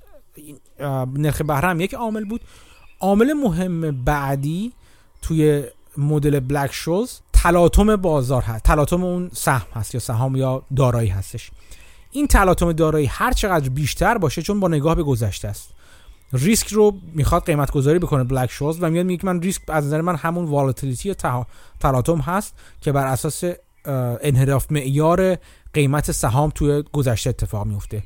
نرخ 1.15 1.43
بهره 1.43 1.69
هم 1.69 1.81
یک 1.81 1.95
عامل 1.95 2.25
بود. 2.25 2.41
عامل 3.01 3.33
مهم 3.33 4.05
بعدی 4.05 4.73
توی 5.23 5.65
مدل 5.97 6.41
بلک 6.41 6.73
شولز 6.73 7.11
تلاطم 7.33 7.97
بازار 7.97 8.43
هست. 8.43 8.65
تلاطم 8.65 9.05
اون 9.05 9.31
سهم 9.33 9.67
هست 9.75 9.95
یا 9.95 10.01
سهام 10.01 10.37
یا 10.37 10.63
دارایی 10.77 11.09
هستش. 11.09 11.51
این 12.11 12.27
تلاطم 12.27 12.73
دارایی 12.73 13.07
هر 13.07 13.33
چقدر 13.33 13.69
بیشتر 13.69 14.19
باشه 14.19 14.43
چون 14.43 14.61
با 14.61 14.69
نگاه 14.69 14.95
به 14.95 15.03
گذشته 15.03 15.49
است. 15.49 15.71
ریسک 16.33 16.69
رو 16.69 16.95
می‌خواد 17.15 17.47
قیمت 17.47 17.71
گذاری 17.71 17.99
بکنه 17.99 18.25
بلک 18.25 18.51
شولز 18.51 18.79
و 18.81 18.91
میاد 18.91 19.07
میگه 19.07 19.27
من 19.27 19.43
ریسک 19.43 19.63
از 19.69 19.87
نظر 19.87 20.01
من 20.01 20.17
همون 20.17 20.45
والتیلیتی 20.45 21.09
یا 21.09 21.47
تلاطم 21.81 22.19
هست 22.19 22.55
که 22.81 22.93
بر 22.93 23.07
اساس 23.07 23.45
انحراف 24.23 24.73
معیار 24.73 25.39
قیمت 25.75 26.13
سهام 26.13 26.51
توی 26.55 26.85
گذشته 26.93 27.31
اتفاق 27.31 27.67
میفته. 27.67 28.03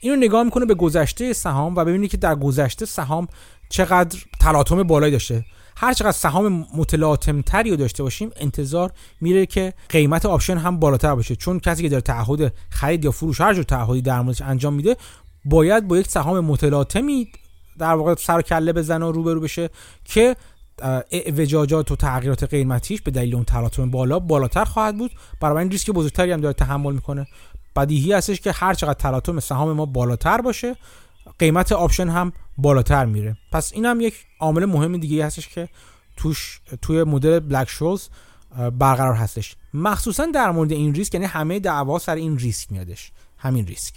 اینو 0.00 0.16
نگاه 0.16 0.42
می‌کنه 0.42 0.66
به 0.66 0.74
گذشته 0.74 1.32
سهام 1.32 1.76
و 1.76 1.84
ببینید 1.84 2.10
که 2.10 2.16
در 2.16 2.34
گذشته 2.34 2.86
سهام 2.86 3.28
چقدر 3.68 4.18
تلاطم 4.40 4.82
بالایی 4.82 5.12
داشته. 5.12 5.44
هر 5.76 5.92
چقدر 5.92 6.12
سهام 6.12 6.66
متلاطم 6.76 7.42
تری 7.42 7.76
داشته 7.76 8.02
باشیم 8.02 8.30
انتظار 8.36 8.92
میره 9.20 9.46
که 9.46 9.74
قیمت 9.88 10.26
آپشن 10.26 10.58
هم 10.58 10.78
بالاتر 10.78 11.14
باشه. 11.14 11.36
چون 11.36 11.60
کسی 11.60 11.82
که 11.82 11.88
داره 11.88 12.00
تعهد 12.00 12.52
خرید 12.70 13.04
یا 13.04 13.10
فروش 13.10 13.40
هر 13.40 13.54
جور 13.54 13.64
تعهدی 13.64 14.02
در 14.02 14.20
موردش 14.20 14.42
انجام 14.42 14.74
میده 14.74 14.96
باید 15.44 15.88
با 15.88 15.98
یک 15.98 16.08
سهام 16.08 16.40
متلاطمی 16.40 17.28
در 17.78 17.94
واقع 17.94 18.14
سر 18.14 18.42
کله 18.42 18.72
بزنه 18.72 19.06
و 19.06 19.12
روبرو 19.12 19.40
بشه 19.40 19.70
که 20.04 20.36
اعوجاجات 21.36 21.90
و 21.90 21.96
تغییرات 21.96 22.44
قیمتیش 22.44 23.02
به 23.02 23.10
دلیل 23.10 23.34
اون 23.34 23.44
تلاطم 23.44 23.90
بالا 23.90 24.18
بالاتر 24.18 24.64
خواهد 24.64 24.98
بود. 24.98 25.10
برای 25.40 25.58
این 25.58 25.70
ریسک 25.70 25.90
بزرگتری 25.90 26.32
هم 26.32 26.40
داره 26.40 26.54
تحمل 26.54 26.92
می‌کنه. 26.92 27.26
بدیهی 27.76 28.12
هستش 28.12 28.40
که 28.40 28.52
هر 28.52 28.74
چقدر 28.74 28.94
تلاطم 28.94 29.40
سهام 29.40 29.72
ما 29.72 29.86
بالاتر 29.86 30.40
باشه 30.40 30.76
قیمت 31.38 31.72
آپشن 31.72 32.08
هم 32.08 32.32
بالاتر 32.58 33.04
میره. 33.04 33.36
پس 33.52 33.72
این 33.72 33.84
هم 33.84 34.00
یک 34.00 34.14
عامل 34.40 34.64
مهم 34.64 34.96
دیگه 34.96 35.26
هستش 35.26 35.48
که 35.48 35.68
توش 36.16 36.60
توی 36.82 37.04
مدل 37.04 37.40
بلک 37.40 37.68
شولز 37.68 38.08
برقرار 38.78 39.14
هستش. 39.14 39.56
مخصوصا 39.74 40.26
در 40.26 40.50
مورد 40.50 40.72
این 40.72 40.94
ریسک 40.94 41.14
یعنی 41.14 41.26
همه 41.26 41.60
دعوا 41.60 41.98
سر 41.98 42.14
این 42.14 42.38
ریسک 42.38 42.72
میادش. 42.72 43.12
همین 43.38 43.66
ریسک. 43.66 43.94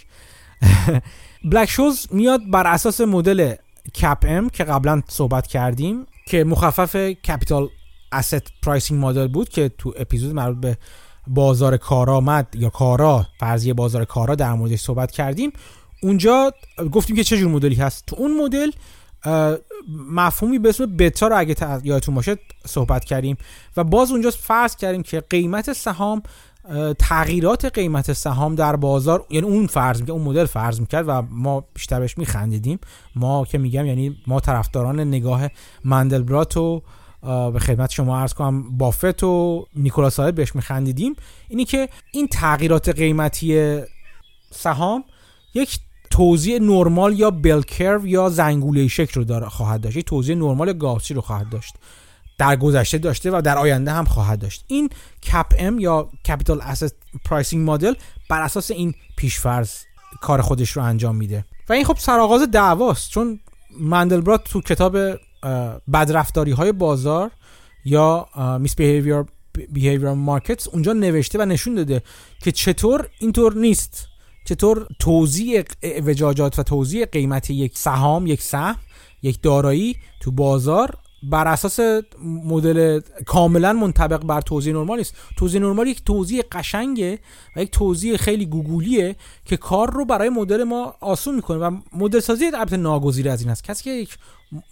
بلک 1.52 1.68
شولز 1.68 2.06
میاد 2.10 2.40
بر 2.50 2.66
اساس 2.66 3.00
مدل 3.00 3.54
CAPM 3.94 4.50
که 4.50 4.64
قبلا 4.64 5.02
صحبت 5.08 5.46
کردیم 5.46 6.06
که 6.26 6.44
مخفف 6.44 6.96
capital 6.96 7.68
asset 8.14 8.48
pricing 8.62 9.04
model 9.04 9.28
بود 9.28 9.48
که 9.48 9.70
تو 9.78 9.94
اپیزود 9.96 10.34
مربوط 10.34 10.60
به 10.60 10.78
بازار 11.26 11.76
کارآمد 11.76 12.48
یا 12.54 12.70
کارا 12.70 13.26
فرضیه 13.40 13.74
بازار 13.74 14.04
کارا 14.04 14.34
در 14.34 14.52
موردش 14.52 14.80
صحبت 14.80 15.10
کردیم. 15.10 15.52
اونجا 16.02 16.52
گفتیم 16.92 17.16
که 17.16 17.24
چه 17.24 17.38
جور 17.38 17.50
مدلی 17.50 17.74
هست. 17.74 18.06
تو 18.06 18.16
اون 18.16 18.36
مدل 18.44 18.70
مفهومی 20.10 20.58
به 20.58 20.68
اسم 20.68 20.96
بتا 20.96 21.28
رو 21.28 21.38
اگه 21.38 21.56
یادتون 21.84 22.14
باشه 22.14 22.36
صحبت 22.66 23.04
کردیم. 23.04 23.36
و 23.76 23.84
باز 23.84 24.10
اونجا 24.10 24.30
فرض 24.30 24.76
کردیم 24.76 25.02
که 25.02 25.20
قیمت 25.20 25.72
سهام 25.72 26.22
تغییرات 26.98 27.64
قیمت 27.64 28.12
سهام 28.12 28.54
در 28.54 28.76
بازار 28.76 29.26
یعنی 29.30 29.46
اون 29.46 29.66
فرض 29.66 30.00
می‌کرد 30.00 30.16
اون 30.16 30.22
مدل 30.22 30.44
فرض 30.44 30.80
می‌کرد 30.80 31.04
و 31.08 31.22
ما 31.30 31.64
بیشتر 31.74 32.00
بهش 32.00 32.18
میخندیدیم. 32.18 32.78
ما 33.16 33.44
که 33.44 33.58
میگم 33.58 33.86
یعنی 33.86 34.16
ما 34.26 34.40
طرفداران 34.40 35.00
نگاه 35.00 35.48
مندلبرات 35.84 36.56
و 36.56 36.82
به 37.52 37.58
خدمت 37.58 37.90
شما 37.90 38.18
عرض 38.18 38.34
کنم 38.34 38.78
بافت 38.78 39.24
و 39.24 39.66
نیکولا 39.76 40.10
بهش 40.32 40.54
میخندیدیم. 40.54 41.16
اینی 41.48 41.64
که 41.64 41.88
این 42.12 42.26
تغییرات 42.26 42.88
قیمتی 42.88 43.80
سهام 44.50 45.04
یک 45.54 45.78
توزیع 46.10 46.58
نرمال 46.58 47.18
یا 47.18 47.30
bell 47.30 47.62
یا 48.04 48.28
زنگوله 48.28 48.88
شکل 48.88 49.14
رو 49.14 49.24
داره 49.24 49.48
خواهد 49.48 49.80
داشت. 49.80 49.96
یک 49.96 50.04
نرمال 50.34 50.72
گاوسی 50.72 51.14
رو 51.14 51.20
خواهد 51.20 51.48
داشت. 51.48 51.74
در 52.42 52.56
گذشته 52.56 52.98
داشته 52.98 53.30
و 53.30 53.42
در 53.44 53.58
آینده 53.58 53.92
هم 53.92 54.04
خواهد 54.04 54.38
داشت. 54.38 54.64
این 54.66 54.90
CAPM 55.22 55.78
یا 55.78 56.08
capital 56.28 56.60
asset 56.60 56.96
pricing 57.24 57.70
model 57.70 57.94
بر 58.30 58.42
اساس 58.42 58.70
این 58.70 58.94
پیشفرض 59.16 59.72
کار 60.20 60.40
خودش 60.40 60.70
رو 60.70 60.82
انجام 60.82 61.16
میده. 61.16 61.44
و 61.68 61.72
این 61.72 61.84
خب 61.84 61.96
سرآغاز 61.98 62.50
دعواست 62.50 63.10
چون 63.10 63.40
مندلبرات 63.80 64.44
تو 64.44 64.60
کتاب 64.60 64.96
بدرفتاری 65.92 66.52
های 66.52 66.72
بازار 66.72 67.30
یا 67.84 68.28
میس 68.60 68.76
بیهیویر 68.76 70.12
مارکتس 70.12 70.68
اونجا 70.68 70.92
نوشته 70.92 71.38
و 71.38 71.44
نشون 71.44 71.74
داده 71.74 72.02
که 72.42 72.52
چطور 72.52 73.08
اینطور 73.18 73.54
نیست. 73.54 74.08
چطور 74.44 74.86
توزیع 74.98 75.64
وجاجات 75.82 76.58
و 76.58 76.62
توزیع 76.62 77.06
قیمت 77.06 77.50
یک 77.50 77.78
سهام 77.78 78.26
یک 78.26 78.42
سهم 78.42 78.76
یک 79.22 79.42
دارایی 79.42 79.96
تو 80.20 80.30
بازار 80.30 80.98
بر 81.22 81.48
اساس 81.48 81.80
مدل 82.44 83.00
کاملا 83.26 83.72
منطبق 83.72 84.24
بر 84.24 84.40
توزیع 84.40 84.72
نرمال 84.72 85.00
است 85.00 85.14
توزیع 85.36 85.60
نرمال 85.60 85.86
یک 85.86 86.04
توزیع 86.04 86.42
قشنگه 86.52 87.18
و 87.56 87.62
یک 87.62 87.70
توزیع 87.70 88.16
خیلی 88.16 88.46
گوگولیه 88.46 89.16
که 89.44 89.56
کار 89.56 89.92
رو 89.92 90.04
برای 90.04 90.28
مدل 90.28 90.64
ما 90.64 90.94
آسون 91.00 91.34
می‌کنه 91.34 91.58
و 91.58 91.76
مدل 91.92 92.20
سازی 92.20 92.46
البته 92.46 92.76
ناگزیر 92.76 93.28
از 93.28 93.40
این 93.40 93.50
است 93.50 93.64
کسی 93.64 93.84
که 93.84 93.90
یک 93.90 94.18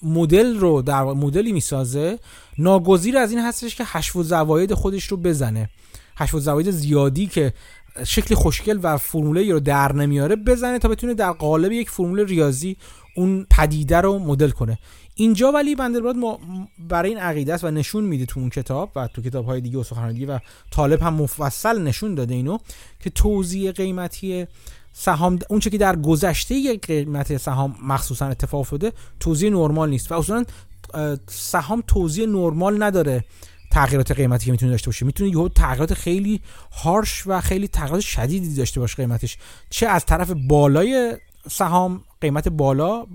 مدل 0.02 0.56
رو 0.56 0.82
در 0.82 1.02
مدلی 1.02 1.52
می‌سازه 1.52 2.18
ناگزیر 2.58 3.18
از 3.18 3.30
این 3.30 3.40
هستش 3.40 3.76
که 3.76 3.84
حشو 3.84 4.18
و 4.18 4.22
زواید 4.22 4.74
خودش 4.74 5.06
رو 5.06 5.16
بزنه. 5.16 5.70
حشو 6.16 6.36
و 6.36 6.40
زواید 6.40 6.70
زیادی 6.70 7.26
که 7.26 7.52
شکل 8.06 8.34
خوشگل 8.34 8.78
و 8.82 8.96
فرموله 8.96 9.52
رو 9.52 9.60
در 9.60 9.92
نمیاره 9.92 10.36
بزنه 10.36 10.78
تا 10.78 10.88
بتونه 10.88 11.14
در 11.14 11.32
قالب 11.32 11.72
یک 11.72 11.90
فرمول 11.90 12.26
ریاضی 12.26 12.76
اون 13.16 13.46
پدیده 13.50 13.96
رو 13.96 14.18
مدل 14.18 14.50
کنه. 14.50 14.78
اینجا 15.20 15.52
ولی 15.52 15.74
بندرباد 15.74 16.16
ما 16.16 16.38
برای 16.78 17.10
این 17.10 17.18
عقیده 17.18 17.54
است 17.54 17.64
و 17.64 17.70
نشون 17.70 18.04
میده 18.04 18.26
تو 18.26 18.40
اون 18.40 18.50
کتاب 18.50 18.90
و 18.96 19.08
تو 19.14 19.22
کتاب 19.22 19.46
های 19.46 19.60
دیگه 19.60 19.78
و 19.78 19.82
سخنرانی 19.82 20.26
و 20.26 20.38
طالب 20.70 21.02
هم 21.02 21.14
مفصل 21.14 21.82
نشون 21.82 22.14
داده 22.14 22.34
اینو 22.34 22.58
که 23.00 23.10
توزیع 23.10 23.72
قیمتی 23.72 24.46
سهام 24.92 25.38
اون 25.48 25.60
که 25.60 25.78
در 25.78 25.96
گذشته 25.96 26.54
یک 26.54 26.86
قیمت 26.86 27.36
سهام 27.36 27.76
مخصوصا 27.82 28.26
اتفاق 28.26 28.60
افتاده 28.60 28.92
توزیع 29.20 29.50
نرمال 29.50 29.90
نیست 29.90 30.12
و 30.12 30.14
اصولا 30.14 30.44
سهام 31.28 31.82
توزیع 31.86 32.26
نرمال 32.26 32.82
نداره 32.82 33.24
تغییرات 33.70 34.12
قیمتی 34.12 34.44
که 34.46 34.52
می‌تونه 34.52 34.70
داشته 34.70 34.88
باشه. 34.88 35.06
می‌تونه 35.06 35.30
یه 35.30 35.48
تغییرات 35.48 35.94
خیلی 35.94 36.40
هارش 36.72 37.22
و 37.26 37.40
خیلی 37.40 37.68
تغییرات 37.68 38.00
شدیدی 38.00 38.54
داشته 38.54 38.80
باشه 38.80 38.96
قیمتش. 38.96 39.38
چه 39.70 39.86
از 39.86 40.06
طرف 40.06 40.30
بالای 40.30 41.16
سهام 41.50 42.04
قیمت 42.20 42.48
بالا 42.48 43.06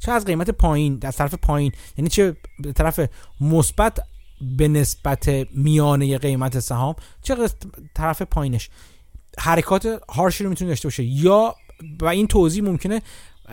چه 0.00 0.12
از 0.12 0.24
قیمت 0.24 0.50
پایین 0.50 0.98
از 1.02 1.16
طرف 1.16 1.34
پایین؟ 1.34 1.72
یعنی 1.96 2.08
چه 2.08 2.36
به 2.58 2.72
طرف 2.72 3.00
مثبت 3.40 3.98
به 4.58 4.68
نسبت 4.68 5.28
میانه 5.54 6.18
قیمت 6.18 6.58
سهام 6.60 6.94
چه 7.22 7.48
طرف 7.94 8.22
پایینش؟ 8.22 8.70
حرکات 9.38 10.02
هارشی 10.08 10.44
رو 10.44 10.50
می‌تونه 10.50 10.68
داشته 10.70 10.88
باشه. 10.88 11.04
یا 11.04 11.54
و 12.02 12.06
این 12.06 12.26
توضیح 12.26 12.64
ممکنه 12.64 13.02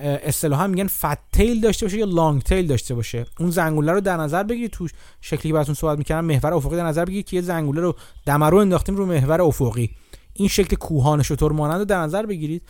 اصطلاحا 0.02 0.68
میگن 0.68 0.88
فت 0.88 1.61
داشته 1.64 1.86
باشه 1.86 1.98
یا 1.98 2.06
لانگ 2.06 2.41
تیل 2.41 2.68
داشته 2.68 2.95
باشه. 2.95 3.26
اون 3.40 3.52
زنگوله 3.52 3.91
رو 3.91 4.02
در 4.02 4.18
نظر 4.18 4.44
بگیرید 4.44 4.72
تو 4.72 4.88
شکلی 5.22 5.52
براتون 5.52 5.76
صحبت 5.76 5.98
می‌کردم 5.98 6.26
محور 6.26 6.53
افقی 6.53 6.76
در 6.76 6.86
نظر 6.86 7.06
بگیرید 7.06 7.26
که 7.26 7.36
یه 7.36 7.41
زنگوله 7.41 7.82
رو 7.82 7.95
دمرو 8.26 8.57
انداختیم 8.57 8.95
رو 8.95 9.06
محور 9.06 9.41
افقی. 9.41 9.90
این 10.34 10.48
شکل 10.48 10.76
کوهان 10.76 11.24
شطور 11.24 11.52
مانند 11.52 11.80
رو 11.80 11.86
در 11.86 11.99
نظر 11.99 12.26
بگیرید. 12.26 12.64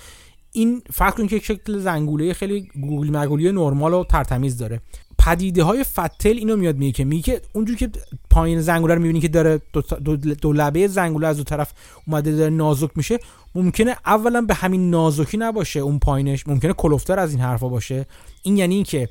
این 0.52 0.82
فرق 0.94 1.16
کنید 1.16 1.30
که 1.30 1.36
یک 1.36 1.46
شکل 1.46 1.80
زنگوله 1.80 2.34
خیلی 2.34 2.70
گوگل 2.82 3.18
مگولی 3.18 3.52
نرمال 3.52 3.94
و 3.94 4.04
ترتمیز 4.04 4.58
داره. 4.58 4.82
پدیده 5.20 5.64
های 5.64 5.84
فتل 5.84 6.30
اینو 6.38 6.56
میاد 6.56 6.78
میگه 6.78 6.92
که 6.92 7.06
میگه 7.06 7.42
اونجوری 7.54 7.80
که 7.80 7.90
پایین 8.30 8.62
زنگوله 8.62 8.94
رو 8.94 9.02
می‌بینی 9.02 9.20
که 9.20 9.28
داره 9.28 9.62
دو, 9.74 10.16
دو, 10.18 10.54
لبه 10.54 10.88
زنگوله 10.88 11.28
از 11.28 11.38
دو 11.38 11.44
طرف 11.44 11.74
اومده 12.08 12.32
داره 12.36 12.50
نازک 12.50 12.90
میشه 12.96 13.20
ممکنه 13.56 13.96
اولا 14.06 14.42
به 14.42 14.54
همین 14.54 14.90
نازکی 14.90 15.38
نباشه 15.38 15.80
اون 15.80 16.00
پایینش 16.00 16.48
ممکنه 16.48 16.74
کلوفتر 16.74 17.20
از 17.20 17.32
این 17.32 17.42
حرفا 17.42 17.70
باشه. 17.70 18.06
این 18.44 18.58
یعنی 18.58 18.84
که 18.84 19.10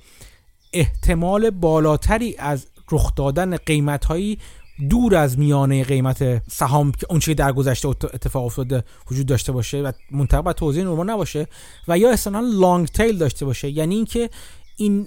احتمال 0.72 1.50
بالاتری 1.50 2.36
از 2.38 2.66
رخ 2.92 3.14
دادن 3.14 3.56
قیمت 3.56 4.04
هایی 4.04 4.38
دور 4.90 5.16
از 5.16 5.38
میانه 5.38 5.84
قیمت 5.84 6.42
سهام 6.50 6.92
که 6.92 7.06
اون 7.10 7.18
در 7.18 7.52
گذشته 7.52 7.88
اتفاق 7.88 8.44
افتاده 8.44 8.84
وجود 9.10 9.26
داشته 9.26 9.52
باشه 9.52 9.82
و 9.82 9.92
منطقه 10.10 10.42
با 10.42 10.52
توضیح 10.52 10.84
نرمال 10.84 11.10
نباشه 11.10 11.46
و 11.88 11.98
یا 11.98 12.12
اصلا 12.12 12.40
لانگ 12.40 12.88
تیل 12.88 13.18
داشته 13.18 13.44
باشه. 13.44 13.70
یعنی 13.70 13.94
اینکه 13.94 14.30
این 14.76 15.06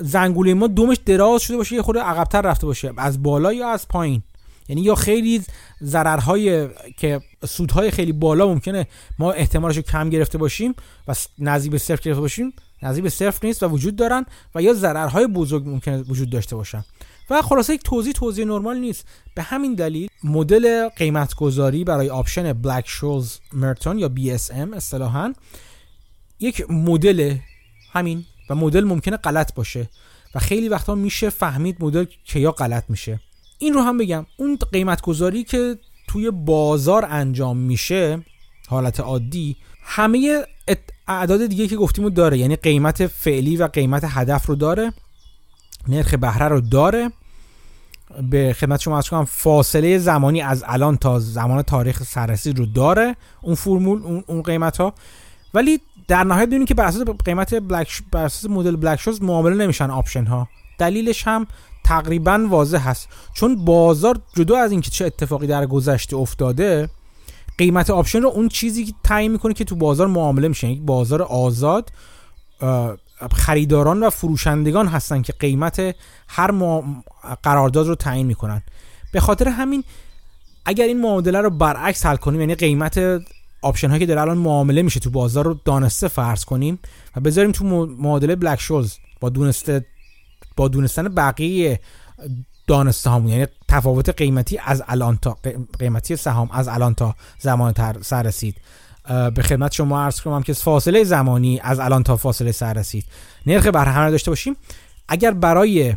زنگوله 0.00 0.54
ما 0.54 0.66
دومش 0.66 0.96
دراز 1.06 1.42
شده 1.42 1.56
باشه 1.56 1.74
یه 1.74 1.82
خورده 1.82 2.00
عقبتر 2.00 2.40
رفته 2.40 2.66
باشه. 2.66 2.92
از 2.96 3.22
بالا 3.22 3.52
یا 3.52 3.68
از 3.68 3.88
پایین. 3.88 4.22
یعنی 4.68 4.82
یا 4.82 4.94
خیلی 4.94 5.42
ضررهای 5.82 6.68
که 6.96 7.20
سودهای 7.46 7.90
خیلی 7.90 8.12
بالا 8.12 8.46
ممکنه 8.46 8.86
ما 9.18 9.32
احتمالش 9.32 9.76
رو 9.76 9.82
کم 9.82 10.10
گرفته 10.10 10.38
باشیم 10.38 10.74
و 11.08 11.14
نزدیک 11.38 11.72
به 11.72 11.78
صفر 11.78 12.02
گرفته 12.02 12.20
باشیم 12.20 12.52
نزدیک 12.82 13.04
به 13.04 13.10
صفر 13.10 13.46
نیست 13.46 13.62
و 13.62 13.66
وجود 13.66 13.96
دارن 13.96 14.26
و 14.54 14.62
یا 14.62 14.74
ضررهای 14.74 15.26
بزرگ 15.26 15.68
ممکنه 15.68 16.02
وجود 16.02 16.30
داشته 16.30 16.56
باشن. 16.56 16.84
و 17.30 17.42
خلاصه 17.42 17.74
یک 17.74 17.82
توضیح 17.82 18.12
توضیح 18.12 18.44
نرمال 18.44 18.78
نیست. 18.78 19.04
به 19.34 19.42
همین 19.42 19.74
دلیل 19.74 20.08
مدل 20.24 20.88
قیمت 20.88 21.34
گذاری 21.34 21.84
برای 21.84 22.10
آپشن 22.10 22.52
بلک 22.52 22.88
شولز 22.88 23.38
مرتون 23.52 23.98
یا 23.98 24.12
BSM 24.16 24.76
اصطلاحا 24.76 25.32
یک 26.40 26.70
مدل 26.70 27.36
همین 27.92 28.24
و 28.50 28.54
مدل 28.54 28.84
ممکنه 28.84 29.16
غلط 29.16 29.54
باشه 29.54 29.88
و 30.34 30.38
خیلی 30.38 30.68
وقتا 30.68 30.94
میشه 30.94 31.30
فهمید 31.30 31.76
مدل 31.84 32.04
کیا 32.24 32.50
غلط 32.52 32.84
میشه. 32.88 33.20
این 33.58 33.74
رو 33.74 33.80
هم 33.80 33.98
بگم 33.98 34.26
اون 34.36 34.58
قیمت 34.72 35.00
گذاری 35.00 35.44
که 35.44 35.78
توی 36.08 36.30
بازار 36.30 37.04
انجام 37.10 37.56
میشه 37.56 38.24
حالت 38.68 39.00
عادی 39.00 39.56
همه 39.82 40.44
اعداد 41.08 41.46
دیگه 41.46 41.68
که 41.68 41.76
گفتیم 41.76 42.04
رو 42.04 42.10
داره. 42.10 42.38
یعنی 42.38 42.56
قیمت 42.56 43.06
فعلی 43.06 43.56
و 43.56 43.66
قیمت 43.66 44.04
هدف 44.06 44.46
رو 44.46 44.54
داره 44.54 44.92
نرخ 45.88 46.14
بهره 46.14 46.48
رو 46.48 46.60
داره. 46.60 47.12
به 48.30 48.52
خدمت 48.52 48.80
شما 48.80 48.98
از 48.98 49.08
کنم 49.08 49.24
فاصله 49.24 49.98
زمانی 49.98 50.42
از 50.42 50.64
الان 50.66 50.96
تا 50.96 51.18
زمان 51.18 51.62
تاریخ 51.62 52.02
سررسید 52.02 52.58
رو 52.58 52.66
داره 52.66 53.16
اون 53.42 53.54
فرمول 53.54 54.22
اون 54.26 54.42
قیمت 54.42 54.76
ها 54.76 54.94
ولی 55.54 55.80
در 56.08 56.24
نهایت 56.24 56.46
ببینید 56.46 56.68
که 56.68 56.74
بر 56.74 56.84
اساس 56.84 57.02
قیمت 57.24 57.54
بلک 57.54 58.02
بر 58.12 58.24
اساس 58.24 58.50
مدل 58.50 58.76
بلک 58.76 59.00
شولز 59.00 59.22
معامله 59.22 59.56
نمیشن 59.64 59.90
آپشن 59.90 60.24
ها 60.24 60.48
دلیلش 60.78 61.26
هم 61.26 61.46
تقریبا 61.84 62.46
واضح 62.48 62.88
هست. 62.88 63.08
چون 63.34 63.64
بازار 63.64 64.20
جدا 64.36 64.58
از 64.58 64.72
اینکه 64.72 64.90
چه 64.90 65.06
اتفاقی 65.06 65.46
در 65.46 65.66
گذشته 65.66 66.16
افتاده 66.16 66.88
قیمت 67.58 67.90
آپشن 67.90 68.22
رو 68.22 68.28
اون 68.28 68.48
چیزی 68.48 68.84
که 68.84 68.92
تعیین 69.04 69.32
می‌کنه 69.32 69.54
که 69.54 69.64
تو 69.64 69.76
بازار 69.76 70.06
معامله 70.06 70.48
میشه. 70.48 70.68
یک 70.68 70.82
بازار 70.82 71.22
آزاد 71.22 71.90
خریداران 73.32 74.02
و 74.02 74.10
فروشندگان 74.10 74.86
هستن 74.88 75.22
که 75.22 75.32
قیمت 75.32 75.96
هر 76.28 76.50
قرارداد 77.42 77.86
رو 77.86 77.94
تعیین 77.94 78.26
می‌کنن. 78.26 78.62
به 79.12 79.20
خاطر 79.20 79.48
همین 79.48 79.84
اگر 80.64 80.84
این 80.84 81.00
معادله 81.00 81.40
رو 81.40 81.50
برعکس 81.50 82.06
حل 82.06 82.16
کنیم 82.16 82.40
یعنی 82.40 82.54
قیمت 82.54 83.00
آپشن 83.62 83.88
هایی 83.88 84.00
که 84.00 84.06
در 84.06 84.18
الان 84.18 84.38
معامله 84.38 84.82
میشه 84.82 85.00
تو 85.00 85.10
بازار 85.10 85.44
رو 85.44 85.60
دانسته 85.64 86.08
فرض 86.08 86.44
کنیم 86.44 86.78
و 87.16 87.20
بذاریم 87.20 87.52
تو 87.52 87.64
معادله 87.86 88.36
بلک 88.36 88.60
شوز 88.60 88.98
با 89.20 89.28
دونسته 89.28 89.86
با 90.56 90.68
دونستن 90.68 91.08
بقیه 91.08 91.80
دانسته 92.66 93.10
همون 93.10 93.28
یعنی 93.28 93.46
تفاوت 93.68 94.08
قیمتی 94.08 94.58
از 94.64 94.82
الان 94.88 95.16
تا 95.16 95.38
قیمتی 95.78 96.16
سهام 96.16 96.50
از 96.50 96.68
الان 96.68 96.94
تا 96.94 97.14
زمان 97.38 97.72
تر 97.72 97.96
سر 98.02 98.22
رسید 98.22 98.56
به 99.34 99.42
خدمت 99.42 99.72
شما 99.72 100.00
عرض 100.00 100.20
کنم 100.20 100.42
که 100.42 100.52
فاصله 100.52 101.04
زمانی 101.04 101.60
از 101.62 101.78
الان 101.80 102.02
تا 102.02 102.16
فاصله 102.16 102.52
سر 102.52 102.72
رسید. 102.72 103.04
نرخ 103.46 103.66
بهره 103.66 104.10
داشته 104.10 104.30
باشیم. 104.30 104.56
اگر 105.08 105.30
برای 105.30 105.94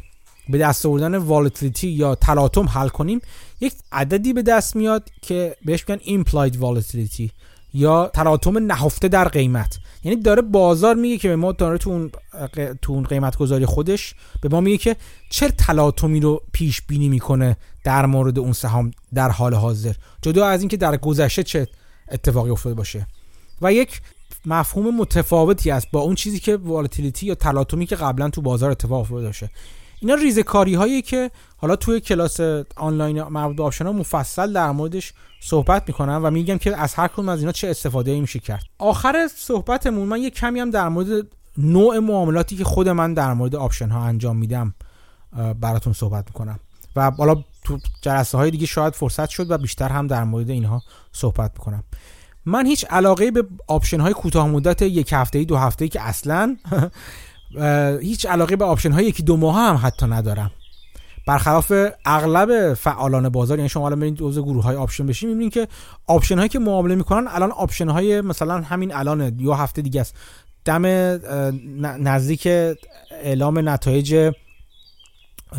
به 0.50 0.58
دست 0.58 0.86
آوردن 0.86 1.16
volatility 1.16 1.88
یا 1.88 2.16
تلاطم 2.16 2.70
حل 2.70 2.88
کنیم 2.88 3.22
یک 3.60 3.74
عددی 3.92 4.34
به 4.34 4.42
دست 4.42 4.76
میاد 4.76 5.10
که 5.22 5.56
بهش 5.66 5.86
میگن 5.90 6.24
implied 6.24 6.54
volatility 6.54 7.30
یا 7.74 8.12
تلاطم 8.14 8.58
نهفته 8.58 9.08
در 9.08 9.28
قیمت. 9.28 9.80
یعنی 10.04 10.22
داره 10.22 10.42
بازار 10.42 10.96
میگه 10.96 11.18
که 11.18 11.28
به 11.28 11.36
ما 11.36 11.52
داره 11.52 11.78
تو 11.78 11.90
اون, 11.90 12.12
تو 12.82 12.94
اون 12.94 13.04
قیمت 13.04 13.38
گذاری 13.38 13.66
خودش 13.66 14.16
به 14.42 14.50
ما 14.50 14.62
میگه 14.62 14.78
که 14.78 14.96
چه 15.30 15.50
تلاطمی 15.50 16.20
رو 16.20 16.42
پیش 16.52 16.82
بینی 16.82 17.10
می‌کنه 17.10 17.58
در 17.84 18.06
مورد 18.06 18.40
اون 18.40 18.54
سهام 18.54 18.92
در 19.14 19.30
حال 19.30 19.54
حاضر. 19.54 19.94
جدا 20.22 20.46
از 20.48 20.62
اینکه 20.62 20.78
در 20.78 20.98
گذشته 20.98 21.44
چه 21.44 21.68
اتفاقی 22.12 22.50
افتاده 22.50 22.76
باشه. 22.76 23.08
و 23.62 23.74
یک 23.74 24.02
مفهوم 24.46 24.98
متفاوتی 24.98 25.72
است 25.72 25.88
با 25.92 26.00
اون 26.00 26.16
چیزی 26.16 26.40
که 26.40 26.58
volatility 26.58 27.26
یا 27.26 27.36
تلاطمی 27.36 27.86
که 27.86 27.96
قبلا 27.96 28.30
تو 28.30 28.42
بازار 28.42 28.72
اتفاق 28.72 29.00
افتاده 29.00 29.26
باشه. 29.26 29.50
اینا 30.00 30.14
ریزکاری 30.14 30.76
هایی 30.76 31.02
که 31.02 31.32
حالا 31.58 31.76
توی 31.76 32.00
کلاس 32.00 32.40
آنلاین 32.76 33.24
مربوط 33.24 33.56
به 33.56 33.64
آپشن 33.64 33.90
مفصل 33.90 34.54
در 34.54 34.72
موردش 34.72 35.14
صحبت 35.42 35.84
می‌کنم 35.88 36.22
و 36.24 36.32
میگم 36.32 36.58
که 36.58 36.78
از 36.78 36.94
هر 36.94 37.08
کدوم 37.08 37.30
از 37.30 37.40
اینا 37.40 37.52
چه 37.52 37.70
استفاده 37.70 38.20
میشه 38.20 38.40
کرد. 38.40 38.64
آخر 38.78 39.30
صحبتمون 39.38 40.08
من 40.08 40.22
یه 40.22 40.30
کمی 40.30 40.60
هم 40.60 40.70
در 40.70 40.90
مورد 40.90 41.28
نوع 41.58 42.00
معاملاتی 42.00 42.56
که 42.56 42.64
خود 42.64 42.90
من 42.90 43.14
در 43.14 43.34
مورد 43.34 43.56
آپشن 43.56 43.90
ها 43.90 44.04
انجام 44.04 44.38
میدم 44.38 44.74
براتون 45.60 45.94
صحبت 45.94 46.26
می‌کنم. 46.28 46.60
و 46.96 47.12
حالا 47.12 47.44
تو 47.64 47.80
جلسه 48.02 48.38
های 48.38 48.52
دیگه 48.52 48.66
شاید 48.66 48.94
فرصت 48.94 49.30
شد 49.30 49.52
و 49.52 49.58
بیشتر 49.58 49.90
هم 49.90 50.08
در 50.08 50.24
مورد 50.24 50.50
اینها 50.50 50.82
صحبت 51.12 51.52
می‌کنم. 51.54 51.84
من 52.46 52.66
هیچ 52.72 52.86
علاقه 52.90 53.32
به 53.32 53.44
آپشن 53.68 54.00
های 54.00 54.14
کوتاه 54.14 54.48
مدت 54.48 54.82
یک 54.82 55.14
هفته 55.14 55.44
دو 55.44 55.58
هفته 55.58 55.88
که 55.88 56.02
اصلا 56.02 56.58
هیچ 58.02 58.26
علاقه 58.26 58.56
به 58.56 58.66
آپشن 58.66 58.92
های 58.92 59.06
یکی 59.06 59.24
دو 59.24 59.38
ماه 59.38 59.56
هم 59.56 59.80
حتی 59.84 60.06
ندارم. 60.06 60.52
برخلاف 61.28 61.74
اغلب 62.06 62.74
فعالان 62.74 63.30
بازار 63.30 63.58
یعنی 63.58 63.70
شما 63.70 63.86
الان 63.86 64.00
برید 64.00 64.16
جزء 64.16 64.42
گروه 64.42 64.64
های 64.64 64.76
آپشن 64.76 65.08
بشین 65.08 65.30
می‌بینید 65.30 65.54
که 65.54 65.68
آپشن 66.08 66.38
هایی 66.38 66.50
که 66.50 66.60
معامله 66.60 66.96
می‌کنن 66.96 67.28
الان 67.28 67.52
آپشن 67.52 67.90
های 67.90 68.22
مثلا 68.22 68.62
همین 68.62 68.96
الان 68.96 69.40
یا 69.40 69.54
هفته 69.54 69.82
دیگه 69.82 70.02
است. 70.02 70.16
دم 70.66 70.86
نزدیک 72.08 72.48
اعلام 73.12 73.70
نتایج 73.70 74.32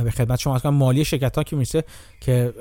به 0.04 0.10
خدمت 0.10 0.38
شما 0.38 0.70
مالی 0.70 1.04
شرکت 1.04 1.36
ها 1.36 1.42
که 1.42 1.56
می‌رسه 1.56 1.84
که 2.20 2.54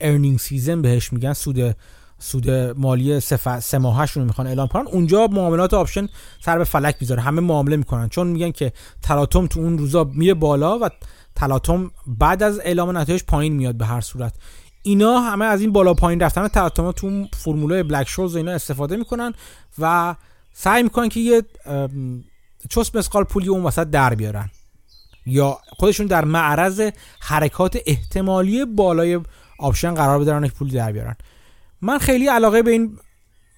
earning 0.00 0.38
season 0.38 0.82
بهش 0.82 1.12
میگن 1.12 1.32
سود 1.32 1.76
سود 2.18 2.50
مالی 2.50 3.20
سه, 3.20 3.78
ماهشون 3.78 4.24
می‌خوان 4.24 4.46
اعلام 4.46 4.68
کنن. 4.68 4.86
اونجا 4.86 5.26
معاملات 5.26 5.74
آپشن 5.74 6.08
سر 6.40 6.58
به 6.58 6.64
فلک 6.64 6.96
می‌ذاره. 7.00 7.22
همه 7.22 7.40
معامله 7.40 7.76
می‌کنن. 7.76 8.08
چون 8.08 8.26
میگن 8.26 8.50
که 8.50 8.72
تلاطم 9.02 9.46
تو 9.46 9.60
اون 9.60 9.78
روزا 9.78 10.04
میره 10.04 10.34
بالا 10.34 10.78
و 10.78 10.88
تلاطم 11.36 11.90
بعد 12.06 12.42
از 12.42 12.58
اعلام 12.58 12.98
نتایج 12.98 13.22
پایین 13.22 13.52
میاد 13.52 13.74
به 13.74 13.86
هر 13.86 14.00
صورت. 14.00 14.34
اینا 14.82 15.20
همه 15.20 15.44
از 15.44 15.60
این 15.60 15.72
بالا 15.72 15.94
پایین 15.94 16.20
رفتن 16.20 16.48
تلاطم 16.48 16.92
تو 16.92 17.26
فرمولای 17.36 17.82
بلک 17.82 18.08
شولز 18.08 18.36
اینا 18.36 18.52
استفاده 18.52 18.96
می‌کنن 18.96 19.34
و 19.78 20.14
سعی 20.52 20.82
می‌کنن 20.82 21.08
که 21.08 21.20
یه 21.20 21.42
چس 22.68 22.96
مثقال 22.96 23.24
پولی 23.24 23.48
اون 23.48 23.62
وسط 23.62 23.86
در 23.90 24.14
بیارن. 24.14 24.50
یا 25.26 25.58
خودشون 25.68 26.06
در 26.06 26.24
معرض 26.24 26.90
حرکات 27.20 27.78
احتمالی 27.86 28.64
بالای 28.64 29.20
آپشن 29.58 29.94
قرار 29.94 30.48
که 30.48 30.54
پول 30.54 30.68
در 30.68 30.92
بیارن. 30.92 31.16
من 31.82 31.98
خیلی 31.98 32.26
علاقه 32.26 32.62
به 32.62 32.70
این 32.70 32.98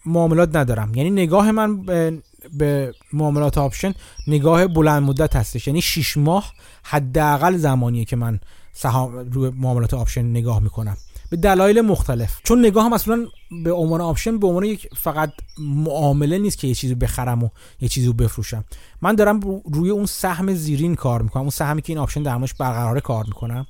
معاملات 0.07 0.57
ندارم. 0.57 0.95
یعنی 0.95 1.11
نگاه 1.11 1.51
من 1.51 1.83
به, 1.83 2.23
به 2.53 2.95
معاملات 3.13 3.59
آپشن 3.59 3.95
نگاه 4.27 4.67
بلند 4.67 5.03
مدت 5.03 5.37
هستش. 5.37 5.67
یعنی 5.67 5.81
6 5.83 6.17
ماه 6.17 6.53
حداقل 6.83 7.57
زمانیه 7.57 8.05
که 8.05 8.17
من 8.17 8.41
سهام 8.73 9.31
روی 9.33 9.51
معاملات 9.51 9.95
آپشن 9.95 10.23
نگاه 10.23 10.61
می‌کنم. 10.61 10.97
به 11.31 11.37
دلایل 11.37 11.81
مختلف. 11.81 12.41
چون 12.45 12.59
نگاهم 12.59 12.93
اصلا 12.93 13.27
به 13.65 13.73
عنوان 13.73 14.01
آپشن 14.01 14.39
به 14.39 14.47
عنوان 14.47 14.65
یک 14.65 14.89
فقط 14.97 15.33
معامله 15.59 16.39
نیست 16.39 16.59
که 16.59 16.69
یه 16.69 16.75
چیزی 16.75 16.95
بخرم 16.95 17.45
و 17.45 17.49
یه 17.81 17.89
چیزی 17.89 18.07
رو 18.07 18.13
بفروشم. 18.13 18.65
من 19.03 19.15
دارم 19.15 19.41
روی 19.73 19.91
اون 19.91 20.07
سهم 20.07 20.55
زیرین 20.55 20.95
کار 20.95 21.23
می‌کنم. 21.23 21.41
اون 21.41 21.51
سهمی 21.51 21.83
که 21.83 21.93
این 21.93 21.99
آپشن 21.99 22.23
در 22.23 22.39
برقرار 22.39 23.01
کار 23.01 23.25
می‌کنم 23.25 23.67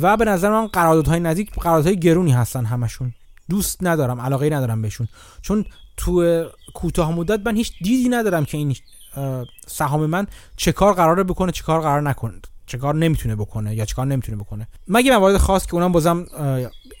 و 0.00 0.16
به 0.16 0.24
نظر 0.24 0.50
من 0.50 0.66
قراردادهای 0.66 1.20
نزدیک 1.20 1.50
قراردادهای 1.50 2.00
گرونی 2.00 2.32
هستن 2.32 2.64
همشون. 2.64 3.14
دوست 3.50 3.78
ندارم 3.82 4.20
علاقه 4.20 4.50
ندارم 4.50 4.82
بهشون. 4.82 5.08
چون 5.42 5.64
تو 5.96 6.44
کوتاه 6.74 7.12
مدت 7.12 7.46
من 7.46 7.56
هیچ 7.56 7.72
دیدی 7.82 8.08
ندارم 8.08 8.44
که 8.44 8.58
این 8.58 8.76
سهام 9.66 10.06
من 10.06 10.26
چه 10.56 10.72
کار 10.72 10.94
قراره 10.94 11.22
بکنه 11.24 11.52
چه 11.52 11.62
کار 11.62 11.80
قرار 11.80 12.02
نکنه 12.02 12.32
چه 12.66 12.78
کار 12.78 12.94
نمی‌تونه 12.94 13.36
بکنه 13.36 13.74
یا 13.74 13.84
چه 13.84 13.94
کار 13.94 14.06
نمی‌تونه 14.06 14.38
بکنه. 14.38 14.68
مگه 14.88 15.10
موارد 15.10 15.36
خاص 15.36 15.66
که 15.66 15.74
اونم 15.74 15.92
بازم 15.92 16.26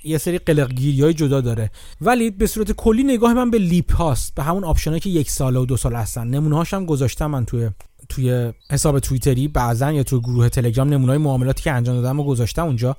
یه 0.04 0.18
سری 0.18 0.38
قلقگیری 0.38 1.02
های 1.02 1.14
جدا 1.14 1.40
داره. 1.40 1.70
ولی 2.00 2.30
به 2.30 2.46
صورت 2.46 2.72
کلی 2.72 3.02
نگاه 3.02 3.34
من 3.34 3.50
به 3.50 3.58
LEAP 3.58 3.92
هاست 3.92 4.34
به 4.34 4.42
همون 4.42 4.64
آپشن 4.64 4.98
که 4.98 5.10
یک 5.10 5.30
ساله 5.30 5.58
و 5.58 5.66
دو 5.66 5.76
سال 5.76 5.94
هستن. 5.94 6.26
نمونه 6.26 6.56
هاشم 6.56 6.86
گذاشتم 6.86 7.26
من 7.26 7.44
توی 7.44 7.70
توی 8.08 8.52
حساب 8.70 8.98
توییتری 8.98 9.48
بعضا 9.48 9.92
یا 9.92 10.02
توی 10.02 10.20
گروه 10.20 10.48
تلگرام 10.48 10.88
نمونه 10.88 11.12
های 11.12 11.18
معاملاتی 11.18 11.62
که 11.62 11.72
انجام 11.72 11.96
دادم 11.96 12.20
و 12.20 12.24
گذاشتم 12.24 12.66
اونجا. 12.66 12.96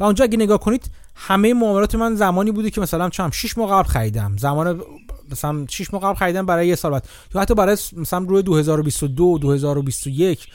و 0.00 0.04
اونجا 0.04 0.24
اگه 0.24 0.36
نگاه 0.36 0.58
کنید 0.58 0.90
همه 1.14 1.54
معاملات 1.54 1.94
من 1.94 2.14
زمانی 2.14 2.50
بوده 2.50 2.70
که 2.70 2.80
مثلا 2.80 3.08
چم 3.10 3.30
6 3.30 3.58
ماه 3.58 3.70
قبل 3.70 3.88
خریدم. 3.88 4.36
زمان 4.36 4.82
مثلا 5.30 5.66
6 5.68 5.94
ماه 5.94 6.02
قبل 6.02 6.14
خریدم 6.14 6.46
برای 6.46 6.68
یه 6.68 6.74
سال 6.74 6.92
بعد. 6.92 7.08
یا 7.34 7.40
حتی 7.40 7.54
برای 7.54 7.76
مثلا 7.92 8.18
روی 8.18 8.42
2022 8.42 9.38
2021 9.38 10.46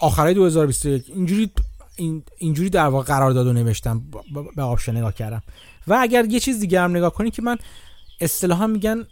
آخرای 0.00 0.34
2021 0.34 1.04
اینجوری 1.08 1.50
این 1.96 2.22
اینجوری 2.38 2.70
در 2.70 2.86
واقع 2.86 3.04
قرار 3.04 3.30
داد 3.30 3.46
و 3.46 3.52
نوشتم. 3.52 4.02
به 4.56 4.62
آپشن 4.62 4.96
نگاه 4.96 5.14
کردم. 5.14 5.42
و 5.86 5.98
اگر 6.00 6.24
یه 6.24 6.40
چیز 6.40 6.60
دیگه 6.60 6.80
هم 6.80 6.90
نگاه 6.90 7.14
کنید 7.14 7.34
که 7.34 7.42
من 7.42 7.58
اصطلاحا 8.20 8.66
میگن 8.66 9.06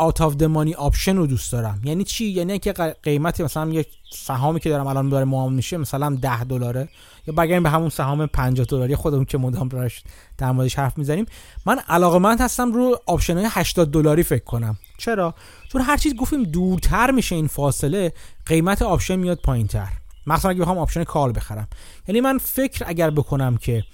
out 0.00 0.20
of 0.20 0.32
the 0.40 0.48
money 0.56 0.74
option 0.76 1.08
رو 1.08 1.26
دوست 1.26 1.52
دارم. 1.52 1.80
یعنی 1.84 2.04
چی؟ 2.04 2.24
یعنی 2.24 2.58
که 2.58 2.72
قیمت 3.02 3.40
مثلا 3.40 3.70
یک 3.70 3.88
سهامی 4.12 4.60
که 4.60 4.70
دارم 4.70 4.86
الان 4.86 5.08
داره 5.08 5.24
معامله 5.24 5.56
میشه 5.56 5.76
مثلا 5.76 6.18
10 6.22 6.44
دلاره. 6.44 6.88
بگیم 7.38 7.62
به 7.62 7.70
همون 7.70 7.88
سهام 7.88 8.26
50 8.26 8.66
دلاری 8.66 8.96
خودمون 8.96 9.24
که 9.24 9.38
مدام 9.38 9.68
براش 9.68 10.02
در 10.38 10.52
موردش 10.52 10.78
حرف 10.78 10.98
می‌زنیم. 10.98 11.26
من 11.66 11.78
علاقمند 11.88 12.40
هستم 12.40 12.72
رو 12.72 13.00
آپشن 13.06 13.36
های 13.36 13.46
80 13.50 13.90
دلاری 13.90 14.22
فکر 14.22 14.44
کنم. 14.44 14.78
چرا؟ 14.98 15.34
چون 15.72 15.80
هر 15.80 15.96
چیز 15.96 16.16
گفتیم 16.16 16.42
دورتر 16.42 17.10
میشه 17.10 17.34
این 17.34 17.46
فاصله 17.46 18.12
قیمت 18.46 18.82
آپشن 18.82 19.16
میاد 19.16 19.40
پایینتر. 19.44 19.88
مثلا 20.26 20.50
اگه 20.50 20.60
بخوام 20.60 20.78
آپشن 20.78 21.04
call 21.04 21.32
بخرم. 21.32 21.68
یعنی 22.08 22.20
من 22.20 22.38
فکر 22.38 22.84
اگر 22.86 23.10
بکنم 23.10 23.56
که 23.56 23.84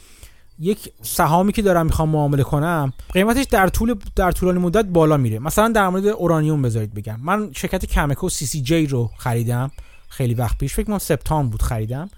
یک 0.59 0.93
سهامی 1.03 1.53
که 1.53 1.63
دارم 1.63 1.87
می‌خوام 1.87 2.09
معامله 2.09 2.43
کنم 2.43 2.93
قیمتش 3.13 3.45
در 3.45 3.69
طول 3.69 3.95
در 4.17 4.33
طولانی 4.33 4.59
مدت 4.59 4.85
بالا 4.85 5.17
میره. 5.17 5.39
مثلا 5.39 5.69
در 5.69 5.89
مورد 5.89 6.07
اورانیوم 6.07 6.63
بذارید 6.63 6.95
بگم. 6.95 7.21
من 7.21 7.53
شرکت 7.53 7.87
کمکو 7.87 8.29
CCJ 8.28 8.86
رو 8.87 9.11
خریدم. 9.17 9.71
خیلی 10.09 10.35
وقت 10.35 10.59
پیش. 10.59 10.75
فکر 10.75 10.87
کنم 10.87 10.99
سپتامبر 10.99 11.51
بود 11.51 11.63
خریدم. 11.63 12.09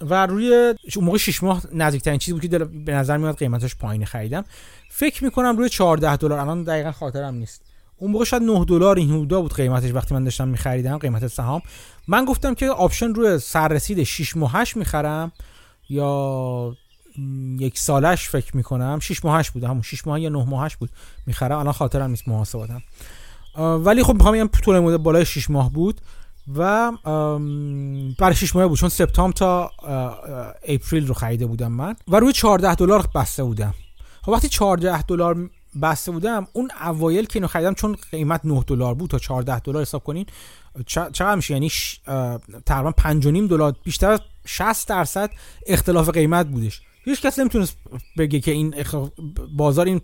و 0.00 0.26
روی 0.26 0.74
اون 0.96 1.04
موقع 1.04 1.18
6 1.18 1.42
ماه 1.42 1.62
نزدیکترین 1.72 2.18
چیزی 2.18 2.32
بود 2.32 2.50
که 2.50 2.58
به 2.58 2.92
نظر 2.92 3.16
میاد 3.16 3.38
قیمتش 3.38 3.76
پایین 3.76 4.04
خریدم. 4.04 4.44
فکر 4.90 5.24
می‌کنم 5.24 5.56
روی 5.56 5.68
14 5.68 6.16
دلار 6.16 6.38
الان 6.38 6.62
دقیقا 6.62 6.92
خاطرم 6.92 7.34
نیست. 7.34 7.62
اون 7.96 8.10
موقع 8.10 8.24
شاید 8.24 8.42
9 8.42 8.64
دلار 8.64 8.96
این 8.96 9.10
حدودا 9.10 9.40
بود 9.40 9.54
قیمتش 9.54 9.90
وقتی 9.94 10.14
من 10.14 10.24
داشتم 10.24 10.48
میخریدم 10.48 10.98
قیمت 10.98 11.26
سهام. 11.26 11.62
من 12.08 12.24
گفتم 12.24 12.54
که 12.54 12.68
آپشن 12.68 13.14
روی 13.14 13.38
سررسید 13.38 14.02
6 14.02 14.36
ماهش 14.36 14.76
می‌خرم 14.76 15.32
یا 15.88 16.76
یک 17.58 17.78
سالش 17.78 18.28
فکر 18.28 18.56
می‌کنم. 18.56 18.98
6 19.00 19.24
ماهش 19.24 19.50
بود 19.50 19.64
همون 19.64 19.82
6 19.82 20.06
ماه 20.06 20.20
یا 20.20 20.28
9 20.28 20.44
ماهش 20.44 20.76
بود 20.76 20.90
می‌خرم. 21.26 21.58
الان 21.58 21.72
خاطرم 21.72 22.10
نیست 22.10 22.28
محاسباتم. 22.28 22.82
ولی 23.58 24.02
خب 24.02 24.14
می‌خوام 24.14 24.34
بگم 24.34 24.48
طول 24.48 24.78
مدت 24.78 25.00
بالای 25.00 25.24
6 25.24 25.50
ماه 25.50 25.72
بود. 25.72 26.00
و 26.54 26.92
برای 28.18 28.34
6 28.34 28.56
ماه 28.56 28.66
بود 28.66 28.78
چون 28.78 28.88
سپتامبر 28.88 29.32
تا 29.32 29.70
اپریل 30.68 31.06
رو 31.06 31.14
خریده 31.14 31.46
بودم 31.46 31.72
من 31.72 31.96
و 32.08 32.16
روی 32.16 32.32
14 32.32 32.74
دلار 32.74 33.08
بسته 33.14 33.44
بودم. 33.44 33.74
خب 34.22 34.28
وقتی 34.28 34.48
14 34.48 35.02
دلار 35.02 35.50
بسته 35.82 36.12
بودم 36.12 36.46
اون 36.52 36.70
اوایل 36.80 37.24
که 37.24 37.36
اینو 37.36 37.46
خریدم 37.46 37.74
چون 37.74 37.96
قیمت 38.10 38.40
9 38.44 38.64
دلار 38.66 38.94
بود 38.94 39.10
تا 39.10 39.18
14 39.18 39.58
دلار 39.58 39.82
حساب 39.82 40.04
کنین 40.04 40.26
چقدر 40.86 41.34
میشه؟ 41.34 41.54
یعنی 41.54 41.70
تقریبا 42.66 42.90
5 42.90 43.28
دلار 43.28 43.76
بیشتر 43.84 44.10
از 44.10 44.20
60 44.46 44.88
درصد 44.88 45.30
اختلاف 45.66 46.08
قیمت 46.08 46.46
بودش. 46.46 46.80
هیچ 47.04 47.22
کس 47.22 47.38
نمی‌تونست 47.38 47.76
بگه 48.18 48.40
که 48.40 48.50
این 48.50 48.74
بازار 49.56 49.86
این 49.86 50.00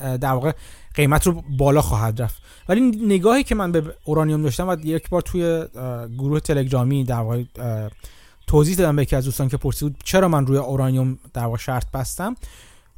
در 0.00 0.32
واقع 0.32 0.52
قیمت 0.94 1.26
رو 1.26 1.42
بالا 1.58 1.82
خواهد 1.82 2.22
رفت. 2.22 2.42
ولی 2.68 2.80
نگاهی 2.80 3.42
که 3.42 3.54
من 3.54 3.72
به 3.72 3.82
اورانیوم 4.04 4.42
داشتم 4.42 4.68
و 4.68 4.76
یک 4.84 5.08
بار 5.08 5.22
توی 5.22 5.64
گروه 6.18 6.40
تلگرامی 6.40 7.04
در 7.04 7.20
واقع 7.20 7.42
توضیح 8.46 8.76
دادم 8.76 8.96
به 8.96 9.02
یکی 9.02 9.16
از 9.16 9.24
دوستان 9.24 9.48
که 9.48 9.56
پرسید 9.56 9.96
چرا 10.04 10.28
من 10.28 10.46
روی 10.46 10.58
اورانیوم 10.58 11.18
در 11.34 11.44
واقع 11.44 11.56
شرط 11.56 11.90
بستم 11.94 12.36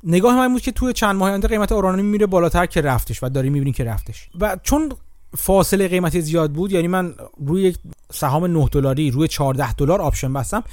نگاه 0.04 0.36
من 0.36 0.52
بود 0.52 0.62
که 0.62 0.72
توی 0.72 0.92
چند 0.92 1.16
ماه 1.16 1.28
آینده 1.28 1.48
قیمت 1.48 1.72
اورانیوم 1.72 2.06
میره 2.08 2.26
بالاتر 2.26 2.66
که 2.66 2.80
رفتش 2.80 3.22
و 3.22 3.28
داری 3.28 3.50
می‌بینی 3.50 3.72
که 3.72 3.84
رفتش. 3.84 4.28
و 4.40 4.56
چون 4.62 4.92
فاصله 5.36 5.88
قیمتی 5.88 6.20
زیاد 6.20 6.52
بود 6.52 6.72
یعنی 6.72 6.88
من 6.88 7.14
روی 7.46 7.74
سهام 8.12 8.46
9 8.46 8.68
دلاری 8.72 9.10
روی 9.10 9.28
14 9.28 9.72
دلار 9.72 10.02
آپشن 10.02 10.32
بستم 10.32 10.64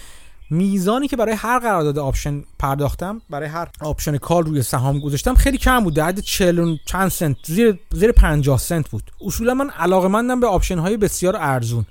میزانی 0.50 1.08
که 1.08 1.16
برای 1.16 1.36
هر 1.36 1.60
قرارداد 1.60 2.00
آپشن 2.00 2.44
پرداختم 2.60 3.22
برای 3.30 3.50
هر 3.50 3.70
آپشن 3.82 4.18
call 4.18 4.46
روی 4.46 4.62
سهام 4.62 5.00
گذاشتم 5.00 5.36
خیلی 5.36 5.58
کم 5.58 5.84
بود. 5.84 5.94
در 5.94 6.06
حد 6.06 6.20
40 6.20 6.78
چند 6.86 7.10
سنت 7.10 7.38
زیر 7.46 7.80
زیر 7.92 8.12
50 8.12 8.58
سنت 8.58 8.90
بود. 8.90 9.12
اصولا 9.22 9.54
من 9.54 9.70
علاقه 9.70 10.36
به 10.36 10.48
آپشن 10.48 10.80
های 10.80 10.98
بسیار 10.98 11.36
ارزون. 11.36 11.86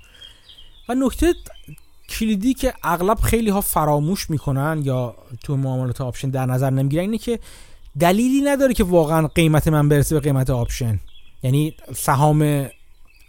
و 0.89 0.95
نکته 0.95 1.33
کلیدی 2.09 2.53
که 2.53 2.73
اغلب 2.83 3.19
خیلی 3.19 3.49
ها 3.49 3.61
فراموش 3.61 4.29
می‌کنن 4.29 4.81
یا 4.83 5.15
تو 5.43 5.57
معاملات 5.57 6.01
آپشن 6.01 6.29
در 6.29 6.45
نظر 6.45 6.69
نمی‌گیرن 6.69 7.01
اینه 7.01 7.17
که 7.17 7.39
دلیلی 7.99 8.41
نداره 8.41 8.73
که 8.73 8.83
واقعا 8.83 9.27
قیمت 9.27 9.67
من 9.67 9.89
برسه 9.89 10.15
به 10.15 10.21
قیمت 10.21 10.49
آپشن. 10.49 10.99
یعنی 11.43 11.75
سهام 11.95 12.69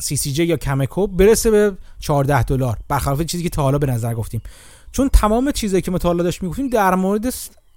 CCJ 0.00 0.44
یا 0.44 0.56
Cameco 0.56 1.06
برسه 1.06 1.50
به 1.50 1.72
14 2.00 2.42
دلار. 2.42 2.78
برخلاف 2.88 3.22
چیزی 3.22 3.42
که 3.42 3.48
تا 3.48 3.62
حالا 3.62 3.78
به 3.78 3.86
نظر 3.86 4.14
گفتیم. 4.14 4.40
چون 4.92 5.08
تمام 5.08 5.52
چیزایی 5.52 5.82
که 5.82 5.90
مطالعه 5.90 6.22
داشت 6.22 6.42
می‌گفتیم 6.42 6.68
در 6.68 6.94
مورد 6.94 7.34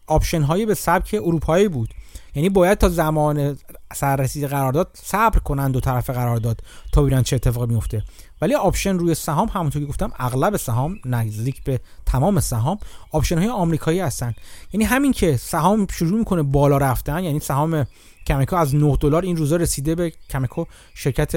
آپشن 0.07 0.41
های 0.41 0.65
به 0.65 0.73
سبک 0.73 1.15
اروپایی 1.23 1.67
بود. 1.67 1.89
یعنی 2.35 2.49
باید 2.49 2.77
تا 2.77 2.89
زمان 2.89 3.57
سررسید 3.93 4.43
قرارداد 4.43 4.89
صبر 4.93 5.39
کنن 5.39 5.71
دو 5.71 5.79
طرف 5.79 6.09
قرارداد 6.09 6.61
تا 6.91 7.01
ببینن 7.01 7.23
چه 7.23 7.35
اتفاقی 7.35 7.73
میفته 7.73 8.03
ولی 8.41 8.55
آپشن 8.55 8.99
روی 8.99 9.15
سهام 9.15 9.47
همونطور 9.47 9.81
که 9.81 9.87
گفتم 9.87 10.11
اغلب 10.19 10.57
سهام 10.57 10.99
نزدیک 11.05 11.63
به 11.63 11.79
تمام 12.05 12.39
سهام 12.39 12.77
آپشن 13.11 13.37
های 13.37 13.47
آمریکایی 13.47 13.99
هستن. 13.99 14.33
یعنی 14.73 14.83
همین 14.83 15.11
که 15.11 15.37
سهام 15.37 15.87
شروع 15.91 16.19
می‌کنه 16.19 16.43
بالا 16.43 16.77
رفتن 16.77 17.23
یعنی 17.23 17.39
سهام 17.39 17.85
Cameco 18.27 18.55
از 18.55 18.75
9 18.75 18.97
دلار 18.99 19.21
این 19.21 19.37
روزا 19.37 19.55
رسیده 19.55 19.95
به 19.95 20.13
Cameco 20.29 20.65
شرکت 20.93 21.35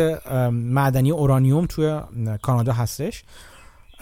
معدنی 0.53 1.11
اورانیوم 1.11 1.67
توی 1.67 2.01
کانادا 2.43 2.73
هستش. 2.73 3.25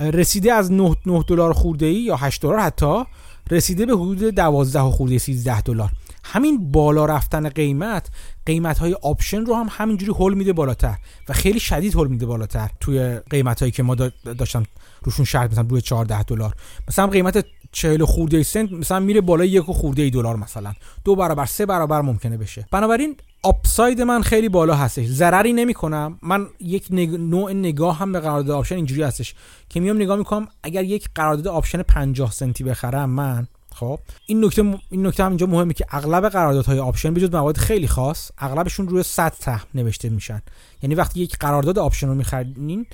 رسیده 0.01 0.53
از 0.53 0.73
9 0.73 0.97
دلار 1.27 1.53
خورده 1.53 1.87
ای 1.87 1.95
یا 1.95 2.17
8 2.17 2.43
دلار 2.43 2.59
حتی 2.59 3.05
رسیده 3.51 3.87
به 3.87 3.93
حدود 3.93 4.23
12 4.23 4.81
خورده 4.81 5.19
13 5.19 5.61
دلار. 5.61 5.91
همین 6.25 6.73
بالا 6.73 7.07
رفتن 7.07 7.49
قیمت 7.49 8.09
قیمت 8.47 8.79
های 8.79 8.95
آپشن 9.03 9.47
رو 9.47 9.55
هم 9.55 9.67
همینجوری 9.71 10.13
هول 10.13 10.35
میده 10.35 10.53
بالاتر 10.53 10.97
و 11.29 11.33
خیلی 11.33 11.61
شدید 11.61 11.95
هول 11.95 12.09
میده 12.09 12.27
بالاتر 12.27 12.71
توی 12.81 13.21
قیمت 13.31 13.61
هایی 13.61 13.73
که 13.73 13.83
ما 13.83 13.95
داشتم 14.39 14.63
روشون 15.03 15.25
شرط 15.25 15.53
مثلا 15.53 15.67
روی 15.69 15.81
14 15.81 16.23
دلار. 16.23 16.55
مثلا 16.89 17.07
قیمت 17.07 17.47
40 17.75 18.05
خورده 18.05 18.43
سنت 18.43 18.73
مثلا 18.73 19.01
میره 19.01 19.21
بالای 19.21 19.49
یک 19.49 19.63
خورده 19.63 20.11
دلار 20.11 20.37
مثلا. 20.37 20.75
دو 21.05 21.17
برابر 21.17 21.47
سه 21.47 21.67
برابر 21.67 22.01
ممکنه 22.01 22.37
بشه. 22.37 22.67
بنابراین 22.71 23.17
upside 23.43 24.03
من 24.03 24.23
خیلی 24.23 24.49
بالا 24.49 24.75
هستش. 24.75 25.07
ضرری 25.07 25.53
نمی 25.53 25.75
کنم 25.75 26.19
من 26.23 26.47
یک 26.61 26.87
نوع 26.91 27.53
نگاه 27.53 27.99
هم 27.99 28.13
به 28.13 28.21
قرارداد 28.21 28.51
آپشن 28.57 28.75
اینجوری 28.75 29.03
هستش 29.03 29.35
که 29.69 29.81
میام 29.81 29.97
نگاه 29.97 30.17
می‌کنم 30.17 30.49
اگر 30.63 30.85
یک 30.85 31.09
قرارداد 31.15 31.49
آپشن 31.49 31.83
50 31.83 32.33
سنتی 32.33 32.65
بخرم 32.65 33.11
من 33.11 33.47
خب 33.75 33.99
این 34.27 34.45
نکته 34.45 34.79
این 34.91 35.07
نکته 35.07 35.25
هم 35.25 35.31
اینجا 35.31 35.47
مهمه 35.47 35.73
که 35.73 35.87
اغلب 35.91 36.29
قراردادهای 36.29 36.79
آپشن 36.79 37.15
بجز 37.15 37.35
موارد 37.35 37.57
خیلی 37.57 37.89
خاص 37.89 38.31
اغلبشون 38.39 38.89
روی 38.89 39.03
100 39.03 39.33
سهم 39.39 39.67
نوشته 39.75 40.09
میشن. 40.09 40.43
یعنی 40.83 40.95
وقتی 40.95 41.21
یک 41.21 41.39
قرارداد 41.39 41.79
آپشن 41.79 42.07
رو 42.07 42.15
می‌خرین 42.15 42.87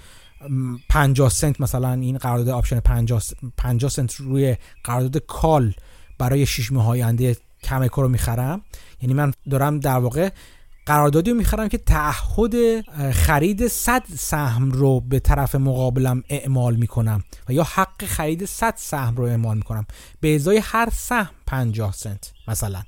50 0.88 1.30
سنت 1.30 1.60
مثلا 1.60 1.92
این 1.92 2.18
قرارداد 2.18 2.48
آپشن 2.48 2.80
50 2.80 3.22
50 3.56 3.90
سنت 3.90 4.14
روی 4.14 4.56
قرارداد 4.84 5.22
کال 5.26 5.74
برای 6.18 6.46
6 6.46 6.72
ماه 6.72 6.88
آینده 6.88 7.36
کمکو 7.62 8.02
رو 8.02 8.08
می‌خرم. 8.08 8.60
یعنی 9.02 9.14
من 9.14 9.32
دارم 9.50 9.80
در 9.80 9.98
واقع 9.98 10.30
قراردادی 10.86 11.30
رو 11.30 11.36
می‌خرم 11.36 11.68
که 11.68 11.78
تعهد 11.78 12.80
خرید 13.12 13.66
100 13.66 14.02
سهم 14.16 14.70
رو 14.70 15.00
به 15.00 15.20
طرف 15.20 15.54
مقابلم 15.54 16.22
اعمال 16.28 16.76
می‌کنم 16.76 17.24
و 17.48 17.52
یا 17.52 17.62
حق 17.62 18.04
خرید 18.04 18.44
100 18.44 18.74
سهم 18.76 19.16
رو 19.16 19.24
اعمال 19.24 19.56
می‌کنم. 19.56 19.86
به 20.20 20.34
ازای 20.34 20.60
هر 20.64 20.88
سهم 20.92 21.30
50 21.46 21.92
سنت 21.92 22.32
مثلا. 22.48 22.82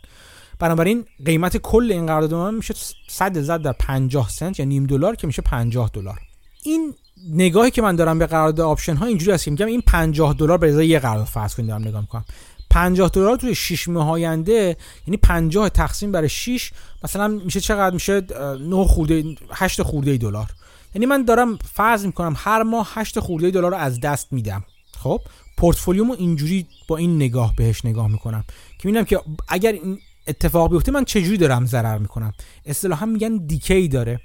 بنابراین 0.58 1.04
قیمت 1.24 1.56
کل 1.56 1.92
این 1.92 2.06
قرارداد 2.06 2.34
من 2.34 2.54
میشه 2.54 2.74
100 3.08 3.40
زد 3.40 3.62
در 3.62 3.72
50 3.72 4.28
سنت 4.28 4.58
یا 4.58 4.64
نیم 4.64 4.86
دلار 4.86 5.16
که 5.16 5.26
میشه 5.26 5.42
50 5.42 5.90
دلار. 5.92 6.20
این 6.62 6.94
نگاهی 7.30 7.70
که 7.70 7.82
من 7.82 7.96
دارم 7.96 8.18
به 8.18 8.26
قرارداد 8.26 8.66
آپشن 8.66 8.96
ها 8.96 9.06
اینجوری 9.06 9.32
هست 9.32 9.44
که 9.44 9.50
میگم 9.50 9.66
این 9.66 9.80
50 9.80 10.34
دلار 10.34 10.58
به 10.58 10.68
ازای 10.68 10.88
یه 10.88 10.98
قرارداد 10.98 11.26
فرض 11.26 11.54
کنید 11.54 11.68
دارم 11.68 11.82
نگاه 11.82 12.00
می‌کنم. 12.00 12.24
50 12.70 13.10
دلار 13.12 13.36
توی 13.36 13.54
6 13.54 13.88
ماه 13.88 14.10
آینده 14.10 14.76
یعنی 15.06 15.16
50 15.16 15.68
تقسیم 15.68 16.12
بر 16.12 16.26
6 16.26 16.72
مثلا 17.04 17.28
میشه 17.28 17.60
چقدر؟ 17.60 17.94
میشه 17.94 18.22
9 18.60 18.84
خورده 18.84 19.24
8 19.52 19.82
خورده 19.82 20.16
دلار. 20.16 20.46
یعنی 20.94 21.06
من 21.06 21.24
دارم 21.24 21.58
فرض 21.74 22.06
می‌کنم 22.06 22.34
هر 22.36 22.62
ماه 22.62 22.90
8 22.94 23.20
خورده 23.20 23.50
دلار 23.50 23.70
رو 23.70 23.76
از 23.76 24.00
دست 24.00 24.32
میدم. 24.32 24.64
خب؟ 24.98 25.20
پورتفولیومو 25.56 26.14
اینجوری 26.18 26.66
با 26.88 26.96
این 26.96 27.16
نگاه 27.16 27.56
بهش 27.56 27.84
نگاه 27.84 28.08
می‌کنم 28.08 28.44
که 28.78 28.88
می‌بینم 28.88 29.04
که 29.04 29.20
اگر 29.48 29.72
این 29.72 29.98
اتفاق 30.26 30.70
بیفته 30.70 30.92
من 30.92 31.04
چجوری 31.04 31.36
دارم 31.36 31.66
ضرر 31.66 31.98
می‌کنم؟ 31.98 32.32
اصطلاحا 32.66 33.06
میگن 33.06 33.36
decay 33.36 33.88
داره. 33.88 34.20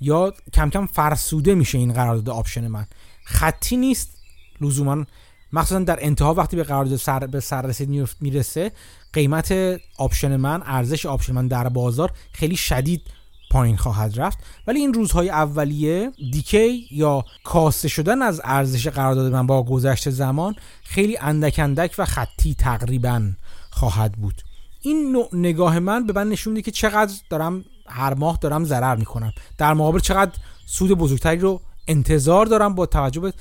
یا 0.00 0.32
کم 0.52 0.70
کم 0.70 0.86
فرسوده 0.86 1.54
میشه 1.54 1.78
این 1.78 1.92
قرارداد 1.92 2.30
آپشن 2.30 2.68
من. 2.68 2.86
خطی 3.24 3.76
نیست 3.76 4.18
لزوما. 4.60 5.04
مخصوصا 5.52 5.78
در 5.78 5.98
انتها 6.00 6.34
وقتی 6.34 6.56
به 6.56 6.62
قرارداد 6.62 6.96
سر 6.96 7.26
به 7.26 7.40
سررسید 7.40 8.08
می‌رسه 8.20 8.72
قیمت 9.12 9.54
آپشن 9.98 10.36
من 10.36 10.62
ارزش 10.66 11.06
آپشن 11.06 11.32
من 11.32 11.48
در 11.48 11.68
بازار 11.68 12.10
خیلی 12.32 12.56
شدید 12.56 13.02
پایین 13.50 13.76
خواهد 13.76 14.20
رفت. 14.20 14.38
ولی 14.66 14.80
این 14.80 14.94
روزهای 14.94 15.30
اولیه 15.30 16.12
decay 16.32 16.86
یا 16.90 17.24
کاسته 17.44 17.88
شدن 17.88 18.22
از 18.22 18.40
ارزش 18.44 18.88
قرارداد 18.88 19.32
من 19.32 19.46
با 19.46 19.62
گذشت 19.62 20.10
زمان 20.10 20.54
خیلی 20.82 21.18
اندک 21.18 21.58
اندک 21.58 21.94
و 21.98 22.04
خطی 22.04 22.54
تقریبا 22.54 23.30
خواهد 23.70 24.12
بود. 24.12 24.42
این 24.80 25.12
نوع 25.12 25.28
نگاه 25.32 25.78
من 25.78 26.06
به 26.06 26.12
من 26.12 26.28
نشون 26.28 26.52
میده 26.52 26.62
که 26.62 26.70
چقدر 26.70 27.14
دارم 27.30 27.64
هر 27.86 28.14
ماه 28.14 28.38
دارم 28.40 28.64
ضرر 28.64 28.96
می‌کنم. 28.96 29.32
در 29.58 29.74
مقابل 29.74 29.98
چقدر 29.98 30.32
سود 30.66 30.90
بزرگتری 30.90 31.38
رو 31.38 31.60
انتظار 31.88 32.46
دارم 32.46 32.74
با 32.74 32.86
توجه 32.86 33.20
به 33.20 33.32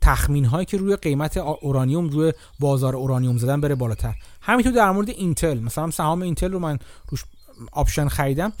تخمین 0.00 0.44
هایی 0.44 0.66
که 0.66 0.76
روی 0.76 0.96
قیمت 0.96 1.36
اورانیوم 1.36 2.08
روی 2.08 2.32
بازار 2.60 2.96
اورانیوم 2.96 3.38
زدم 3.38 3.60
بره 3.60 3.74
بالاتر. 3.74 4.14
همینطور 4.40 4.72
در 4.72 4.90
مورد 4.90 5.08
اینتل 5.08 5.58
مثلا 5.58 5.90
سهام 5.90 6.22
اینتل 6.22 6.52
رو 6.52 6.58
من 6.58 6.78
روش 7.08 7.24
آپشن 7.72 8.08
خریدم. 8.08 8.52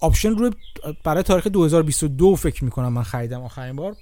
آپشن 0.00 0.30
رو 0.30 0.50
برای 1.04 1.22
تاریخ 1.22 1.46
2022 1.46 2.36
فکر 2.36 2.64
می‌کنم 2.64 2.92
من 2.92 3.02
خریدم 3.02 3.42
آخرین 3.42 3.76
بار. 3.76 3.96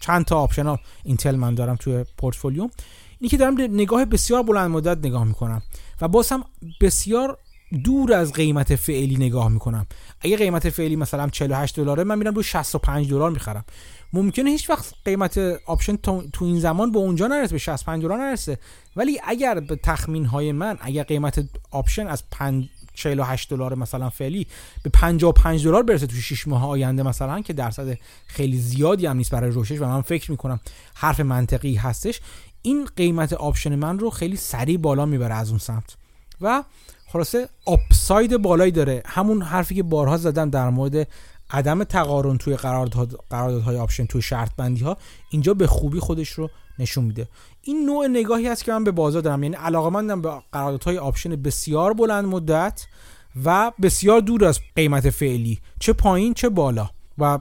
چند 0.00 0.24
تا 0.24 0.38
آپشن 0.38 0.76
اینتل 1.04 1.36
من 1.36 1.54
دارم 1.54 1.76
توی 1.76 2.04
پورتفولیوم. 2.18 2.70
اینی 3.18 3.28
که 3.28 3.36
دارم 3.36 3.60
نگاه 3.60 4.04
بسیار 4.04 4.42
بلند 4.42 4.70
مدت 4.70 5.06
نگاه 5.06 5.24
می‌کنم 5.24 5.62
و 6.00 6.08
باز 6.08 6.32
هم 6.32 6.44
بسیار 6.80 7.38
دور 7.76 8.12
از 8.12 8.32
قیمت 8.32 8.76
فعلی 8.76 9.16
نگاه 9.16 9.48
می‌کنم. 9.48 9.86
اگه 10.20 10.36
قیمت 10.36 10.70
فعلی 10.70 10.96
مثلا 10.96 11.28
48 11.28 11.76
دلاره 11.76 12.04
من 12.04 12.18
میرم 12.18 12.34
رو 12.34 12.42
65 12.42 13.10
دلار 13.10 13.30
می‌خرم. 13.30 13.64
ممکنه 14.12 14.50
هیچ 14.50 14.70
وقت 14.70 14.94
قیمت 15.04 15.38
آپشن 15.66 15.96
تو 15.96 16.44
این 16.44 16.60
زمان 16.60 16.92
به 16.92 16.98
اونجا 16.98 17.26
نرسه 17.26 17.52
به 17.52 17.58
65 17.58 18.02
دلار 18.02 18.18
نرسه. 18.18 18.58
ولی 18.96 19.20
اگر 19.24 19.60
به 19.60 19.76
تخمین 19.76 20.24
های 20.24 20.52
من 20.52 20.78
اگر 20.80 21.02
قیمت 21.02 21.44
آپشن 21.70 22.06
از 22.06 22.22
5 22.30 22.68
48 22.94 23.50
دلار 23.50 23.74
مثلا 23.74 24.10
فعلی 24.10 24.46
به 24.82 24.90
55 24.90 25.64
دلار 25.64 25.82
برسه 25.82 26.06
تو 26.06 26.16
6 26.16 26.48
ماه 26.48 26.68
آینده 26.68 27.02
مثلا 27.02 27.40
که 27.40 27.52
درصد 27.52 27.98
خیلی 28.26 28.58
زیادی 28.58 29.06
هم 29.06 29.16
نیست 29.16 29.30
برای 29.30 29.50
رشدش 29.50 29.80
و 29.80 29.84
من 29.84 30.00
فکر 30.00 30.30
می‌کنم 30.30 30.60
حرف 30.94 31.20
منطقی 31.20 31.74
هستش 31.74 32.20
این 32.62 32.88
قیمت 32.96 33.32
آپشن 33.32 33.74
من 33.74 33.98
رو 33.98 34.10
خیلی 34.10 34.36
سریع 34.36 34.78
بالا 34.78 35.06
می‌بره 35.06 35.34
از 35.34 35.48
اون 35.48 35.58
سمت. 35.58 35.96
و 36.40 36.64
خلاصه 37.16 37.48
upside 37.64 38.36
بالایی 38.36 38.72
داره. 38.72 39.02
همون 39.06 39.42
حرفی 39.42 39.74
که 39.74 39.82
بارها 39.82 40.16
زدم 40.16 40.50
در 40.50 40.70
مورد 40.70 41.08
عدم 41.50 41.84
تقارن 41.84 42.38
توی 42.38 42.56
قراردادهای 42.56 43.76
آپشن 43.76 44.06
توی 44.06 44.22
شرط 44.22 44.50
بندی 44.56 44.84
ها 44.84 44.96
اینجا 45.30 45.54
به 45.54 45.66
خوبی 45.66 46.00
خودش 46.00 46.28
رو 46.28 46.50
نشون 46.78 47.04
میده. 47.04 47.28
این 47.62 47.86
نوع 47.86 48.06
نگاهی 48.06 48.48
هست 48.48 48.64
که 48.64 48.72
من 48.72 48.84
به 48.84 48.90
بازار 48.90 49.22
دارم. 49.22 49.42
یعنی 49.42 49.56
علاقمندم 49.56 50.22
به 50.22 50.30
قراردادهای 50.52 50.98
آپشن 50.98 51.36
بسیار 51.36 51.92
بلند 51.92 52.24
مدت 52.24 52.86
و 53.44 53.72
بسیار 53.82 54.20
دور 54.20 54.44
از 54.44 54.60
قیمت 54.76 55.10
فعلی. 55.10 55.58
چه 55.80 55.92
پایین 55.92 56.34
چه 56.34 56.48
بالا. 56.48 56.90
و 57.18 57.38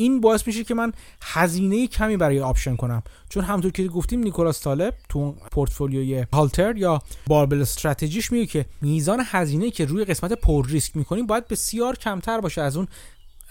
این 0.00 0.20
باعث 0.20 0.46
میشه 0.46 0.64
که 0.64 0.74
من 0.74 0.92
هزینه 1.22 1.86
کمی 1.86 2.16
برای 2.16 2.40
آپشن 2.40 2.76
کنم. 2.76 3.02
چون 3.28 3.44
همونطور 3.44 3.70
که 3.70 3.88
گفتیم 3.88 4.20
نیکولاس 4.20 4.62
طالب 4.62 4.94
تو 5.08 5.32
پورتفولیوی 5.32 6.26
هالتر 6.32 6.76
یا 6.76 7.02
barbell 7.26 7.62
strategy 7.62 8.18
ش 8.18 8.32
میگه 8.32 8.46
که 8.46 8.66
میزان 8.80 9.22
هزینه 9.26 9.70
که 9.70 9.84
روی 9.84 10.04
قسمت 10.04 10.32
پر 10.32 10.66
ریسک 10.66 10.96
می‌کنیم 10.96 11.26
باید 11.26 11.48
بسیار 11.48 11.96
کمتر 11.96 12.40
باشه 12.40 12.60
از 12.60 12.76
اون 12.76 12.88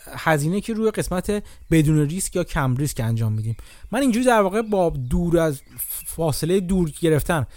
هزینه 0.07 0.61
که 0.61 0.73
روی 0.73 0.91
قسمت 0.91 1.43
بدون 1.71 1.99
ریسک 1.99 2.35
یا 2.35 2.43
کم 2.43 2.75
ریسک 2.75 2.99
انجام 2.99 3.31
میدیم. 3.33 3.57
من 3.91 4.01
اینجوری 4.01 4.25
در 4.25 4.41
واقع 4.41 4.61
با 4.61 4.89
دور 4.89 5.39
از 5.39 5.61
فاصله 6.05 6.59
دور 6.59 6.91
گرفتن 7.01 7.47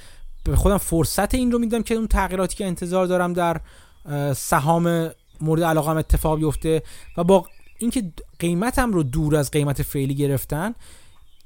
به 0.44 0.56
خودم 0.56 0.78
فرصت 0.78 1.34
این 1.34 1.52
رو 1.52 1.58
میدم 1.58 1.82
که 1.82 1.94
اون 1.94 2.06
تغییراتی 2.06 2.56
که 2.56 2.66
انتظار 2.66 3.06
دارم 3.06 3.32
در 3.32 3.60
سهام 4.34 5.10
مورد 5.40 5.62
علاقه‌م 5.62 5.96
اتفاق 5.96 6.38
بیفته 6.38 6.82
و 7.16 7.24
با 7.24 7.46
اینکه 7.82 8.12
قیمتم 8.38 8.92
رو 8.92 9.02
دور 9.02 9.36
از 9.36 9.50
قیمت 9.50 9.82
فعلی 9.82 10.14
گرفتم 10.14 10.74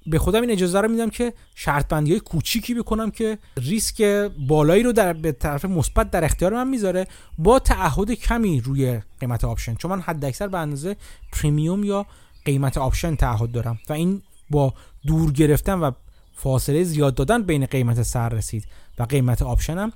به 0.06 0.18
خودم 0.18 0.40
این 0.40 0.50
اجازه 0.50 0.80
رو 0.80 0.88
میدم 0.88 1.10
که 1.10 1.32
شرط 1.54 1.88
بندی 1.88 2.10
های 2.10 2.20
کوچیکی 2.20 2.74
بکنم 2.74 3.10
که 3.10 3.38
ریسک 3.56 4.02
بالایی 4.48 4.82
رو 4.82 4.92
در 4.92 5.12
به 5.12 5.32
طرف 5.32 5.64
مثبت 5.64 6.10
در 6.10 6.24
اختیار 6.24 6.54
من 6.54 6.68
می‌ذاره 6.68 7.06
با 7.38 7.58
تعهد 7.58 8.12
کمی 8.12 8.60
روی 8.60 9.00
قیمت 9.20 9.44
آپشن. 9.44 9.74
چون 9.74 9.90
من 9.90 10.00
حد 10.00 10.24
اکثر 10.24 10.48
به 10.48 10.58
اندازه 10.58 10.96
premium 11.32 11.84
یا 11.84 12.06
قیمت 12.44 12.78
آپشن 12.78 13.16
تعهد 13.16 13.52
دارم 13.52 13.78
و 13.88 13.92
این 13.92 14.22
با 14.50 14.74
دور 15.06 15.32
گرفتن 15.32 15.74
و 15.74 15.90
فاصله 16.34 16.84
زیاد 16.84 17.14
دادن 17.14 17.42
بین 17.42 17.66
قیمت 17.66 18.02
سر 18.02 18.28
رسید 18.28 18.64
و 18.98 19.02
قیمت 19.02 19.42
آپشنم 19.42 19.92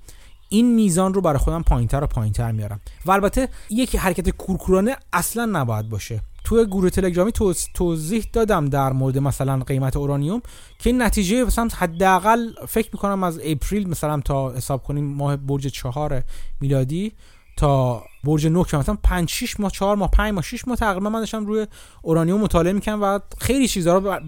این 0.48 0.74
میزان 0.74 1.14
رو 1.14 1.20
برای 1.20 1.38
خودم 1.38 1.62
پایینتر 1.62 2.04
و 2.04 2.06
پایینتر 2.06 2.52
میارم. 2.52 2.80
و 3.06 3.10
البته 3.10 3.48
یک 3.70 3.96
حرکت 3.96 4.30
کورکورانه 4.30 4.96
اصلا 5.12 5.44
نباید 5.44 5.88
باشه. 5.88 6.20
توی 6.44 6.66
گروه 6.66 6.90
تلگرامی 6.90 7.32
توضیح 7.74 8.26
دادم 8.32 8.68
در 8.68 8.92
مورد 8.92 9.18
مثلا 9.18 9.58
قیمت 9.58 9.96
اورانیوم 9.96 10.42
که 10.78 10.92
نتیجه 10.92 11.44
مثلا 11.44 11.68
حداقل 11.76 12.52
فکر 12.68 12.88
می‌کنم 12.92 13.22
از 13.22 13.40
April 13.44 13.88
مثلا 13.88 14.20
تا 14.20 14.52
حساب 14.52 14.82
کنیم 14.82 15.04
ماه 15.04 15.36
برج 15.36 15.66
چهار 15.66 16.22
میلادی 16.60 17.12
تا 17.56 18.02
برج 18.24 18.46
نه 18.46 18.64
که 18.64 18.76
مثلا 18.76 18.98
5 19.02 19.30
6 19.30 19.60
ماه 19.60 19.70
4 19.70 19.96
ماه 19.96 20.10
5 20.10 20.32
ماه 20.32 20.42
6 20.42 20.68
ماه 20.68 20.76
تقریبا 20.76 21.10
من 21.10 21.20
داشتم 21.20 21.46
روی 21.46 21.66
اورانیوم 22.02 22.40
مطالعه 22.40 22.72
می‌کنم 22.72 23.02
و 23.02 23.20
خیلی 23.38 23.68
چیزا 23.68 23.98
رو 23.98 24.20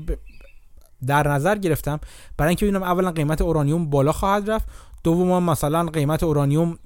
در 1.06 1.28
نظر 1.28 1.58
گرفتم. 1.58 2.00
برای 2.36 2.48
اینکه 2.48 2.66
ببینم 2.66 2.82
اولا 2.82 3.10
قیمت 3.10 3.40
اورانیوم 3.40 3.90
بالا 3.90 4.12
خواهد 4.12 4.50
رفت. 4.50 4.66
دوم 5.04 5.42
مثلا 5.42 5.86
قیمت 5.86 6.22
اورانیوم 6.22 6.78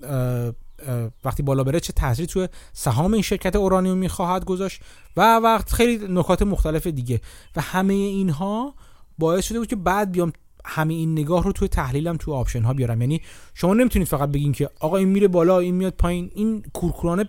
وقتی 1.24 1.42
بالا 1.42 1.64
بره 1.64 1.80
چه 1.80 1.92
تاثیری 1.92 2.26
توی 2.26 2.48
سهام 2.72 3.12
این 3.12 3.22
شرکت 3.22 3.56
اورانیومی 3.56 4.08
خواهد 4.08 4.44
گذاشت؟ 4.44 4.80
و 5.16 5.36
وقت 5.36 5.72
خیلی 5.72 6.06
نکات 6.08 6.42
مختلف 6.42 6.86
دیگه. 6.86 7.20
و 7.56 7.60
همه 7.60 7.94
اینها 7.94 8.74
باعث 9.18 9.44
شده 9.44 9.58
بود 9.58 9.68
که 9.68 9.76
بعد 9.76 10.12
بیام 10.12 10.32
همه 10.64 10.94
این 10.94 11.12
نگاه 11.12 11.44
رو 11.44 11.52
توی 11.52 11.68
تحلیلم 11.68 12.16
توی 12.16 12.34
آپشن 12.34 12.62
ها 12.62 12.72
بیارم. 12.72 13.00
یعنی 13.00 13.22
شما 13.54 13.74
نمی‌تونید 13.74 14.08
فقط 14.08 14.28
بگین 14.28 14.52
که 14.52 14.70
آقا 14.80 14.96
این 14.96 15.08
میره 15.08 15.28
بالا 15.28 15.58
این 15.58 15.74
میاد 15.74 15.92
پایین. 15.92 16.30
این 16.34 16.62
کورکورانه 16.72 17.28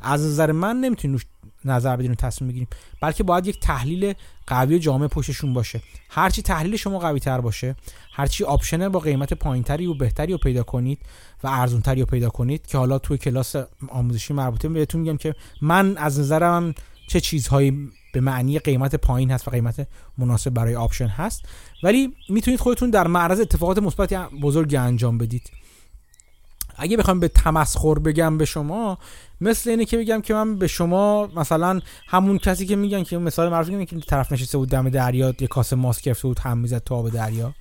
از 0.00 0.26
نظر 0.26 0.52
من 0.52 0.76
نمی‌تونید 0.76 1.26
نظر 1.64 1.96
بدین 1.96 2.14
تصمیم 2.14 2.50
بگیریم. 2.50 2.68
بلکه 3.00 3.22
باید 3.22 3.46
یک 3.46 3.60
تحلیل 3.60 4.14
قوی 4.46 4.74
و 4.74 4.78
جامع 4.78 5.06
پشتشون 5.06 5.52
باشه. 5.52 5.80
هرچی 6.10 6.42
تحلیل 6.42 6.76
شما 6.76 6.98
قوی 6.98 7.20
تر 7.20 7.40
باشه 7.40 7.76
هرچی 8.12 8.44
آپشن 8.44 8.88
با 8.88 9.00
قیمت 9.00 9.34
پایینتری 9.34 9.86
و 9.86 9.94
بهتری 9.94 10.32
رو 10.32 10.38
پیدا 10.38 10.62
کنید 10.62 10.98
و 11.44 11.48
ارزونتری 11.48 12.00
رو 12.00 12.06
پیدا 12.06 12.30
کنید 12.30 12.66
که 12.66 12.78
حالا 12.78 12.98
توی 12.98 13.18
کلاس 13.18 13.56
آموزشی 13.88 14.34
مربوطه 14.34 14.68
بهتون 14.68 15.00
میگم 15.00 15.16
که 15.16 15.34
من 15.62 15.96
از 15.96 16.20
نظرم 16.20 16.74
چه 17.08 17.20
چیزهایی 17.20 17.90
به 18.12 18.20
معنی 18.20 18.58
قیمت 18.58 18.94
پایین 18.94 19.30
هست 19.30 19.48
و 19.48 19.50
قیمت 19.50 19.88
مناسب 20.18 20.50
برای 20.50 20.74
آپشن 20.74 21.06
هست. 21.06 21.44
ولی 21.82 22.14
می‌تونید 22.28 22.60
خودتون 22.60 22.90
در 22.90 23.06
معرض 23.06 23.40
اتفاقات 23.40 23.78
مثبت 23.78 24.14
بزرگی 24.42 24.76
انجام 24.76 25.18
بدید. 25.18 25.50
اگه 26.76 26.96
بخوام 26.96 27.20
به 27.20 27.28
تمسخر 27.28 27.94
بگم 27.94 28.38
به 28.38 28.44
شما 28.44 28.98
مثل 29.40 29.70
اینه 29.70 29.84
که 29.84 29.98
بگم 29.98 30.20
که 30.20 30.34
من 30.34 30.58
به 30.58 30.66
شما 30.66 31.26
مثلا 31.36 31.80
همون 32.06 32.38
کسی 32.38 32.66
که 32.66 32.76
میگن 32.76 33.02
که 33.02 33.18
مثال 33.18 33.48
معروف 33.48 33.68
اینه 33.68 33.86
که 33.86 34.00
طرف 34.00 34.32
نشسته 34.32 34.58
بود 34.58 34.68
دم 34.68 34.88
دریا 34.88 35.34
یه 35.40 35.46
کاسه 35.46 35.76
ماست 35.76 36.02
گرفته 36.02 36.28
بود 36.28 36.38
هم 36.38 36.58
می‌زد 36.58 36.78
تو 36.78 36.94
آب 36.94 37.10
دریا 37.10 37.54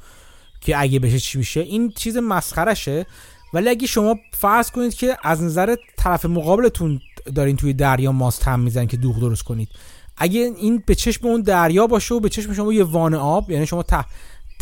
که 0.61 0.81
اگه 0.81 0.99
بشه 0.99 1.19
چی 1.19 1.38
میشه 1.38 1.60
این 1.60 1.91
چیز 1.91 2.18
مسخرشه. 2.18 3.06
ولی 3.53 3.69
اگه 3.69 3.88
شما 3.88 4.15
فرض 4.34 4.72
کنید 4.72 4.94
که 4.94 5.18
از 5.23 5.44
نظر 5.44 5.76
طرف 5.98 6.26
مقابلتون 6.26 6.99
دارین 7.35 7.56
توی 7.56 7.73
دریا 7.73 8.11
ماست 8.11 8.44
هم 8.44 8.60
میزن 8.60 8.85
که 8.85 8.98
دوغ 8.98 9.19
درست 9.19 9.44
کنید. 9.44 9.69
اگه 10.18 10.52
این 10.57 10.84
به 10.85 10.95
چشم 10.95 11.27
اون 11.27 11.41
دریا 11.41 11.88
باشه 11.88 12.15
و 12.15 12.19
به 12.19 12.30
چشم 12.30 12.53
شما 12.53 12.73
یه 12.73 12.84
وان 12.84 13.14
آب 13.14 13.52
یعنی 13.52 13.65
شما 13.65 13.84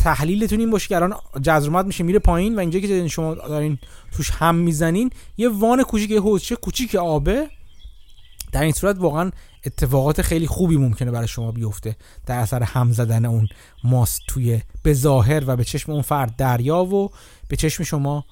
تحلیلتون 0.02 0.60
این 0.60 0.70
باشه 0.70 0.88
که 0.88 0.96
الان 0.96 1.14
جزرومت 1.42 1.86
میشه 1.86 2.04
میره 2.04 2.18
پایین 2.18 2.56
و 2.56 2.58
اینجا 2.58 2.80
که 2.80 3.08
شما 3.08 3.34
دارین 3.34 3.78
توش 4.12 4.30
هم 4.30 4.54
می‌زنین 4.54 5.10
یه 5.36 5.48
وان 5.48 5.82
کوچیک 5.82 6.10
یه 6.10 6.20
حوضچه 6.20 6.56
کوچیک 6.56 6.94
آبه. 6.94 7.48
در 8.52 8.62
این 8.62 8.72
صورت 8.72 8.96
واقعا 8.98 9.30
اتفاقات 9.66 10.22
خیلی 10.22 10.46
خوبی 10.46 10.76
ممکنه 10.76 11.10
برای 11.10 11.28
شما 11.28 11.52
بیفته 11.52 11.96
در 12.26 12.38
اثر 12.38 12.62
هم 12.62 12.92
زدن 12.92 13.24
اون 13.24 13.48
ماست 13.84 14.20
توی 14.28 14.60
به 14.82 14.94
ظاهر 14.94 15.42
و 15.46 15.56
به 15.56 15.64
چشم 15.64 15.92
اون 15.92 16.02
فرد 16.02 16.36
دریا 16.36 16.84
و 16.84 17.10
به 17.48 17.56
چشم 17.56 17.84
شما 17.84 18.24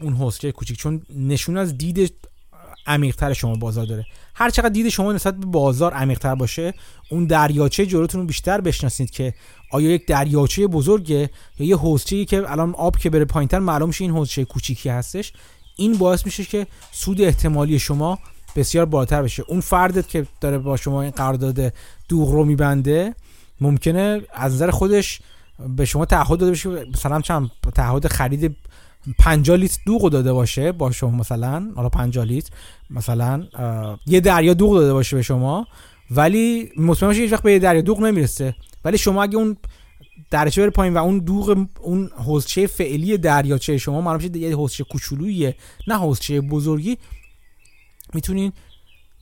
اون 0.00 0.12
حوضچه 0.12 0.52
کوچیک. 0.52 0.78
چون 0.78 1.02
نشون 1.16 1.56
از 1.56 1.78
دید 1.78 2.28
عمیقتر 2.86 3.32
شما 3.32 3.54
بازار 3.54 3.86
داره. 3.86 4.06
هر 4.34 4.50
چقدر 4.50 4.68
دید 4.68 4.88
شما 4.88 5.12
نسبت 5.12 5.36
به 5.36 5.46
بازار 5.46 5.94
عمیقتر 5.94 6.34
باشه 6.34 6.74
اون 7.10 7.26
دریاچه 7.26 7.86
جلوتون 7.86 8.20
رو 8.20 8.26
بیشتر 8.26 8.60
بشناسید 8.60 9.10
که 9.10 9.34
آیا 9.72 9.90
یک 9.90 10.06
دریاچه 10.06 10.66
بزرگه 10.66 11.30
یا 11.58 11.66
یه 11.66 11.76
حوضچه‌ای 11.76 12.24
که 12.24 12.50
الان 12.50 12.74
آب 12.74 12.96
که 12.96 13.10
بره 13.10 13.24
پایینتر 13.24 13.58
معلوم 13.58 13.88
میشه 13.88 14.04
این 14.04 14.14
حوضچه 14.14 14.44
کوچیکی 14.44 14.88
هستش؟ 14.88 15.32
این 15.76 15.96
باعث 15.98 16.26
میشه 16.26 16.44
که 16.44 16.66
سود 16.92 17.20
احتمالی 17.20 17.78
شما 17.78 18.18
بسیار 18.56 18.84
بالاتر 18.84 19.22
بشه. 19.22 19.44
اون 19.48 19.60
فردت 19.60 20.08
که 20.08 20.26
داره 20.40 20.58
با 20.58 20.76
شما 20.76 21.02
این 21.02 21.10
قرارداد 21.10 21.72
دوغ 22.08 22.30
رو 22.30 22.44
میبنده 22.44 23.14
ممکنه 23.60 24.20
از 24.34 24.54
نظر 24.54 24.70
خودش 24.70 25.20
به 25.76 25.84
شما 25.84 26.04
تعهد 26.04 26.38
داده 26.38 26.50
بشه 26.50 26.68
مثلا 26.68 27.20
چند 27.20 27.50
تعهد 27.74 28.06
خرید 28.06 28.56
50 29.18 29.56
لیتر 29.56 29.78
دوغ 29.86 30.10
داده 30.10 30.32
باشه 30.32 30.72
با 30.72 30.90
شما 30.90 31.10
مثلا 31.10 31.72
حالا 31.76 31.88
50 31.88 32.24
لیتر 32.24 32.50
مثلا 32.90 33.46
یه 34.06 34.20
دریا 34.20 34.54
دوغ 34.54 34.74
داده 34.74 34.92
باشه 34.92 35.16
به 35.16 35.22
شما 35.22 35.66
ولی 36.10 36.70
مطمئن 36.76 37.10
باشه 37.10 37.22
هیچ 37.22 37.32
وقت 37.32 37.42
به 37.42 37.52
یه 37.52 37.58
دریا 37.58 37.80
دوغ 37.80 38.00
نمی‌رسه. 38.00 38.54
ولی 38.84 38.98
شما 38.98 39.22
اگه 39.22 39.36
اون 39.36 39.56
درچه 40.30 40.62
بره 40.62 40.70
پایین 40.70 40.94
و 40.94 40.98
اون 40.98 41.18
دوغ 41.18 41.66
اون 41.80 42.10
حوضچه 42.16 42.66
فعلی 42.66 43.18
دریاچه 43.18 43.78
شما 43.78 44.00
معلوم 44.00 44.34
یه 44.34 44.56
حوضچه 44.56 44.84
کوچولویه 44.84 45.56
نه 45.86 45.98
حوضچه 45.98 46.40
بزرگی 46.40 46.98
می‌تونین 48.14 48.52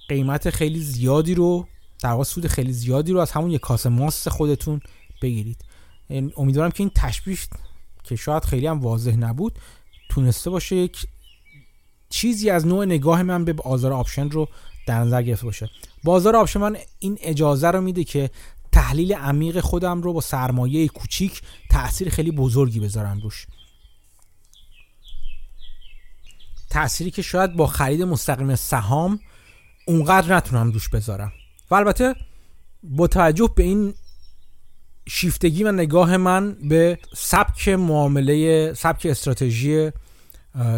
قیمت 0.09 0.51
خیلی 0.51 0.81
زیادی 0.81 1.35
رو 1.35 1.67
در 2.03 2.11
واقع 2.11 2.25
سود 2.25 2.47
خیلی 2.47 2.73
زیادی 2.73 3.13
رو 3.13 3.19
از 3.21 3.31
همون 3.31 3.51
یک 3.51 3.61
کاسه 3.61 3.89
ماست 3.89 4.29
خودتون 4.29 4.81
بگیرید. 5.23 5.65
امیدوارم 6.37 6.71
که 6.71 6.81
این 6.81 6.91
تشبیه 6.95 7.37
که 8.05 8.17
شاید 8.17 8.45
خیلی 8.45 8.67
هم 8.67 8.81
واضح 8.81 9.17
نبود 9.17 9.59
تونسته 10.09 10.51
باشه 10.51 10.77
یک 10.77 11.07
چیزی 12.11 12.51
از 12.51 12.67
نوع 12.67 12.85
نگاه 12.85 13.23
من 13.23 13.45
به 13.45 13.53
بازار 13.53 13.93
آپشن 13.93 14.31
رو 14.31 14.49
در 14.87 14.99
نظر 14.99 15.23
گرفته 15.23 15.45
باشه. 15.45 15.71
بازار 16.05 16.37
آپشن 16.37 16.61
من 16.61 16.77
این 16.99 17.19
اجازه 17.21 17.69
رو 17.71 17.81
میده 17.81 18.05
که 18.05 18.31
تحلیل 18.73 19.13
عمیق 19.13 19.61
خودم 19.61 20.03
رو 20.03 20.13
با 20.13 20.21
سرمایه 20.21 20.89
کوچیک 20.89 21.43
تاثیر 21.71 22.11
خیلی 22.11 22.31
بزرگی 22.31 22.81
بذارم 22.81 23.21
روش. 23.21 23.47
تأثیری 26.71 27.11
که 27.11 27.23
شاید 27.23 27.57
با 27.57 27.67
خرید 27.67 28.03
مستقیم 28.03 28.55
سهام 28.55 29.21
اونقدر 29.87 30.37
نتونم 30.37 30.71
روش 30.71 30.89
بذارم. 30.89 31.33
و 31.71 31.75
البته 31.75 32.15
با 32.83 33.07
توجه 33.07 33.51
به 33.57 33.63
این 33.63 33.95
شیفتگی 35.09 35.65
و 35.65 35.73
نگاه 35.73 36.17
من 36.17 36.53
به 36.53 36.99
سبک 37.17 37.69
معامله 37.69 38.75
سبک 38.75 39.07
استراتژی 39.07 39.91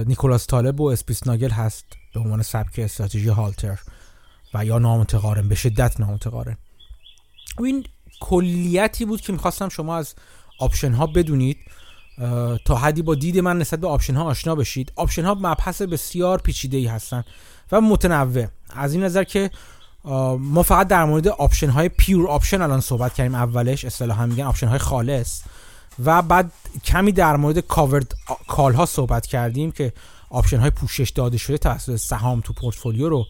نیکولاس 0.06 0.46
طالب 0.46 0.80
و 0.80 0.86
اسپیتزناگل 0.86 1.50
هست 1.50 1.84
به 2.14 2.20
عنوان 2.20 2.42
سبک 2.42 2.78
استراتژی 2.78 3.28
هالتر 3.28 3.80
و 4.54 4.64
یا 4.64 4.78
نامتقارن 4.78 5.48
به 5.48 5.54
شدت 5.54 6.00
نامتقارن. 6.00 6.56
و 7.58 7.64
این 7.64 7.84
کلیتی 8.20 9.04
بود 9.04 9.20
که 9.20 9.32
می‌خواستم 9.32 9.68
شما 9.68 9.96
از 9.96 10.14
آپشن 10.58 10.92
ها 10.92 11.06
بدونید 11.06 11.56
تا 12.64 12.76
حدی 12.76 13.02
با 13.02 13.14
دید 13.14 13.38
من 13.38 13.58
نسبت 13.58 13.80
به 13.80 13.88
آپشن 13.88 14.14
ها 14.14 14.24
آشنا 14.24 14.54
بشید. 14.54 14.92
آپشن 14.96 15.24
ها 15.24 15.34
مبحث 15.34 15.82
بسیار 15.82 16.38
پیچیده 16.38 16.76
ای 16.76 16.86
هستن 16.86 17.24
و 17.72 17.80
متنوع. 17.80 18.46
از 18.70 18.92
این 18.92 19.02
نظر 19.02 19.24
که 19.24 19.50
ما 20.38 20.62
فقط 20.62 20.88
در 20.88 21.04
مورد 21.04 21.28
آپشن 21.28 21.68
های 21.68 21.88
pure 21.88 22.28
option 22.28 22.62
الان 22.62 22.80
صحبت 22.80 23.14
کردیم 23.14 23.34
اولش 23.34 23.84
اصطلاحا 23.84 24.26
میگن 24.26 24.44
آپشن 24.44 24.66
های 24.66 24.78
خالص. 24.78 25.42
و 26.04 26.22
بعد 26.22 26.52
کمی 26.84 27.12
در 27.12 27.36
مورد 27.36 27.58
covered 27.58 28.14
call 28.48 28.72
ها 28.74 28.86
صحبت 28.86 29.26
کردیم 29.26 29.72
که 29.72 29.92
آپشن 30.30 30.58
های 30.58 30.70
پوشش 30.70 31.10
داده 31.10 31.38
شده 31.38 31.58
توسط 31.58 31.96
سهام 31.96 32.40
تو 32.40 32.52
پورتفولیو 32.52 33.08
رو 33.08 33.26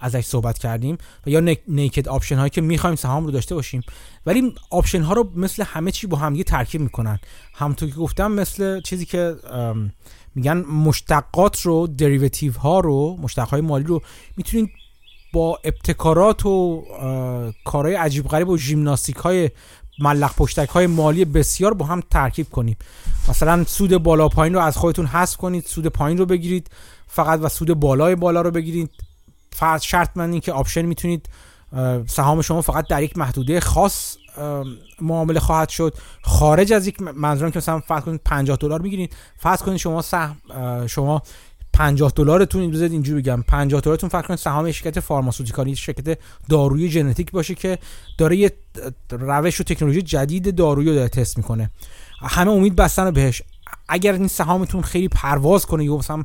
ازش 0.00 0.24
صحبت 0.24 0.58
کردیم 0.58 0.98
و 1.26 1.30
یا 1.30 1.40
naked 1.68 2.08
option 2.08 2.36
هایی 2.36 2.50
که 2.50 2.60
می‌خوایم 2.60 2.96
سهام 2.96 3.24
رو 3.24 3.30
داشته 3.30 3.54
باشیم. 3.54 3.82
ولی 4.26 4.54
آپشن 4.70 5.02
ها 5.02 5.14
رو 5.14 5.30
مثل 5.36 5.62
همه 5.62 5.90
چی 5.90 6.06
با 6.06 6.16
همدیگه 6.16 6.44
ترکیب 6.44 6.80
می‌کنن. 6.80 7.18
همونطور 7.54 7.88
که 7.88 7.94
گفتم 7.94 8.32
مثل 8.32 8.80
چیزی 8.80 9.04
که 9.04 9.36
میگن 10.34 10.56
مشتقات 10.56 11.60
رو 11.60 11.86
derivative 11.86 12.52
ها 12.52 12.80
رو 12.80 13.16
مشتق 13.20 13.48
های 13.48 13.60
مالی 13.60 13.84
رو 13.84 14.02
می‌تونید 14.36 14.70
با 15.32 15.58
ابتکارات 15.64 16.46
و 16.46 16.84
کارهای 17.64 17.94
عجیب 17.94 18.28
غریب 18.28 18.48
و 18.48 18.58
ژیمناستیک 18.58 19.16
های 19.16 19.50
معلق 19.98 20.36
پشتک 20.36 20.68
های 20.68 20.86
مالی 20.86 21.24
بسیار 21.24 21.74
با 21.74 21.86
هم 21.86 22.02
ترکیب 22.10 22.50
کنیم. 22.50 22.76
مثلا 23.28 23.64
سود 23.64 23.96
بالا 23.96 24.28
پایین 24.28 24.54
رو 24.54 24.60
از 24.60 24.76
خودتون 24.76 25.06
حذف 25.06 25.36
کنید 25.36 25.64
سود 25.64 25.86
پایین 25.86 26.18
رو 26.18 26.26
بگیرید 26.26 26.70
فقط 27.06 27.40
و 27.42 27.48
سود 27.48 27.74
بالای 27.74 28.14
بالا 28.14 28.40
رو 28.40 28.50
بگیرید. 28.50 28.90
فرض 29.56 29.82
شرط 29.82 30.10
من 30.14 30.30
این 30.30 30.40
که 30.40 30.52
آپشن 30.52 30.82
می‌تونید 30.82 31.28
سهام 32.06 32.42
شما 32.42 32.60
فقط 32.60 32.88
در 32.88 33.02
یک 33.02 33.18
محدوده 33.18 33.60
خاص 33.60 34.16
معامله 35.00 35.40
خواهد 35.40 35.68
شد. 35.68 35.94
خارج 36.22 36.72
از 36.72 36.86
یک 36.86 37.02
منظورم 37.02 37.50
که 37.50 37.58
مثلا 37.58 37.80
فرض 37.80 38.02
کنید 38.02 38.20
50 38.24 38.56
دلار 38.56 38.80
می‌گیرید. 38.80 39.16
فرض 39.36 39.62
کنید 39.62 39.76
شما 39.76 40.02
سهم 40.02 40.36
شما 40.86 41.22
50 41.72 42.12
دلارتون 42.16 42.60
این 42.60 42.70
بذارید 42.70 42.92
اینجوری 42.92 43.22
بگم. 43.22 43.42
50 43.42 43.80
دلارتون 43.80 44.08
فکر 44.08 44.22
کنید 44.22 44.38
سهام 44.38 44.72
شرکت 44.72 45.00
فارماسوتیکالی 45.00 45.76
شرکت 45.76 46.18
دارویی 46.48 46.90
ژنتیک 46.90 47.30
باشه 47.30 47.54
که 47.54 47.78
داره 48.18 48.36
یه 48.36 48.52
روش 49.10 49.60
و 49.60 49.64
تکنولوژی 49.64 50.02
جدید 50.02 50.54
دارویی 50.54 50.88
رو 50.88 50.94
داره 50.94 51.08
تست 51.08 51.36
می‌کنه. 51.36 51.70
همه 52.20 52.50
امید 52.50 52.76
بستن 52.76 53.10
بهش. 53.10 53.42
اگر 53.88 54.12
این 54.12 54.28
سهامتون 54.28 54.82
خیلی 54.82 55.08
پرواز 55.08 55.66
کنه 55.66 55.84
یا 55.84 55.96
مثلا 55.96 56.22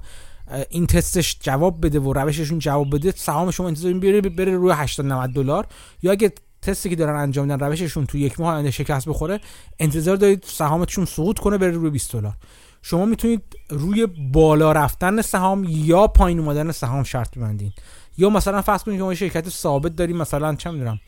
این 0.69 0.85
تستش 0.85 1.37
جواب 1.39 1.85
بده 1.85 1.99
و 1.99 2.13
روششون 2.13 2.59
جواب 2.59 2.95
بده. 2.95 3.13
سهام 3.15 3.51
شما 3.51 3.67
انتظار 3.67 3.93
بره 3.93 4.21
بره 4.21 4.55
روی 4.55 4.71
80 4.75 5.05
90 5.05 5.33
دلار. 5.33 5.67
یا 6.01 6.11
اگه 6.11 6.33
تستی 6.61 6.89
که 6.89 6.95
دارن 6.95 7.19
انجام 7.19 7.45
میدن 7.45 7.59
روششون 7.59 8.05
تو 8.05 8.17
یک 8.17 8.39
ماه 8.39 8.53
آینده 8.53 8.71
شکست 8.71 9.09
بخوره 9.09 9.39
انتظار 9.79 10.15
دارید 10.15 10.43
سهامتون 10.47 11.05
سقوط 11.05 11.39
کنه 11.39 11.57
بره 11.57 11.71
روی 11.71 11.89
20 11.89 12.13
دلار. 12.13 12.33
شما 12.81 13.05
می‌تونید 13.05 13.41
روی 13.69 14.05
بالا 14.33 14.71
رفتن 14.71 15.21
سهام 15.21 15.65
یا 15.69 16.07
پایین 16.07 16.39
اومدن 16.39 16.71
سهام 16.71 17.03
شرط 17.03 17.37
ببندین. 17.37 17.73
یا 18.17 18.29
مثلا 18.29 18.61
فرض 18.61 18.83
کنید 18.83 18.99
شما 18.99 19.15
شرکت 19.15 19.49
ثابت 19.49 19.95
داریم 19.95 20.17
مثلا 20.17 20.55
چه 20.55 20.71
می‌دونم 20.71 20.99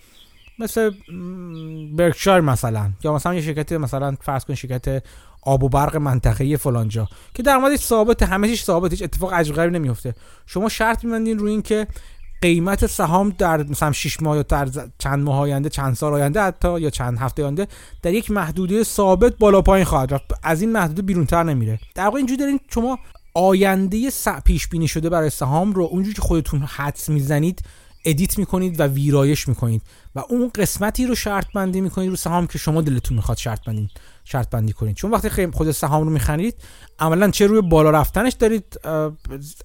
مثل 0.60 0.92
برکشایر 1.96 2.42
مثلا. 2.42 2.92
یا 3.04 3.14
مثلا 3.14 3.34
یه 3.34 3.42
شرکت 3.42 3.72
مثلا 3.72 4.16
فرض 4.22 4.46
کنید 4.46 4.60
شرکت 4.60 5.04
آب 5.42 5.64
و 5.64 5.70
برق 5.70 5.96
منطقه 5.96 6.58
فلانجا 6.58 7.08
که 7.34 7.44
در 7.44 7.58
مورد 7.58 7.76
ثابت 7.76 8.24
همه 8.24 8.48
چیز 8.48 8.60
ثابت 8.60 8.92
هیچ 8.92 9.04
اتفاق 9.04 9.34
عجیب 9.34 9.56
غریبی 9.56 9.80
نمیفته 9.80 10.14
شما 10.46 10.70
شرط 10.70 11.04
می‌بندین 11.04 11.40
روی 11.40 11.52
اینکه 11.52 11.88
قیمت 12.42 12.88
سهام 12.88 13.30
در 13.38 13.64
مثلا 13.64 13.92
6 13.92 14.22
ماه 14.22 14.36
یا 14.36 14.44
در 14.44 14.68
چند 14.98 15.24
ماه 15.24 15.40
آینده 15.40 15.70
چند 15.70 15.96
سال 15.96 16.14
آینده 16.14 16.42
حتی 16.42 16.80
یا 16.80 16.90
چند 16.90 17.18
هفته 17.18 17.44
آینده 17.44 17.68
در 18.02 18.14
یک 18.14 18.32
محدوده 18.32 18.84
ثابت 18.84 19.38
بالا 19.38 19.62
پایین 19.62 19.86
خواهد 19.86 20.14
رفت. 20.14 20.32
از 20.44 20.62
این 20.62 20.72
محدوده 20.72 21.02
بیرونتر 21.02 21.44
نمیره. 21.44 21.80
در 21.96 22.04
واقع 22.04 22.18
اینجوری 22.18 22.40
دارین 22.40 22.60
شما 22.70 23.00
آینده 23.34 24.10
پیش 24.46 24.68
بینی 24.68 24.88
شده 24.88 25.10
برای 25.10 25.30
سهام 25.30 25.74
رو 25.74 25.84
اونجوری 25.84 26.16
که 26.16 26.22
خودتون 26.22 26.62
حدس 26.62 27.10
می‌زنید 27.10 27.62
edit 28.06 28.38
می‌کنید 28.38 28.80
و 28.80 28.84
ویرایش 28.84 29.48
می‌کنید 29.48 29.82
و 30.16 30.24
اون 30.30 30.52
قسمتی 30.56 31.06
رو 31.06 31.16
شرط 31.16 31.46
بندی 31.54 31.82
می‌کنید 31.82 32.10
رو 32.10 32.16
سهام 32.16 32.48
که 32.48 32.58
شما 32.58 32.82
دلتون 32.82 33.18
می‌خواد 33.18 33.38
شرط 33.38 33.66
بندید 33.66 33.92
شرط 34.24 34.50
بندی 34.50 34.74
کنید. 34.74 34.96
چون 34.96 35.12
وقتی 35.12 35.48
خود 35.52 35.72
سهام 35.72 36.04
رو 36.04 36.10
می‌خرید 36.10 36.56
عملا 37.00 37.32
چه 37.32 37.48
روی 37.48 37.62
بالا 37.62 37.90
رفتنش 37.90 38.34
دارید 38.34 38.80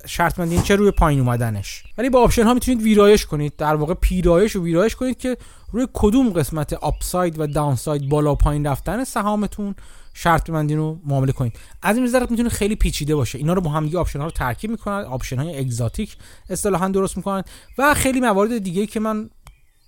شرط 0.06 0.36
بندی 0.36 0.58
چه 0.58 0.76
روی 0.76 0.90
پایین 0.90 1.20
اومدنش. 1.20 1.82
ولی 1.98 2.10
با 2.10 2.20
آپشن 2.22 2.44
ها 2.44 2.54
می‌تونید 2.54 2.82
ویرایش 2.82 3.26
کنید. 3.26 3.56
در 3.56 3.74
واقع 3.74 3.94
پیرایش 3.94 4.56
و 4.56 4.62
ویرایش 4.64 4.96
کنید 4.96 5.18
که 5.18 5.36
روی 5.72 5.88
کدوم 5.92 6.30
قسمت 6.30 6.72
upside 6.72 7.38
و 7.38 7.46
downside 7.46 8.08
بالا 8.08 8.34
پایین 8.34 8.66
رفتن 8.66 9.04
سهامتون 9.04 9.74
شرط 10.20 10.50
بندی 10.50 10.74
رو 10.74 11.00
معامله 11.04 11.32
کنید 11.32 11.58
از 11.82 11.96
این 11.96 12.04
نظر 12.04 12.26
می‌تونه 12.30 12.48
خیلی 12.48 12.76
پیچیده 12.76 13.14
باشه. 13.14 13.38
اینا 13.38 13.52
رو 13.52 13.60
با 13.60 13.70
هم 13.70 13.84
دیگه 13.84 13.98
آپشن 13.98 14.18
ها 14.18 14.24
رو 14.24 14.30
ترکیب 14.30 14.70
می‌کنن 14.70 15.04
آپشن 15.04 15.38
های 15.38 15.58
exotic 15.58 16.16
اصطلاحا 16.50 16.88
درست 16.88 17.16
می‌کنن 17.16 17.42
و 17.78 17.94
خیلی 17.94 18.20
موارد 18.20 18.58
دیگه 18.58 18.86
که 18.86 19.00
من 19.00 19.30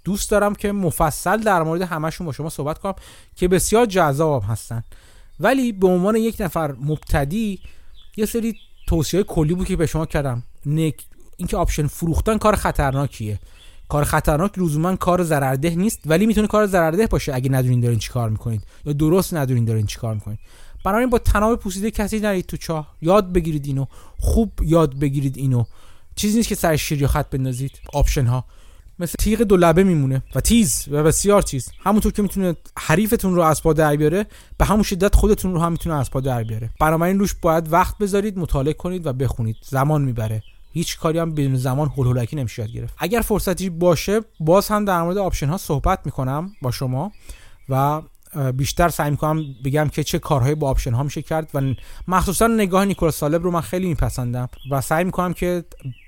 دوست 0.05 0.31
دارم 0.31 0.55
که 0.55 0.73
مفصل 0.73 1.37
در 1.37 1.63
مورد 1.63 1.83
همشون 1.83 2.27
با 2.27 2.33
شما 2.33 2.49
صحبت 2.49 2.79
کنم 2.79 2.95
که 3.37 3.49
بسیار 3.49 3.87
جذاب 3.87 4.45
هستن. 4.49 4.85
ولی 5.41 5.73
به 5.73 5.87
عنوان 5.87 6.17
یک 6.17 6.37
نفر 6.41 6.73
مبتدی 6.73 7.61
یه 8.17 8.27
سری 8.27 8.55
توصیه 8.89 9.23
کلی 9.23 9.55
بود 9.55 9.67
که 9.67 9.77
به 9.77 9.87
شما 9.87 10.07
کردم. 10.07 10.43
نک 10.67 11.05
اینکه 11.37 11.57
آپشن 11.57 11.87
فروختن 11.87 12.39
کار 12.39 12.57
خطرناکیه. 12.57 13.39
کار 13.91 14.05
خطرناک 14.05 14.59
لزوما 14.59 14.97
کار 14.97 15.23
ضررده 15.23 15.71
نیست 15.71 16.01
ولی 16.07 16.27
می‌تونه 16.27 16.47
کار 16.47 16.67
ضررده 16.67 17.07
باشه 17.07 17.35
اگه 17.35 17.51
ندونین 17.51 17.81
دارین 17.81 17.99
چیکار 17.99 18.31
می‌کنید. 18.31 18.63
یا 18.85 18.93
درست 18.93 19.35
ندونین 19.35 19.65
دارین 19.65 19.87
چیکار 19.87 20.15
می‌کنید. 20.15 20.39
بنابراین 20.85 21.11
با 21.11 21.19
طناب 21.19 21.59
پوسیده 21.59 21.91
کسی 21.91 22.21
نرید 22.21 22.47
تو 22.47 22.57
چاه. 22.57 22.95
یاد 23.03 23.33
بگیرید 23.33 23.67
اینو. 23.67 23.87
خوب 24.19 24.53
یاد 24.63 24.99
بگیرید 24.99 25.37
اینو. 25.37 25.65
چیزی 26.17 26.37
نیست 26.37 26.49
که 26.49 26.55
سر 26.55 26.77
شیر 26.77 27.03
یا 27.03 27.09
خط 27.09 27.31
بندازید. 27.31 27.71
آپشن 27.93 28.27
ها 28.27 28.45
مثل 28.99 29.15
تیغ 29.19 29.43
دو 29.43 29.57
لبه 29.57 29.85
میمونه 29.85 30.23
و 30.35 30.41
تیز 30.41 30.85
و 30.91 31.03
بسیار 31.03 31.43
چیز 31.43 31.71
همونطور 31.85 32.13
که 32.13 32.23
می‌تونه 32.23 32.57
حریفتون 32.79 33.35
رو 33.35 33.43
از 33.43 33.63
پا 33.63 33.73
در 33.73 33.97
بیاره 33.97 34.27
به 34.59 34.65
همون 34.65 34.83
شدت 34.83 35.15
خودتون 35.15 35.55
رو 35.55 35.61
هم 35.61 35.73
می‌تونه 35.73 35.95
از 35.95 36.11
پا 36.11 36.21
در 36.21 36.43
بیاره. 36.43 36.71
بنابراین 36.81 37.19
روش 37.19 37.35
باید 37.35 37.73
وقت 37.73 37.99
بذارید 37.99 38.39
مطالعه 38.39 38.73
کنید 38.73 39.07
و 39.07 39.13
بخونید. 39.13 39.57
زمان 39.63 40.03
می‌بره. 40.03 40.43
هیچ 40.73 40.99
کاری 40.99 41.19
هم 41.19 41.35
بدون 41.35 41.57
زمان 41.57 41.89
هول 41.89 42.07
هولکی 42.07 42.37
نمیشه 42.37 42.67
گرفت. 42.67 42.95
اگر 42.99 43.21
فرصتی 43.21 43.71
باشه 43.71 44.21
باز 44.41 44.69
هم 44.69 44.85
در 44.85 45.03
مورد 45.03 45.19
آپشن 45.19 45.49
ها 45.49 45.57
صحبت 45.57 46.01
می‌کنم 46.05 46.53
با 46.63 46.71
شما 46.71 47.13
و 47.69 48.03
بیشتر 48.57 48.89
سعی 48.89 49.11
می‌کنم 49.11 49.45
بگم 49.65 49.89
که 49.89 50.05
چه 50.05 50.19
کارهایی 50.19 50.55
با 50.55 50.71
آپشن 50.71 50.93
ها 50.93 51.03
میشه 51.03 51.23
کرد 51.23 51.51
و 51.55 51.75
مخصوصا 52.09 52.47
نگاه 52.47 52.85
نیکولاس 52.85 53.17
طالب 53.17 53.43
رو 53.43 53.51
من 53.51 53.61
خیلی 53.61 53.89
میپسندم 53.89 54.49
و 54.71 54.81
سعی 54.81 55.05
می‌کنم 55.05 55.33
که 55.33 55.65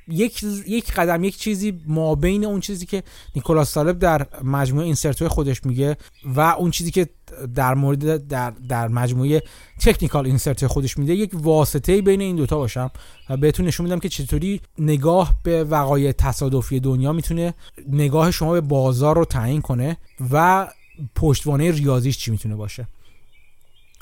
یک 0.08 0.44
یک 0.66 0.92
قدم 0.92 1.24
یک 1.24 1.36
چیزی 1.36 1.80
ما 1.86 2.14
بین 2.14 2.44
اون 2.44 2.60
چیزی 2.60 2.86
که 2.86 3.02
نیکولاس 3.36 3.72
طالب 3.72 3.98
در 3.98 4.26
مجموعه 4.44 4.86
Incerto 4.86 5.23
ی 5.23 5.28
خودش 5.28 5.66
میگه 5.66 5.96
و 6.24 6.40
اون 6.40 6.70
چیزی 6.70 6.90
که 6.90 7.08
در 7.54 7.74
مورد 7.74 8.28
در 8.28 8.50
در 8.50 8.88
مجموعه 8.88 9.42
تکنیکال 9.80 10.26
اینسرت 10.26 10.66
خودش 10.66 10.98
میده 10.98 11.14
یک 11.14 11.30
واسطه 11.34 12.02
بین 12.02 12.20
این 12.20 12.36
دوتا 12.36 12.56
باشم 12.56 12.90
و 13.30 13.36
بهتون 13.36 13.66
نشون 13.66 13.84
میدم 13.84 13.98
که 13.98 14.08
چطوری 14.08 14.60
نگاه 14.78 15.34
به 15.42 15.64
وقایع 15.64 16.12
تصادفی 16.12 16.80
دنیا 16.80 17.12
می‌تونه 17.12 17.54
نگاه 17.88 18.30
شما 18.30 18.52
به 18.52 18.60
بازار 18.60 19.16
رو 19.16 19.24
تعیین 19.24 19.60
کنه 19.60 19.96
و 20.30 20.68
پشتوانه 21.14 21.70
ریاضیش 21.70 22.18
چی 22.18 22.30
می‌تونه 22.30 22.56
باشه؟ 22.56 22.86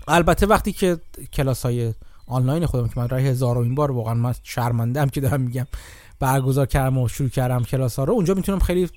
البته 0.09 0.47
وقتی 0.47 0.73
که 0.73 0.99
کلاس 1.33 1.63
های 1.63 1.95
آنلاین 2.27 2.67
خودم 2.67 2.89
که 2.89 2.95
من 2.97 3.09
راه 3.09 3.21
هزار 3.21 3.59
و 3.59 3.61
این 3.61 3.75
بار 3.75 3.91
واقعا 3.91 4.15
من 4.15 4.35
شرمنده 4.43 5.07
که 5.07 5.21
دارم 5.21 5.41
میگم 5.41 5.67
برگزار 6.19 6.67
کردم 6.67 6.99
و 6.99 7.09
شروع 7.09 7.29
کردم 7.29 7.63
کلاس 7.63 7.97
ها 7.97 8.05
رو 8.05 8.13
اونجا 8.13 8.35
می‌تونم 8.35 8.59
خیلی 8.59 8.89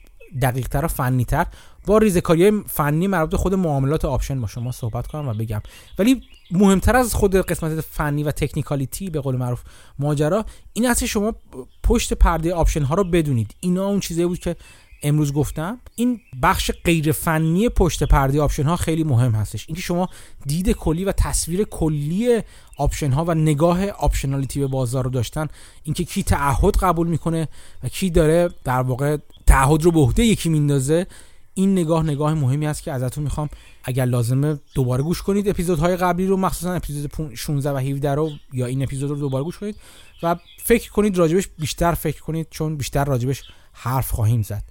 دقیق 0.42 0.68
تر 0.68 0.86
و 0.86 0.88
فنی 0.88 1.26
تر 1.26 1.48
با 1.86 1.98
ریزکاری 1.98 2.52
فنی 2.68 3.08
مربوط 3.08 3.36
خود 3.36 3.54
معاملات 3.54 4.06
آپشن 4.06 4.42
با 4.42 4.48
شما 4.48 4.72
صحبت 4.72 5.08
کنم 5.08 5.28
و 5.28 5.34
بگم. 5.34 5.62
ولی 6.00 6.22
مهمتر 6.52 6.96
از 6.96 7.14
خود 7.14 7.36
قسمت 7.36 7.82
فنی 7.82 8.24
و 8.24 8.32
technicality 8.32 9.10
به 9.10 9.20
قول 9.20 9.36
معروف 9.36 9.64
ماجرا 10.00 10.46
این 10.74 10.90
است 10.90 11.06
شما 11.06 11.36
پشت 11.84 12.14
پرده 12.14 12.54
آپشن 12.54 12.84
ها 12.84 12.96
رو 12.96 13.04
بدونید. 13.04 13.56
اینا 13.60 13.86
اون 13.86 14.00
چیزی 14.00 14.26
بود 14.26 14.40
که 14.40 14.56
امروز 15.04 15.34
گفتم 15.34 15.80
این 15.96 16.20
بخش 16.42 16.72
غیر 16.86 17.12
فنی 17.12 17.70
پشت 17.70 18.04
پرده 18.04 18.42
آپشن 18.42 18.64
ها 18.64 18.76
خیلی 18.76 19.04
مهم 19.04 19.32
هستش. 19.32 19.66
اینکه 19.68 19.82
شما 19.82 20.10
دید 20.46 20.72
کلی 20.72 21.06
و 21.06 21.12
تصویر 21.12 21.64
کلی 21.64 22.42
آپشن 22.78 23.12
ها 23.12 23.26
و 23.26 23.34
نگاه 23.34 23.88
optionality 23.88 24.60
به 24.60 24.68
بازار 24.68 25.04
رو 25.04 25.10
داشتن 25.10 25.48
اینکه 25.84 26.04
کی 26.04 26.24
تعهد 26.24 26.76
قبول 26.76 27.08
می‌کنه 27.08 27.48
و 27.84 27.90
کی 27.90 28.10
داره 28.10 28.50
در 28.64 28.82
واقع 28.82 29.18
تعهد 29.48 29.84
رو 29.84 29.92
به 29.92 30.00
عهده 30.00 30.24
یکی 30.24 30.50
میندازه 30.50 31.08
این 31.54 31.72
نگاه 31.72 32.04
نگاه 32.04 32.34
مهمی 32.34 32.68
است 32.68 32.84
که 32.84 32.92
ازتون 32.92 33.24
می‌خوام. 33.24 33.50
اگر 33.84 34.06
لازمه 34.06 34.60
دوباره 34.76 35.04
گوش 35.04 35.22
کنید 35.22 35.50
اپیزودهای 35.50 35.98
قبلی 35.98 36.28
رو 36.28 36.38
مخصوصا 36.38 36.74
اپیزود 36.74 37.34
16 37.36 37.72
و 37.72 37.78
17 37.78 38.16
رو 38.16 38.32
یا 38.54 38.66
این 38.66 38.84
اپیزود 38.84 39.10
رو 39.10 39.16
دوباره 39.16 39.44
گوش 39.44 39.58
کنید 39.58 39.76
و 40.24 40.36
فکر 40.64 40.92
کنید 40.92 41.18
راجبش 41.18 41.48
بیشتر 41.60 41.94
فکر 41.94 42.22
کنید 42.22 42.48
چون 42.50 42.78
بیشتر 42.78 43.06
راجبش 43.06 43.44
حرف 43.74 44.12
خواهیم 44.12 44.42
زد. 44.42 44.64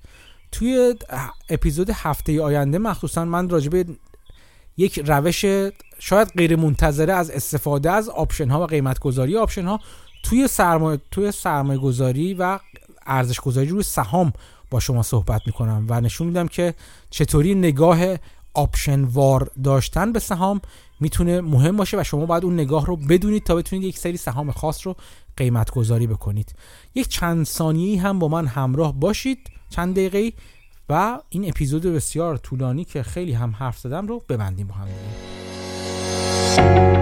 توی 0.52 0.94
اپیزود 1.48 1.90
هفته 1.90 2.42
آینده 2.42 2.78
مخصوصا 2.78 3.24
من 3.24 3.48
راجبه 3.48 3.84
یک 4.76 4.98
روش 5.06 5.44
شاید 5.98 6.28
غیر 6.36 6.56
منتظره 6.56 7.12
از 7.12 7.30
استفاده 7.30 7.90
از 7.90 8.08
option 8.08 8.50
ها 8.50 8.62
و 8.62 8.66
قیمت 8.66 8.98
گذاری 8.98 9.36
option 9.36 9.64
ها 9.64 9.80
توی 10.22 10.48
سرمایه 10.48 11.00
توی 11.10 11.32
سرمایه 11.32 11.78
گذاری 11.78 12.34
و 12.34 12.58
ارزش 13.06 13.40
گذاری 13.40 13.68
روی 13.68 13.82
سهام 13.82 14.32
با 14.70 14.80
شما 14.80 15.02
صحبت 15.02 15.40
می‌کنم 15.46 15.86
و 15.88 16.00
نشون 16.00 16.26
میدم 16.26 16.48
که 16.48 16.74
چطوری 17.10 17.54
نگاه 17.54 17.98
آپشن 18.54 19.04
وار 19.04 19.50
داشتن 19.64 20.12
به 20.12 20.18
سهام 20.18 20.60
می‌تونه 21.02 21.40
مهم 21.40 21.76
باشه 21.76 22.00
و 22.00 22.04
شما 22.04 22.26
باید 22.26 22.44
اون 22.44 22.54
نگاه 22.54 22.86
رو 22.86 22.96
بدونید 22.96 23.44
تا 23.44 23.54
بتونید 23.54 23.84
یک 23.84 23.98
سری 23.98 24.16
سهام 24.16 24.50
خاص 24.50 24.86
رو 24.86 24.96
قیمت 25.36 25.70
گذاری 25.70 26.06
بکنید. 26.06 26.54
یک 26.94 27.08
چند 27.08 27.46
ثانیه 27.46 28.02
هم 28.02 28.18
با 28.18 28.28
من 28.28 28.46
همراه 28.46 29.00
باشید 29.00 29.38
چند 29.70 29.94
دقیقه 29.94 30.32
و 30.88 31.18
این 31.28 31.48
اپیزود 31.48 31.82
بسیار 31.82 32.36
طولانی 32.36 32.84
که 32.84 33.02
خیلی 33.02 33.32
هم 33.32 33.54
حرف 33.58 33.78
زدم 33.78 34.06
رو 34.06 34.22
ببندیم 34.28 34.66
با 34.66 34.74
هم 34.74 34.86
خب 36.56 37.01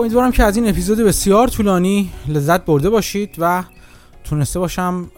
امیدوارم 0.00 0.32
که 0.32 0.44
از 0.44 0.56
این 0.56 0.68
اپیزود 0.68 0.98
بسیار 0.98 1.48
طولانی 1.48 2.10
لذت 2.28 2.64
برده 2.64 2.90
باشید 2.90 3.34
و 3.38 3.64
تونسته 4.24 4.58
باشم 4.58 5.10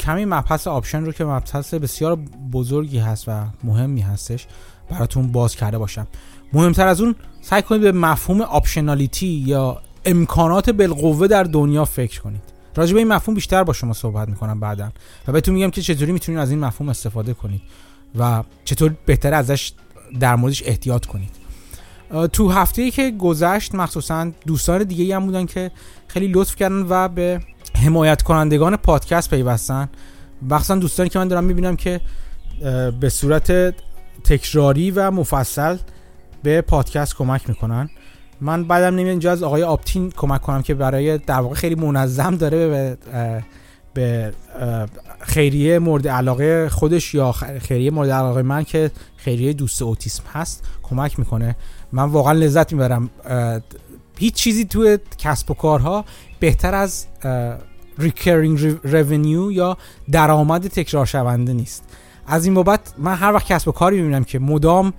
کمی 0.00 0.24
مبحث 0.24 0.66
آپشن 0.66 1.04
رو 1.04 1.12
که 1.12 1.24
مبحث 1.24 1.74
بسیار 1.74 2.16
بزرگی 2.52 2.98
هست 2.98 3.24
و 3.28 3.44
مهمی 3.64 4.00
هستش 4.00 4.46
براتون 4.90 5.32
باز 5.32 5.56
کرده 5.56 5.78
باشم. 5.78 6.06
مهمتر 6.52 6.86
از 6.86 7.00
اون 7.00 7.14
سعی 7.40 7.62
کنید 7.62 7.82
به 7.82 7.92
مفهوم 7.92 8.40
آپشنالیتی 8.40 9.26
یا 9.26 9.82
امکانات 10.04 10.70
بالقوه 10.70 11.26
در 11.26 11.42
دنیا 11.42 11.84
فکر 11.84 12.20
کنید. 12.20 12.42
راجع 12.76 12.92
به 12.92 12.98
این 12.98 13.08
مفهوم 13.08 13.34
بیشتر 13.34 13.64
با 13.64 13.72
شما 13.72 13.92
صحبت 13.92 14.28
می‌کنم 14.28 14.60
بعدا 14.60 14.92
و 15.28 15.32
بهتون 15.32 15.54
میگم 15.54 15.70
که 15.70 15.82
چطوری 15.82 16.12
می‌تونید 16.12 16.40
از 16.40 16.50
این 16.50 16.58
مفهوم 16.58 16.88
استفاده 16.88 17.34
کنید 17.34 17.62
و 18.18 18.42
چطور 18.64 18.94
بهتر 19.06 19.34
ازش 19.34 19.72
در 20.20 20.36
موردش 20.36 20.62
احتیاط 20.66 21.06
کنید. 21.06 21.37
تو 22.32 22.50
هفته 22.50 22.82
ای 22.82 22.90
که 22.90 23.10
گذشت 23.10 23.74
مخصوصا 23.74 24.30
دوستان 24.46 24.82
دیگه 24.82 25.16
هم 25.16 25.26
بودن 25.26 25.46
که 25.46 25.70
خیلی 26.06 26.28
لطف 26.28 26.56
کردن 26.56 26.86
و 26.88 27.08
به 27.08 27.40
حمایت 27.74 28.22
کنندگان 28.22 28.76
پادکست 28.76 29.30
پیوستن. 29.30 29.88
مخصوصا 30.50 30.74
دوستانی 30.74 31.08
که 31.08 31.18
من 31.18 31.28
دارم 31.28 31.44
می‌بینم 31.44 31.76
که 31.76 32.00
به 33.00 33.08
صورت 33.08 33.74
تکراری 34.24 34.90
و 34.90 35.10
مفصل 35.10 35.76
به 36.42 36.60
پادکست 36.60 37.16
کمک 37.16 37.48
می‌کنن. 37.48 37.90
من 38.40 38.64
بعدم 38.64 38.86
نمی‌دونم 38.86 39.08
اینجا 39.08 39.32
از 39.32 39.42
آقای 39.42 39.62
آپتین 39.62 40.10
کمک 40.10 40.42
کنم 40.42 40.62
که 40.62 40.74
برای 40.74 41.18
در 41.18 41.40
واقع 41.40 41.54
خیلی 41.54 41.74
منظم 41.74 42.36
داره 42.36 42.68
به 42.68 42.98
به 43.94 44.32
خیریه 45.20 45.78
مورد 45.78 46.08
علاقه 46.08 46.68
خودش 46.68 47.14
یا 47.14 47.32
خیریه 47.32 47.90
مورد 47.90 48.10
علاقه 48.10 48.42
من 48.42 48.64
که 48.64 48.90
خیریه 49.16 49.52
دوست 49.52 49.82
اوتیسم 49.82 50.22
هست 50.32 50.64
کمک 50.82 51.18
می‌کنه. 51.18 51.56
من 51.92 52.04
واقعا 52.04 52.32
لذت 52.32 52.72
می‌برم 52.72 53.10
هیچ 54.18 54.34
چیزی 54.34 54.64
توی 54.64 54.98
کسب 55.18 55.50
و 55.50 55.54
کارها 55.54 56.04
بهتر 56.40 56.74
از 56.74 57.06
recurring 57.98 58.78
revenue 58.80 59.52
یا 59.52 59.76
درآمد 60.10 60.68
تکرار 60.68 61.06
شونده 61.06 61.52
نیست. 61.52 61.84
از 62.28 62.44
این 62.44 62.54
بابت 62.54 62.80
من 62.98 63.14
هر 63.14 63.32
وقت 63.32 63.46
کسب 63.46 63.68
و 63.68 63.72
کاری 63.72 63.96
می‌بینم 63.96 64.24
که 64.24 64.38
مدام 64.38 64.92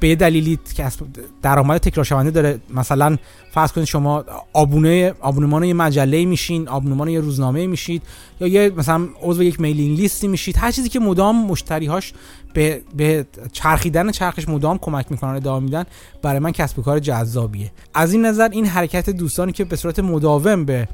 به 0.00 0.14
دلیلی 0.14 0.58
کسب 0.76 1.00
درآمد 1.42 1.80
تکرار 1.80 2.04
شونده 2.04 2.30
داره 2.30 2.60
مثلا 2.74 3.16
فرض 3.52 3.72
کنید 3.72 3.86
شما 3.86 4.24
آبونه 4.52 5.14
آبونمان 5.20 5.64
یه 5.64 5.74
مجله 5.74 6.24
میشین 6.24 6.68
آبونمان 6.68 7.08
یه 7.08 7.20
روزنامه 7.20 7.66
میشید 7.66 8.02
یا 8.40 8.46
یه 8.46 8.72
مثلا 8.76 9.08
عضو 9.22 9.42
یک 9.42 9.60
mailing 9.60 9.98
list 9.98 10.22
ی 10.22 10.28
میشید 10.28 10.56
هر 10.56 10.70
چیزی 10.70 10.88
که 10.88 11.00
مدام 11.00 11.46
مشتریهاش 11.46 12.12
به, 12.54 12.82
به 12.96 13.26
چرخیدن 13.52 14.10
چرخش 14.10 14.48
مدام 14.48 14.78
کمک 14.78 15.06
می‌کنن 15.10 15.30
ادامه 15.30 15.64
میدن 15.64 15.84
برای 16.22 16.38
من 16.38 16.52
کسب 16.52 16.78
و 16.78 16.82
کار 16.82 16.98
جذابیه. 16.98 17.72
از 17.94 18.12
این 18.12 18.26
نظر 18.26 18.48
این 18.48 18.66
حرکت 18.66 19.10
دوستانی 19.10 19.52
که 19.52 19.64
به 19.64 19.76
صورت 19.76 19.98
مداوم 19.98 20.64
به 20.64 20.88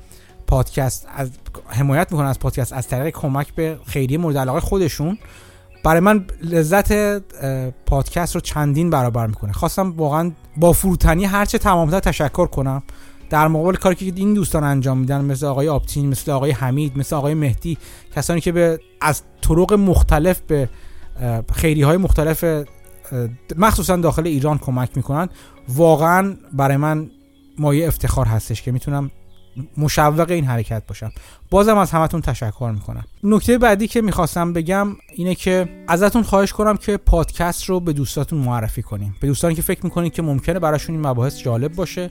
پادکست 0.47 1.06
از 1.16 1.31
حمایت 1.69 2.12
می‌کنن 2.12 2.27
از 2.27 2.39
پادکست 2.39 2.73
از 2.73 2.89
طریق 2.89 3.15
کمک 3.15 3.55
به 3.55 3.78
خیریه 3.86 4.19
مورد 4.19 4.39
علاقه 4.39 4.60
خودشون 4.60 5.19
برای 5.84 6.00
من 6.00 6.26
لذت 6.42 6.92
پادکست 7.86 8.34
رو 8.34 8.40
چندین 8.40 8.90
برابر 8.90 9.26
می‌کنه. 9.26 9.52
خواستم 9.52 9.90
واقعا 9.90 10.32
با 10.56 10.72
فروتنی 10.72 11.24
هرچه 11.24 11.59
تمامتر 11.59 12.00
تشکر 12.00 12.46
کنم. 12.46 12.82
در 13.30 13.48
مقابل 13.48 13.74
کاری 13.74 13.94
که 13.94 14.12
این 14.16 14.34
دوستان 14.34 14.64
انجام 14.64 14.98
میدن 14.98 15.24
مثل 15.24 15.46
آقای 15.46 15.68
آپتین 15.68 16.09
مثل 16.09 16.30
آقای 16.30 16.50
حمید 16.50 16.98
مثل 16.98 17.16
آقای 17.16 17.34
مهدی 17.34 17.78
کسانی 18.16 18.40
که 18.40 18.52
به 18.52 18.80
از 19.00 19.22
طرق 19.40 19.72
مختلف 19.72 20.40
به 20.40 20.68
خیری 21.52 21.82
های 21.82 21.96
مختلف 21.96 22.44
مخصوصا 23.56 23.96
داخل 23.96 24.26
ایران 24.26 24.59
کمک 24.59 24.90
می‌کنن 24.96 25.28
واقعا 25.68 26.36
برای 26.52 26.76
من 26.76 27.10
مایه 27.59 27.88
افتخار 27.88 28.26
هستش 28.26 28.62
که 28.62 28.72
می‌تونم 28.72 29.10
مشوق 29.76 30.30
این 30.30 30.44
حرکت 30.44 30.82
باشم. 30.86 31.12
بازم 31.51 31.78
از 31.78 31.90
همتون 31.90 32.20
تشکر 32.20 32.70
می‌کنم. 32.74 33.05
نکته 33.24 33.59
بعدی 33.59 33.89
که 33.89 34.01
می‌خواستم 34.01 34.52
بگم 34.52 34.89
اینه 35.14 35.35
که 35.35 35.68
ازتون 35.89 36.22
خواهش 36.22 36.52
کنم 36.52 36.76
که 36.76 36.97
پادکست 36.97 37.64
رو 37.64 37.80
به 37.80 37.93
دوستاتون 37.93 38.39
معرفی 38.39 38.82
کنیم. 38.82 39.16
به 39.20 39.26
دوستانی 39.26 39.55
که 39.55 39.62
فکر 39.62 39.85
می‌کنید 39.85 40.12
که 40.12 40.22
ممکنه 40.22 40.59
براشون 40.59 40.94
این 40.94 41.06
مباحث 41.06 41.39
جالب 41.39 41.74
باشه 41.74 42.10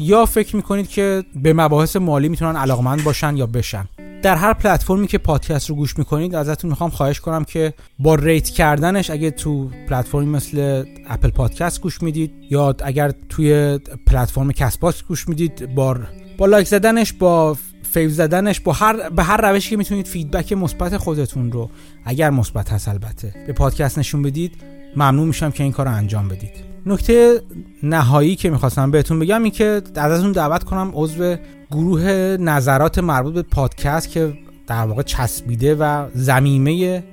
یا 0.00 0.26
فکر 0.26 0.56
می‌کنید 0.56 0.88
که 0.88 1.24
به 1.42 1.52
مباحث 1.52 1.96
مالی 1.96 2.28
می‌تونن 2.28 2.56
علاقمند 2.56 3.04
باشن 3.04 3.36
یا 3.36 3.46
بشن. 3.46 3.88
در 4.22 4.36
هر 4.36 4.54
پلتفرمی 4.54 5.06
که 5.06 5.18
پادکست 5.18 5.70
رو 5.70 5.76
گوش 5.76 5.98
می‌کنید 5.98 6.34
ازتون 6.34 6.70
می‌خوام 6.70 6.90
خواهش 6.90 7.20
کنم 7.20 7.44
که 7.44 7.74
با 7.98 8.14
rate 8.14 8.48
کردنش 8.48 9.10
اگه 9.10 9.30
تو 9.30 9.70
پلتفرمی 9.88 10.26
مثل 10.26 10.84
Apple 11.08 11.30
Podcast 11.30 11.80
گوش 11.80 12.02
می‌دید 12.02 12.32
یا 12.50 12.74
اگر 12.84 13.12
توی 13.28 13.78
پلتفرم 14.06 14.52
Castbox 14.52 15.02
گوش 15.02 15.28
می‌دید 15.28 15.74
با 15.74 15.96
با 16.38 16.46
لایک 16.46 16.68
زدنش 16.68 17.12
با 17.12 17.56
fave 17.82 18.10
زدنش 18.10 18.60
با 18.60 18.72
هر 18.72 19.10
به 19.10 19.22
هر 19.22 19.50
روشی 19.50 19.70
که 19.70 19.76
می‌تونید 19.76 20.06
feedback 20.06 20.52
مثبت 20.52 20.96
خودتون 20.96 21.52
رو 21.52 21.70
اگر 22.04 22.30
مثبت 22.30 22.72
هست 22.72 22.88
البته 22.88 23.34
به 23.46 23.52
پادکست 23.52 23.98
نشون 23.98 24.22
بدید 24.22 24.52
ممنون 24.96 25.26
میشم 25.26 25.50
که 25.50 25.62
این 25.62 25.72
کار 25.72 25.86
رو 25.86 25.92
انجام 25.92 26.28
بدید. 26.28 26.50
نکته 26.86 27.40
نهایی 27.82 28.36
که 28.36 28.50
می‌خواستم 28.50 28.90
بهتون 28.90 29.18
بگم 29.18 29.42
این 29.42 29.52
که 29.52 29.82
ازتون 29.94 30.32
دعوت 30.32 30.64
کنم 30.64 30.90
عضو 30.94 31.36
گروه 31.70 32.02
نظرات 32.40 32.98
مربوط 32.98 33.34
به 33.34 33.42
پادکست 33.42 34.10
که 34.10 34.38
در 34.66 34.86
واقع 34.86 35.02
چسبیده 35.02 35.74
و 35.74 36.06
زمیمه 36.14 37.04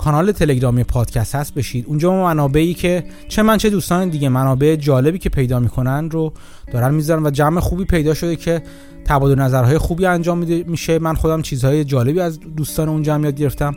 کانال 0.00 0.32
تلگرامی 0.32 0.84
پادکست 0.84 1.34
هست 1.34 1.54
بشید. 1.54 1.84
اونجا 1.86 2.10
ما 2.10 2.24
منابعی 2.24 2.74
که 2.74 3.04
چه 3.28 3.42
من 3.42 3.58
چه 3.58 3.70
دوستان 3.70 4.08
دیگه 4.08 4.28
منابع 4.28 4.76
جالبی 4.76 5.18
که 5.18 5.28
پیدا 5.28 5.60
می‌کنن 5.60 6.10
رو 6.10 6.32
دارن 6.72 6.94
می‌ذارن 6.94 7.26
و 7.26 7.30
جمع 7.30 7.60
خوبی 7.60 7.84
پیدا 7.84 8.14
شده 8.14 8.36
که 8.36 8.62
تبادل 9.04 9.34
نظرهای 9.34 9.78
خوبی 9.78 10.06
انجام 10.06 10.38
میشه. 10.66 10.98
من 10.98 11.14
خودم 11.14 11.42
چیزهای 11.42 11.84
جالبی 11.84 12.20
از 12.20 12.40
دوستان 12.40 12.88
اونجا 12.88 13.14
هم 13.14 13.24
یاد 13.24 13.34
گرفتم. 13.34 13.76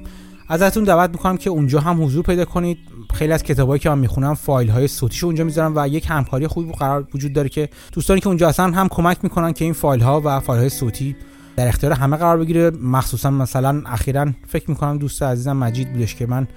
ازتون 0.50 0.84
دعوت 0.84 1.10
می‌کنم 1.10 1.38
که 1.38 1.50
اونجا 1.50 1.80
هم 1.80 2.04
حضور 2.04 2.24
پیدا 2.24 2.46
کنید. 2.46 2.78
خیلی 3.14 3.34
از 3.34 3.44
کتابایی 3.44 3.80
که 3.80 3.90
من 3.90 4.00
می‌خونم 4.00 4.34
فایل 4.34 4.70
های 4.70 4.88
صوتیشو 4.88 5.26
اونجا 5.26 5.44
می‌ذارم 5.44 5.74
و 5.76 5.88
یک 5.88 6.06
همکاری 6.10 6.48
خوبی 6.48 6.72
قرار 6.72 7.08
وجود 7.14 7.34
داره 7.34 7.50
که 7.50 7.70
دوستانی 7.92 8.20
که 8.20 8.28
اونجا 8.28 8.50
هستن 8.50 8.74
هم 8.74 8.88
کمک 8.88 9.18
می‌کنن 9.24 9.54
که 9.54 9.66
این 9.66 9.74
فایل 9.74 10.02
ها 10.02 10.22
و 10.26 10.40
فایل 10.40 10.60
های 10.60 10.70
صوتی 10.70 11.16
در 11.56 11.68
اختیار 11.68 11.94
همه 11.94 12.18
قرار 12.18 12.38
بگیره. 12.38 12.70
مخصوصا 12.70 13.30
مثلا 13.32 13.84
اخیرا 13.86 14.32
فکر 14.48 14.70
می‌کنم 14.70 14.98
دوست 14.98 15.24
عزیزم 15.24 15.58
مجید 15.58 15.94
بودش 15.94 16.16
که 16.16 16.26
من 16.26 16.48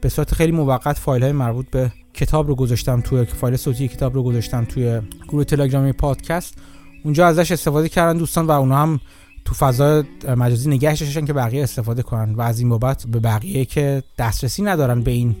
به 0.00 0.08
صورت 0.08 0.34
خیلی 0.34 0.52
موقت 0.52 0.98
فایل 0.98 1.22
های 1.22 1.32
مربوط 1.32 1.70
به 1.70 1.92
کتاب 2.14 2.48
رو 2.48 2.54
گذاشتم 2.54 3.00
توی 3.00 3.24
فایل 3.24 3.56
صوتی 3.56 3.88
کتاب 3.88 4.14
رو 4.14 4.22
گذاشتم 4.22 4.64
توی 4.64 5.00
گروه 5.28 5.44
تلگرامی 5.44 5.92
پادکست. 5.92 6.58
اونجا 7.04 7.26
ازش 7.26 7.52
استفاده 7.52 7.88
کردن 7.88 8.18
دوستان 8.18 8.46
و 8.46 8.50
اونا 8.50 8.82
هم 8.82 9.00
تو 9.44 9.54
فضا 9.54 10.04
مجازی 10.36 10.70
نگهش 10.70 11.02
داشتن 11.02 11.24
که 11.24 11.32
بقیه 11.32 11.62
استفاده 11.62 12.02
کنن 12.02 12.34
و 12.34 12.40
از 12.40 12.58
این 12.58 12.68
بابت 12.68 13.06
به 13.06 13.20
بقیه 13.20 13.64
که 13.64 14.02
دسترسی 14.18 14.62
ندارن 14.62 15.00
به 15.00 15.10
این 15.10 15.36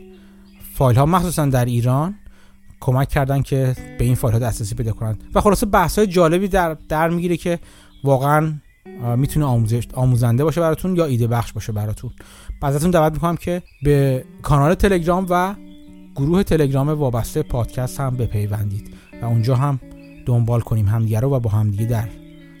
فایل 0.74 0.98
ها 0.98 1.06
مخصوصا 1.06 1.46
در 1.46 1.64
ایران 1.64 2.14
کمک 2.80 3.08
کردن 3.08 3.42
که 3.42 3.76
به 3.98 4.04
این 4.04 4.14
فایل 4.14 4.32
ها 4.32 4.38
دسترسی 4.38 4.74
پیدا 4.74 4.92
کنن. 4.92 5.18
و 5.34 5.40
خلاصه 5.40 5.66
بحث 5.66 5.98
های 5.98 6.06
جالبی 6.06 6.48
در, 6.48 6.76
در 6.88 7.08
می‌گیره 7.08 7.36
که 7.36 7.58
واقعا 8.04 8.54
می‌تونه 9.16 9.46
آموزش 9.46 9.88
آموزنده 9.94 10.44
باشه 10.44 10.60
براتون 10.60 10.96
یا 10.96 11.04
ایده 11.04 11.26
بخش 11.26 11.52
باشه 11.52 11.72
براتون. 11.72 12.10
ازتون 12.62 12.90
دعوت 12.90 13.12
می‌کنم 13.12 13.36
که 13.36 13.62
به 13.82 14.24
کانال 14.42 14.74
تلگرام 14.74 15.26
و 15.30 15.54
گروه 16.16 16.42
تلگرام 16.42 16.88
وابسته 16.88 17.42
پادکست 17.42 18.00
هم 18.00 18.16
بپیوندید 18.16 18.94
و 19.22 19.24
اونجا 19.24 19.56
هم 19.56 19.80
دنبال 20.26 20.60
کنیم 20.60 20.88
همدیگه 20.88 21.20
رو 21.20 21.30
و 21.30 21.40
با 21.40 21.50
همدیگه 21.50 21.86
در 21.86 22.08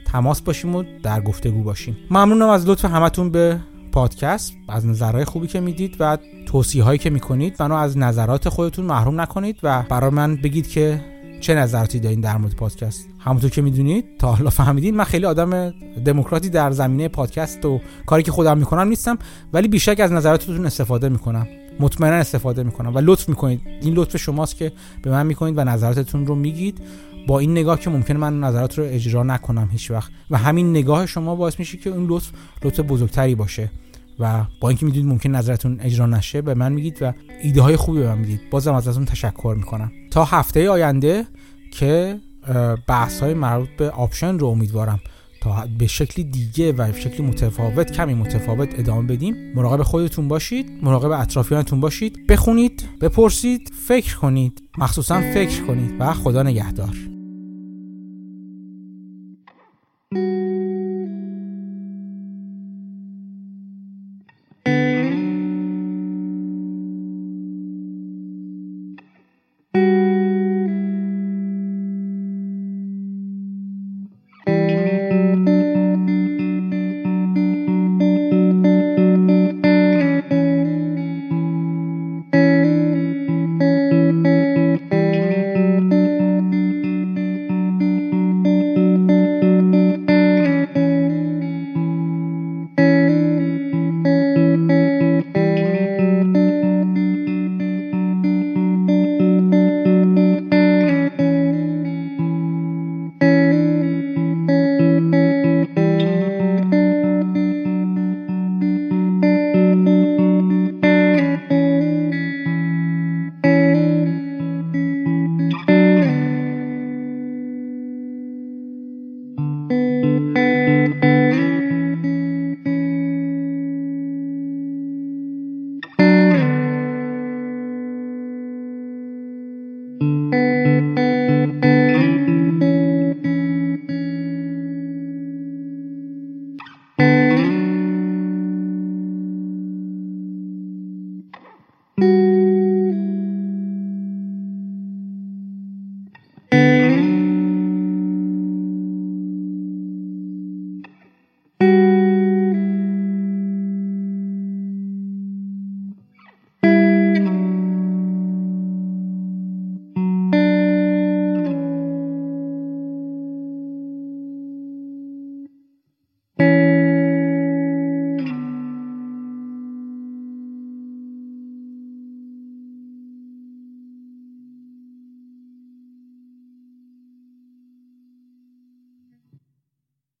تماس 0.06 0.40
باشیم 0.40 0.74
و 0.74 0.84
در 1.02 1.20
گفتگو 1.20 1.62
باشیم. 1.62 1.96
ممنونم 2.10 2.48
از 2.48 2.68
لطف 2.68 2.84
همتون 2.84 3.30
به 3.30 3.60
پادکست. 3.92 4.52
از 4.68 4.86
نظرهای 4.86 5.24
خوبی 5.24 5.46
که 5.46 5.60
می‌دید 5.60 5.96
و 6.00 6.18
توصیه 6.46 6.84
هایی 6.84 6.98
که 6.98 7.10
می‌کنید 7.10 7.62
منو 7.62 7.74
از 7.74 7.98
نظرات 7.98 8.48
خودتون 8.48 8.84
محروم 8.84 9.20
نکنید 9.20 9.58
و 9.62 9.82
برای 9.82 10.10
من 10.10 10.36
بگید 10.36 10.68
که 10.68 11.00
چه 11.44 11.54
نظراتی 11.54 12.00
دارین 12.00 12.20
در 12.20 12.36
مورد 12.36 12.54
پادکست؟ 12.54 13.08
همونطور 13.18 13.50
که 13.50 13.62
می‌دونید 13.62 14.04
تا 14.18 14.34
حالا 14.34 14.50
فهمیدین. 14.50 14.96
من 14.96 15.04
خیلی 15.04 15.26
آدم 15.26 15.70
دموکراتی 16.04 16.50
در 16.50 16.70
زمینه 16.70 17.08
پادکست 17.08 17.64
و 17.64 17.80
کاری 18.06 18.22
که 18.22 18.32
خودم 18.32 18.58
می‌کنم 18.58 18.88
نیستم 18.88 19.18
ولی 19.52 19.68
بیشک 19.68 20.00
از 20.00 20.12
نظراتتون 20.12 20.66
استفاده 20.66 21.08
می‌کنم. 21.08 21.46
مطمئنا 21.80 22.16
استفاده 22.16 22.62
می‌کنم 22.62 22.94
و 22.94 22.98
لطف 22.98 23.28
می‌کنید. 23.28 23.60
این 23.80 23.94
لطف 23.94 24.16
شماست 24.16 24.56
که 24.56 24.72
به 25.02 25.10
من 25.10 25.26
می‌کنید 25.26 25.58
و 25.58 25.64
نظراتتون 25.64 26.26
رو 26.26 26.34
میگید. 26.34 26.80
با 27.26 27.38
این 27.38 27.50
نگاه 27.50 27.80
که 27.80 27.90
ممکنه 27.90 28.18
من 28.18 28.40
نظرات 28.40 28.78
رو 28.78 28.84
اجرا 28.84 29.22
نکنم 29.22 29.68
هیچ 29.72 29.90
وقت 29.90 30.10
و 30.30 30.38
همین 30.38 30.70
نگاه 30.70 31.06
شما 31.06 31.34
باعث 31.34 31.58
میشه 31.58 31.78
که 31.78 31.90
اون 31.90 32.06
لطف 32.06 32.30
لطف 32.64 32.80
بزرگتری 32.80 33.34
باشه. 33.34 33.70
و 34.18 34.44
با 34.60 34.68
اینکه 34.68 34.86
می‌دونید 34.86 35.08
ممکن 35.08 35.30
نظرتون 35.30 35.80
اجرا 35.80 36.06
نشه 36.06 36.42
به 36.42 36.54
من 36.54 36.72
میگید 36.72 36.98
و 37.00 37.12
ایده 37.42 37.62
های 37.62 37.76
خوبی 37.76 37.98
به 37.98 38.08
من 38.08 38.18
می‌دید. 38.18 38.40
بازم 38.50 38.74
ازتون 38.74 39.04
تشکر 39.04 39.54
می‌کنم. 39.56 39.92
تا 40.10 40.24
هفته 40.24 40.70
آینده 40.70 41.26
که 41.72 42.20
بحث 42.86 43.20
های 43.20 43.34
مربوط 43.34 43.68
به 43.78 43.90
آپشن 43.90 44.38
رو 44.38 44.46
امیدوارم 44.46 45.00
تا 45.40 45.66
به 45.78 45.86
شکلی 45.86 46.24
دیگه 46.24 46.72
و 46.72 46.92
به 46.92 47.00
شکلی 47.00 47.26
متفاوت 47.26 47.92
کمی 47.92 48.14
متفاوت 48.14 48.78
ادامه 48.78 49.06
بدیم. 49.08 49.34
مراقب 49.54 49.82
خودتون 49.82 50.28
باشید 50.28 50.70
مراقب 50.82 51.10
اطرافیانتون 51.10 51.80
باشید 51.80 52.26
بخونید 52.26 52.88
بپرسید 53.00 53.72
فکر 53.88 54.16
کنید 54.16 54.62
مخصوصا 54.78 55.20
فکر 55.20 55.64
کنید 55.64 55.94
و 55.98 56.12
خدا 56.12 56.42
نگهدار. 56.42 57.13